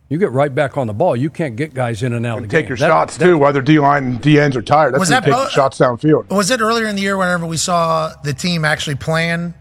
[0.10, 1.16] You get right back on the ball.
[1.18, 2.70] You can't get guys in and out of the Take game.
[2.70, 4.94] your That- shots too, whether D line and D ends are tired.
[4.94, 6.30] That's Was when that take bo- shots downfield.
[6.30, 9.54] Was it earlier in the year whenever we saw the team actually plan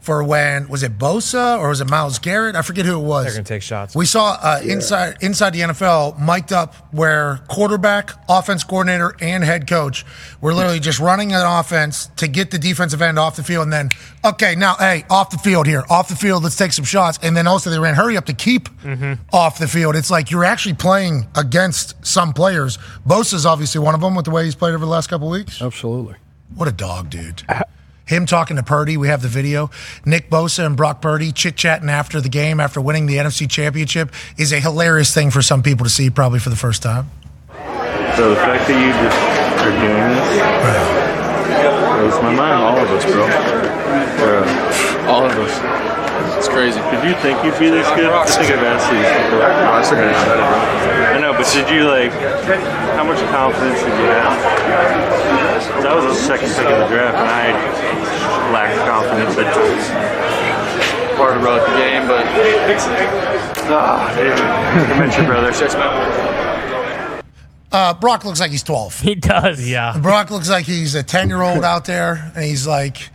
[0.00, 2.56] for when was it Bosa or was it Myles Garrett?
[2.56, 3.26] I forget who it was.
[3.26, 3.94] They're going to take shots.
[3.94, 9.68] We saw uh, inside inside the NFL mic'd up where quarterback, offense coordinator, and head
[9.68, 10.04] coach
[10.40, 13.72] were literally just running an offense to get the defensive end off the field, and
[13.72, 13.90] then
[14.24, 17.36] okay, now hey, off the field here, off the field, let's take some shots, and
[17.36, 18.68] then also they ran hurry up to keep
[19.32, 19.96] off the field.
[19.96, 22.78] It's like you're actually playing against some players.
[23.06, 25.60] Bosa's obviously one of them with the way he's played over the last couple weeks.
[25.60, 26.16] Absolutely.
[26.54, 27.42] What a dog, dude.
[28.10, 28.96] Him talking to Purdy.
[28.96, 29.70] We have the video.
[30.04, 34.12] Nick Bosa and Brock Purdy chit chatting after the game, after winning the NFC Championship,
[34.36, 37.08] is a hilarious thing for some people to see, probably for the first time.
[38.16, 39.16] So the fact that you just
[39.62, 40.26] are doing this
[42.10, 42.58] blows my mind.
[42.58, 43.22] All of us, bro.
[45.06, 45.54] All of us.
[46.36, 46.80] It's crazy.
[46.90, 48.10] Did you think you'd be this good?
[48.10, 49.46] I think I've asked you this before.
[51.14, 52.10] I know, but did you like?
[52.96, 55.19] How much confidence did you have?
[55.68, 59.36] 'Cause I was the second pick of the draft, and I lacked confidence.
[59.38, 62.24] I part about the game, but
[63.72, 65.52] ah, dude, I met your brother.
[67.72, 69.00] Uh, Brock looks like he's 12.
[69.00, 69.66] He does.
[69.68, 69.96] Yeah.
[69.98, 73.10] Brock looks like he's a 10 year old out there, and he's like,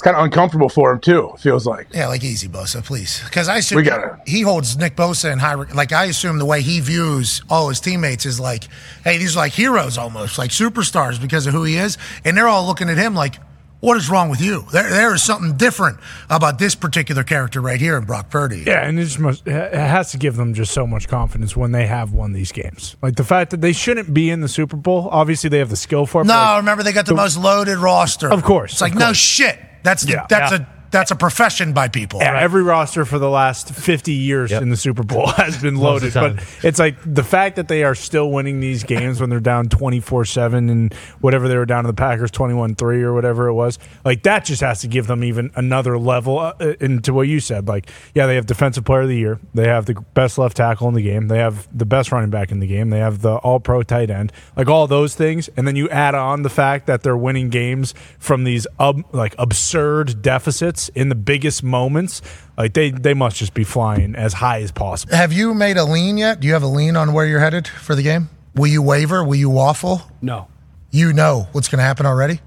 [0.00, 1.34] It's kind of uncomfortable for him too.
[1.40, 1.88] Feels like.
[1.92, 3.20] Yeah, like easy, Bosa, please.
[3.22, 5.56] Because I assume We gotta- he holds Nick Bosa in high.
[5.56, 8.64] Like I assume the way he views all his teammates is like,
[9.04, 12.48] hey, these are like heroes almost, like superstars because of who he is, and they're
[12.48, 13.34] all looking at him like,
[13.80, 14.64] what is wrong with you?
[14.72, 15.98] There, there is something different
[16.30, 18.64] about this particular character right here in Brock Purdy.
[18.66, 21.72] Yeah, and it, just must, it has to give them just so much confidence when
[21.72, 22.96] they have won these games.
[23.02, 25.10] Like the fact that they shouldn't be in the Super Bowl.
[25.12, 26.24] Obviously, they have the skill for it.
[26.24, 28.32] No, like, remember they got the, most loaded roster.
[28.32, 29.58] Of course, it's like of no shit.
[29.82, 30.26] That's Yeah.
[30.28, 30.58] that's Yeah.
[30.58, 32.20] a that's a profession by people.
[32.20, 36.14] Yeah, every roster for the last 50 years in the Super Bowl has been loaded.
[36.14, 39.68] But it's like the fact that they are still winning these games when they're down
[39.68, 43.54] 24 7 and whatever they were down to the Packers 21 3 or whatever it
[43.54, 47.40] was, like that just has to give them even another level uh, into what you
[47.40, 47.68] said.
[47.68, 49.38] Like, yeah, they have Defensive Player of the Year.
[49.54, 51.28] They have the best left tackle in the game.
[51.28, 52.90] They have the best running back in the game.
[52.90, 54.32] They have the all pro tight end.
[54.56, 55.48] Like all those things.
[55.56, 60.22] And then you add on the fact that they're winning games from theseub, like absurd
[60.22, 62.22] deficits in the biggest moments.
[62.56, 65.14] Like they, they must just be flying as high as possible.
[65.14, 66.40] Have you made a lean yet?
[66.40, 68.28] Do you have a lean on where you're headed for the game?
[68.54, 69.22] Will you waver?
[69.24, 70.02] Will you waffle?
[70.20, 70.48] No.
[70.90, 72.40] You know what's going to happen already.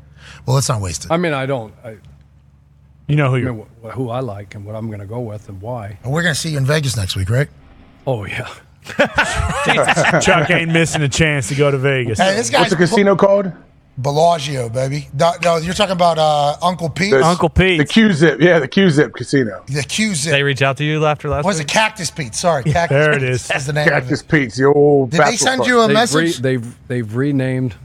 [0.46, 1.12] Well, let's not wasted.
[1.12, 1.74] I mean, I don't.
[1.84, 1.98] I,
[3.08, 5.62] you know who you who I like and what I'm going to go with and
[5.62, 5.98] why.
[6.04, 7.50] And We're going to see you in Vegas next week, right?
[8.08, 8.50] Oh yeah.
[10.20, 12.20] Chuck ain't missing a chance to go to Vegas.
[12.20, 13.52] Hey, this guy's What's the casino called?
[13.98, 15.08] Bellagio, baby.
[15.14, 17.12] No, no, you're talking about uh, Uncle Pete.
[17.12, 17.24] The-
[17.80, 18.42] The Q-Zip.
[18.42, 19.64] Yeah, the Q-Zip Casino.
[19.68, 20.32] The Q Zip.
[20.32, 21.68] They reach out to you after last Was week?
[21.68, 22.34] it Cactus Pete?
[22.34, 23.52] Sorry, Cactus there it Pete is.
[23.52, 24.28] Is the name Cactus it.
[24.28, 25.70] Pete's, the old Did they send party.
[25.72, 26.38] you a They've message?
[26.40, 27.76] they've they've renamed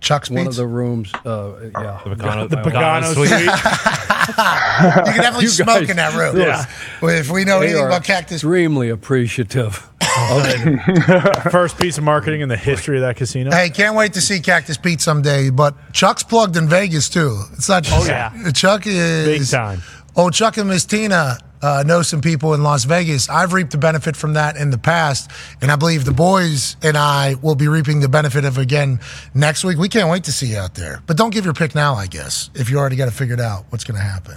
[0.00, 0.56] Chuck's one Pete's?
[0.58, 1.12] of the rooms.
[1.14, 3.30] Uh, yeah, The Pagano- the Pagano suite.
[5.06, 6.38] you can definitely You smoke guys- in that room.
[6.38, 6.64] Yeah.
[7.02, 9.86] If we know They anything are about Cactus extremely appreciative.
[11.50, 13.50] First piece of marketing in the history of that casino.
[13.50, 15.50] Hey, can't wait to see Cactus Pete someday.
[15.50, 17.42] But Chuck's plugged in Vegas too.
[17.52, 18.50] It's not just Oh, yeah.
[18.52, 19.82] Chuck is Big time.
[20.16, 23.28] Oh, Chuck and Miss Tina uh, know some people in Las Vegas.
[23.28, 25.30] I've reaped the benefit from that in the past,
[25.60, 29.00] and I believe the boys and I will be reaping the benefit of again
[29.34, 29.78] next week.
[29.78, 31.02] We can't wait to see you out there.
[31.06, 33.64] But don't give your pick now, I guess, if you already got it figured out
[33.70, 34.36] what's going to happen.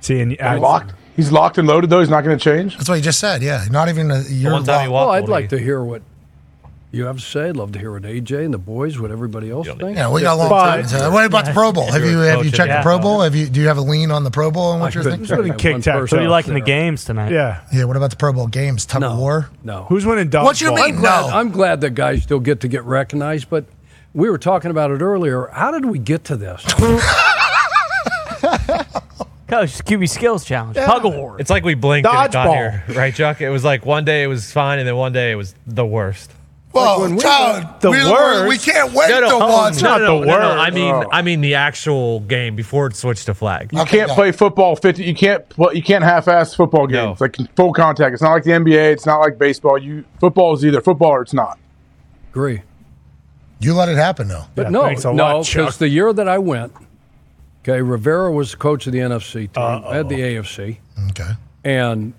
[0.00, 0.94] See, and He's locked.
[1.16, 2.00] He's locked and loaded though.
[2.00, 2.76] He's not going to change.
[2.76, 3.42] That's what you just said.
[3.42, 4.52] Yeah, not even a year.
[4.52, 6.02] one time he walked, Well, I'd like do to hear what
[6.92, 7.48] you have to say.
[7.50, 9.82] I'd love to hear what AJ and the boys, what everybody else thinks.
[9.96, 11.00] Yeah, we got a long But- time.
[11.04, 11.90] to- What about the Pro Bowl?
[11.90, 12.80] Have you have you checked the.
[12.82, 13.20] Pro Bowl?
[13.22, 15.02] Have you do you have a lean on the Pro Bowl and what I you're
[15.04, 15.28] couldn't thinking?
[15.36, 17.32] check that one kicked So you out liking the games tonight?
[17.32, 17.60] Yeah.
[17.72, 17.84] Yeah.
[17.84, 18.86] What about the Pro Bowl games?
[18.86, 19.50] Tug of war.
[19.62, 19.84] No.
[19.88, 20.44] Who's winning dodgeball?
[20.44, 20.78] What you mean?
[20.78, 21.28] I'm glad, No.
[21.36, 23.64] I'm glad that guys still get to get recognized, but
[24.12, 25.46] we were talking about it earlier.
[25.52, 26.62] How did we get to this?
[29.48, 30.76] Coach, QB skills challenge.
[30.76, 31.36] Tug of war.
[31.40, 33.40] It's like we blinked and it got here, right, Chuck?
[33.40, 35.84] It was like one day it was fine, and then one day it was the
[35.84, 36.30] worst.
[36.72, 38.48] Well, when we Todd, The we, worst?
[38.48, 39.82] we can't wait No, no, to oh, watch.
[39.82, 40.60] no, not no, the no, no, no.
[40.60, 41.08] I mean, Oh.
[41.10, 43.72] I mean the actual game before it switched to flag.
[43.72, 44.14] You Okay, can't go.
[44.14, 45.02] play football fifty.
[45.04, 45.48] You can't.
[45.48, 47.08] pl- You can't half-ass football No.
[47.08, 48.12] games like full contact.
[48.12, 48.92] It's not like the NBA.
[48.92, 49.78] It's not like baseball.
[49.78, 51.58] You football is either football or it's not.
[52.30, 52.62] Agree.
[53.58, 54.44] You let it happen though.
[54.54, 56.72] But Yeah, no, thanks a no, lot, because the year that I went,
[57.64, 59.84] okay, Rivera was the coach of the NFC team.
[59.86, 60.78] I had the AFC,
[61.10, 61.30] Okay.
[61.64, 62.14] and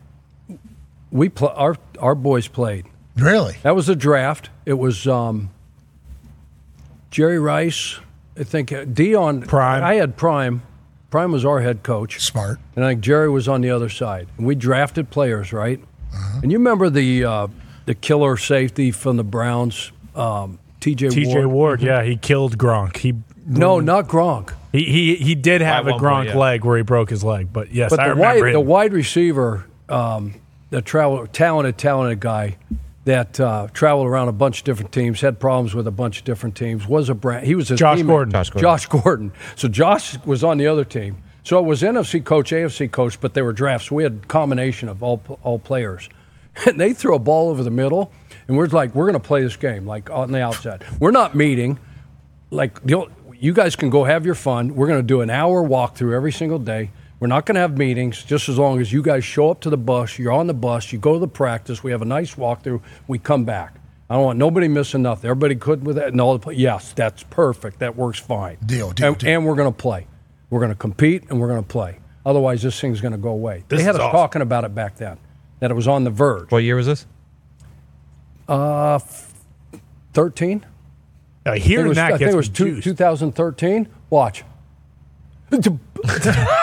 [1.09, 2.85] we pl- our our boys played.
[3.21, 3.57] Really?
[3.63, 4.49] That was a draft.
[4.65, 5.49] It was um,
[7.09, 7.99] Jerry Rice.
[8.37, 9.83] I think uh, Deion Prime.
[9.83, 10.61] I had Prime.
[11.09, 12.59] Prime was our head coach, Smart.
[12.75, 14.27] and I think Jerry was on the other side.
[14.37, 15.79] And we drafted players, right?
[16.41, 17.47] And you remember the uh,
[17.85, 21.07] the killer safety from the Browns, um, T.J.
[21.07, 21.47] TJ Ward.
[21.47, 21.81] Ward.
[21.81, 22.97] Yeah, he killed Gronk.
[22.97, 23.13] He
[23.45, 24.53] No, not Gronk.
[24.71, 26.37] he he, he did have a Gronk point, yeah.
[26.37, 28.53] leg where he broke his leg, but yes, But I the remember wide, him.
[28.53, 30.33] the wide receiver, um,
[30.69, 32.57] the travel, talented, talented guy
[33.05, 36.25] that uh, traveled around a bunch of different teams, had problems with a bunch of
[36.25, 37.47] different teams, was a brand.
[37.47, 38.07] He was a Josh teammate.
[38.07, 38.31] Gordon.
[38.31, 38.61] Josh Gordon.
[38.61, 39.31] Josh Gordon.
[39.55, 41.17] So Josh was on the other team.
[41.43, 43.89] So it was NFC coach, AFC coach, but they were drafts.
[43.89, 46.09] We had a combination of all all players.
[46.65, 48.11] And they threw a ball over the middle,
[48.45, 50.83] and we're like, we're going to play this game like on the outside.
[50.99, 51.79] We're not meeting.
[52.49, 54.75] Like the, ol- you guys can go have your fun.
[54.75, 56.91] We're going to do an hour walkthrough every single day.
[57.21, 59.69] We're not going to have meetings just as long as you guys show up to
[59.69, 60.17] the bus.
[60.17, 60.91] You're on the bus.
[60.91, 61.83] You go to the practice.
[61.83, 62.81] We have a nice walkthrough.
[63.07, 63.75] We come back.
[64.09, 65.29] I don't want nobody missing nothing.
[65.29, 66.07] Everybody could with that.
[66.07, 66.55] And all the play.
[66.55, 67.77] Yes, that's perfect.
[67.77, 68.57] That works fine.
[68.65, 69.29] Deal, deal, and, deal.
[69.29, 70.07] and we're going to play.
[70.49, 71.99] We're going to compete and we're going to play.
[72.25, 73.65] Otherwise, this thing's going to go away.
[73.67, 74.11] This they had us awesome.
[74.11, 75.19] talking about it back then,
[75.59, 76.49] that it was on the verge.
[76.49, 77.05] What year was this?
[78.49, 78.97] Uh,
[80.13, 80.65] 13?
[81.45, 83.87] Uh, hearing I think it was, that I think gets it was two, 2013.
[84.09, 84.43] Watch.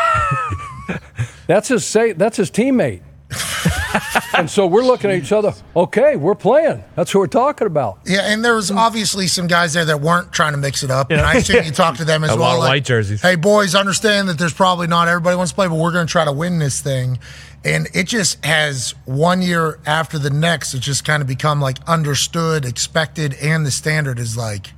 [1.46, 2.12] that's his say.
[2.12, 3.02] That's his teammate.
[4.34, 5.52] and so we're looking at each other.
[5.76, 6.82] Okay, we're playing.
[6.94, 7.98] That's what we're talking about.
[8.06, 11.10] Yeah, and there was obviously some guys there that weren't trying to mix it up.
[11.10, 12.44] And I assume you talked to them as A well.
[12.44, 13.20] lot of like, white jerseys.
[13.20, 16.10] Hey, boys, understand that there's probably not everybody wants to play, but we're going to
[16.10, 17.18] try to win this thing.
[17.64, 21.78] And it just has one year after the next, it just kind of become like
[21.86, 24.72] understood, expected, and the standard is like,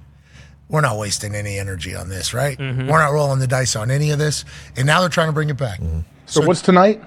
[0.71, 2.57] we're not wasting any energy on this, right?
[2.57, 2.89] Mm-hmm.
[2.89, 4.45] We're not rolling the dice on any of this.
[4.77, 5.81] And now they're trying to bring it back.
[6.27, 7.03] So, what's tonight?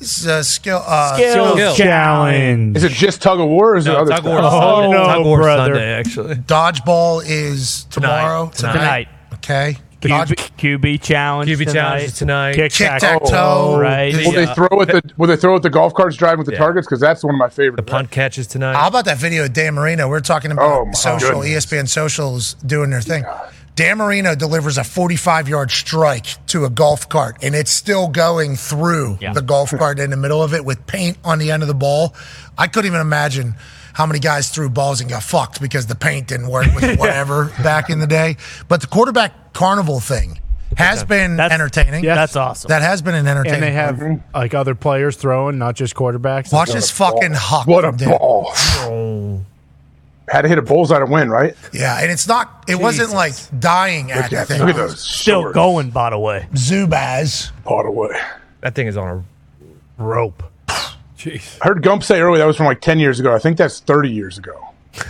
[0.00, 2.76] This is a skill, uh, Skills skill- challenge.
[2.76, 4.52] Is it just tug of war or is No, it other tug of war stuff?
[4.52, 5.74] Oh, no, Tug of war brother.
[5.74, 6.34] Sunday, actually.
[6.34, 8.50] Dodgeball is tomorrow.
[8.52, 9.08] Tonight.
[9.34, 9.76] Okay.
[10.08, 11.50] QB, QB challenge.
[11.50, 11.72] QB tonight.
[11.72, 12.54] challenge tonight.
[12.54, 13.78] Kick Tic tac tac toe.
[13.78, 14.14] Right.
[14.14, 16.52] Will they throw at the Will they throw at the golf carts driving with the
[16.52, 16.58] Yeah.
[16.58, 16.86] targets?
[16.86, 17.76] Because that's one of my favorite.
[17.76, 18.74] The punt catches tonight.
[18.76, 20.08] How about that video of Dan Marino?
[20.08, 21.64] We're talking about Oh, social, goodness.
[21.66, 23.24] ESPN socials doing their thing.
[23.76, 28.54] Dan Marino delivers a 45 yard strike to a golf cart, and it's still going
[28.54, 29.32] through Yeah.
[29.32, 31.74] the golf cart in the middle of it with paint on the end of the
[31.74, 32.14] ball.
[32.56, 33.56] I couldn't even imagine
[33.94, 37.46] how many guys threw balls and got fucked because the paint didn't work with whatever
[37.62, 38.36] back in the day.
[38.68, 40.40] But the quarterback carnival thing
[40.76, 42.02] has been That's- entertaining.
[42.04, 42.68] Yeah, that's awesome.
[42.68, 43.54] That has been an entertaining.
[43.54, 44.34] And they have Mm-hmm.
[44.36, 46.52] like other players throwing, not just quarterbacks.
[46.52, 47.66] Watch this fucking huck.
[47.66, 48.08] What a from Dan.
[48.18, 49.44] ball!
[50.26, 51.54] Had to hit a bullseye to win, right?
[51.72, 52.64] Yeah, and it's not.
[52.66, 54.58] It wasn't like dying at the at, thing.
[54.60, 55.54] look at those Still shorts.
[55.54, 56.48] going, by the way.
[56.54, 57.50] Zubaz.
[57.62, 58.08] By the way,
[58.62, 59.22] That thing is on
[59.98, 60.42] a rope.
[61.24, 61.58] Jeez.
[61.62, 63.34] I heard Gump say earlier that was from like ten years ago.
[63.34, 64.58] I think that's thirty years ago.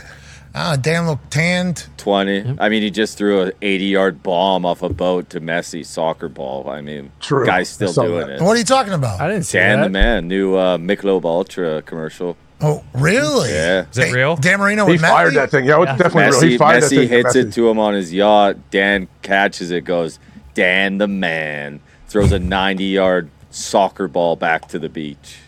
[0.57, 1.84] Ah, Dan looked tanned.
[1.97, 2.59] 20.
[2.60, 6.28] I mean, he just threw an 80 yard bomb off a boat to Messi soccer
[6.28, 6.70] ball.
[6.70, 7.44] I mean, True.
[7.44, 8.31] guy's still doing that.
[8.36, 8.41] it.
[8.41, 9.20] What are you talking about?
[9.20, 9.84] I didn't see Dan that.
[9.86, 12.36] the man, new uh, Michelob Ultra commercial.
[12.60, 13.51] Oh, really?
[13.51, 13.86] Yeah.
[13.91, 14.36] Is it real?
[14.36, 15.34] Dan Marino He with fired Messi?
[15.34, 15.65] that thing.
[15.65, 15.97] Yeah, it's Yeah.
[15.97, 16.51] definitely real.
[16.52, 17.09] He Messi, that thing.
[17.09, 17.49] hits Messi.
[17.49, 18.57] it to him on his yacht.
[18.70, 20.20] Dan catches it, goes,
[20.55, 25.39] Dan the man, throws a 90 yard soccer ball back to the beach.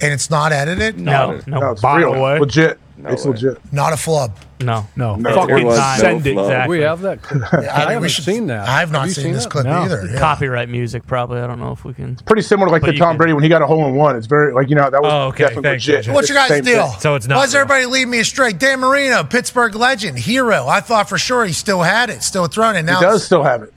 [0.00, 0.98] And it's not edited?
[1.00, 2.12] No, no, No, it's By real.
[2.14, 2.38] the way.
[2.38, 2.78] legit.
[2.98, 3.30] No it's way.
[3.32, 3.72] legit.
[3.72, 4.36] Not a flub.
[4.60, 4.86] no.
[4.96, 6.32] No, No, fucking there send it.
[6.34, 6.44] flow.
[6.44, 6.78] Exactly.
[6.78, 7.22] We have that.
[7.22, 7.42] clip.
[7.52, 8.68] I, I, we haven't should- seen that.
[8.68, 9.50] I have not you seen, this that?
[9.50, 9.72] clip No.
[9.82, 10.06] either.
[10.06, 10.18] Yeah.
[10.18, 11.40] Copyright music, probably.
[11.40, 12.16] I don't know if we can.
[12.16, 13.94] Pretty similar to like But the Tom can- Brady when he got a hole in
[13.94, 14.16] one.
[14.16, 15.44] It's very like you know that was Oh, okay.
[15.44, 16.04] definitely Thanks, legit.
[16.04, 16.14] Judge.
[16.14, 16.88] What's your guys' Same deal?
[16.88, 17.00] thing.
[17.00, 18.52] So it's not Why does everybody lead me astray?
[18.52, 20.66] Dan Marino, Pittsburgh legend, hero.
[20.66, 22.80] I thought for sure he still had it, still throwing it.
[22.80, 23.68] He Now does still have it.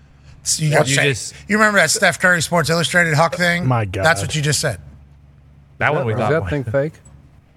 [0.42, 3.66] it's- You, got You you, just- you remember that Steph Curry Sports Illustrated Huck thing?
[3.68, 4.06] My God.
[4.06, 4.80] That's what you just said.
[5.80, 6.30] That one we Is thought.
[6.32, 6.94] that thing fake?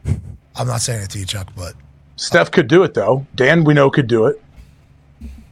[0.57, 1.75] I'm not saying it to you, Chuck, but
[2.17, 3.27] Steph could do it though.
[3.35, 4.43] Dan we know could do it.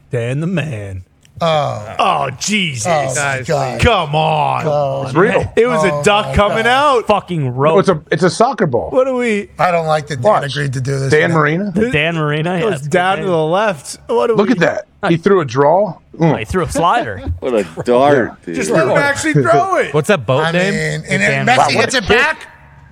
[0.09, 1.03] Dan the man.
[1.41, 2.85] oh, Oh Jesus!
[2.87, 3.81] oh Guys, God.
[3.81, 4.63] Come on.
[4.65, 5.51] Oh, It's real.
[5.55, 7.07] It was a duck coming out.
[7.07, 8.91] Fucking No, it's a it's a soccer ball.
[8.91, 9.49] What do we?
[9.57, 10.51] I don't like that Dan Watch.
[10.55, 11.11] agreed to do this.
[11.11, 11.71] Dan Marino.
[11.71, 12.57] Dan Marina.
[12.57, 13.97] It was that's a good down to the left.
[14.07, 14.53] What do Look we?
[14.53, 14.87] at that.
[15.09, 15.97] He threw a draw.
[16.15, 16.33] Mm.
[16.33, 17.17] Oh, he threw a slider.
[17.39, 18.55] What a dart, dude.
[18.55, 19.93] Just let him actually throw it.
[19.95, 20.73] What's that boat I name?
[20.73, 22.47] mean, and Dan then Messi hits it back.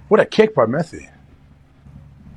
[0.09, 1.09] What a kick by Messi.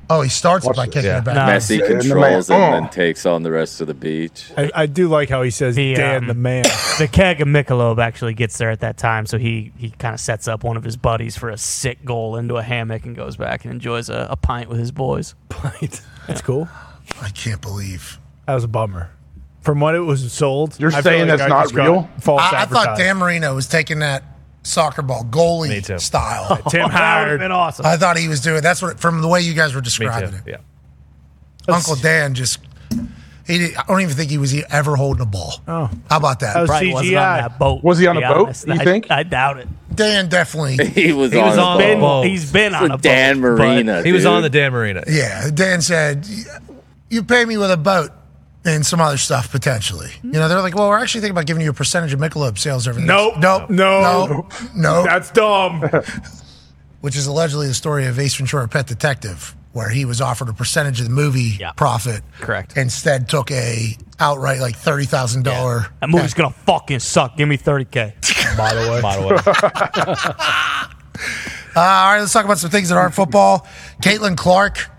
[0.09, 0.95] Oh, he starts Watch by this.
[0.95, 1.19] kicking Yeah.
[1.19, 1.35] it back.
[1.35, 1.41] No.
[1.41, 2.79] Messi Yeah, the controls it and oh.
[2.81, 4.51] then takes on the rest of the beach.
[4.57, 6.63] I, I do like how he says The, Dan um, the man.
[6.99, 10.19] the keg of Michelob actually gets there at that time, so he he kind of
[10.19, 13.37] sets up one of his buddies for a sick goal into a hammock and goes
[13.37, 15.35] back and enjoys a, a pint with his boys.
[15.49, 16.01] Pint.
[16.27, 16.67] That's cool.
[17.21, 18.19] I can't believe.
[18.45, 19.09] That was a bummer.
[19.61, 22.09] From what it was sold, You're I saying like that's I not real?
[22.19, 22.97] False I, I thought.
[22.97, 24.23] Dan Marino was taking that
[24.63, 25.99] soccer ball goalie Me too.
[25.99, 26.57] style.
[26.69, 27.39] Tim oh, that would Howard.
[27.39, 27.85] been awesome.
[27.85, 28.61] I thought he was doing.
[28.61, 30.35] That's what from the way you guys were Me describing too.
[30.37, 30.43] it.
[31.67, 31.73] Yeah.
[31.73, 32.59] Uncle Dan just.
[33.45, 35.55] He did, I don't even think he was e- ever holding a ball.
[35.67, 35.89] Oh.
[36.09, 36.53] How about that?
[36.53, 37.41] That was Probably wasn't on CGI.
[37.41, 37.83] that boat.
[37.83, 38.67] Was he on be a boat, honest.
[38.67, 39.11] you I- think?
[39.11, 39.67] I doubt it.
[39.93, 40.77] Dan definitely.
[40.93, 41.87] He was He on was a on boat.
[41.93, 42.25] the boat.
[42.25, 42.97] He's been on a.
[42.97, 44.01] Dan but- Marina.
[44.01, 45.03] He was on the Dan Marina.
[45.09, 46.25] Yeah, Dan said,
[47.09, 48.11] "You pay me with a boat
[48.65, 51.63] and some other stuff potentially." You know, they're like, "Well, we're actually thinking about giving
[51.63, 53.33] you a percentage of Michelob sales over the Nope.
[53.37, 54.01] next- nope, No.
[54.27, 55.81] no, no." That's dumb.
[57.01, 60.53] Which is allegedly the story of Ace Ventura: Pet Detective, where he was offered a
[60.53, 61.71] percentage of the movie Yeah.
[61.73, 62.77] profit, Correct.
[62.77, 65.87] Instead, took a outright like thirty thousand dollar.
[65.99, 67.35] That movie's gonna fucking suck.
[67.35, 68.13] Give me thirty k.
[68.57, 69.01] By the way.
[69.01, 70.83] By the way.
[71.75, 73.65] Uh, all right, let's talk about some things that aren't football.
[74.03, 74.89] Caitlin Clark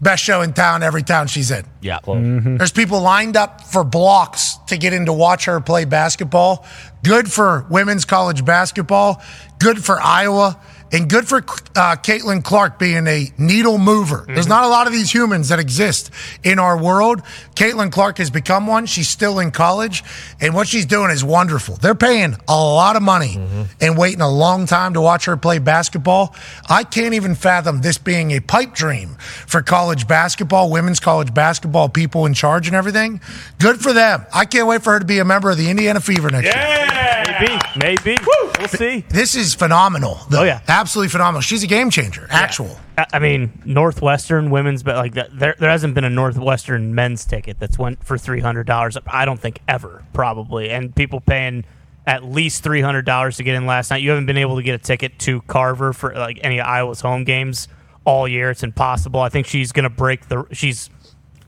[0.00, 1.64] Best show in town every town she's in.
[1.82, 1.98] Yeah.
[2.00, 2.56] Mm-hmm.
[2.56, 6.64] There's people lined up for blocks to get in to watch her play basketball.
[7.04, 9.22] Good for women's college basketball.
[9.58, 10.58] Good for Iowa.
[10.92, 14.24] And good for uh, Caitlin Clark being a needle mover.
[14.26, 16.10] There's not a lot of these humans that exist
[16.42, 17.22] in our world.
[17.54, 18.86] Caitlin Clark has become one.
[18.86, 20.02] She's still in college.
[20.40, 21.76] And what she's doing is wonderful.
[21.76, 23.38] They're paying a lot of money
[23.80, 26.34] and waiting a long time to watch her play basketball.
[26.68, 31.88] I can't even fathom this being a pipe dream for college basketball, women's college basketball,
[31.88, 33.20] people in charge and everything.
[33.58, 34.26] Good for them.
[34.34, 37.09] I can't wait for her to be a member of the Indiana Fever next year.
[37.40, 37.58] Maybe.
[37.76, 38.16] Maybe.
[38.58, 39.04] We'll see.
[39.08, 40.18] This is phenomenal.
[40.32, 40.60] Oh, yeah.
[40.68, 41.40] Absolutely phenomenal.
[41.40, 42.26] She's a game changer.
[42.30, 42.78] Actual.
[42.98, 47.58] I I mean, Northwestern women's, but like there, there hasn't been a Northwestern men's ticket
[47.58, 48.98] that's went for three hundred dollars.
[49.06, 51.64] I don't think ever, probably, and people paying
[52.06, 54.02] at least three hundred dollars to get in last night.
[54.02, 57.00] You haven't been able to get a ticket to Carver for like any of Iowa's
[57.00, 57.68] home games
[58.04, 58.50] all year.
[58.50, 59.20] It's impossible.
[59.20, 60.44] I think she's gonna break the.
[60.52, 60.90] She's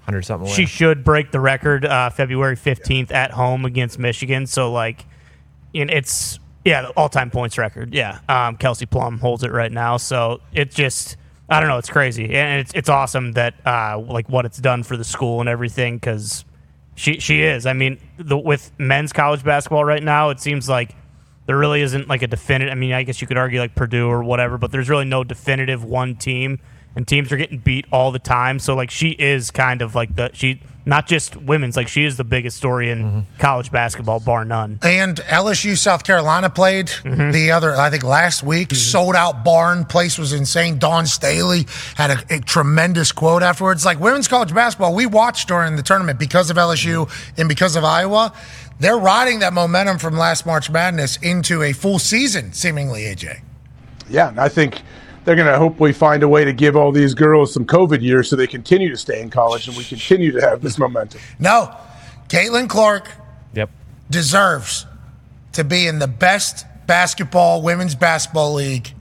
[0.04, 0.48] hundred something.
[0.52, 4.46] she should break the record uh, February 15th at home against Michigan.
[4.46, 5.06] So, like,
[5.74, 7.94] and it's, yeah, the all time points record.
[7.94, 8.20] Yeah.
[8.28, 9.96] Um, Kelsey Plum holds it right now.
[9.96, 11.16] So it just,
[11.48, 11.78] I don't know.
[11.78, 12.34] It's crazy.
[12.34, 15.96] And it's, it's awesome that, uh, like, what it's done for the school and everything
[15.96, 16.44] because
[16.94, 17.66] she, she is.
[17.66, 20.94] I mean, the, with men's college basketball right now, it seems like
[21.46, 22.70] there really isn't like a definitive.
[22.70, 25.24] I mean, I guess you could argue like Purdue or whatever, but there's really no
[25.24, 26.60] definitive one team,
[26.94, 28.58] and teams are getting beat all the time.
[28.58, 32.16] So like she is kind of like the she not just women's like she is
[32.16, 33.20] the biggest story in mm-hmm.
[33.38, 34.78] college basketball, bar none.
[34.82, 37.30] And LSU South Carolina played Mm-hmm.
[37.30, 38.68] the other, I think last week.
[38.68, 38.76] Mm-hmm.
[38.76, 39.84] Sold out barn.
[39.84, 40.78] Place was insane.
[40.78, 43.84] Dawn Staley had a, a tremendous quote afterwards.
[43.84, 47.40] Like women's college basketball, we watched during the tournament because of LSU mm-hmm.
[47.40, 48.32] and because of Iowa.
[48.80, 53.40] They're riding that momentum from last March Madness into a full season, seemingly, AJ.
[54.08, 54.80] Yeah, and I think
[55.24, 58.28] they're going to hopefully find a way to give all these girls some COVID years
[58.28, 61.20] so they continue to stay in college and we continue to have this momentum.
[61.38, 61.74] No,
[62.28, 63.10] Caitlin Clark
[63.54, 63.70] yep.
[64.10, 64.86] deserves
[65.52, 68.92] to be in the best basketball, women's basketball league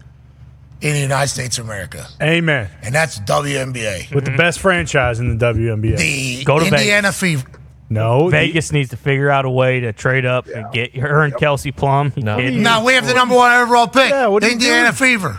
[0.82, 2.06] in the United States of America.
[2.22, 2.70] Amen.
[2.82, 4.14] And that's WNBA.
[4.14, 5.98] With the best franchise in the WNBA.
[5.98, 7.48] The Go to Indiana Fever.
[7.92, 11.36] No, Vegas needs to figure out a way to trade up and get her and
[11.36, 12.14] Kelsey Plum.
[12.16, 14.10] No, No, we have the number one overall pick.
[14.10, 15.38] the Indiana Fever.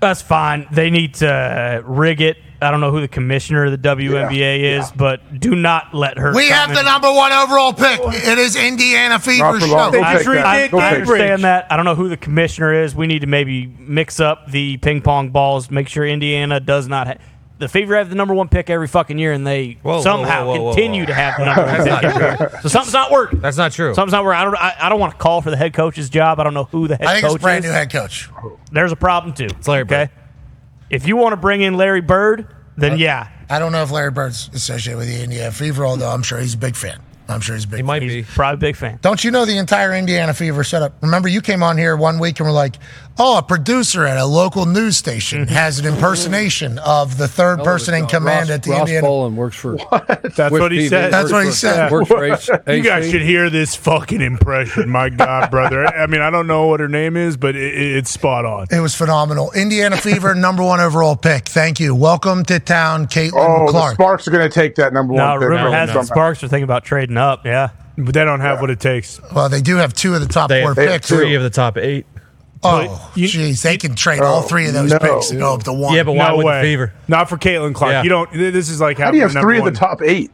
[0.00, 0.66] That's fine.
[0.72, 2.38] They need to rig it.
[2.62, 6.34] I don't know who the commissioner of the WNBA is, but do not let her.
[6.34, 8.00] We come have the number one overall pick.
[8.02, 9.76] It is Indiana Fever show.
[10.02, 11.66] I, I- I understand that.
[11.70, 12.94] I don't know who the commissioner is.
[12.94, 15.70] We need to maybe mix up the ping pong balls.
[15.70, 17.06] Make sure Indiana does not.
[17.06, 17.14] Ha-
[17.60, 20.52] the Fever have the number one pick every fucking year, and they whoa, somehow whoa,
[20.54, 21.06] whoa, whoa, continue whoa.
[21.06, 21.86] to have the number one pick.
[21.86, 22.46] not every true.
[22.46, 22.60] year.
[22.62, 23.40] So something's not working.
[23.40, 23.94] That's not true.
[23.94, 24.40] Something's not working.
[24.40, 24.56] I don't.
[24.56, 26.40] I, I don't want to call for the head coach's job.
[26.40, 27.70] I don't know who the head I think coach it's brand is.
[27.70, 28.28] new head coach.
[28.72, 29.44] There's a problem too.
[29.44, 30.08] It's Larry okay.
[30.88, 33.90] If you want to bring in Larry Bird, then uh, yeah, I don't know if
[33.90, 37.00] Larry Bird's associated with the Indiana Fever, although I'm sure he's a big fan.
[37.30, 37.76] I'm sure he's a big.
[37.78, 38.98] He might be probably a big fan.
[39.02, 40.94] Don't you know the entire Indiana Fever setup?
[41.00, 42.76] Remember, you came on here one week and were like,
[43.20, 47.94] "Oh, a producer at a local news station has an impersonation of the third person
[47.94, 49.76] in command Ross, at the Ross Indiana." Bolin works for.
[49.76, 50.06] What?
[50.34, 50.88] That's what he TV.
[50.88, 51.12] said.
[51.12, 51.90] That's what he said.
[51.92, 54.88] Works for H- You guys should hear this fucking impression.
[54.88, 55.86] My God, brother.
[55.86, 58.66] I mean, I don't know what her name is, but it, it- it's spot on.
[58.70, 59.52] It was phenomenal.
[59.52, 61.46] Indiana Fever, number one overall pick.
[61.48, 61.94] Thank you.
[61.94, 63.94] Welcome to town, Caitlin Oh, the Clark.
[63.94, 65.48] Sparks are going to take that number No, one pick.
[65.48, 66.06] rumor has it somehow.
[66.06, 67.44] Sparks are thinking about trading up.
[67.44, 69.20] Yeah, but they don't have what it takes.
[69.34, 71.08] Well, they do have two of the top They four have, they have picks.
[71.08, 72.06] three of the top eight.
[72.62, 74.98] Oh, jeez, they can trade all oh, three of those no.
[74.98, 75.94] picks to go up to one.
[75.94, 76.60] Yeah, but why no with way.
[76.60, 76.94] the Fever?
[77.08, 77.92] Not for Caitlin Clark.
[77.92, 78.02] Yeah.
[78.02, 78.32] You don't.
[78.32, 80.30] This is like How do you have having three of the top eight?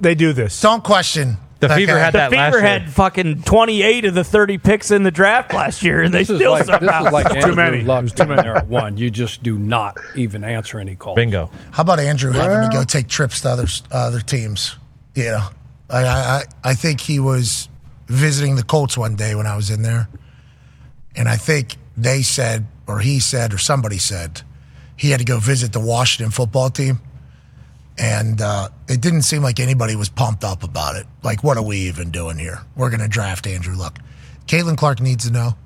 [0.00, 0.60] They do this.
[0.60, 1.38] Don't question.
[1.58, 1.98] The that Fever guy.
[1.98, 2.78] had the that last Fever year.
[2.80, 6.30] had fucking 28 of the 30 picks in the draft last year, and they This
[6.30, 7.82] is still like, this somehow is like Too many.
[7.82, 8.42] Luck's Too many.
[8.42, 8.98] there at one.
[8.98, 11.16] You just do not even answer any calls.
[11.16, 11.50] Bingo.
[11.70, 14.76] How about Andrew having to go take trips to other uh, other teams?
[15.14, 15.48] You know,
[15.88, 17.70] I, I I think he was
[18.06, 20.08] visiting the Colts one day when I was in there,
[21.16, 24.42] and I think they said, or he said, or somebody said,
[24.96, 27.00] he had to go visit the Washington football team,
[27.98, 31.06] and uh, it didn't seem like anybody was pumped up about it.
[31.22, 32.60] Like, what are we even doing here?
[32.76, 33.98] We're going to draft Andrew Luck.
[34.46, 35.56] Caitlin Clark needs to know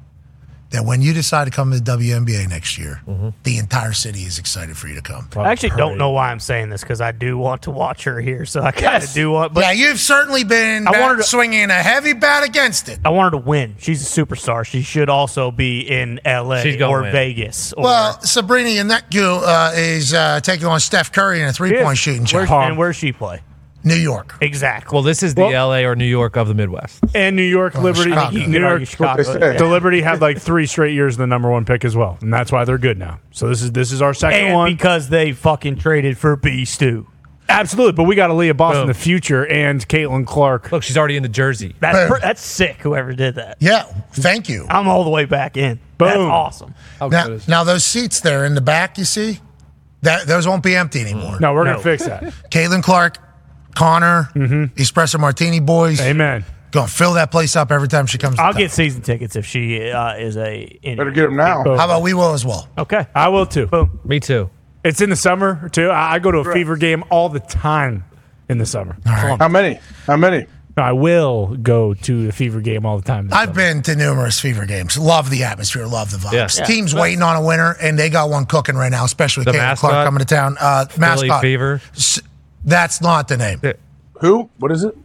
[0.71, 3.01] that when you decide to come to the WNBA next year,
[3.43, 5.29] the entire city is excited for you to come.
[5.37, 8.21] I actually don't know why I'm saying this because I do want to watch her
[8.21, 9.53] here, so I kind of do want.
[9.53, 13.01] But yeah, you've certainly been I bat- wanted to- swinging a heavy bat against it.
[13.05, 13.75] I want her to win.
[13.79, 14.65] She's a superstar.
[14.65, 16.63] She should also be in L.A.
[16.63, 17.13] She's gonna or win.
[17.13, 17.73] Vegas.
[17.73, 21.99] Or, Well, Sabrina Ionescu uh, is uh, taking on Steph Curry in a three point
[21.99, 22.69] shooting Where's, challenge.
[22.71, 23.41] and where's she play?
[23.85, 24.37] New York.
[24.41, 24.95] Exactly.
[24.95, 27.01] Well, this is the LA or New York of the Midwest.
[27.15, 28.31] And New York Oh, Liberty, Chicago.
[28.37, 29.23] You New could York, argue Chicago.
[29.59, 32.33] the Liberty had like three straight years in the number one pick as well, and
[32.33, 33.21] that's why they're good now.
[33.31, 34.73] So this is this is our second and one.
[34.73, 37.07] because they fucking traded for B Stu.
[37.49, 40.71] Absolutely, but we got Aliyah Boston the future and Caitlin Clark.
[40.71, 41.75] Look, she's already in the jersey.
[41.81, 42.77] That's pr- that's sick.
[42.83, 43.57] Whoever did that.
[43.59, 44.67] Yeah, thank you.
[44.69, 45.81] I'm all the way back in.
[45.99, 46.31] That's Boom.
[46.31, 46.75] awesome.
[47.01, 49.41] Now, now those seats there in the back, you see,
[50.03, 51.41] that those won't be empty anymore.
[51.41, 52.23] No, we're gonna fix that.
[52.53, 53.19] Caitlin Clark,
[53.75, 55.99] Connor, Espresso Martini boys.
[55.99, 56.09] Mm-hmm.
[56.11, 56.45] Amen.
[56.73, 58.39] Gonna fill that place up every time she comes.
[58.39, 58.61] I'll town.
[58.63, 60.79] get season tickets if she uh, is a.
[60.85, 61.65] Better get them now.
[61.65, 62.69] How about we will as well?
[62.79, 63.07] Okay.
[63.15, 63.67] I will too.
[63.67, 63.99] Boom.
[64.05, 64.51] Me too.
[64.85, 65.89] It's in the summer too.
[65.91, 68.05] I, I go to a Fever game all the time
[68.49, 68.97] in the summer.
[69.05, 69.81] How many?
[70.07, 70.47] How many?
[70.77, 73.29] I will go to the Fever game all the time.
[73.33, 73.55] I've summer.
[73.57, 74.97] been to numerous Fever games.
[74.97, 75.87] Love the atmosphere.
[75.87, 76.33] Love the vibes.
[76.33, 76.49] Yeah.
[76.57, 76.65] Yeah.
[76.65, 79.05] Teams waiting on a winner, and they got one cooking right now.
[79.05, 79.77] Especially The Caitlin?
[79.77, 80.57] Clark coming to town.
[80.59, 81.41] Uh, Philly mascot.
[81.43, 81.83] Fever.
[81.97, 82.21] S-
[82.65, 83.61] That's not the name.
[84.21, 84.51] Who?
[84.59, 84.97] What is it?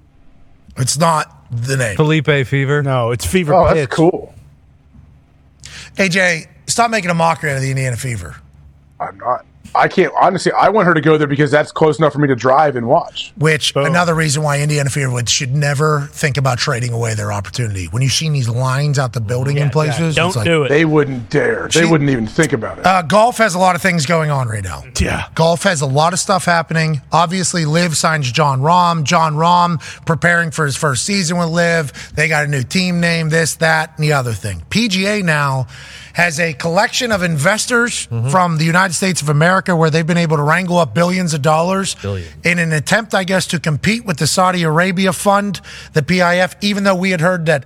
[0.77, 1.95] It's not the name.
[1.95, 2.84] Felipe Fever.
[2.84, 3.75] No, it's Fever Oh, Pitch.
[3.75, 4.34] that's cool.
[5.95, 8.35] AJ, stop making a mockery out of the Indiana Fever.
[9.00, 9.45] I'm not.
[9.76, 10.52] I can't honestly.
[10.52, 12.88] I want her to go there because that's close enough for me to drive and
[12.88, 13.34] watch.
[13.38, 17.86] Which another reason why Indiana Fever would should never think about trading away their opportunity.
[17.86, 20.70] When you see these lines out the building in places, Don't it's like, do it.
[20.70, 21.68] They wouldn't dare.
[21.72, 22.86] They She- wouldn't even think about it.
[22.86, 24.84] Uh, golf has a lot of things going on right now.
[25.00, 25.28] Yeah.
[25.36, 27.02] Golf has a lot of stuff happening.
[27.12, 29.04] Obviously, LIV signs Jon Rahm.
[29.04, 32.14] Jon Rahm preparing for his first season with LIV.
[32.16, 34.64] They got a new team name, this, that, and the other thing.
[34.70, 35.68] PGA now
[36.16, 40.38] has a collection of investors from the United States of America where they've been able
[40.38, 41.98] to wrangle up billions of dollars
[42.45, 45.60] in an attempt, I guess, to compete with the Saudi Arabia fund,
[45.92, 47.66] the PIF, even though we had heard that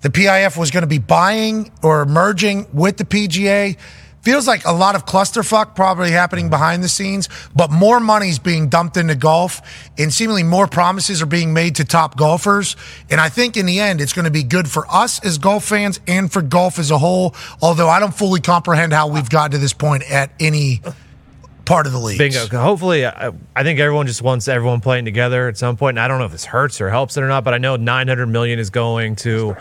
[0.00, 3.76] the PIF was going to be buying or merging with the PGA.
[4.24, 8.70] Feels like a lot of clusterfuck probably happening behind the scenes, but more money's being
[8.70, 9.60] dumped into golf,
[9.98, 12.74] and seemingly more promises are being made to top golfers.
[13.10, 15.64] And I think in the end, it's going to be good for us as golf
[15.64, 17.34] fans and for golf as a whole.
[17.60, 20.80] Although I don't fully comprehend how we've gotten to this point at any
[21.64, 22.18] part of the league.
[22.18, 22.46] Bingo.
[22.58, 25.98] Hopefully, I, I think everyone just wants everyone playing together at some point.
[25.98, 27.76] And I don't know if this hurts or helps it or not, but I know
[27.76, 29.54] 900 million is going to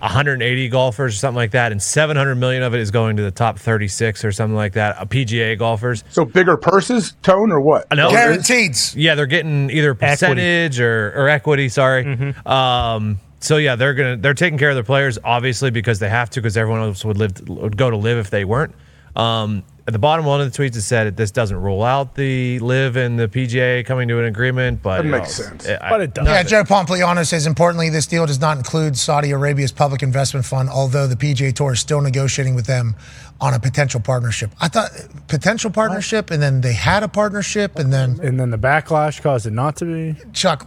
[0.00, 3.30] 180 golfers or something like that, and 700 million of it is going to the
[3.30, 4.98] top 36 or something like that.
[4.98, 6.04] uh, PGA golfers.
[6.10, 7.86] So bigger purses, tone or what?
[7.90, 8.10] No, know.
[8.10, 8.76] Guaranteed.
[8.94, 11.68] Yeah, they're getting either percentage or, or equity.
[11.68, 12.34] Sorry.
[12.46, 16.28] Um, so yeah, they're gonna they're taking care of their players obviously because they have
[16.30, 18.74] to because everyone else would LIV would go to LIV if they weren't.
[19.16, 22.14] Um, at the bottom, one of the tweets has said that this doesn't rule out
[22.14, 25.68] the LIV and the PGA coming to an agreement, but That you makes know, sense.
[25.68, 26.26] I- But it does.
[26.26, 30.68] Yeah, Joe Pompliano says importantly, this deal does not include Saudi Arabia's public investment fund,
[30.70, 32.94] although the PGA Tour is still negotiating with them
[33.40, 34.50] on a potential partnership.
[34.60, 34.90] I thought
[35.26, 39.46] potential partnership, and then they had a partnership, and then And then the backlash caused
[39.46, 40.16] it not to be.
[40.32, 40.66] Chuck.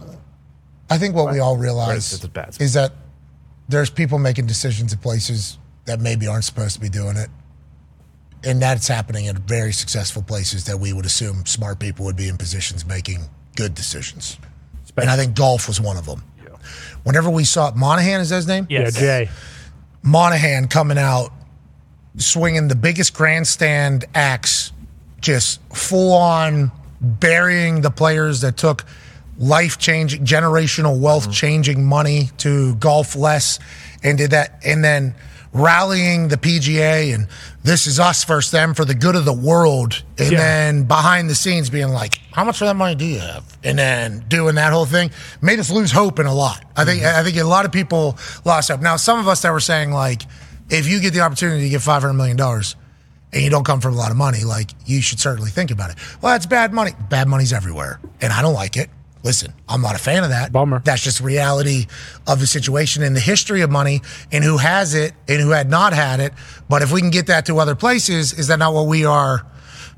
[0.90, 2.62] I think what we all realize It's a bad spot.
[2.64, 2.92] is that
[3.68, 7.28] there's people making decisions at places that maybe aren't supposed to be doing it.
[8.44, 12.28] And that's happening at very successful places that we would assume smart people would be
[12.28, 13.20] in positions making
[13.56, 14.38] good decisions.
[14.96, 16.22] And I think golf was one of them.
[17.02, 18.66] Whenever we saw Monahan, is that his name?
[18.70, 19.28] Yeah, Jay.
[20.02, 21.32] Monahan coming out
[22.16, 24.72] swinging the biggest grandstand axe,
[25.20, 28.84] just full on burying the players that took
[29.38, 31.32] life changing, generational wealth mm-hmm.
[31.32, 33.58] changing money to golf less
[34.02, 34.60] and did that.
[34.64, 35.14] And then
[35.54, 37.28] rallying the PGA and
[37.62, 40.02] this is us versus them for the good of the world.
[40.18, 40.38] And Yeah.
[40.38, 43.44] then behind the scenes being like, how much of that money do you have?
[43.62, 45.10] And then doing that whole thing
[45.40, 46.62] made us lose hope in a lot.
[46.76, 47.18] I think, mm-hmm.
[47.18, 48.80] I think a lot of people lost hope.
[48.82, 50.22] Now, some of us that were saying like,
[50.70, 53.96] if you get the opportunity to get $500 million and you don't come from a
[53.96, 55.96] lot of money, like you should certainly think about it.
[56.20, 56.92] Well, that's bad money.
[57.08, 58.00] Bad money's everywhere.
[58.20, 58.90] And I don't like it.
[59.24, 60.52] Listen, I'm not a fan of that.
[60.52, 60.82] Bummer.
[60.84, 61.86] That's just reality
[62.26, 65.70] of the situation and the history of money and who has it and who had
[65.70, 66.34] not had it.
[66.68, 69.46] But if we can get that to other places, is that not what we are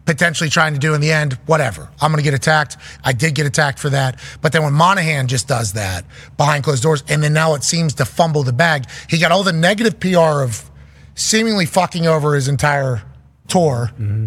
[0.05, 1.33] potentially trying to do in the end?
[1.47, 1.91] Whatever.
[2.01, 2.77] I'm going to get attacked.
[3.05, 4.21] I did get attacked for that.
[4.43, 6.05] But then when Monahan just does that
[6.37, 9.43] behind closed doors, and then now it seems to fumble the bag, he got all
[9.43, 10.71] the negative PR of
[11.17, 13.03] seemingly fucking over his entire
[13.49, 14.27] tour mm-hmm.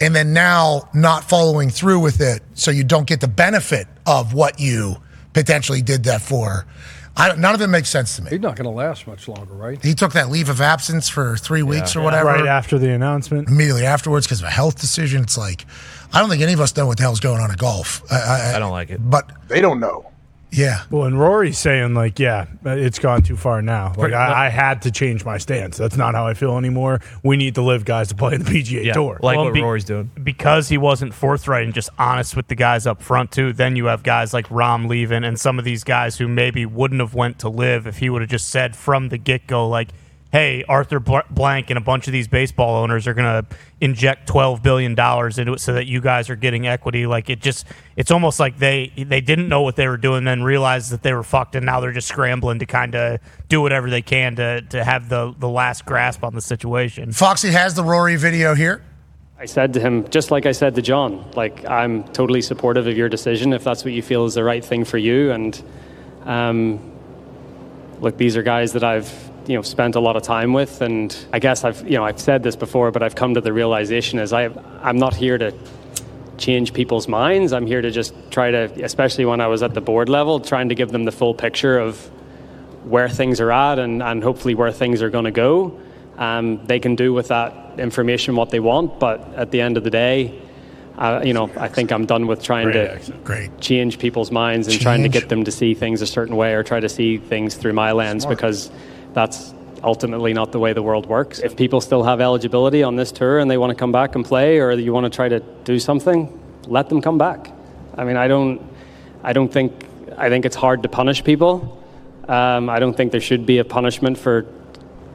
[0.00, 4.34] And then now not following through with it so you don't get the benefit of
[4.34, 4.96] what you
[5.32, 6.66] potentially did that for.
[7.18, 8.30] I, none of it makes sense to me.
[8.30, 9.82] He's not going to last much longer, right?
[9.82, 12.26] He took that leave of absence for three weeks or whatever.
[12.26, 13.48] Right after the announcement.
[13.48, 15.22] Immediately afterwards because of a health decision.
[15.22, 15.64] It's like,
[16.12, 18.02] I don't think any of us know what the hell's going on at golf.
[18.12, 18.16] I,
[18.52, 19.00] I, I don't like it.
[19.02, 20.10] But They don't know.
[20.50, 20.84] Yeah.
[20.90, 23.92] Well, and Rory's saying like, yeah, it's gone too far now.
[23.96, 25.76] Like I, I had to change my stance.
[25.76, 27.00] That's not how I feel anymore.
[27.22, 29.18] We need to LIV guys to play in the PGA Tour.
[29.22, 32.54] Like well, what be- Rory's doing, Because he wasn't forthright and just honest with the
[32.54, 33.52] guys up front too.
[33.52, 37.00] Then you have guys like Rahm leaving and some of these guys who maybe wouldn't
[37.00, 39.88] have went to LIV if he would have just said from the get go like.
[40.32, 44.26] Hey, Arthur Bl- Blank and a bunch of these baseball owners are going to inject
[44.26, 47.06] twelve billion dollars into it so that you guys are getting equity.
[47.06, 50.90] Like it just—it's almost like they they didn't know what they were doing, then realized
[50.90, 54.02] that they were fucked, and now they're just scrambling to kind of do whatever they
[54.02, 57.12] can to to have the the last grasp on the situation.
[57.12, 58.82] Foxy has the Rory video here.
[59.38, 62.96] I said to him, just like I said to John, like I'm totally supportive of
[62.96, 65.30] your decision if that's what you feel is the right thing for you.
[65.30, 65.62] And
[66.24, 66.92] um,
[68.00, 71.16] look, these are guys that I've you know spent a lot of time with, and
[71.32, 74.18] I guess I've you know I've said this before, but I've come to the realization
[74.18, 74.50] is I
[74.82, 75.52] I'm not here to
[76.38, 77.52] change people's minds.
[77.52, 80.68] I'm here to just try to, especially when I was at the board level, trying
[80.68, 81.98] to give them the full picture of
[82.84, 85.80] where things are at and, and hopefully where things are going to go.
[86.18, 89.84] Um, they can do with that information what they want, but at the end of
[89.84, 90.40] the day,
[90.96, 93.60] uh, you know, I think I'm done with trying Great to Great.
[93.60, 96.62] change people's minds and trying to get them to see things a certain way or
[96.62, 98.70] try to see things through my lens because
[99.16, 101.38] that's ultimately not the way the world works.
[101.38, 104.22] If people still have eligibility on this tour and they want to come back and
[104.22, 107.50] play or you want to try to do something, let them come back.
[107.96, 108.60] I mean, I don't,
[109.22, 109.72] I don't think,
[110.18, 111.82] I think it's hard to punish people.
[112.28, 114.44] Um, I don't think there should be a punishment for.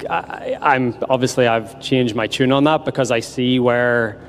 [0.09, 4.19] I, I'm obviously I've changed my tune on that because I see where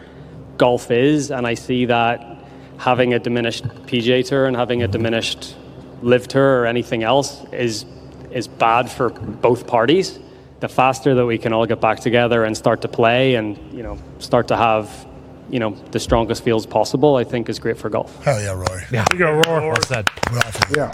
[0.59, 2.44] golf is, and I see that
[2.76, 5.55] having a diminished PGA Tour and having a diminished
[6.02, 7.86] LIV Tour or anything else is
[8.33, 10.19] is bad for both parties.
[10.61, 13.83] The faster that we can all get back together and start to play, and you
[13.83, 15.07] know, start to have
[15.51, 18.23] you know the strongest fields possible, I think is great for golf.
[18.25, 18.83] Hell yeah, Rory.
[18.93, 19.69] Yeah, you go Rory.
[19.69, 20.09] Well said.
[20.75, 20.91] Yeah.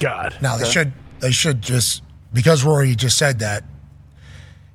[0.00, 0.36] God.
[0.42, 3.64] Now they should they should just because Rory just said that.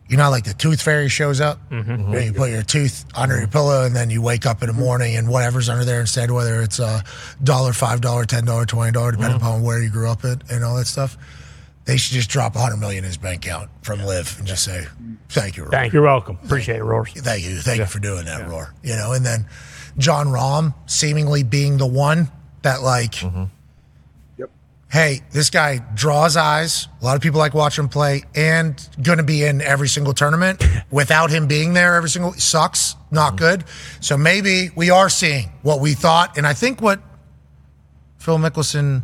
[0.09, 1.57] You know, like the tooth fairy shows up.
[1.71, 2.11] Mm-hmm.
[2.11, 4.73] Where you put your tooth under your pillow, and then you wake up in the
[4.73, 7.03] morning, and whatever's under there instead, whether it's a
[7.41, 9.45] dollar, five dollar, ten dollar, twenty dollar, depending Mm-hmm.
[9.47, 11.17] upon where you grew up at, and all that stuff.
[11.85, 14.63] They should just drop a hundred million in his bank account from LIV and just
[14.63, 14.85] say,
[15.29, 15.71] "Thank you, Rory.
[15.71, 15.97] Thank you.
[15.99, 16.39] You're welcome.
[16.43, 17.11] Appreciate it, Rory.
[17.11, 19.47] Thank you, thank you for doing that, Roar." You know, and then
[19.97, 22.31] Jon Rahm seemingly being the one
[22.61, 23.43] that like mm-hmm.
[24.37, 24.49] yep.
[24.91, 26.87] hey, this guy draws eyes.
[27.01, 30.13] A lot of people like watching him play and going to be in every single
[30.13, 30.63] tournament.
[30.91, 33.37] Without him being there every single sucks, not mm-hmm.
[33.37, 33.63] good.
[33.99, 36.37] So maybe we are seeing what we thought.
[36.37, 37.01] And I think what
[38.19, 39.03] Phil Mickelson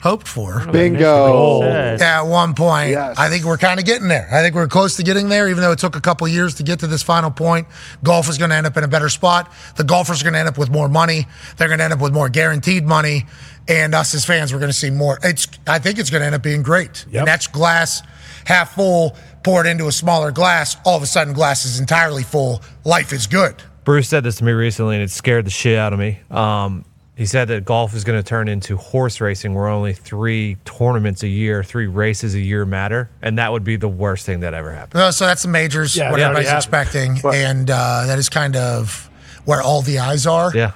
[0.00, 0.66] hoped for.
[0.72, 1.62] Bingo.
[1.62, 4.28] At one point, I think we're kind of getting there.
[4.32, 6.62] I think we're close to getting there, even though it took a couple years to
[6.62, 7.68] get to this final point.
[8.02, 9.52] Golf is going to end up in a better spot.
[9.76, 11.26] The golfers are going to end up with more money.
[11.56, 13.26] They're going to end up with more guaranteed money,
[13.68, 15.18] and us as fans, we're going to see more.
[15.22, 15.46] It's.
[15.66, 17.04] I think it's going to end up being great.
[17.12, 18.02] And that's glass
[18.44, 20.76] half full poured into a smaller glass.
[20.84, 22.62] All of a sudden, glass is entirely full.
[22.84, 23.62] Life is good.
[23.84, 26.20] Bruce said this to me recently, and it scared the shit out of me.
[26.30, 26.84] Um,
[27.20, 31.22] he said that golf is going to turn into horse racing, where only three tournaments
[31.22, 34.54] a year, three races a year matter, and that would be the worst thing that
[34.54, 35.02] ever happened.
[35.02, 36.56] Uh, so that's the majors, Yeah, what yeah, everybody's yeah.
[36.56, 39.10] expecting, and uh, that is kind of
[39.44, 40.50] where all the eyes are.
[40.54, 40.72] Yeah.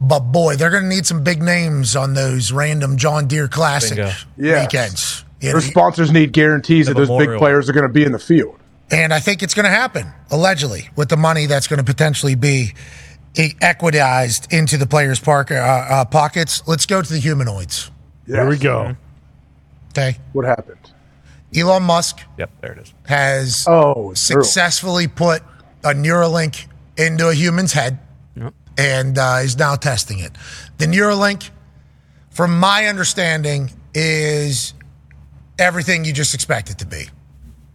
[0.00, 3.96] But boy, they're going to need some big names on those random John Deere Classic
[3.96, 4.12] Bingo.
[4.36, 4.66] Yes.
[4.66, 5.24] weekends.
[5.40, 8.12] You Their know, sponsors need guarantees that those big players are going to be in
[8.12, 8.56] the field.
[8.92, 12.36] And I think it's going to happen, allegedly, with the money that's going to potentially
[12.36, 12.74] be
[13.36, 16.62] equitized into the players' park, uh, uh, pockets.
[16.66, 17.90] Let's go to the humanoids.
[18.26, 18.96] Here we go.
[19.90, 20.18] Okay.
[20.32, 20.78] What happened?
[21.56, 22.94] Elon Musk Yep, there it is.
[23.06, 24.42] has Oh, it's true.
[24.44, 25.42] successfully put
[25.82, 27.98] a Neuralink into a human's head
[28.78, 30.30] and uh, is now testing it.
[30.78, 31.50] The Neuralink,
[32.30, 34.74] from my understanding, is
[35.58, 37.08] everything you just expect it to be.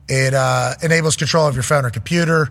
[0.08, 2.50] It uh, enables control of your phone or computer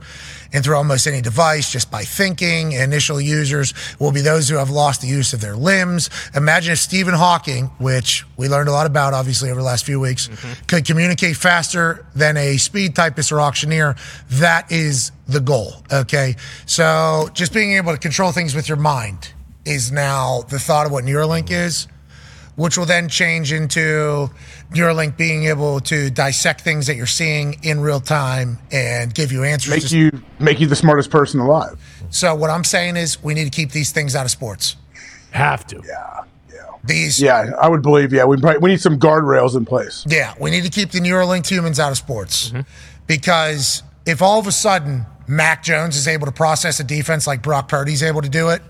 [0.52, 2.72] and through almost any device just by thinking.
[2.72, 6.10] Initial users will be those who have lost the use of their limbs.
[6.34, 10.00] Imagine if Stephen Hawking, which we learned a lot about obviously over the last few
[10.00, 10.28] weeks,
[10.66, 13.94] could communicate faster than a speed typist or auctioneer.
[14.30, 15.74] That is the goal.
[15.92, 16.34] Okay.
[16.66, 19.32] So just being able to control things with your mind
[19.64, 21.86] is now the thought of what Neuralink is
[22.56, 24.30] which will then change into
[24.74, 29.44] Neuralink being able to dissect things that you're seeing in real time and give you
[29.44, 29.70] answers.
[29.70, 31.78] Make you make you the smartest person alive.
[32.10, 34.76] so what I'm saying is we need to keep these things out of sports.
[35.30, 35.80] Have to.
[35.86, 36.24] Yeah.
[36.52, 36.66] Yeah.
[36.84, 38.12] These Yeah, I would believe.
[38.12, 40.04] Yeah, we probably, we need some guardrails in place.
[40.08, 42.60] Yeah, we need to keep the Neuralink humans out of sports mm-hmm.
[43.06, 47.42] because if all of a sudden Mac Jones is able to process a defense like
[47.42, 48.62] Brock Purdy's able to do it,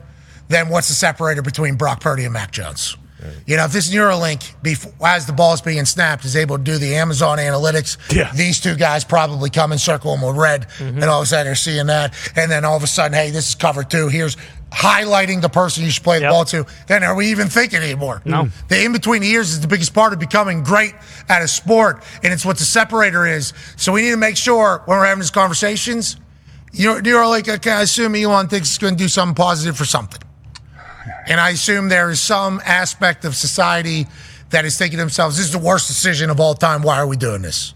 [0.48, 2.96] then what's the separator between Brock Purdy and Mac Jones?
[3.46, 6.78] You know, if this Neuralink, before, as the ball's being snapped, is able to do
[6.78, 7.96] the Amazon analytics,
[8.34, 10.98] these two guys probably come and circle them with red, mm-hmm.
[10.98, 13.30] and all of a sudden they're seeing that, and then all of a sudden, hey,
[13.30, 14.08] this is cover two.
[14.08, 14.36] Here's
[14.70, 16.66] highlighting the person you should play the ball to.
[16.88, 18.22] Then are we even thinking anymore?
[18.24, 18.48] No.
[18.68, 20.94] The in between years is the biggest part of becoming great
[21.28, 23.52] at a sport, and it's what the separator is.
[23.76, 26.16] So we need to make sure when we're having these conversations,
[26.72, 29.76] you know, you're like, okay, I assume Elon thinks it's going to do something positive
[29.76, 30.20] for something.
[31.26, 34.06] And I assume there is some aspect of society
[34.50, 36.82] that is thinking to themselves, this is the worst decision of all time.
[36.82, 37.74] Why are we doing this?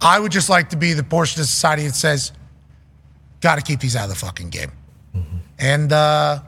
[0.00, 2.32] I would just like to be the portion of society that says,
[3.40, 4.72] got to keep these out of the fucking game.
[5.58, 6.40] And uh,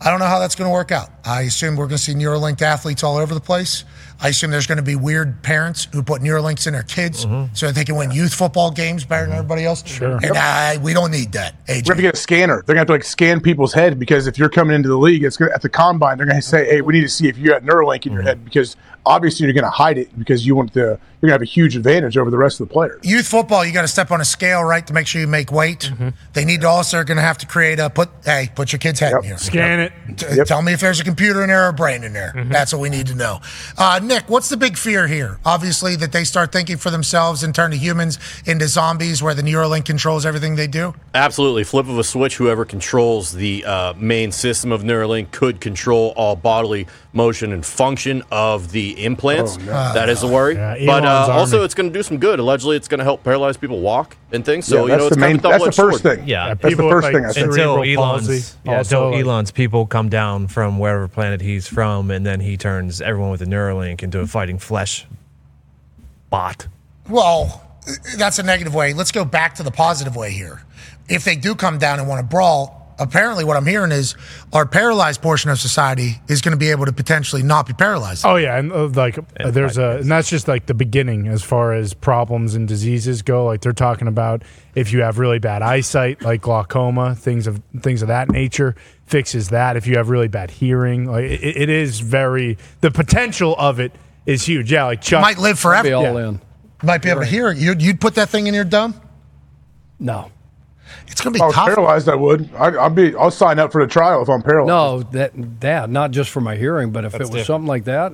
[0.00, 1.08] I don't know how that's going to work out.
[1.24, 3.84] I assume we're going to see Neuralinked athletes all over the place.
[4.22, 7.54] I assume there's going to be weird parents who put Neuralinks in their kids mm-hmm.
[7.54, 9.38] so that they can win youth football games better than mm-hmm.
[9.38, 9.86] everybody else.
[9.86, 10.18] Sure.
[10.22, 11.54] And I, uh, we don't need that.
[11.68, 12.62] We have to get a scanner.
[12.66, 15.24] They're gonna have to like scan people's head because if you're coming into the league,
[15.24, 16.18] it's gonna at the combine.
[16.18, 18.28] They're gonna say, "Hey, we need to see if you got Neuralink in your mm-hmm.
[18.28, 21.44] head because obviously you're gonna hide it because you want the you're gonna have a
[21.44, 24.20] huge advantage over the rest of the players." Youth football, you got to step on
[24.20, 25.90] a scale, right, to make sure you make weight.
[26.32, 28.08] They need to also are going to have to create a put.
[28.24, 29.36] Hey, put your kid's head in here.
[29.38, 29.92] Scan it.
[30.16, 32.32] T- Tell me if there's a computer in there or a brain in there.
[32.48, 33.40] That's what we need to know.
[33.76, 35.38] Uh, Nick, what's the big fear here?
[35.44, 39.42] Obviously, that they start thinking for themselves and turn the humans into zombies, where the
[39.42, 40.94] Neuralink controls everything they do.
[41.14, 41.64] Absolutely.
[41.64, 46.34] Flip of a switch, whoever controls the uh, main system of Neuralink could control all
[46.36, 49.56] bodily motion and function of the implants.
[49.56, 49.72] Oh, no.
[49.94, 50.54] That is a worry.
[50.54, 52.38] Yeah, but uh, also, it's going to do some good.
[52.38, 54.66] Allegedly, it's going to help paralyzed people walk and things.
[54.66, 56.18] So, Yeah, you know, that's it's the kind main- of that's the first sword.
[56.18, 56.28] thing.
[56.28, 57.46] Yeah, That's the People first like, thing I think.
[57.48, 62.10] Until Elon's, yeah, also, until like- Elon's people come down from wherever planet he's from,
[62.10, 65.06] and then he turns everyone with a Neuralink into a fighting flesh
[66.30, 66.66] bot.
[67.08, 67.66] Well,
[68.16, 68.92] that's a negative way.
[68.92, 70.62] Let's go back to the positive way here.
[71.08, 74.14] If they do come down and want to brawl, apparently what I'm hearing is
[74.52, 78.24] our paralyzed portion of society is going to be able to potentially not be paralyzed.
[78.24, 81.42] Oh yeah, and uh, like uh, there's a, and that's just like the beginning as
[81.42, 83.46] far as problems and diseases go.
[83.46, 84.42] Like they're talking about
[84.74, 89.48] if you have really bad eyesight, like glaucoma, things of things of that nature, fixes
[89.48, 89.76] that.
[89.76, 93.92] If you have really bad hearing, like it, it is very the potential of it
[94.26, 94.70] is huge.
[94.70, 95.88] Yeah, like Chuck might live forever.
[95.88, 96.28] Be all Yeah.
[96.28, 96.40] in.
[96.82, 97.58] Might be able to hear it.
[97.58, 98.98] You'd, you'd put that thing in your dumb.
[99.98, 100.30] No.
[101.08, 101.66] It's going to If be I was tough.
[101.68, 102.50] paralyzed, I would.
[102.54, 103.14] I, I'll be.
[103.16, 104.68] I'll sign up for the trial if I'm paralyzed.
[104.68, 107.46] No, that that not just for my hearing, but if That's it was different.
[107.46, 108.12] something like that,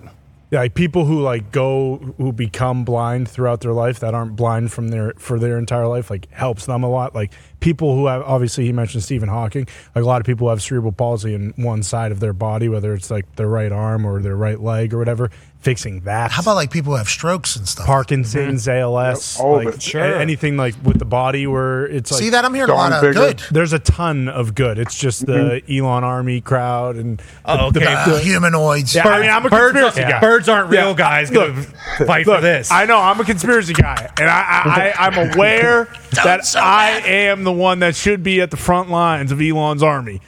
[0.50, 4.72] Yeah, like people who like go who become blind throughout their life that aren't blind
[4.72, 7.14] from their for their entire life like helps them a lot.
[7.14, 9.66] Like people who have obviously he mentioned Stephen Hawking.
[9.94, 12.94] Like a lot of people have cerebral palsy in one side of their body, whether
[12.94, 15.30] it's like their right arm or their right leg or whatever.
[15.60, 16.30] Fixing that.
[16.30, 17.86] How about like people who have strokes and stuff?
[17.86, 19.82] Parkinson's, ALS, Yep, all of like, it.
[19.82, 20.00] Sure.
[20.00, 22.44] a- anything like with the body where it's like See that?
[22.44, 23.40] I'm hearing a lot of good.
[23.50, 24.78] There's a ton of good.
[24.78, 27.94] It's just the Elon Army crowd and the, Oh, the- okay.
[28.08, 28.94] the- Uh, humanoids.
[28.94, 30.10] Yeah, I mean, I'm a Birds- conspiracy yeah.
[30.12, 30.20] guy.
[30.20, 32.70] birds aren't real guys gonna Look, fight for look, this.
[32.70, 37.42] I know I'm a conspiracy guy, and I, I, I I'm aware that I am
[37.42, 40.20] the one that should be at the front lines of Elon's army.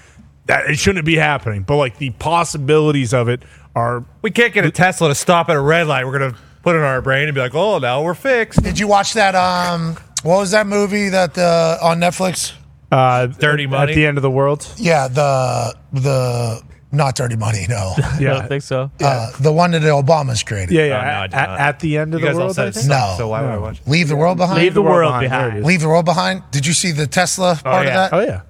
[0.47, 3.43] That it shouldn't be happening, but like the possibilities of it
[3.79, 4.05] are.
[4.23, 6.05] We can't get a Tesla to stop at a red light.
[6.07, 8.79] We're gonna put it in our brain and be like, "Oh, now we're fixed." Did
[8.79, 9.35] you watch that?
[9.35, 12.53] Um, what was that movie that uh, on Netflix?
[12.91, 13.93] Uh, Dirty at- Money?
[13.93, 14.67] at the end of the world.
[14.77, 17.67] Yeah, the the not Dirty Money.
[17.69, 18.31] No, Yeah.
[18.37, 18.91] I don't think so.
[19.01, 20.75] Uh, the one that Obamas created.
[20.75, 21.23] Yeah, yeah.
[21.25, 22.87] at, at- at the end of You the guys all world, said I it think?
[22.87, 23.15] sucked, No.
[23.19, 23.89] so why would I watch it?
[23.89, 24.59] Leave the world behind.
[24.63, 25.53] Leave the world behind.
[25.53, 25.67] There it is.
[25.67, 26.43] Leave the world behind.
[26.51, 28.05] Did you see the Tesla part yeah.
[28.07, 28.17] of that?
[28.17, 28.41] Oh yeah,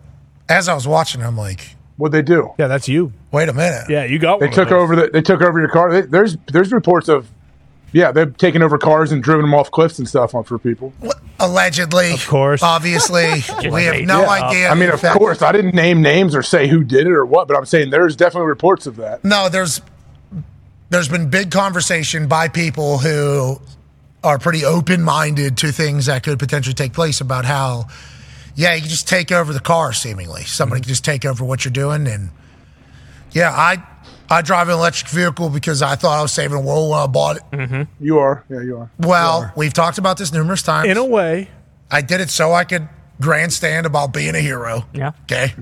[0.48, 2.52] As I was watching, I'm like, What'd they do?
[2.58, 2.66] yeah.
[2.68, 3.12] That's you.
[3.32, 3.90] wait a minute.
[3.90, 4.40] Yeah, you got.
[4.40, 4.82] They one of took those.
[4.82, 5.10] over the.
[5.12, 5.92] They took over your car.
[5.92, 7.28] They, there's there's reports of,
[7.92, 10.92] yeah, they've taken over cars and driven them off cliffs and stuff on for people.
[11.40, 12.62] Allegedly, Of course.
[12.62, 13.24] obviously,
[13.70, 14.28] we have no Yeah.
[14.30, 14.68] idea.
[14.70, 17.24] I mean, of fact- course, I didn't name names or say who did it or
[17.26, 19.24] what, but I'm saying there's definitely reports of that.
[19.24, 19.80] No, there's
[20.90, 23.60] there's been big conversation by people who
[24.24, 27.86] are pretty open minded to things that could potentially take place about how,
[28.58, 29.92] yeah, you can just take over the car.
[29.92, 30.86] Seemingly, somebody mm-hmm.
[30.86, 32.30] can just take over what you're doing, and
[33.30, 33.80] yeah, I
[34.28, 37.06] I drive an electric vehicle because I thought I was saving the world when I
[37.06, 37.42] bought it.
[37.52, 38.04] Mm-hmm.
[38.04, 38.90] You are, yeah, you are.
[38.98, 40.88] Well, we've talked about this numerous times.
[40.88, 41.48] in a way.
[41.88, 42.88] I did it so I could
[43.20, 44.84] grandstand about being a hero.
[44.92, 45.12] Yeah.
[45.22, 45.54] Okay.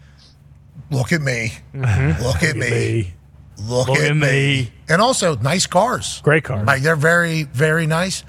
[0.90, 1.52] Look at me.
[1.74, 2.22] Mm-hmm.
[2.24, 3.12] Look at me.
[3.58, 4.20] Look, Look at, at me.
[4.20, 4.72] me.
[4.88, 6.22] And also nice cars.
[6.22, 6.66] Great cars.
[6.66, 8.24] Like they're very, very nice.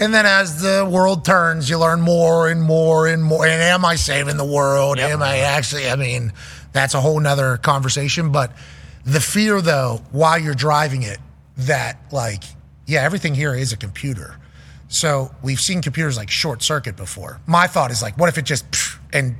[0.00, 3.46] And then as the world turns, you learn more and more and more.
[3.46, 4.98] And am I saving the world?
[4.98, 5.88] Am I actually?
[5.88, 6.32] I mean,
[6.72, 8.32] that's a whole nother conversation.
[8.32, 8.52] But
[9.04, 11.18] the fear, though, while you're driving it,
[11.58, 12.42] that like,
[12.86, 14.36] yeah, everything here is a computer.
[14.88, 17.38] So we've seen computers like short circuit before.
[17.46, 18.64] My thought is like, what if it just
[19.12, 19.36] and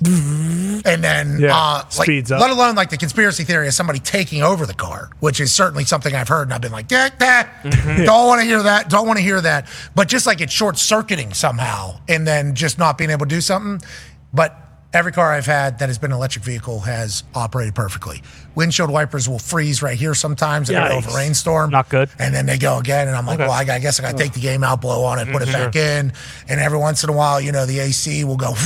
[0.00, 2.40] and then Yeah, uh, like, speeds up.
[2.40, 5.84] Let alone like the conspiracy theory of somebody taking over the car, which is certainly
[5.84, 8.04] something I've heard, and I've been like, "Yeah, that Mm-hmm.
[8.04, 9.68] don't want to hear that, don't want to hear that.
[9.94, 13.40] But just like it's short circuiting somehow, and then just not being able to do
[13.40, 13.86] something.
[14.32, 14.56] But
[14.92, 18.22] every car I've had that has been an electric vehicle has operated perfectly.
[18.54, 21.70] Windshield wipers will freeze right here sometimes in the middle of a rainstorm.
[21.70, 22.08] Not good.
[22.18, 23.48] And then they go again, and I'm like, Okay.
[23.48, 25.42] well, I, I guess I got to take the game out, blow on it, put
[25.42, 26.08] it back mm-hmm.
[26.08, 26.12] in.
[26.48, 28.54] And every once in a while, you know, the AC will go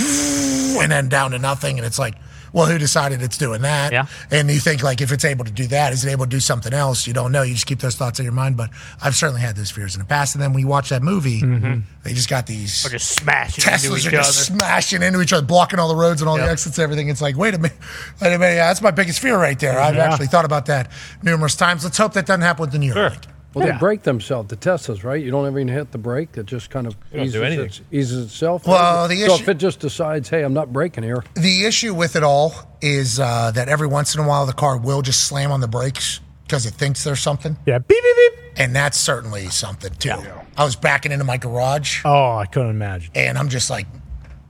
[0.81, 1.78] and then down to nothing.
[1.78, 2.15] And it's like,
[2.52, 3.92] well, who decided it's doing that?
[3.92, 4.06] Yeah.
[4.30, 6.40] And you think, like, if it's able to do that, is it able to do
[6.40, 7.06] something else?
[7.06, 7.42] You don't know.
[7.42, 8.56] You just keep those thoughts in your mind.
[8.56, 8.70] But
[9.02, 10.34] I've certainly had those fears in the past.
[10.34, 11.80] And then when you watch that movie, mm-hmm.
[12.02, 12.84] they just got these.
[12.86, 14.16] Or just smashing Teslas into each are other.
[14.26, 16.46] just smashing into each other, blocking all the roads and all Yep.
[16.46, 17.08] the exits, and everything.
[17.08, 17.76] It's like, wait a minute,
[18.20, 18.54] wait a minute.
[18.56, 19.78] Yeah, that's my biggest fear right there.
[19.78, 20.10] I've Yeah.
[20.10, 20.90] actually thought about that
[21.22, 21.84] numerous times.
[21.84, 23.14] Let's hope that doesn't happen with the New York.
[23.52, 23.72] Well, Yeah.
[23.72, 25.20] they break themselves, the Teslas, right?
[25.22, 27.66] You don't even hit the brake; it just kind of You don't eases, do anything.
[27.66, 28.66] its- eases itself.
[28.66, 31.92] Well, the so issue- if it just decides, "Hey, I'm not braking here," The issue
[31.92, 35.24] with it all is uh, that every once in a while the car will just
[35.24, 37.56] slam on the brakes because it thinks there's something.
[37.66, 38.32] Yeah, beep beep beep.
[38.56, 40.14] And that's certainly something too.
[40.56, 42.02] I was backing into my garage.
[42.04, 43.10] Oh, I couldn't imagine.
[43.14, 43.86] And I'm just like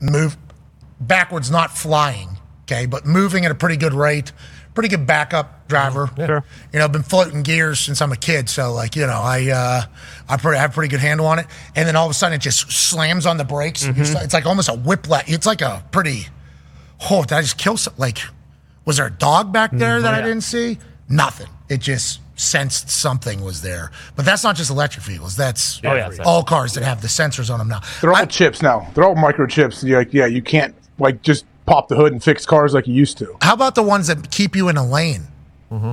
[0.00, 0.36] move
[1.00, 2.36] backwards, not flying.
[2.64, 4.32] Okay, but moving at a pretty good rate.
[4.74, 6.10] Pretty good backup driver.
[6.16, 6.44] Sure.
[6.72, 9.50] You know, I've been floating gears since I'm a kid, so like you know, I
[9.50, 9.82] uh,
[10.28, 11.46] I pretty, have a pretty good handle on it.
[11.74, 13.84] And then all of a sudden, it just slams on the brakes.
[13.84, 14.00] Mm-hmm.
[14.00, 15.24] It's, it's like almost a whiplash.
[15.28, 16.26] It's like a pretty.
[17.10, 17.94] Oh, did I just kill some?
[17.98, 18.18] Like,
[18.84, 20.02] was there a dog back there Mm-hmm.
[20.04, 20.24] that I yeah.
[20.26, 20.78] didn't see?
[21.08, 21.48] Nothing.
[21.68, 23.90] It just sensed something was there.
[24.16, 25.36] But that's not just electric vehicles.
[25.36, 27.80] That's Oh, yeah, all cars that have the sensors on them now.
[28.00, 28.88] They're all chips now.
[28.94, 29.82] They're all microchips.
[29.86, 32.94] You're like, yeah, you can't like just pop the hood and fix cars like you
[32.94, 33.36] used to.
[33.42, 35.22] How about the ones that keep you in a lane?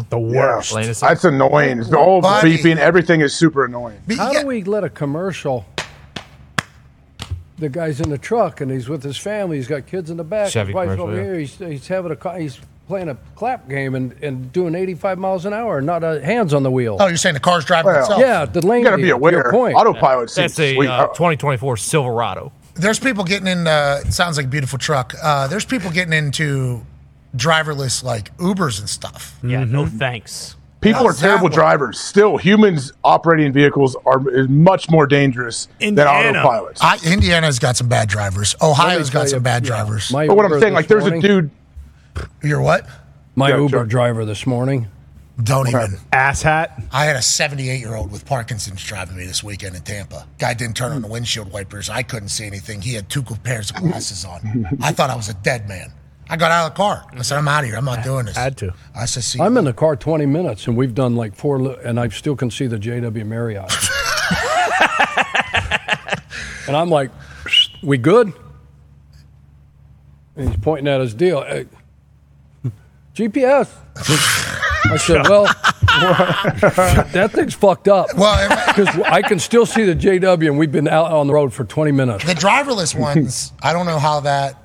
[0.09, 0.73] The worst.
[0.73, 1.79] That's annoying.
[1.79, 2.57] It's all Buddy.
[2.57, 2.77] beeping.
[2.77, 4.01] Everything is super annoying.
[4.17, 5.67] how do we let a commercial?
[7.59, 9.57] The guy's in the truck and he's with his family.
[9.57, 10.51] He's got kids in the back.
[10.51, 11.23] Chevy his wife's commercial, over yeah.
[11.23, 11.39] here.
[11.39, 15.53] He's, he's having a he's playing a clap game and, and doing 85 miles an
[15.53, 16.97] hour, not a hands on the wheel.
[16.99, 18.19] Oh, you're saying the car's driving Well, itself?
[18.19, 18.79] Yeah, the lane.
[18.79, 19.33] You gotta be to aware.
[19.33, 19.75] Your point.
[19.75, 22.51] Autopilot That's a uh, 2024 Silverado.
[22.79, 23.67] There's people getting in.
[23.67, 25.13] Uh, it sounds like a beautiful truck.
[25.21, 26.85] Uh, there's people getting into
[27.35, 29.37] driverless like Ubers and stuff.
[29.43, 29.97] Yeah, no Mm-hmm.
[29.97, 30.55] thanks.
[30.79, 31.99] People are How's that terrible drivers.
[31.99, 36.23] Still, humans operating vehicles are much more dangerous Indiana.
[36.23, 36.77] than autopilots.
[36.81, 38.55] I, Indiana's got some bad drivers.
[38.61, 40.11] Ohio's got some you, bad yeah, drivers.
[40.11, 41.49] my But what I'm saying, this like, there's morning- a dude.
[42.43, 42.87] You're what?
[43.35, 43.85] My Yeah, Uber sure.
[43.85, 44.87] driver this morning.
[45.43, 45.97] Don't even.
[46.11, 46.81] Ass hat.
[46.91, 50.25] I had a 78 year old with Parkinson's driving me this weekend in Tampa.
[50.39, 51.89] Guy didn't turn on the windshield wipers.
[51.89, 52.81] I couldn't see anything.
[52.81, 54.67] He had two pairs of glasses on.
[54.81, 55.91] I thought I was a dead man.
[56.29, 57.05] I got out of the car.
[57.13, 57.77] I said, I'm out of here.
[57.77, 58.35] I'm not doing this.
[58.35, 58.73] Had to.
[58.95, 59.39] I said, see.
[59.39, 62.35] I'm in the car 20 minutes and we've done like four, li- and I still
[62.35, 63.71] can see the JW Marriott.
[66.67, 67.11] and I'm like,
[67.83, 68.33] we good?
[70.35, 71.43] And he's pointing at his deal.
[71.43, 71.67] "Hey,
[73.15, 73.69] GPS.
[74.91, 75.45] I said, well,
[77.11, 78.07] that thing's fucked up.
[78.15, 81.53] Well, because I can still see the JW, and we've been out on the road
[81.53, 82.25] for 20 minutes.
[82.25, 84.55] The driverless ones, I don't know how that.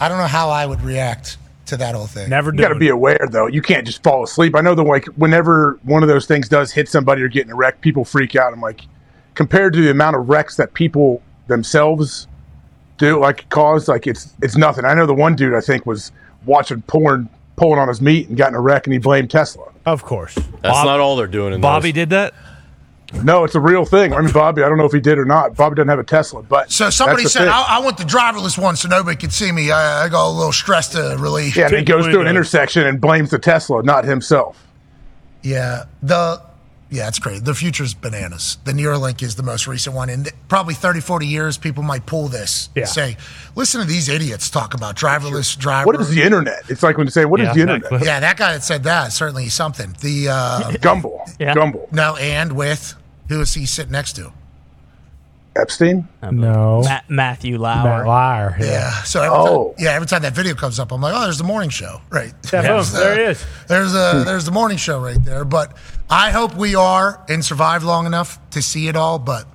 [0.00, 2.30] I don't know how I would react to that whole thing.
[2.30, 3.46] Never You got to be aware, though.
[3.46, 4.54] You can't just fall asleep.
[4.56, 7.52] I know that, like, whenever one of those things does hit somebody or get in
[7.52, 8.52] a wreck, people freak out.
[8.52, 8.82] I'm like,
[9.34, 12.26] compared to the amount of wrecks that people themselves
[12.96, 14.84] do, like, cause, like, it's it's nothing.
[14.84, 16.10] I know the one dude I think was
[16.46, 17.28] watching porn,
[17.58, 19.64] pulling on his meat, and got in a wreck, and he blamed Tesla.
[19.84, 20.34] Of course.
[20.34, 21.52] That's Bob- not all they're doing.
[21.54, 21.94] In Bobby those.
[21.94, 22.34] did that.
[23.24, 24.12] No, it's a real thing.
[24.12, 25.56] I mean, Bobby, I don't know if he did or not.
[25.56, 27.54] Bobby doesn't have a Tesla, but So somebody that's the said, thing.
[27.54, 29.70] I, I want the driverless one so nobody could see me.
[29.70, 31.56] I, I got a little stress to relieve.
[31.56, 34.62] yeah, and he goes through an intersection and blames the Tesla, not himself.
[35.42, 36.42] Yeah, the
[36.90, 37.40] yeah, it's crazy.
[37.40, 38.58] The future's bananas.
[38.64, 40.08] The Neuralink is the most recent one.
[40.08, 42.82] In probably 30, 40 years, people might pull this Yeah.
[42.82, 43.16] and say,
[43.54, 45.86] listen to these idiots talk about driverless driver.
[45.86, 46.62] What is the internet?
[46.68, 49.12] It's like when you say, "What is the internet?" Yeah, that guy that said that
[49.12, 49.94] certainly something.
[50.00, 51.18] The uh, Gumbel.
[51.38, 51.54] Yeah.
[51.54, 51.92] Gumbel.
[51.92, 52.94] No, and with
[53.28, 54.32] who is he sitting next to?
[55.56, 56.06] Epstein?
[56.22, 56.82] No.
[56.84, 57.82] Ma- Matthew Lauer.
[57.84, 58.56] Matt Lauer.
[58.60, 58.66] Yeah.
[58.66, 59.02] Yeah.
[59.02, 59.64] So every Oh.
[59.70, 62.00] time, yeah, every time that video comes up, I'm like, oh, there's the morning show,
[62.10, 62.32] right?
[62.52, 63.44] Yeah, boom, There's, there it is.
[63.66, 65.44] There's a there's the morning show right there.
[65.44, 65.76] But
[66.08, 69.18] I hope we are and survive long enough to see it all.
[69.18, 69.46] But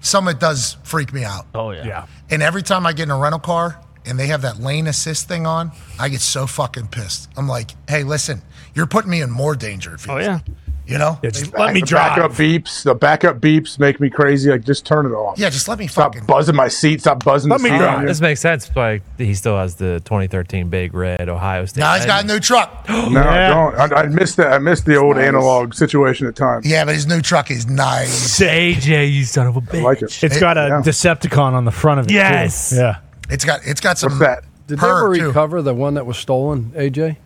[0.00, 1.46] some of it does freak me out.
[1.54, 1.86] Oh yeah.
[1.86, 2.06] Yeah.
[2.30, 5.28] And every time I get in a rental car and they have that lane assist
[5.28, 7.28] thing on, I get so fucking pissed.
[7.38, 8.42] I'm like, hey, listen,
[8.74, 9.94] you're putting me in more danger.
[9.94, 10.32] It feels Oh yeah.
[10.34, 10.42] like.
[10.88, 11.18] You know?
[11.22, 12.16] Yeah, just let me the drive.
[12.16, 12.82] Backup beeps.
[12.82, 14.50] The backup beeps make me crazy.
[14.50, 15.38] Like, just turn it off.
[15.38, 16.26] Yeah, just let me Stop fucking.
[16.26, 17.02] buzzing my seat.
[17.02, 17.76] Stop buzzing Let the me seat.
[17.78, 18.06] drive.
[18.06, 18.70] This makes sense.
[18.74, 21.80] Like he still has the 2013 Big Red Ohio State.
[21.82, 22.86] Now he's got a new truck.
[22.88, 23.48] No, Yeah.
[23.76, 23.92] don't.
[23.92, 24.52] I, I missed that.
[24.52, 26.66] I missed the old analog situation at times.
[26.66, 28.38] Yeah, but his new truck is nice.
[28.40, 29.80] AJ, you son of a bitch.
[29.80, 30.22] I like it.
[30.22, 30.80] It's got a Yeah.
[30.82, 32.08] Decepticon on the front of it.
[32.08, 32.14] too.
[32.14, 32.72] Yes.
[32.74, 32.96] Yeah.
[33.30, 34.44] It's got it's got some What's that?
[34.66, 37.16] Did Per, they ever recover the one that was stolen, AJ?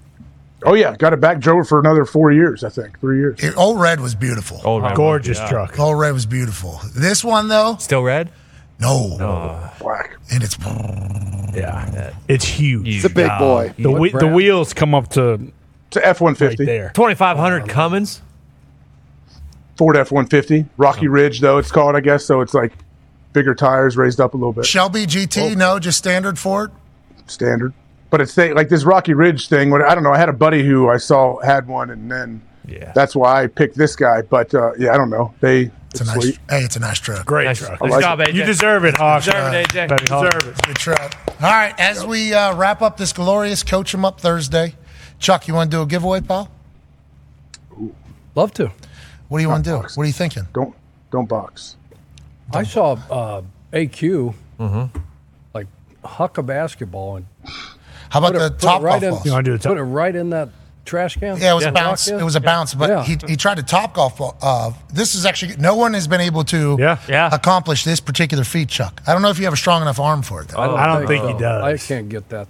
[0.65, 1.39] Oh yeah, got it back.
[1.41, 3.42] Drove it for another four years, I think, three years.
[3.42, 4.60] It- Old Red was beautiful.
[4.65, 5.49] Old Red Gorgeous yeah.
[5.49, 5.78] truck.
[5.78, 6.81] Old Red was beautiful.
[6.94, 8.31] This one though, Still red?
[8.81, 10.16] no, Black.
[10.31, 10.57] and it's
[11.55, 12.89] Yeah, it's huge.
[12.89, 13.73] It's a big boy.
[13.78, 15.52] The, What whe- the wheels come up to
[15.89, 16.65] It's a F one right fifty.
[16.65, 16.91] there.
[16.94, 18.23] 2500 Cummins?
[19.76, 20.66] Ford F one fifty.
[20.76, 21.10] Rocky oh.
[21.12, 22.24] Ridge though it's called, I guess.
[22.24, 22.73] So it's like
[23.32, 24.66] bigger tires raised up a little bit.
[24.66, 25.52] Shelby GT.
[25.52, 25.55] Oh.
[25.55, 26.70] No, just standard Ford.
[27.26, 27.73] Standard.
[28.12, 29.70] But it's they, like this Rocky Ridge thing.
[29.70, 30.12] What I don't know.
[30.12, 32.92] I had a buddy who I saw had one, and then Yeah.
[32.94, 34.20] that's why I picked this guy.
[34.23, 35.32] But uh, yeah, I don't know.
[35.41, 36.20] They It's a nice.
[36.23, 36.39] sweet.
[36.49, 37.24] Hey, it's a nice truck.
[37.24, 37.81] Great Nice, truck.
[37.81, 38.34] nice like job, AJ.
[38.34, 39.24] You deserve it, Hawk.
[39.24, 39.89] Deserve it, AJ.
[39.89, 40.31] Betty Hawk.
[40.31, 40.62] Deserve it.
[40.66, 41.16] Good truck.
[41.42, 44.74] All right, as we uh, wrap up this glorious Coach 'em Up Thursday,
[45.18, 46.50] Chuck, you want to do a giveaway, pal?
[48.34, 48.70] Love to.
[49.28, 49.76] What do you want to do?
[49.76, 50.47] What are you thinking?
[50.52, 50.74] Don't
[51.10, 51.76] don't box.
[52.52, 53.42] I saw uh,
[53.73, 54.99] AQ Mm-hmm.
[55.55, 55.66] like
[56.05, 57.26] huck a basketball and
[58.12, 59.24] How about put the it, top right golf in, balls?
[59.26, 60.50] You wanna do the top- put it right in that
[60.84, 61.39] trash can.
[61.39, 62.08] Yeah, it was a bounce.
[62.08, 63.05] It was a bounce, but Yeah.
[63.05, 64.18] he, he tried to top golf.
[64.18, 64.36] ball.
[64.42, 66.99] Uh, this is actually no one has been able to Yeah.
[67.08, 67.31] Yeah.
[67.32, 69.00] accomplish this particular feat, Chuck.
[69.07, 70.49] I don't know if you have a strong enough arm for it.
[70.49, 70.60] Though.
[70.60, 71.62] I don't think he does.
[71.65, 72.49] I can't get that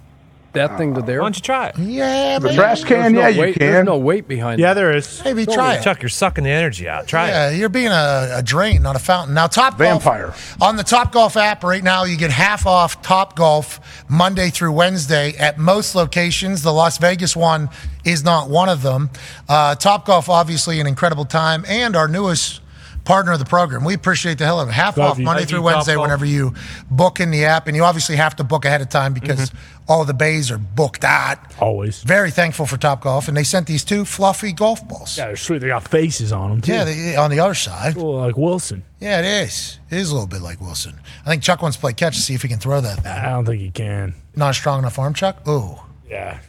[0.53, 1.19] that thing to there.
[1.19, 1.77] Why don't you try it?
[1.77, 2.55] yeah, The maybe.
[2.55, 3.71] trash There's can, no yeah, you weight, can.
[3.71, 4.63] There's no weight behind it.
[4.63, 5.21] Yeah, there is.
[5.23, 5.83] maybe try it.
[5.83, 7.07] Chuck, you're sucking the energy out.
[7.07, 7.57] Try Yeah, it.
[7.57, 9.33] you're being a, a drain, not a fountain.
[9.33, 10.03] Now, Top Golf.
[10.03, 10.27] Vampire.
[10.27, 14.49] Golf, on the Top Golf app right now, you get half off Top Golf Monday
[14.49, 16.61] through Wednesday at most locations.
[16.61, 17.69] The Las Vegas one
[18.05, 19.09] is not one of them.
[19.49, 22.61] Uh, Top Golf, obviously, an incredible time, and our newest
[23.03, 23.83] partner of the program.
[23.83, 24.71] We appreciate the hell of it.
[24.71, 25.25] Half Love off you.
[25.25, 26.53] Monday Thank through Wednesday whenever you
[26.89, 29.91] book in the app, and you obviously have to book ahead of time because mm-hmm.
[29.91, 31.37] all the bays are booked out.
[31.59, 32.03] Always.
[32.03, 35.17] Very thankful for Top Golf, and they sent these two fluffy golf balls.
[35.17, 35.59] Yeah, they're sweet.
[35.59, 36.71] They got faces on them, too.
[36.71, 37.95] Yeah, they, on the other side.
[37.95, 38.83] Cool, like Wilson.
[38.99, 39.79] Yeah, it is.
[39.89, 40.99] It is a little bit like Wilson.
[41.25, 43.11] I think Chuck wants to play catch to see if he can throw that thing.
[43.11, 44.15] I don't think he can.
[44.35, 45.47] Not a strong enough arm, Chuck?
[45.47, 45.77] Ooh.
[46.09, 46.39] Yeah.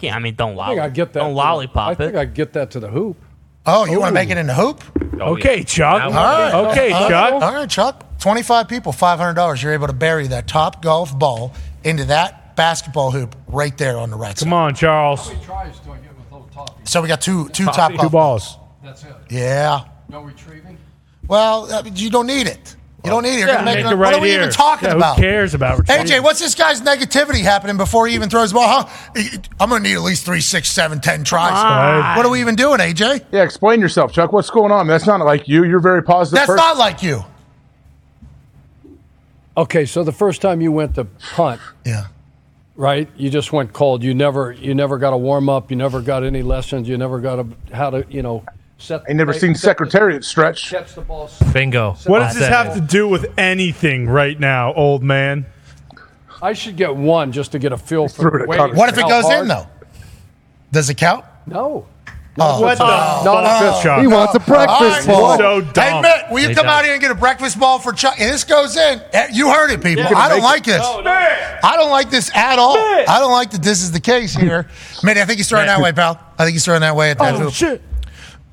[0.00, 1.20] Yeah, I mean, don't I think I get that.
[1.20, 1.96] don't to the- lollipop I it.
[1.96, 3.22] think I get that to the hoop.
[3.66, 4.82] Oh, you want to make it into hoop?
[5.20, 6.02] okay, Chuck.
[6.02, 6.54] All right.
[6.70, 7.08] Okay, All right.
[7.10, 7.32] Chuck.
[7.42, 8.18] All right, Chuck.
[8.20, 9.62] 25 people, $500.
[9.62, 14.10] You're able to bury that top golf ball into that basketball hoop right there on
[14.10, 14.54] the right Come side.
[14.56, 15.30] on, Charles.
[15.44, 16.82] Tries to get with little toppy.
[16.84, 17.96] So we got two two top Toppy.
[17.96, 18.56] golf Two balls.
[18.82, 19.14] That's it.
[19.30, 19.84] Yeah.
[20.08, 20.76] No retrieving.
[21.28, 22.76] Well, I mean, you don't need it.
[23.04, 23.38] You don't need it.
[23.38, 23.92] You're Yeah, gonna make make it.
[23.92, 24.40] it What are we here.
[24.40, 25.16] even talking Yeah, about?
[25.16, 26.06] Who cares about retrieving?
[26.06, 28.68] AJ, what's this guy's negativity happening before he even throws the ball?
[28.84, 29.38] Huh?
[29.58, 31.52] I'm going to need at least three, six, seven, ten tries.
[31.52, 32.16] on.
[32.16, 33.24] What are we even doing, AJ?
[33.32, 34.32] Yeah, explain yourself, Chuck.
[34.32, 34.86] What's going on?
[34.86, 35.64] That's not like you.
[35.64, 36.36] You're very positive.
[36.36, 36.56] That's person.
[36.56, 37.24] not like you.
[39.56, 42.06] Okay, so the first time you went to punt, Yeah.
[42.76, 43.08] right?
[43.16, 44.02] You just went cold.
[44.02, 45.70] You never, you never got a warm up.
[45.70, 46.88] You never got any lessons.
[46.88, 48.44] You never got a how to, you know,
[48.80, 49.02] set.
[49.08, 50.70] I never seen set the- Secretariat stretch.
[50.70, 51.30] The ball.
[51.52, 51.92] Bingo.
[52.06, 52.74] What does this have it.
[52.74, 55.46] to do with anything right now, old man?
[56.42, 58.74] I should get one just to get a feel for it the weight.
[58.74, 59.42] What if it goes hard?
[59.42, 59.66] in, though?
[60.72, 61.24] Does it count?
[61.46, 61.86] No.
[62.42, 62.60] Oh.
[62.62, 64.00] What the Not fuck, if it's- Chuck?
[64.00, 65.38] He wants a breakfast All ball.
[65.38, 66.02] So Hey, dumb.
[66.02, 66.78] Mitt, will you Hey, come John.
[66.78, 68.14] out here and get a breakfast ball for Chuck?
[68.18, 69.02] And this goes in.
[69.12, 70.06] Eh, You heard it, people.
[70.16, 70.78] I don't like it.
[70.78, 70.86] this.
[71.62, 72.76] I don't like this at all.
[72.76, 73.08] Mitt.
[73.08, 74.68] I don't like that this is the case here.
[75.02, 76.18] Mitt, I think he's throwing that way, pal.
[76.38, 77.52] I think he's throwing that way at that Oh, hoop.
[77.52, 77.82] shit.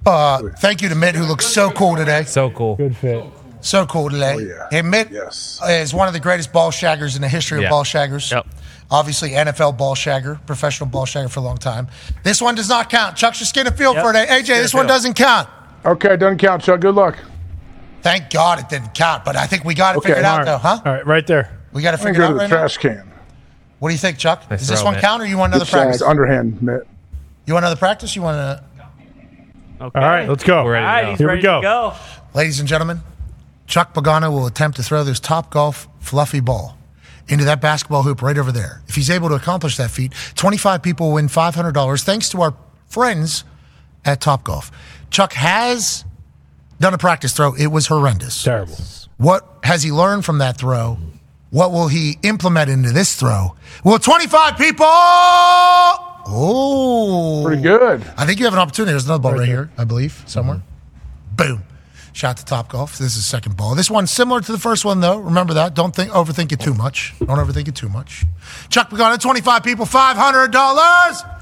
[0.07, 2.23] Uh, thank you to Mitt, who looks so cool today.
[2.23, 2.75] So cool.
[2.77, 3.25] Good fit.
[3.61, 4.35] So cool today.
[4.35, 4.67] Oh, yeah.
[4.71, 5.59] And Mitt Yes.
[5.67, 7.69] is one of the greatest ball shaggers in the history of Yeah.
[7.69, 8.31] ball shaggers.
[8.31, 8.45] Yep.
[8.89, 11.87] Obviously, NFL ball shagger, professional ball shagger for a long time.
[12.23, 13.17] This one does not count.
[13.17, 14.03] Chuck's just getting a feel Yep.
[14.03, 14.29] for it.
[14.29, 14.95] AJ, this one feel.
[14.95, 15.49] doesn't count.
[15.85, 16.79] Okay, doesn't count, Chuck.
[16.79, 17.17] Good luck.
[18.01, 20.09] Thank God it didn't count, but I think we got it Okay.
[20.09, 20.45] figured out, right.
[20.45, 20.79] though, huh?
[20.85, 21.49] All right, right there.
[21.73, 22.61] We got to I'm figure it gonna out go to right the now.
[22.61, 23.11] trash can.
[23.79, 24.43] What do you think, Chuck?
[24.49, 25.03] Nice Does this throw, one Mitt.
[25.03, 25.95] count, or you want another Good practice?
[25.97, 26.87] It's underhand, Mitt.
[27.45, 28.15] You want another practice?
[28.15, 28.63] You want to?
[29.79, 29.99] Okay.
[29.99, 30.63] All right, let's go.
[30.63, 31.09] We're ready All to right, go.
[31.11, 31.61] he's Here we go.
[31.61, 31.93] to go.
[32.33, 33.01] Ladies and gentlemen,
[33.67, 36.77] Chuck Pagano will attempt to throw this top golf fluffy ball
[37.27, 38.81] into that basketball hoop right over there.
[38.87, 42.55] If he's able to accomplish that feat, 25 people win $500 thanks to our
[42.87, 43.43] friends
[44.05, 44.71] at Top Golf.
[45.09, 46.05] Chuck has
[46.79, 47.53] done a practice throw.
[47.55, 48.41] It was horrendous.
[48.43, 48.77] Terrible.
[49.17, 50.97] What has he learned from that throw?
[51.49, 53.55] What will he implement into this throw?
[53.83, 54.85] Well, 25 people.
[56.29, 58.01] Oh, Pretty good.
[58.17, 58.91] I think you have an opportunity.
[58.91, 60.57] There's another ball right, here, I believe, somewhere.
[60.57, 61.35] Mm-hmm.
[61.35, 61.63] Boom.
[62.13, 62.97] Shot to top golf.
[62.97, 63.75] This is second ball.
[63.75, 65.19] This one's similar to the first one, though.
[65.19, 65.75] Remember that.
[65.75, 67.13] Don't think overthink it too much.
[67.19, 68.25] Don't overthink it too much.
[68.69, 70.51] Chuck Pagano, 25 people, $500.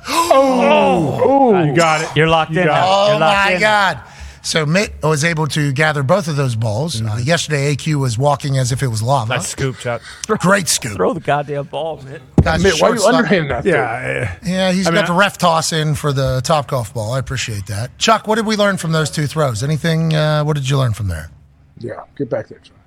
[0.07, 2.09] Oh, you got it.
[2.15, 2.67] You're locked You in.
[2.67, 2.83] now.
[2.85, 3.59] Oh You're locked oh, my in.
[3.61, 3.99] God!
[4.45, 7.01] So Mitt was able to gather both of those balls.
[7.01, 9.33] Uh, yesterday, AQ was walking as if it was lava.
[9.37, 10.03] Nice scoop, Chuck.
[10.27, 10.93] Great scoop.
[10.93, 12.21] Throw the goddamn ball, man.
[12.43, 13.13] Guys, Mitt, why are you shortstop.
[13.15, 13.63] underhanding that?
[13.63, 13.73] thing?
[13.73, 14.37] Yeah.
[14.43, 17.13] uh, Yeah, he's I mean, got the ref toss in for the top golf ball.
[17.13, 17.97] I appreciate that.
[17.97, 19.63] Chuck, what did we learn from those two throws?
[19.63, 20.13] Anything?
[20.13, 21.31] Uh, what did you learn from there?
[21.79, 22.77] Yeah, get back there, Chuck.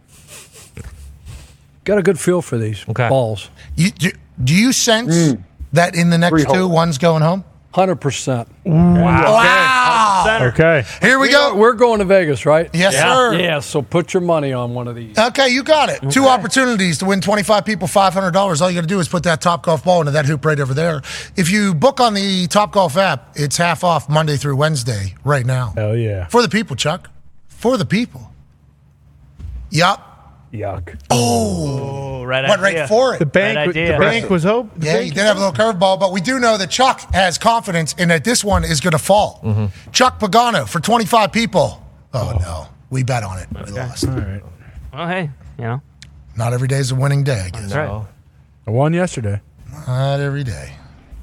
[1.85, 3.09] Got a good feel for these Okay.
[3.09, 3.51] balls.
[3.75, 4.13] You, you,
[4.43, 5.35] Do you sense
[5.73, 7.45] that in the next two, one's going home?
[7.79, 8.49] Hundred percent.
[8.65, 10.41] Wow.
[10.49, 10.85] Okay.
[11.01, 11.55] Here we go.
[11.55, 12.69] We're going to Vegas, right?
[12.75, 13.15] Yes, yeah.
[13.15, 13.39] sir.
[13.39, 13.61] Yeah.
[13.61, 15.17] So put your money on one of these.
[15.17, 16.11] Okay, you got it.
[16.11, 18.35] Two opportunities to win 25 people $500.
[18.61, 20.59] All you got to do is put that Top Golf ball into that hoop right
[20.59, 21.03] over there.
[21.37, 25.47] If you book on the Top Golf app, it's half off Monday through Wednesday right
[25.47, 25.73] now.
[25.77, 26.27] Hell yeah.
[26.27, 27.09] For the people, Chuck.
[27.47, 28.33] For the people.
[29.71, 30.18] Yup.
[30.53, 30.99] Yuck.
[31.11, 32.81] Oh, right went idea.
[32.81, 33.19] right for it.
[33.19, 34.75] The bank, Right the bank was hope.
[34.77, 37.01] the Yeah, bank he did have a little curveball, but we do know that Chuck
[37.15, 39.41] has confidence in that this one is going to fall.
[39.45, 39.91] Mm-hmm.
[39.93, 41.85] Chuck Pagano for 25 people.
[42.15, 42.67] Oh, no.
[42.91, 43.49] We bet on it.
[43.67, 44.09] We lost.
[44.09, 44.43] All right.
[44.95, 45.83] Well, hey, you know.
[46.37, 47.63] Not every day is a winning day, I guess.
[47.73, 48.07] That's right.
[48.67, 49.41] I won yesterday.
[49.87, 50.73] Not every day.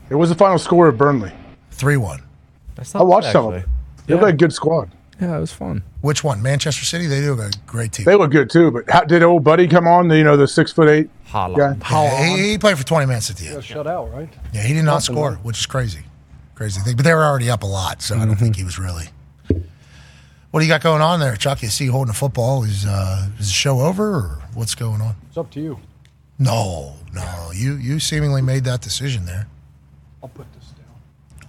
[0.10, 1.32] It was the final score of Burnley.
[1.72, 2.22] 3 1.
[2.94, 3.66] I watched some of it.
[4.06, 4.20] They Yeah.
[4.20, 4.92] look like a good squad.
[5.20, 5.84] Yeah, it was fun.
[6.02, 6.42] Which one?
[6.42, 7.08] Manchester City?
[7.08, 8.06] They do have a great team.
[8.06, 8.70] They look good too.
[8.72, 10.10] But how, did old buddy come on?
[10.10, 11.76] The, you know, the six foot eight guy.
[11.90, 13.56] Yeah, he, he played for 20 minutes at the end.
[13.56, 14.30] Got shut out, right?
[14.54, 15.46] Yeah, he did not Nothing, score, right?
[15.46, 16.02] which is crazy.
[16.54, 16.96] Crazy thing.
[16.96, 19.06] But they were already up a lot, so I don't think he was really.
[20.52, 21.62] What do you got going on there, Chuck?
[21.62, 22.64] You see you holding a football.
[22.64, 25.16] Is, uh, is the show over or what's going on?
[25.28, 25.80] It's up to you.
[26.40, 27.52] No, no.
[27.54, 29.48] You you seemingly made that decision there.
[30.24, 30.86] I'll put this down.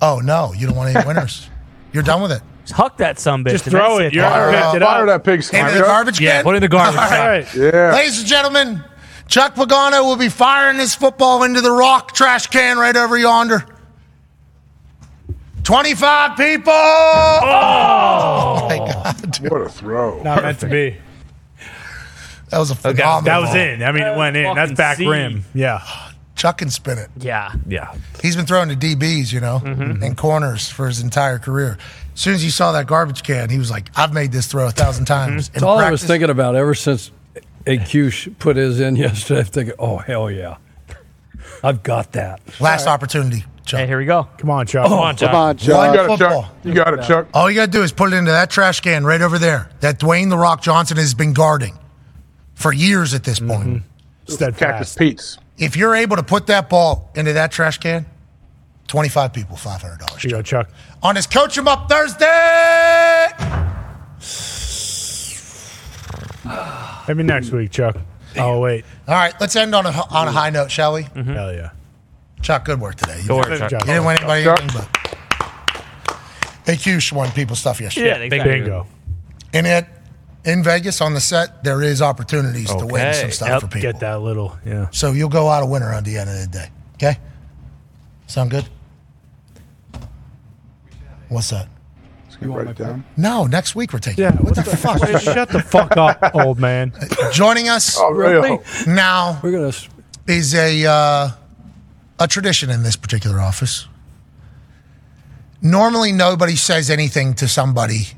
[0.01, 0.53] Oh, no.
[0.55, 1.49] You don't want any winners.
[1.93, 2.43] You're done with it.
[2.67, 3.53] Just huck that some bitch.
[3.53, 4.13] Just throw it.
[4.13, 5.87] You're Fire, picked uh, it Fire that pig's Into the Chuck.
[5.87, 6.43] garbage Yeah, can?
[6.45, 7.01] put it in the garbage.
[7.01, 7.29] All can.
[7.29, 7.55] right.
[7.55, 7.93] Yeah.
[7.95, 8.83] Ladies and gentlemen,
[9.29, 13.65] Chuck Pagano will be firing this football into the rock trash can right over yonder.
[15.63, 16.73] 25 people!
[16.73, 19.39] Oh, my God.
[19.51, 20.23] What a throw.
[20.23, 20.97] Not meant to be.
[22.51, 23.83] That was a phenomenal That was in.
[23.83, 24.55] I mean, it went in.
[24.55, 25.07] That's back C.
[25.07, 25.45] rim.
[25.55, 25.83] Yeah.
[26.37, 27.11] Chuck can spin it.
[27.19, 27.53] Yeah.
[27.67, 27.93] Yeah.
[28.23, 31.79] He's been throwing to DBs, you know, and corners for his entire career.
[32.17, 34.67] As soon as he saw that garbage can, he was like, I've made this throw
[34.67, 35.51] a thousand times.
[35.51, 37.11] That's all I was thinking about ever since
[37.67, 39.41] AQ put his in yesterday.
[39.41, 40.57] I'm thinking, oh hell yeah,
[41.63, 42.41] I've got that.
[42.59, 43.81] Last opportunity, Chuck.
[43.81, 44.27] Hey, here we go.
[44.39, 44.87] Come on, Chuck.
[44.87, 45.31] Oh, Come on, Chuck.
[45.31, 45.69] Come on, Chuck.
[45.69, 46.19] You got it.
[46.19, 46.57] Chuck.
[46.65, 47.29] You got it, Chuck.
[47.35, 49.69] All you got to do is put it into that trash can right over there
[49.81, 51.79] that Dwayne The Rock Johnson has been guarding
[52.55, 53.69] for years at this point.
[53.69, 53.77] Mm-hmm.
[54.25, 54.99] Cactus Steadfast.
[54.99, 55.39] Pete's.
[55.59, 58.07] If you're able to put that ball into that trash can,
[58.87, 60.09] 25 people, $500.
[60.11, 60.71] Here you go, Chuck.
[61.03, 63.29] On his Coach 'em Up Thursday!
[67.09, 67.97] Maybe next week, Chuck.
[68.39, 68.85] Oh, wait.
[69.09, 71.03] All right, let's end on a, on a high note, shall we?
[71.03, 71.33] Mm-hmm.
[71.33, 71.71] Hell yeah.
[72.43, 73.21] Chuck, good work today.
[73.23, 73.71] You, Good work, Good Chuck.
[73.71, 73.81] job.
[73.83, 74.61] you didn't win anybody Chuck.
[74.61, 78.07] anything, but AQ won people stuff yesterday.
[78.09, 78.53] Yeah, exactly.
[78.61, 78.87] Bingo.
[79.55, 79.87] And it,
[80.45, 83.93] in Vegas on the set, there is opportunities to win some stuff Yep, for people.
[83.93, 84.89] Get that little, yeah.
[84.91, 86.69] So you'll go out a winner on the end of the day.
[86.95, 87.19] Okay?
[88.27, 88.69] Sound good?
[91.29, 91.69] What's that?
[92.41, 93.05] You write it down.
[93.17, 94.23] No, next week we're taking.
[94.23, 94.41] Yeah, it.
[94.43, 94.99] What, the, fuck?
[95.23, 96.93] Shut the fuck up, old man.
[97.33, 98.51] Joining us Oh, really?
[98.51, 98.63] Really?
[98.87, 99.73] now We're gonna.
[100.27, 101.29] is a uh,
[102.21, 103.89] a tradition in this particular office.
[105.63, 108.09] Normally, nobody says anything to somebody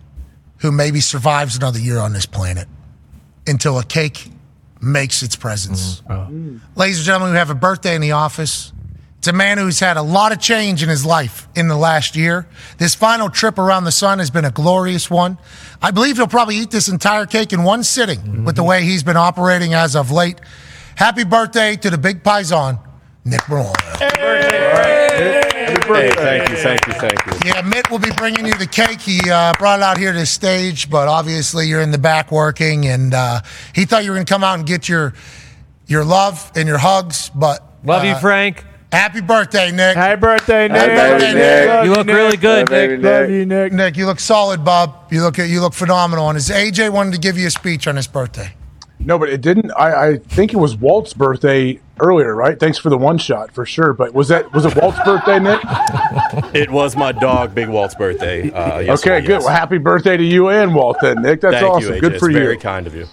[0.59, 2.67] who maybe survives another year on this planet
[3.47, 4.31] until a cake
[4.81, 6.03] makes its presence.
[6.75, 8.73] Ladies and gentlemen, we have a birthday in the office.
[9.19, 12.15] It's a man who's had a lot of change in his life in the last
[12.15, 12.47] year.
[12.79, 15.39] This final trip around the sun has been a glorious one.
[15.83, 19.03] I believe he'll probably eat this entire cake in one sitting with the way he's
[19.03, 20.41] been operating as of late.
[20.95, 22.81] Happy birthday to the big paisan,
[23.25, 23.75] Nick Brown.
[25.89, 27.33] Hey, thank you, thank you, thank you.
[27.45, 29.01] Yeah, Mitt will be bringing you the cake.
[29.01, 32.31] He uh, brought it out here to the stage, but obviously you're in the back
[32.31, 33.41] working, and uh,
[33.75, 35.15] he thought you were going to come out and get your
[35.89, 37.31] your love and your hugs.
[37.35, 38.65] But Love you, uh, Frank.
[38.93, 39.97] Happy birthday, Nick.
[39.97, 40.77] Happy birthday, Nick.
[40.79, 41.69] Happy birthday, Nick.
[41.69, 43.03] Love You look really good, Hey, Nick.
[43.03, 43.73] baby Love you, Nick.
[43.73, 44.95] Nick, you look solid, Bob.
[45.11, 46.29] You look you look phenomenal.
[46.31, 48.53] And his AJ wanted to give you a speech on his birthday.
[49.01, 49.71] No, but it didn't.
[49.73, 52.59] I, I think it was Walt's birthday earlier, right?
[52.59, 53.93] Thanks for the one shot for sure.
[53.93, 55.61] But was that was it Walt's birthday, Nick?
[56.55, 58.51] It was my dog, Big Walt's birthday.
[58.51, 59.29] Uh, okay, good.
[59.29, 59.45] yes.
[59.45, 61.41] Well, happy birthday to you and Walt, then, Nick.
[61.43, 61.95] That's Thank awesome.
[61.95, 62.01] you, AJ.
[62.01, 62.41] good for it's you.
[62.43, 63.07] Very kind of you.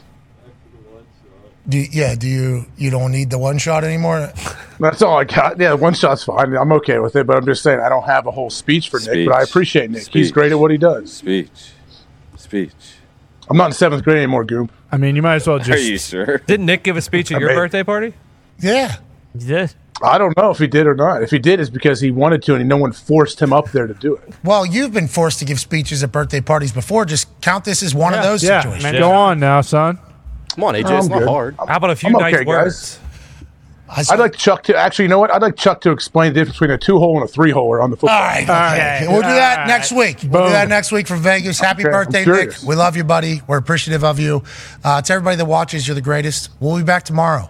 [1.68, 2.16] Do you, yeah?
[2.16, 4.32] Do you you don't need the one shot anymore?
[4.80, 5.60] That's all I got.
[5.60, 6.56] Yeah, one shot's fine.
[6.56, 9.00] I'm okay with it, but I'm just saying I don't have a whole speech for
[9.00, 10.08] Nick, but I appreciate Nick.
[10.08, 11.12] He's great at what he does.
[11.14, 11.72] Speech.
[12.38, 12.72] Speech.
[13.50, 14.72] I'm not in seventh grade anymore, Goop.
[14.92, 15.70] I mean, you might as well just.
[15.70, 15.90] Are just.
[15.90, 16.38] you sure?
[16.48, 18.14] Didn't Nick give a speech at I your mean- birthday party?
[18.60, 18.98] Yeah.
[19.38, 19.74] He did.
[20.04, 21.24] I don't know if he did or not.
[21.24, 23.88] If he did, it's because he wanted to, and no one forced him up there
[23.88, 24.34] to do it.
[24.44, 27.06] Well, you've been forced to give speeches at birthday parties before.
[27.06, 28.84] Just count this as one of those Yeah, situations.
[28.92, 29.98] man, go on now, son.
[30.54, 30.86] Come on, AJ.
[30.86, 31.28] I'm it's not good.
[31.30, 31.56] hard.
[31.58, 32.98] How about a few I'm nice okay, words?
[32.98, 33.00] guys.
[33.88, 35.06] I'd like Chuck to actually.
[35.06, 35.32] You know what?
[35.34, 37.84] I'd like Chuck to explain the difference between a two hole and a three holer
[37.84, 38.18] on the football.
[38.18, 39.06] All right, okay.
[39.08, 39.98] We'll do that All next right.
[40.22, 40.32] week.
[40.32, 41.60] We'll do that next week from Vegas.
[41.60, 42.56] Happy Okay, birthday, Nick.
[42.66, 43.42] We love you, buddy.
[43.48, 44.44] We're appreciative of you.
[44.84, 46.50] Uh, to everybody that watches, you're the greatest.
[46.60, 47.50] We'll be back tomorrow.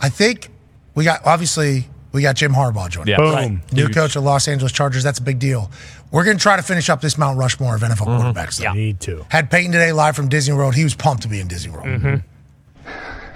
[0.00, 0.50] I think
[0.94, 3.10] we got, obviously, We got Jim Harbaugh joining.
[3.10, 3.16] Yeah.
[3.18, 3.60] Boom.
[3.72, 3.94] New Huge.
[3.94, 5.02] coach of Los Angeles Chargers.
[5.02, 5.70] That's a big deal.
[6.12, 8.62] We're going to try to finish up this Mount Rushmore of NFL quarterbacks.
[8.62, 8.72] though.
[8.72, 9.26] Need to.
[9.30, 10.74] Had Peyton today live from Disney World.
[10.76, 12.22] He was pumped to be in Disney World.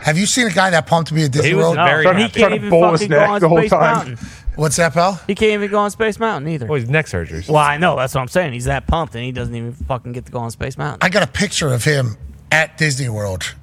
[0.00, 1.76] Have you seen a guy that pumped to be at Disney He was World?
[1.76, 2.40] very Trying to- happy.
[2.40, 3.80] trying to even bowl fucking go on the whole Space time.
[3.80, 4.18] Mountain.
[4.56, 5.20] What's that, pal?
[5.26, 6.66] He can't even go on Space Mountain either.
[6.66, 7.44] Well, he's neck surgery.
[7.48, 7.96] Well, I know.
[7.96, 8.52] That's what I'm saying.
[8.54, 10.98] He's that pumped, and he doesn't even fucking get to go on Space Mountain.
[11.00, 12.16] I got a picture of him
[12.50, 13.54] at Disney World.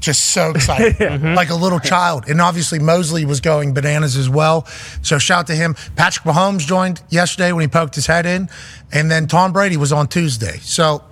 [0.00, 1.34] Just so excited, mm-hmm.
[1.34, 2.28] like a little child.
[2.28, 4.66] And obviously, Mosley was going bananas as well.
[5.02, 5.74] So, shout to him.
[5.94, 8.48] Patrick Mahomes joined yesterday when he poked his head in.
[8.92, 10.58] And then Tom Brady was on Tuesday.
[10.60, 11.02] So,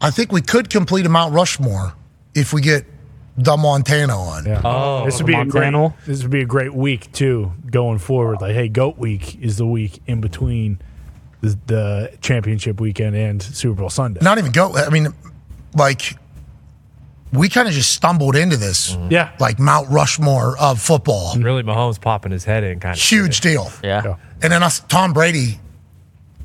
[0.00, 1.94] I think we could complete a Mount Rushmore
[2.34, 2.84] if we get
[3.38, 4.46] the Montana on.
[4.64, 5.74] Oh, this would be a great.
[6.06, 8.40] This would be a great week too, going forward.
[8.40, 10.80] Like, hey, Goat Week is the week in between
[11.40, 14.20] the, the championship weekend and Super Bowl Sunday.
[14.22, 14.76] Not even Goat.
[14.76, 15.08] I mean,
[15.74, 16.16] like,
[17.32, 18.92] we kind of just stumbled into this.
[18.92, 19.12] Mm-hmm.
[19.12, 19.32] Yeah.
[19.38, 21.34] Like Mount Rushmore of football.
[21.34, 21.42] Mm-hmm.
[21.42, 23.70] Really, Mahomes popping his head in kind of Huge deal.
[23.84, 24.16] Yeah.
[24.42, 25.60] And then us, Tom Brady,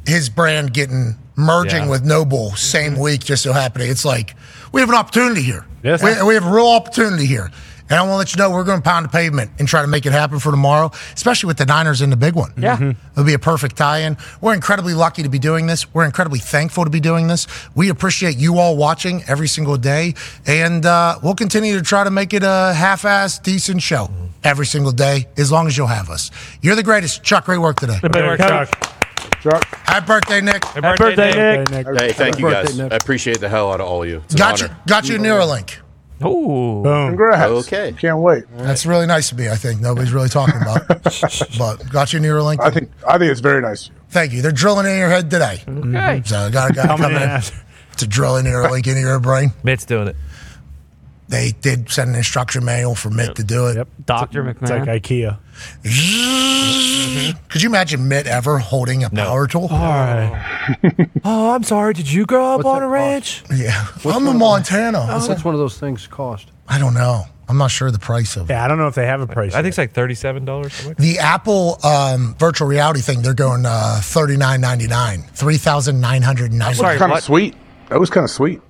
[0.05, 1.89] his brand getting merging Yeah.
[1.89, 3.01] with NOBULL same mm-hmm.
[3.01, 3.89] week, just so happening.
[3.89, 4.35] It's like
[4.71, 5.65] we have an opportunity here.
[5.83, 6.03] Yes.
[6.03, 7.49] We, we have a real opportunity here.
[7.89, 9.81] And I want to let you know we're going to pound the pavement and try
[9.81, 12.53] to make it happen for tomorrow, especially with the Niners in the big one.
[12.57, 12.93] Yeah.
[13.11, 14.15] It'll be a perfect tie-in.
[14.39, 15.93] We're incredibly lucky to be doing this.
[15.93, 17.47] We're incredibly thankful to be doing this.
[17.75, 20.13] We appreciate you all watching every single day,
[20.47, 24.09] and uh, we'll continue to try to make it a half-ass decent show
[24.41, 26.31] every single day, as long as you'll have us.
[26.61, 27.43] You're the greatest, Chuck.
[27.43, 27.99] Great work today.
[28.01, 28.99] Good work, Chuck.
[29.41, 29.63] Chuck.
[29.85, 30.63] Happy birthday, Nick.
[30.65, 31.87] Happy birthday, Nick.
[31.99, 32.77] Hey, thank you guys.
[32.77, 32.91] Nick.
[32.91, 34.17] I appreciate the hell out of all of you.
[34.25, 34.77] It's an Got you, honor.
[34.87, 35.77] got you a Neuralink.
[36.23, 36.83] Ooh.
[36.83, 37.09] Boom.
[37.09, 37.51] Congrats.
[37.67, 37.93] Okay.
[37.93, 38.43] Can't wait.
[38.57, 39.49] That's really nice of me.
[39.49, 41.47] I think nobody's really talking about, it.
[41.57, 42.59] but got you a Neuralink.
[42.61, 43.89] I think I think it's very nice.
[44.09, 44.41] Thank you.
[44.41, 45.63] They're drilling in your head today.
[45.67, 46.21] Okay.
[46.25, 47.57] So I got a guy Coming coming in in after.
[47.97, 49.51] to drill a Neuralink into your brain.
[49.63, 50.15] Mitt's doing it.
[51.31, 53.77] They did send an instruction manual for Mitt to do it.
[53.77, 53.87] Yep.
[54.05, 54.43] Dr.
[54.43, 54.61] McMahon.
[54.63, 55.37] It's like IKEA.
[57.47, 59.69] Could you imagine Mitt ever holding a power tool?
[61.23, 61.93] Oh, I'm sorry.
[61.93, 63.43] Did you grow up on a ranch?
[63.53, 63.85] Yeah.
[64.05, 65.05] I'm in Montana.
[65.05, 66.51] What's what's one of those things cost?
[66.67, 67.25] I don't know.
[67.47, 68.53] I'm not sure the price of it.
[68.53, 69.53] Yeah, I don't know if they have a price.
[69.53, 70.73] I think it's like thirty-seven dollars.
[70.97, 75.99] The Apple um, virtual reality thing, they're going uh, thirty nine ninety nine, three thousand
[76.01, 76.99] nine hundred ninety Sorry, nine.
[76.99, 77.55] Kind of sweet.
[77.89, 78.61] That was kind of sweet.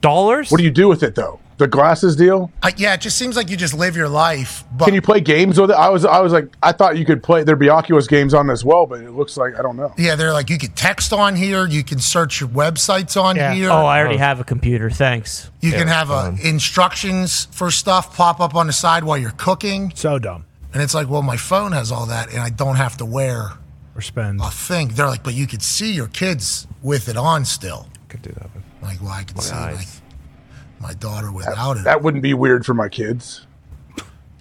[0.00, 0.50] Dollars?
[0.50, 1.40] What do you do with it though?
[1.60, 2.50] The glasses deal?
[2.78, 4.64] Yeah, it just seems like you just live your life.
[4.72, 5.74] But Can you play games with it?
[5.76, 8.48] I was I was like I thought you could play there'd be Oculus games on
[8.48, 9.92] as well, but it looks like I don't know.
[9.98, 13.52] yeah, they're like you can text on here, you can search your websites on Yeah.
[13.52, 13.70] here.
[13.70, 14.88] Oh, I already have a computer.
[14.88, 15.50] Thanks.
[15.60, 19.92] You can have uh, instructions for stuff pop up on the side while you're cooking.
[19.94, 20.46] So dumb.
[20.72, 23.50] And it's like, well, my phone has all that and I don't have to wear
[23.94, 24.40] Or spend.
[24.40, 24.88] a thing.
[24.88, 27.86] They're like, but you could see your kids with it on still.
[28.08, 28.48] Could do that.
[28.54, 29.99] but- Like, well, I can see eyes.
[30.80, 31.84] Like my daughter without it.
[31.84, 33.46] That wouldn't be weird for my kids.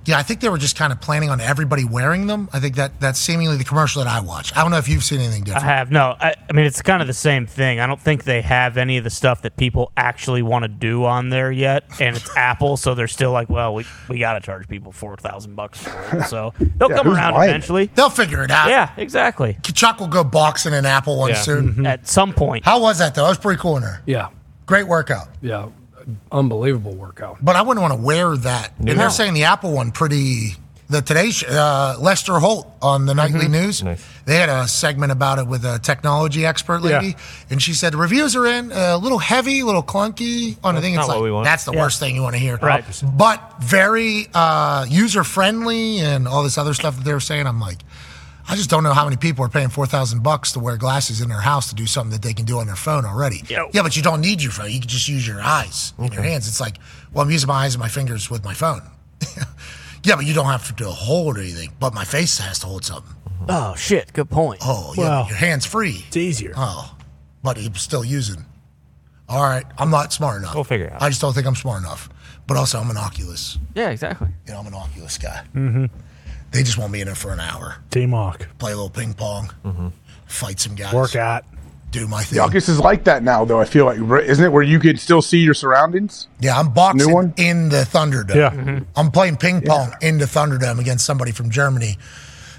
[0.05, 2.49] Yeah, I think they were just kind of planning on everybody wearing them.
[2.51, 4.55] I think that that's seemingly the commercial that I watch.
[4.55, 5.63] I don't know if you've seen anything different.
[5.65, 6.15] I have no.
[6.19, 7.79] I, I mean, it's kind of the same thing.
[7.79, 11.05] I don't think they have any of the stuff that people actually want to do
[11.05, 14.39] on there yet, and it's Apple, so they're still like, well, we, we got to
[14.39, 15.81] charge people four thousand bucks.
[16.27, 17.91] So they'll Yeah, come around buying eventually.
[17.93, 18.69] They'll figure it out.
[18.69, 19.57] Yeah, exactly.
[19.61, 21.35] Chuck will go boxing in Apple one Yeah.
[21.41, 21.69] soon.
[21.73, 21.85] Mm-hmm.
[21.85, 23.23] At some point, How was that though?
[23.23, 24.01] That was pretty cool in there.
[24.07, 24.29] Yeah,
[24.65, 25.27] Great workout.
[25.41, 25.67] yeah,
[26.31, 27.37] unbelievable workout.
[27.41, 28.73] But I wouldn't want to wear that.
[28.79, 30.55] And they're saying the Apple one pretty.
[30.91, 33.83] The Today Sh- uh, Lester Holt on the nightly news.
[33.83, 34.03] Nice.
[34.25, 37.13] They had a segment about it with a technology expert lady, Yeah.
[37.51, 40.95] and she said reviews are in a little heavy, a little clunky on the thing.
[40.95, 41.79] It's like that's the Yeah.
[41.81, 42.57] worst thing you want to hear.
[42.57, 42.83] Right.
[43.03, 47.45] But very uh, user friendly and all this other stuff that they were saying.
[47.45, 47.83] I'm like,
[48.49, 51.21] I just don't know how many people are paying four thousand bucks to wear glasses
[51.21, 53.43] in their house to do something that they can do on their phone already.
[53.47, 53.69] Yo.
[53.73, 54.71] Yeah, but you don't need your phone.
[54.71, 56.47] You can just use your eyes and your hands.
[56.47, 56.77] It's like,
[57.13, 58.81] well, I'm using my eyes and my fingers with my phone.
[60.03, 61.71] yeah, but you don't have to hold anything.
[61.79, 63.15] But my face has to hold something.
[63.47, 64.59] oh shit, good point.
[64.63, 65.27] Oh, yeah, Well.
[65.27, 66.03] your hands free.
[66.07, 66.53] It's easier.
[66.57, 66.95] Oh,
[67.43, 68.45] but I'm still using.
[69.27, 70.55] All right, I'm not smart enough.
[70.55, 71.03] We'll figure it out.
[71.03, 72.09] I just don't think I'm smart enough.
[72.47, 73.59] But also, I'm an Oculus.
[73.75, 74.27] Yeah, exactly.
[74.47, 75.43] You know, I'm an Oculus guy.
[75.55, 75.85] Mm-hmm.
[76.51, 78.47] They just want me in there for an hour, Team Hawk.
[78.57, 79.87] play a little ping pong, Mm-hmm.
[80.25, 81.45] fight some guys, Work out.
[81.91, 82.37] do my thing.
[82.37, 83.59] The Oculus is like that now, though.
[83.59, 86.27] I feel like, isn't it, where you can still see your surroundings?
[86.39, 87.33] Yeah, I'm boxing New one?
[87.37, 88.35] in the Thunderdome.
[88.35, 88.79] Yeah.
[88.95, 91.97] I'm playing ping pong in the Thunderdome against somebody from Germany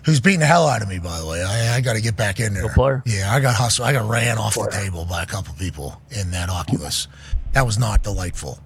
[0.04, 1.42] who's beating the hell out of me, by the way.
[1.42, 2.62] I, I got to get back in there.
[2.62, 3.02] Good player.
[3.06, 3.86] Yeah, I got hustled.
[3.88, 7.06] I got ran off the table by a couple people in that Oculus.
[7.52, 8.58] That was not delightful.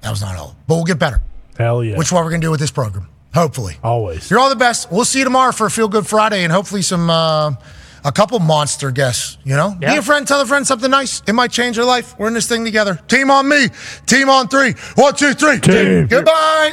[0.00, 0.56] That was not all.
[0.66, 1.20] But we'll get better.
[1.58, 1.98] Hell yeah.
[1.98, 3.08] Which is what we're going to do with this program.
[3.34, 3.76] Hopefully.
[3.82, 4.30] Always.
[4.30, 4.90] You're all the best.
[4.92, 7.52] We'll see you tomorrow for a Feel Good Friday and hopefully some, uh,
[8.04, 9.76] a couple monster guests, you know?
[9.78, 11.22] Be a friend, tell a friend something nice.
[11.26, 12.14] It might change your life.
[12.18, 13.00] We're in this thing together.
[13.08, 13.68] Team on me.
[14.06, 14.72] Team on three.
[14.96, 15.60] One, two, three.
[15.60, 16.06] Team.
[16.08, 16.72] Goodbye.